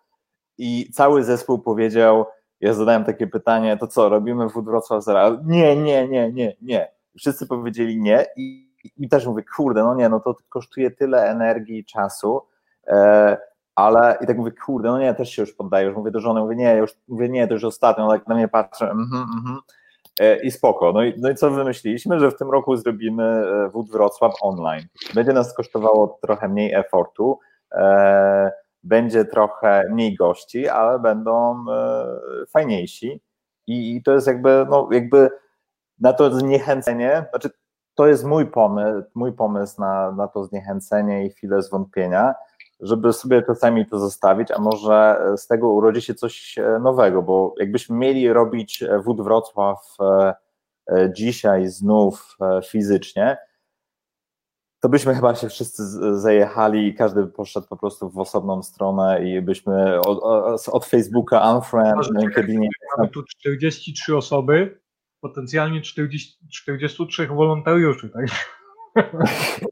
I 0.58 0.92
cały 0.94 1.24
zespół 1.24 1.60
powiedział, 1.60 2.26
ja 2.60 2.74
zadałem 2.74 3.04
takie 3.04 3.28
pytanie, 3.28 3.78
to 3.78 3.88
co, 3.88 4.10
robimy 4.10 4.50
w 4.50 4.54
Wrocław 4.54 5.04
zaraz? 5.04 5.34
Nie, 5.46 5.76
nie, 5.76 6.08
nie, 6.08 6.32
nie, 6.32 6.56
nie. 6.62 6.92
Wszyscy 7.18 7.48
powiedzieli 7.48 8.02
nie 8.02 8.26
i, 8.38 8.73
i 8.98 9.10
też 9.10 9.26
mówię, 9.26 9.44
kurde, 9.56 9.84
no 9.84 9.96
nie, 9.96 10.10
no 10.10 10.20
to 10.20 10.36
kosztuje 10.50 10.92
tyle 10.92 11.30
energii 11.30 11.78
i 11.78 11.86
czasu, 11.86 12.42
e, 12.88 13.38
ale 13.76 14.18
i 14.22 14.28
tak 14.28 14.38
mówię, 14.38 14.52
kurde, 14.66 14.90
no 14.90 15.00
nie, 15.00 15.14
też 15.14 15.30
się 15.30 15.42
już 15.42 15.54
poddaję, 15.54 15.88
już 15.88 15.96
mówię 15.96 16.12
do 16.12 16.20
żony, 16.20 16.42
mówię, 16.42 16.56
nie, 16.56 16.76
już, 16.76 16.92
mówię, 17.08 17.30
nie, 17.30 17.48
to 17.48 17.54
już 17.54 17.64
ostatnio, 17.64 18.10
tak 18.10 18.28
na 18.28 18.36
mnie 18.36 18.48
patrzę, 18.48 18.86
mhm, 18.86 19.26
mhm. 19.38 19.60
E, 20.20 20.44
i 20.44 20.52
spoko. 20.52 20.92
No 20.92 21.04
i, 21.04 21.14
no 21.18 21.30
i 21.30 21.36
co 21.36 21.52
wymyśliliśmy, 21.52 22.20
że 22.20 22.32
w 22.32 22.38
tym 22.38 22.52
roku 22.52 22.78
zrobimy 22.78 23.24
e, 23.24 23.70
Wód 23.70 23.92
Wrocław 23.92 24.34
online. 24.42 24.86
Będzie 25.14 25.34
nas 25.34 25.54
kosztowało 25.54 26.20
trochę 26.22 26.50
mniej 26.50 26.74
efortu, 26.74 27.40
e, 27.72 28.52
będzie 28.84 29.26
trochę 29.26 29.84
mniej 29.92 30.16
gości, 30.16 30.68
ale 30.68 31.00
będą 31.00 31.66
fajniejsi 32.50 33.22
i, 33.68 33.96
i 33.96 34.04
to 34.04 34.12
jest 34.12 34.28
jakby, 34.28 34.66
no 34.70 34.90
jakby 34.92 35.30
na 36.00 36.14
to 36.14 36.32
zniechęcenie, 36.32 37.26
znaczy 37.30 37.50
to 37.96 38.08
jest 38.08 38.24
mój 38.24 38.46
pomysł, 38.46 39.08
mój 39.16 39.34
pomysł 39.34 39.82
na, 39.82 40.12
na 40.12 40.28
to 40.28 40.44
zniechęcenie 40.44 41.26
i 41.26 41.30
chwilę 41.30 41.62
zwątpienia, 41.62 42.34
żeby 42.80 43.14
sobie 43.14 43.42
czasami 43.42 43.86
to 43.86 44.00
zostawić, 44.00 44.52
a 44.52 44.60
może 44.60 45.26
z 45.38 45.48
tego 45.48 45.70
urodzi 45.70 46.02
się 46.02 46.14
coś 46.14 46.58
e, 46.58 46.80
nowego, 46.80 47.22
bo 47.22 47.56
jakbyśmy 47.60 47.98
mieli 47.98 48.34
robić 48.34 48.84
e, 48.84 49.00
Wód 49.00 49.22
Wrocław 49.22 49.96
e, 50.02 50.34
dzisiaj 51.14 51.68
znów 51.68 52.38
fizycznie, 52.70 53.38
to 54.80 54.90
byśmy 54.90 55.16
chyba 55.16 55.36
się 55.36 55.50
wszyscy 55.50 55.84
zajechali 56.20 56.88
i 56.88 56.94
każdy 56.94 57.28
poszedł 57.28 57.68
po 57.68 57.78
prostu 57.78 58.10
w 58.10 58.20
osobną 58.20 58.64
stronę 58.64 59.26
i 59.26 59.42
byśmy 59.42 60.02
od, 60.02 60.20
od 60.72 60.86
Facebooka 60.86 61.56
unfriend, 61.56 62.12
na 62.14 62.20
LinkedInie. 62.20 62.70
Mamy 62.98 63.10
tu 63.10 63.24
43 63.24 64.18
osoby, 64.18 64.80
potencjalnie 65.24 65.82
40, 65.82 66.38
43 66.52 67.28
wolontariuszy, 67.28 68.10
tak? 68.10 68.26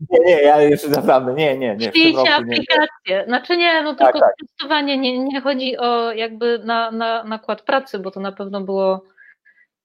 Nie, 0.09 0.19
nie, 0.25 0.41
ja 0.41 0.63
już 0.63 0.87
naprawdę, 0.87 1.33
nie, 1.33 1.57
nie, 1.57 1.75
nie. 1.75 1.91
Przyjdzie 1.91 2.35
aplikację. 2.35 3.25
Znaczy 3.27 3.57
nie, 3.57 3.83
no 3.83 3.95
tylko 3.95 4.11
tak, 4.11 4.21
tak. 4.21 4.33
testowanie, 4.39 4.97
nie, 4.97 5.19
nie 5.19 5.41
chodzi 5.41 5.77
o 5.77 6.11
jakby 6.11 6.59
na, 6.59 6.91
na 6.91 7.23
nakład 7.23 7.61
pracy, 7.61 7.99
bo 7.99 8.11
to 8.11 8.19
na 8.19 8.31
pewno 8.31 8.61
było 8.61 9.03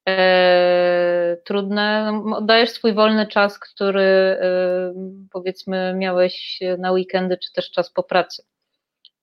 e, 0.09 1.37
trudne. 1.45 2.21
Oddajesz 2.35 2.71
swój 2.71 2.95
wolny 2.95 3.27
czas, 3.27 3.59
który 3.59 4.03
e, 4.03 4.93
powiedzmy 5.33 5.95
miałeś 5.95 6.61
na 6.79 6.93
weekendy, 6.93 7.39
czy 7.39 7.53
też 7.53 7.71
czas 7.71 7.93
po 7.93 8.03
pracy. 8.03 8.43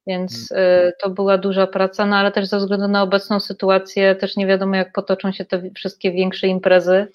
Więc 0.07 0.49
hmm. 0.49 0.87
e, 0.87 0.91
to 1.01 1.09
była 1.09 1.37
duża 1.37 1.67
praca, 1.67 2.05
no 2.05 2.15
ale 2.15 2.31
też 2.31 2.47
ze 2.47 2.57
względu 2.57 2.87
na 2.87 3.03
obecną 3.03 3.39
sytuację 3.39 4.15
też 4.15 4.35
nie 4.35 4.47
wiadomo 4.47 4.75
jak 4.75 4.93
potoczą 4.93 5.31
się 5.31 5.45
te 5.45 5.71
wszystkie 5.75 6.11
większe 6.11 6.47
imprezy. 6.47 7.07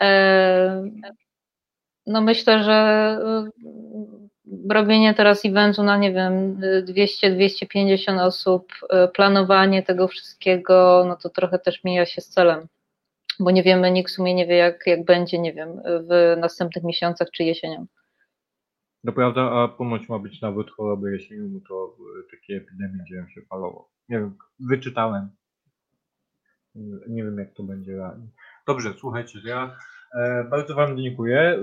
E, 0.00 0.82
no 2.06 2.20
myślę, 2.20 2.64
że 2.64 3.18
y, 3.46 4.74
robienie 4.74 5.14
teraz 5.14 5.44
eventu 5.44 5.82
na 5.82 5.96
nie 5.96 6.12
wiem 6.12 6.60
200-250 6.84 8.20
osób, 8.20 8.72
y, 8.82 9.08
planowanie 9.08 9.82
tego 9.82 10.08
wszystkiego, 10.08 11.04
no 11.08 11.16
to 11.16 11.28
trochę 11.28 11.58
też 11.58 11.84
mija 11.84 12.06
się 12.06 12.20
z 12.20 12.28
celem, 12.28 12.66
bo 13.40 13.50
nie 13.50 13.62
wiemy, 13.62 13.90
nikt 13.90 14.12
w 14.12 14.14
sumie 14.14 14.34
nie 14.34 14.46
wie 14.46 14.56
jak, 14.56 14.86
jak 14.86 15.04
będzie, 15.04 15.38
nie 15.38 15.52
wiem, 15.52 15.82
w 15.84 16.36
następnych 16.38 16.84
miesiącach 16.84 17.28
czy 17.30 17.44
jesienią. 17.44 17.86
No 19.04 19.12
prawda, 19.12 19.50
a 19.50 19.68
ponoć 19.68 20.08
ma 20.08 20.18
być 20.18 20.40
nawet 20.40 20.70
choroby 20.70 21.12
jesienią, 21.12 21.60
to 21.68 21.96
y, 22.20 22.36
takie 22.36 22.56
epidemie 22.56 23.04
dzieją 23.08 23.28
się 23.28 23.42
falowo. 23.42 23.90
Nie 24.08 24.18
wiem, 24.18 24.36
wyczytałem. 24.60 25.28
Nie 27.08 27.24
wiem 27.24 27.38
jak 27.38 27.54
to 27.54 27.62
będzie 27.62 27.96
realnie. 27.96 28.26
Dobrze, 28.66 28.94
słuchajcie, 28.98 29.38
ja 29.44 29.76
E, 30.14 30.44
bardzo 30.44 30.74
Wam 30.74 30.98
dziękuję. 30.98 31.40
E, 31.40 31.60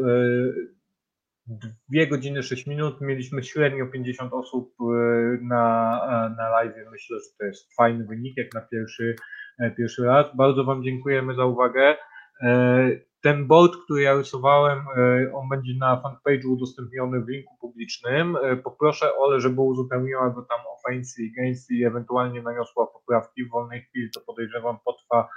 dwie 1.90 2.08
godziny, 2.08 2.44
6 2.44 2.68
minut. 2.68 3.02
Mieliśmy 3.02 3.44
średnio 3.44 3.88
50 3.88 4.34
osób 4.34 4.74
e, 4.82 4.84
na, 5.42 6.36
na 6.38 6.50
live. 6.50 6.76
Myślę, 6.92 7.18
że 7.20 7.26
to 7.40 7.46
jest 7.46 7.76
fajny 7.76 8.06
wynik, 8.06 8.38
jak 8.38 8.54
na 8.54 8.62
pierwszy, 8.62 9.16
pierwszy 9.78 10.04
raz. 10.06 10.36
Bardzo 10.36 10.64
Wam 10.64 10.84
dziękujemy 10.84 11.36
za 11.36 11.46
uwagę. 11.46 11.96
Ten 13.22 13.48
board, 13.48 13.76
który 13.84 14.02
ja 14.02 14.14
rysowałem, 14.14 14.80
on 15.34 15.50
będzie 15.50 15.74
na 15.80 16.02
fanpage'u 16.02 16.48
udostępniony 16.48 17.22
w 17.22 17.28
linku 17.28 17.58
publicznym. 17.62 18.38
Poproszę 18.64 19.16
Ole, 19.16 19.42
żeby 19.42 19.62
uzupełniła 19.62 20.30
go 20.30 20.42
tam 20.42 20.60
o 20.60 20.78
fancy 20.88 21.24
i 21.24 21.34
gains 21.34 21.72
i 21.72 21.84
ewentualnie 21.84 22.42
naniosła 22.42 22.88
poprawki 22.88 23.44
w 23.46 23.50
wolnej 23.50 23.82
chwili. 23.82 24.10
To 24.12 24.22
podejrzewam 24.22 24.78
potrwa 24.86 25.30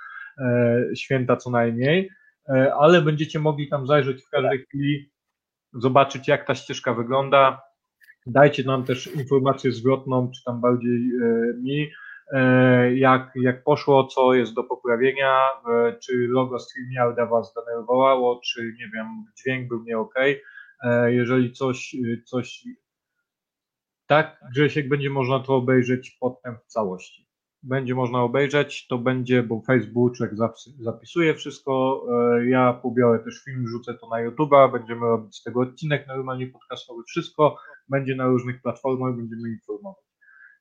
święta 0.94 1.36
co 1.36 1.50
najmniej. 1.50 2.10
E, 2.48 2.74
ale 2.74 3.02
będziecie 3.02 3.38
mogli 3.38 3.68
tam 3.68 3.86
zajrzeć 3.86 4.22
w 4.24 4.30
każdej 4.30 4.58
chwili, 4.58 5.10
zobaczyć 5.72 6.28
jak 6.28 6.46
ta 6.46 6.54
ścieżka 6.54 6.94
wygląda. 6.94 7.62
Dajcie 8.26 8.64
nam 8.64 8.84
też 8.84 9.06
informację 9.06 9.72
zwrotną, 9.72 10.30
czy 10.30 10.44
tam 10.44 10.60
bardziej 10.60 11.10
e, 11.22 11.54
mi, 11.62 11.82
e, 11.82 11.90
jak, 12.94 13.32
jak 13.34 13.64
poszło, 13.64 14.06
co 14.06 14.34
jest 14.34 14.54
do 14.54 14.64
poprawienia, 14.64 15.48
czy 16.02 16.26
logo 16.28 16.58
StreamYarda 16.58 17.26
Was 17.26 17.52
zdenerwowało, 17.52 18.40
czy 18.44 18.74
nie 18.78 18.90
wiem, 18.94 19.06
dźwięk 19.38 19.68
był 19.68 19.82
nie 19.84 19.98
ok. 19.98 20.14
Jeżeli 21.06 21.52
coś, 21.52 21.96
coś 22.24 22.64
tak, 24.06 24.40
Grzesiek, 24.52 24.88
będzie 24.88 25.10
można 25.10 25.40
to 25.40 25.54
obejrzeć 25.54 26.16
potem 26.20 26.56
w 26.58 26.66
całości 26.66 27.30
będzie 27.62 27.94
można 27.94 28.22
obejrzeć, 28.22 28.86
to 28.86 28.98
będzie, 28.98 29.42
bo 29.42 29.62
Facebooczek 29.66 30.30
zapisuje 30.78 31.34
wszystko, 31.34 32.04
e, 32.38 32.46
ja 32.46 32.72
pobiorę 32.72 33.18
też 33.18 33.44
film, 33.44 33.68
rzucę 33.68 33.94
to 33.94 34.08
na 34.08 34.16
YouTube'a, 34.16 34.72
będziemy 34.72 35.00
robić 35.00 35.36
z 35.36 35.42
tego 35.42 35.60
odcinek 35.60 36.06
normalnie 36.06 36.46
podcastowy, 36.46 37.02
wszystko 37.06 37.56
będzie 37.88 38.14
na 38.14 38.26
różnych 38.26 38.62
platformach, 38.62 39.16
będziemy 39.16 39.48
informować. 39.48 40.09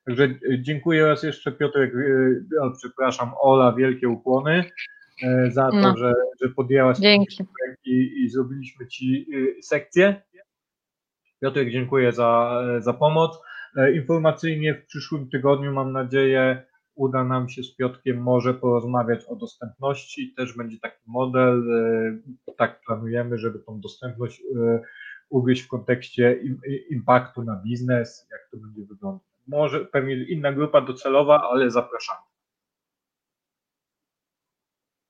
Także 0.06 0.24
e, 0.24 0.38
dziękuję 0.62 1.06
raz 1.06 1.22
jeszcze 1.22 1.52
Piotrek, 1.52 1.94
e, 1.94 2.70
przepraszam, 2.78 3.30
Ola, 3.40 3.72
wielkie 3.72 4.08
ukłony 4.08 4.64
za 5.50 5.70
to, 5.70 5.76
no. 5.76 5.96
że, 5.96 6.14
że 6.42 6.48
podjęłaś 6.48 6.98
Dzięki. 6.98 7.44
I, 7.84 8.24
i 8.24 8.28
zrobiliśmy 8.28 8.86
Ci 8.86 9.26
sekcję. 9.62 10.22
Piotrek, 11.42 11.70
dziękuję 11.70 12.12
za, 12.12 12.62
za 12.78 12.92
pomoc. 12.92 13.38
Informacyjnie 13.94 14.74
w 14.74 14.86
przyszłym 14.86 15.28
tygodniu 15.28 15.72
mam 15.72 15.92
nadzieję 15.92 16.62
uda 17.00 17.24
nam 17.24 17.48
się 17.48 17.62
z 17.62 17.76
Piotkiem 17.76 18.22
może 18.22 18.54
porozmawiać 18.54 19.24
o 19.24 19.36
dostępności. 19.36 20.34
Też 20.36 20.56
będzie 20.56 20.78
taki 20.80 21.02
model, 21.06 21.72
e, 22.48 22.52
tak 22.56 22.80
planujemy, 22.86 23.38
żeby 23.38 23.58
tą 23.58 23.80
dostępność 23.80 24.40
e, 24.40 24.80
ugryźć 25.28 25.62
w 25.62 25.68
kontekście 25.68 26.40
impaktu 26.90 27.42
na 27.42 27.56
biznes, 27.64 28.28
jak 28.30 28.40
to 28.50 28.56
będzie 28.56 28.82
wyglądać. 28.84 29.29
Może 29.48 29.80
pewnie 29.84 30.14
inna 30.14 30.52
grupa 30.52 30.80
docelowa, 30.80 31.48
ale 31.50 31.70
zapraszamy. 31.70 32.20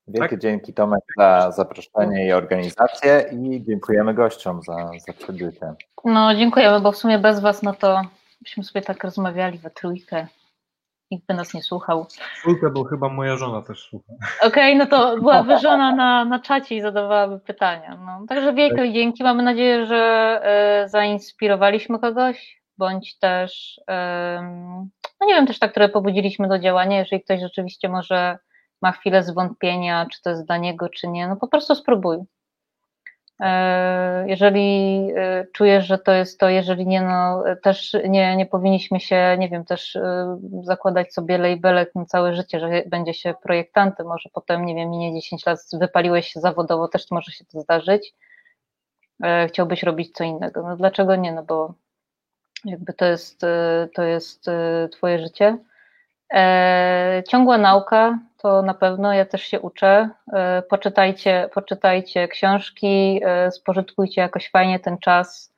Wielkie 0.09 0.37
tak? 0.37 0.41
dzięki 0.41 0.75
Tomek 0.75 1.05
za 1.19 1.51
zaproszenie 1.51 2.27
i 2.27 2.33
organizację 2.33 3.25
i 3.33 3.65
dziękujemy 3.65 4.15
gościom 4.15 4.63
za, 4.63 4.91
za 5.07 5.13
przybycie. 5.13 5.75
No 6.05 6.35
dziękujemy, 6.35 6.81
bo 6.81 6.93
w 6.93 6.97
sumie 6.97 7.19
bez 7.19 7.41
Was 7.41 7.63
no 7.63 7.75
to 7.75 8.03
byśmy 8.43 8.65
sobie 8.65 8.83
tak 8.83 9.05
rozmawiali 9.05 9.59
we 9.59 9.71
trójkę 9.71 10.27
nikt 11.11 11.27
by 11.27 11.35
nas 11.35 11.55
nie 11.55 11.63
słuchał. 11.63 12.07
Słuchaj, 12.43 12.71
bo 12.71 12.85
chyba 12.85 13.09
moja 13.09 13.37
żona 13.37 13.63
też 13.63 13.83
słucha. 13.83 14.13
Okej, 14.43 14.49
okay, 14.49 14.75
no 14.75 14.87
to 14.87 15.17
byłaby 15.17 15.59
żona 15.63 15.95
na, 15.95 16.25
na 16.25 16.39
czacie 16.39 16.77
i 16.77 16.81
zadawałaby 16.81 17.39
pytania. 17.39 17.99
No, 18.07 18.27
także 18.29 18.53
wielkie 18.53 18.77
tak. 18.77 18.93
dzięki. 18.93 19.23
Mamy 19.23 19.43
nadzieję, 19.43 19.87
że 19.87 20.41
e, 20.43 20.89
zainspirowaliśmy 20.89 21.99
kogoś, 21.99 22.60
bądź 22.81 23.19
też, 23.19 23.81
no 25.21 25.27
nie 25.27 25.35
wiem, 25.35 25.47
też 25.47 25.59
tak, 25.59 25.71
które 25.71 25.89
pobudziliśmy 25.89 26.49
do 26.49 26.59
działania. 26.59 26.99
Jeżeli 26.99 27.23
ktoś 27.23 27.41
rzeczywiście 27.41 27.89
może 27.89 28.39
ma 28.83 28.93
chwilę 28.93 29.23
zwątpienia, 29.23 30.07
czy 30.13 30.23
to 30.23 30.31
jest 30.31 30.47
dla 30.47 30.57
niego, 30.57 30.89
czy 30.89 31.09
nie, 31.09 31.29
no 31.29 31.37
po 31.37 31.49
prostu 31.49 31.75
spróbuj. 31.75 32.19
E, 33.41 34.25
jeżeli 34.29 35.09
e, 35.17 35.47
czujesz, 35.53 35.87
że 35.87 35.99
to 35.99 36.13
jest 36.13 36.41
to, 36.41 36.49
jeżeli 36.49 36.87
nie, 36.87 37.03
no 37.03 37.45
też 37.63 37.97
nie, 38.09 38.37
nie 38.37 38.47
powinniśmy 38.47 39.01
się, 39.01 39.37
nie 39.39 39.49
wiem, 39.49 39.65
też 39.65 39.97
e, 39.97 40.39
zakładać 40.63 41.15
sobie 41.15 41.39
labelek 41.39 41.95
na 41.95 42.05
całe 42.05 42.35
życie, 42.35 42.61
że 42.61 42.69
będzie 42.87 43.15
się 43.15 43.35
projektantem, 43.43 44.07
może 44.07 44.29
potem, 44.33 44.67
nie 44.67 44.75
wiem, 44.75 44.91
minie 44.91 45.15
10 45.15 45.47
lat, 45.47 45.59
wypaliłeś 45.73 46.29
się 46.33 46.41
zawodowo, 46.41 46.89
też 46.89 47.11
może 47.11 47.33
się 47.33 47.45
to 47.45 47.61
zdarzyć. 47.61 48.15
Chciałbyś 49.49 49.83
robić 49.83 50.13
co 50.13 50.25
innego. 50.25 50.63
No 50.63 50.77
dlaczego 50.77 51.17
nie? 51.17 51.33
No 51.33 51.43
bo 51.43 51.75
jakby 52.65 52.93
to 52.93 53.05
jest, 53.05 53.41
to 53.95 54.03
jest 54.03 54.47
twoje 54.91 55.19
życie. 55.19 55.59
E, 56.35 57.23
ciągła 57.29 57.59
nauka 57.59 58.19
to 58.37 58.63
na 58.63 58.75
pewno, 58.75 59.13
ja 59.13 59.25
też 59.25 59.43
się 59.43 59.61
uczę. 59.61 60.11
E, 60.33 60.63
poczytajcie, 60.63 61.51
poczytajcie 61.55 62.29
książki, 62.29 63.21
e, 63.25 63.53
spożytkujcie 63.53 64.21
jakoś 64.21 64.51
fajnie 64.51 64.81
ten 64.81 64.99
czas 64.99 65.51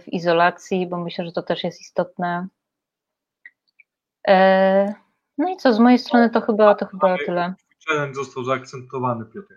w 0.00 0.02
izolacji, 0.06 0.86
bo 0.86 0.96
myślę, 0.96 1.24
że 1.24 1.32
to 1.32 1.42
też 1.42 1.64
jest 1.64 1.80
istotne. 1.80 2.46
No 5.38 5.48
i 5.48 5.56
co, 5.56 5.72
z 5.72 5.78
mojej 5.78 5.98
strony 5.98 6.30
to 6.30 6.40
chyba, 6.40 6.74
to 6.74 6.86
chyba 6.86 7.16
tyle. 7.26 7.54
Challenge 7.88 8.14
został 8.14 8.44
zaakcentowany, 8.44 9.24
Piotr. 9.24 9.54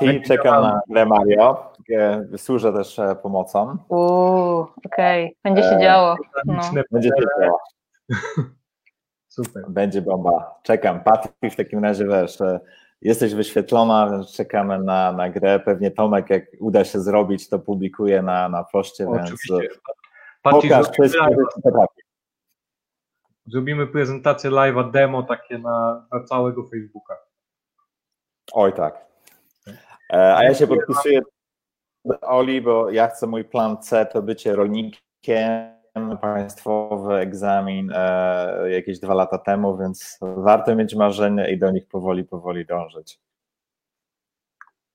Będzie 0.00 0.20
czekam 0.20 0.62
na 0.62 0.80
grę 0.88 1.06
Mario. 1.06 1.72
E, 1.92 2.24
Służę 2.38 2.72
też 2.72 2.98
e, 2.98 3.14
pomocą. 3.14 3.76
Uuu, 3.88 4.66
okej, 4.86 5.36
będzie 5.44 5.62
się 5.62 5.78
działo. 5.80 6.16
No. 6.46 6.60
Będzie 6.90 7.08
się 7.08 7.42
działo. 7.42 7.58
Super. 9.28 9.64
Będzie 9.68 10.02
bomba. 10.02 10.60
Czekam. 10.62 11.00
Patty, 11.00 11.50
w 11.50 11.56
takim 11.56 11.84
razie 11.84 12.06
wiesz, 12.06 12.40
e, 12.40 12.60
jesteś 13.00 13.34
wyświetlona, 13.34 14.10
więc 14.10 14.32
czekamy 14.32 14.78
na, 14.78 15.12
na 15.12 15.30
grę. 15.30 15.60
Pewnie 15.60 15.90
Tomek, 15.90 16.30
jak 16.30 16.44
uda 16.60 16.84
się 16.84 17.00
zrobić, 17.00 17.48
to 17.48 17.58
publikuje 17.58 18.22
na, 18.22 18.48
na 18.48 18.64
poście, 18.64 19.04
więc 19.04 19.22
Oczywiście. 19.22 19.54
e, 19.54 19.92
pokaż 20.42 20.62
zrobimy, 20.62 20.84
wszystko, 20.92 21.86
zrobimy 23.46 23.86
prezentację 23.86 24.50
live'a 24.50 24.90
demo 24.90 25.22
takie 25.22 25.58
na, 25.58 26.06
na 26.12 26.24
całego 26.24 26.62
Facebooka. 26.68 27.16
Oj 28.52 28.72
tak. 28.72 29.11
E, 30.12 30.36
A 30.36 30.44
ja 30.44 30.54
się 30.54 30.66
podpisuję 30.66 31.20
do 32.04 32.20
Oli, 32.20 32.60
bo 32.60 32.90
ja 32.90 33.08
chcę 33.08 33.26
mój 33.26 33.44
plan 33.44 33.82
C 33.82 34.06
to 34.06 34.22
bycie 34.22 34.56
rolnikiem, 34.56 35.72
państwowy 36.20 37.14
egzamin 37.14 37.92
e, 37.94 38.70
jakieś 38.70 38.98
dwa 38.98 39.14
lata 39.14 39.38
temu, 39.38 39.78
więc 39.78 40.18
warto 40.20 40.74
mieć 40.76 40.94
marzenia 40.94 41.48
i 41.48 41.58
do 41.58 41.70
nich 41.70 41.86
powoli, 41.86 42.24
powoli 42.24 42.66
dążyć. 42.66 43.18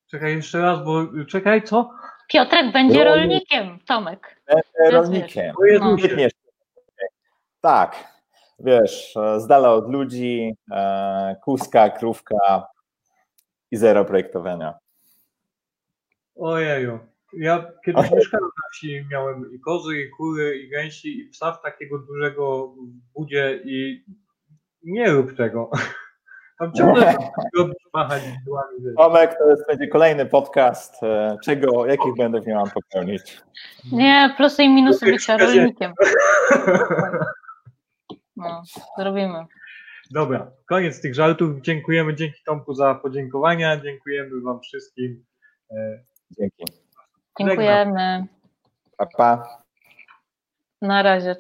Czekaj 0.07 0.35
jeszcze 0.35 0.61
raz, 0.61 0.84
bo 0.84 1.02
czekaj, 1.27 1.64
co? 1.64 1.89
Piotrek 2.27 2.73
będzie 2.73 3.03
Rolnik. 3.03 3.22
rolnikiem, 3.52 3.80
Tomek. 3.88 4.41
Będę 4.48 4.98
rolnikiem. 4.98 5.56
O 5.61 5.65
Jezusie. 5.65 6.07
Świetnie. 6.07 6.30
Tak, 7.61 8.14
wiesz, 8.60 9.14
z 9.38 9.48
dala 9.48 9.73
od 9.73 9.89
ludzi, 9.89 10.56
e, 10.72 11.35
kuska, 11.44 11.89
krówka 11.89 12.68
i 13.72 13.77
zero 13.77 14.06
projektowania. 14.06 14.73
Ojeju. 16.39 16.99
Ja 17.34 17.72
kiedyś 17.85 18.11
mieszkałem 18.11 18.45
na 18.45 18.69
wsi, 18.73 19.05
miałem 19.11 19.53
i 19.53 19.59
kozy, 19.59 20.01
i 20.01 20.09
kury, 20.09 20.57
i 20.57 20.69
gęsi, 20.69 21.19
i 21.19 21.30
psa 21.30 21.51
w 21.51 21.61
takiego 21.61 21.99
dużego 21.99 22.76
budzie 23.15 23.61
i 23.65 24.05
nie 24.84 25.11
rób 25.11 25.38
tego. 25.38 25.69
Tam 26.59 26.73
ciągle 26.73 27.15
robić, 27.57 27.77
machać 27.93 28.23
wiesz. 28.80 28.95
Tomek, 28.97 29.35
to 29.38 29.49
jest, 29.49 29.68
będzie 29.68 29.88
kolejny 29.88 30.26
podcast, 30.26 31.03
e, 31.03 31.38
czego, 31.43 31.85
jakich 31.85 32.15
błędów 32.15 32.47
nie 32.47 32.55
mam 32.55 32.69
popełnić. 32.69 33.41
Nie, 33.91 34.34
plusy 34.38 34.64
i 34.64 34.69
minusy 34.69 35.05
bycia 35.05 35.38
rolnikiem. 35.38 35.93
No, 38.39 38.64
zrobimy. 38.97 39.45
Dobra, 40.11 40.51
koniec 40.65 41.01
tych 41.01 41.15
żartów. 41.15 41.61
Dziękujemy, 41.61 42.15
dzięki 42.15 42.43
Tomku 42.45 42.73
za 42.73 42.95
podziękowania. 42.95 43.81
Dziękujemy 43.81 44.41
Wam 44.41 44.59
wszystkim. 44.61 45.26
Dzięki. 46.32 46.66
Dziękujemy. 47.40 48.28
Pa, 48.98 49.06
pa. 49.06 49.58
Na 50.82 51.04
razie. 51.04 51.36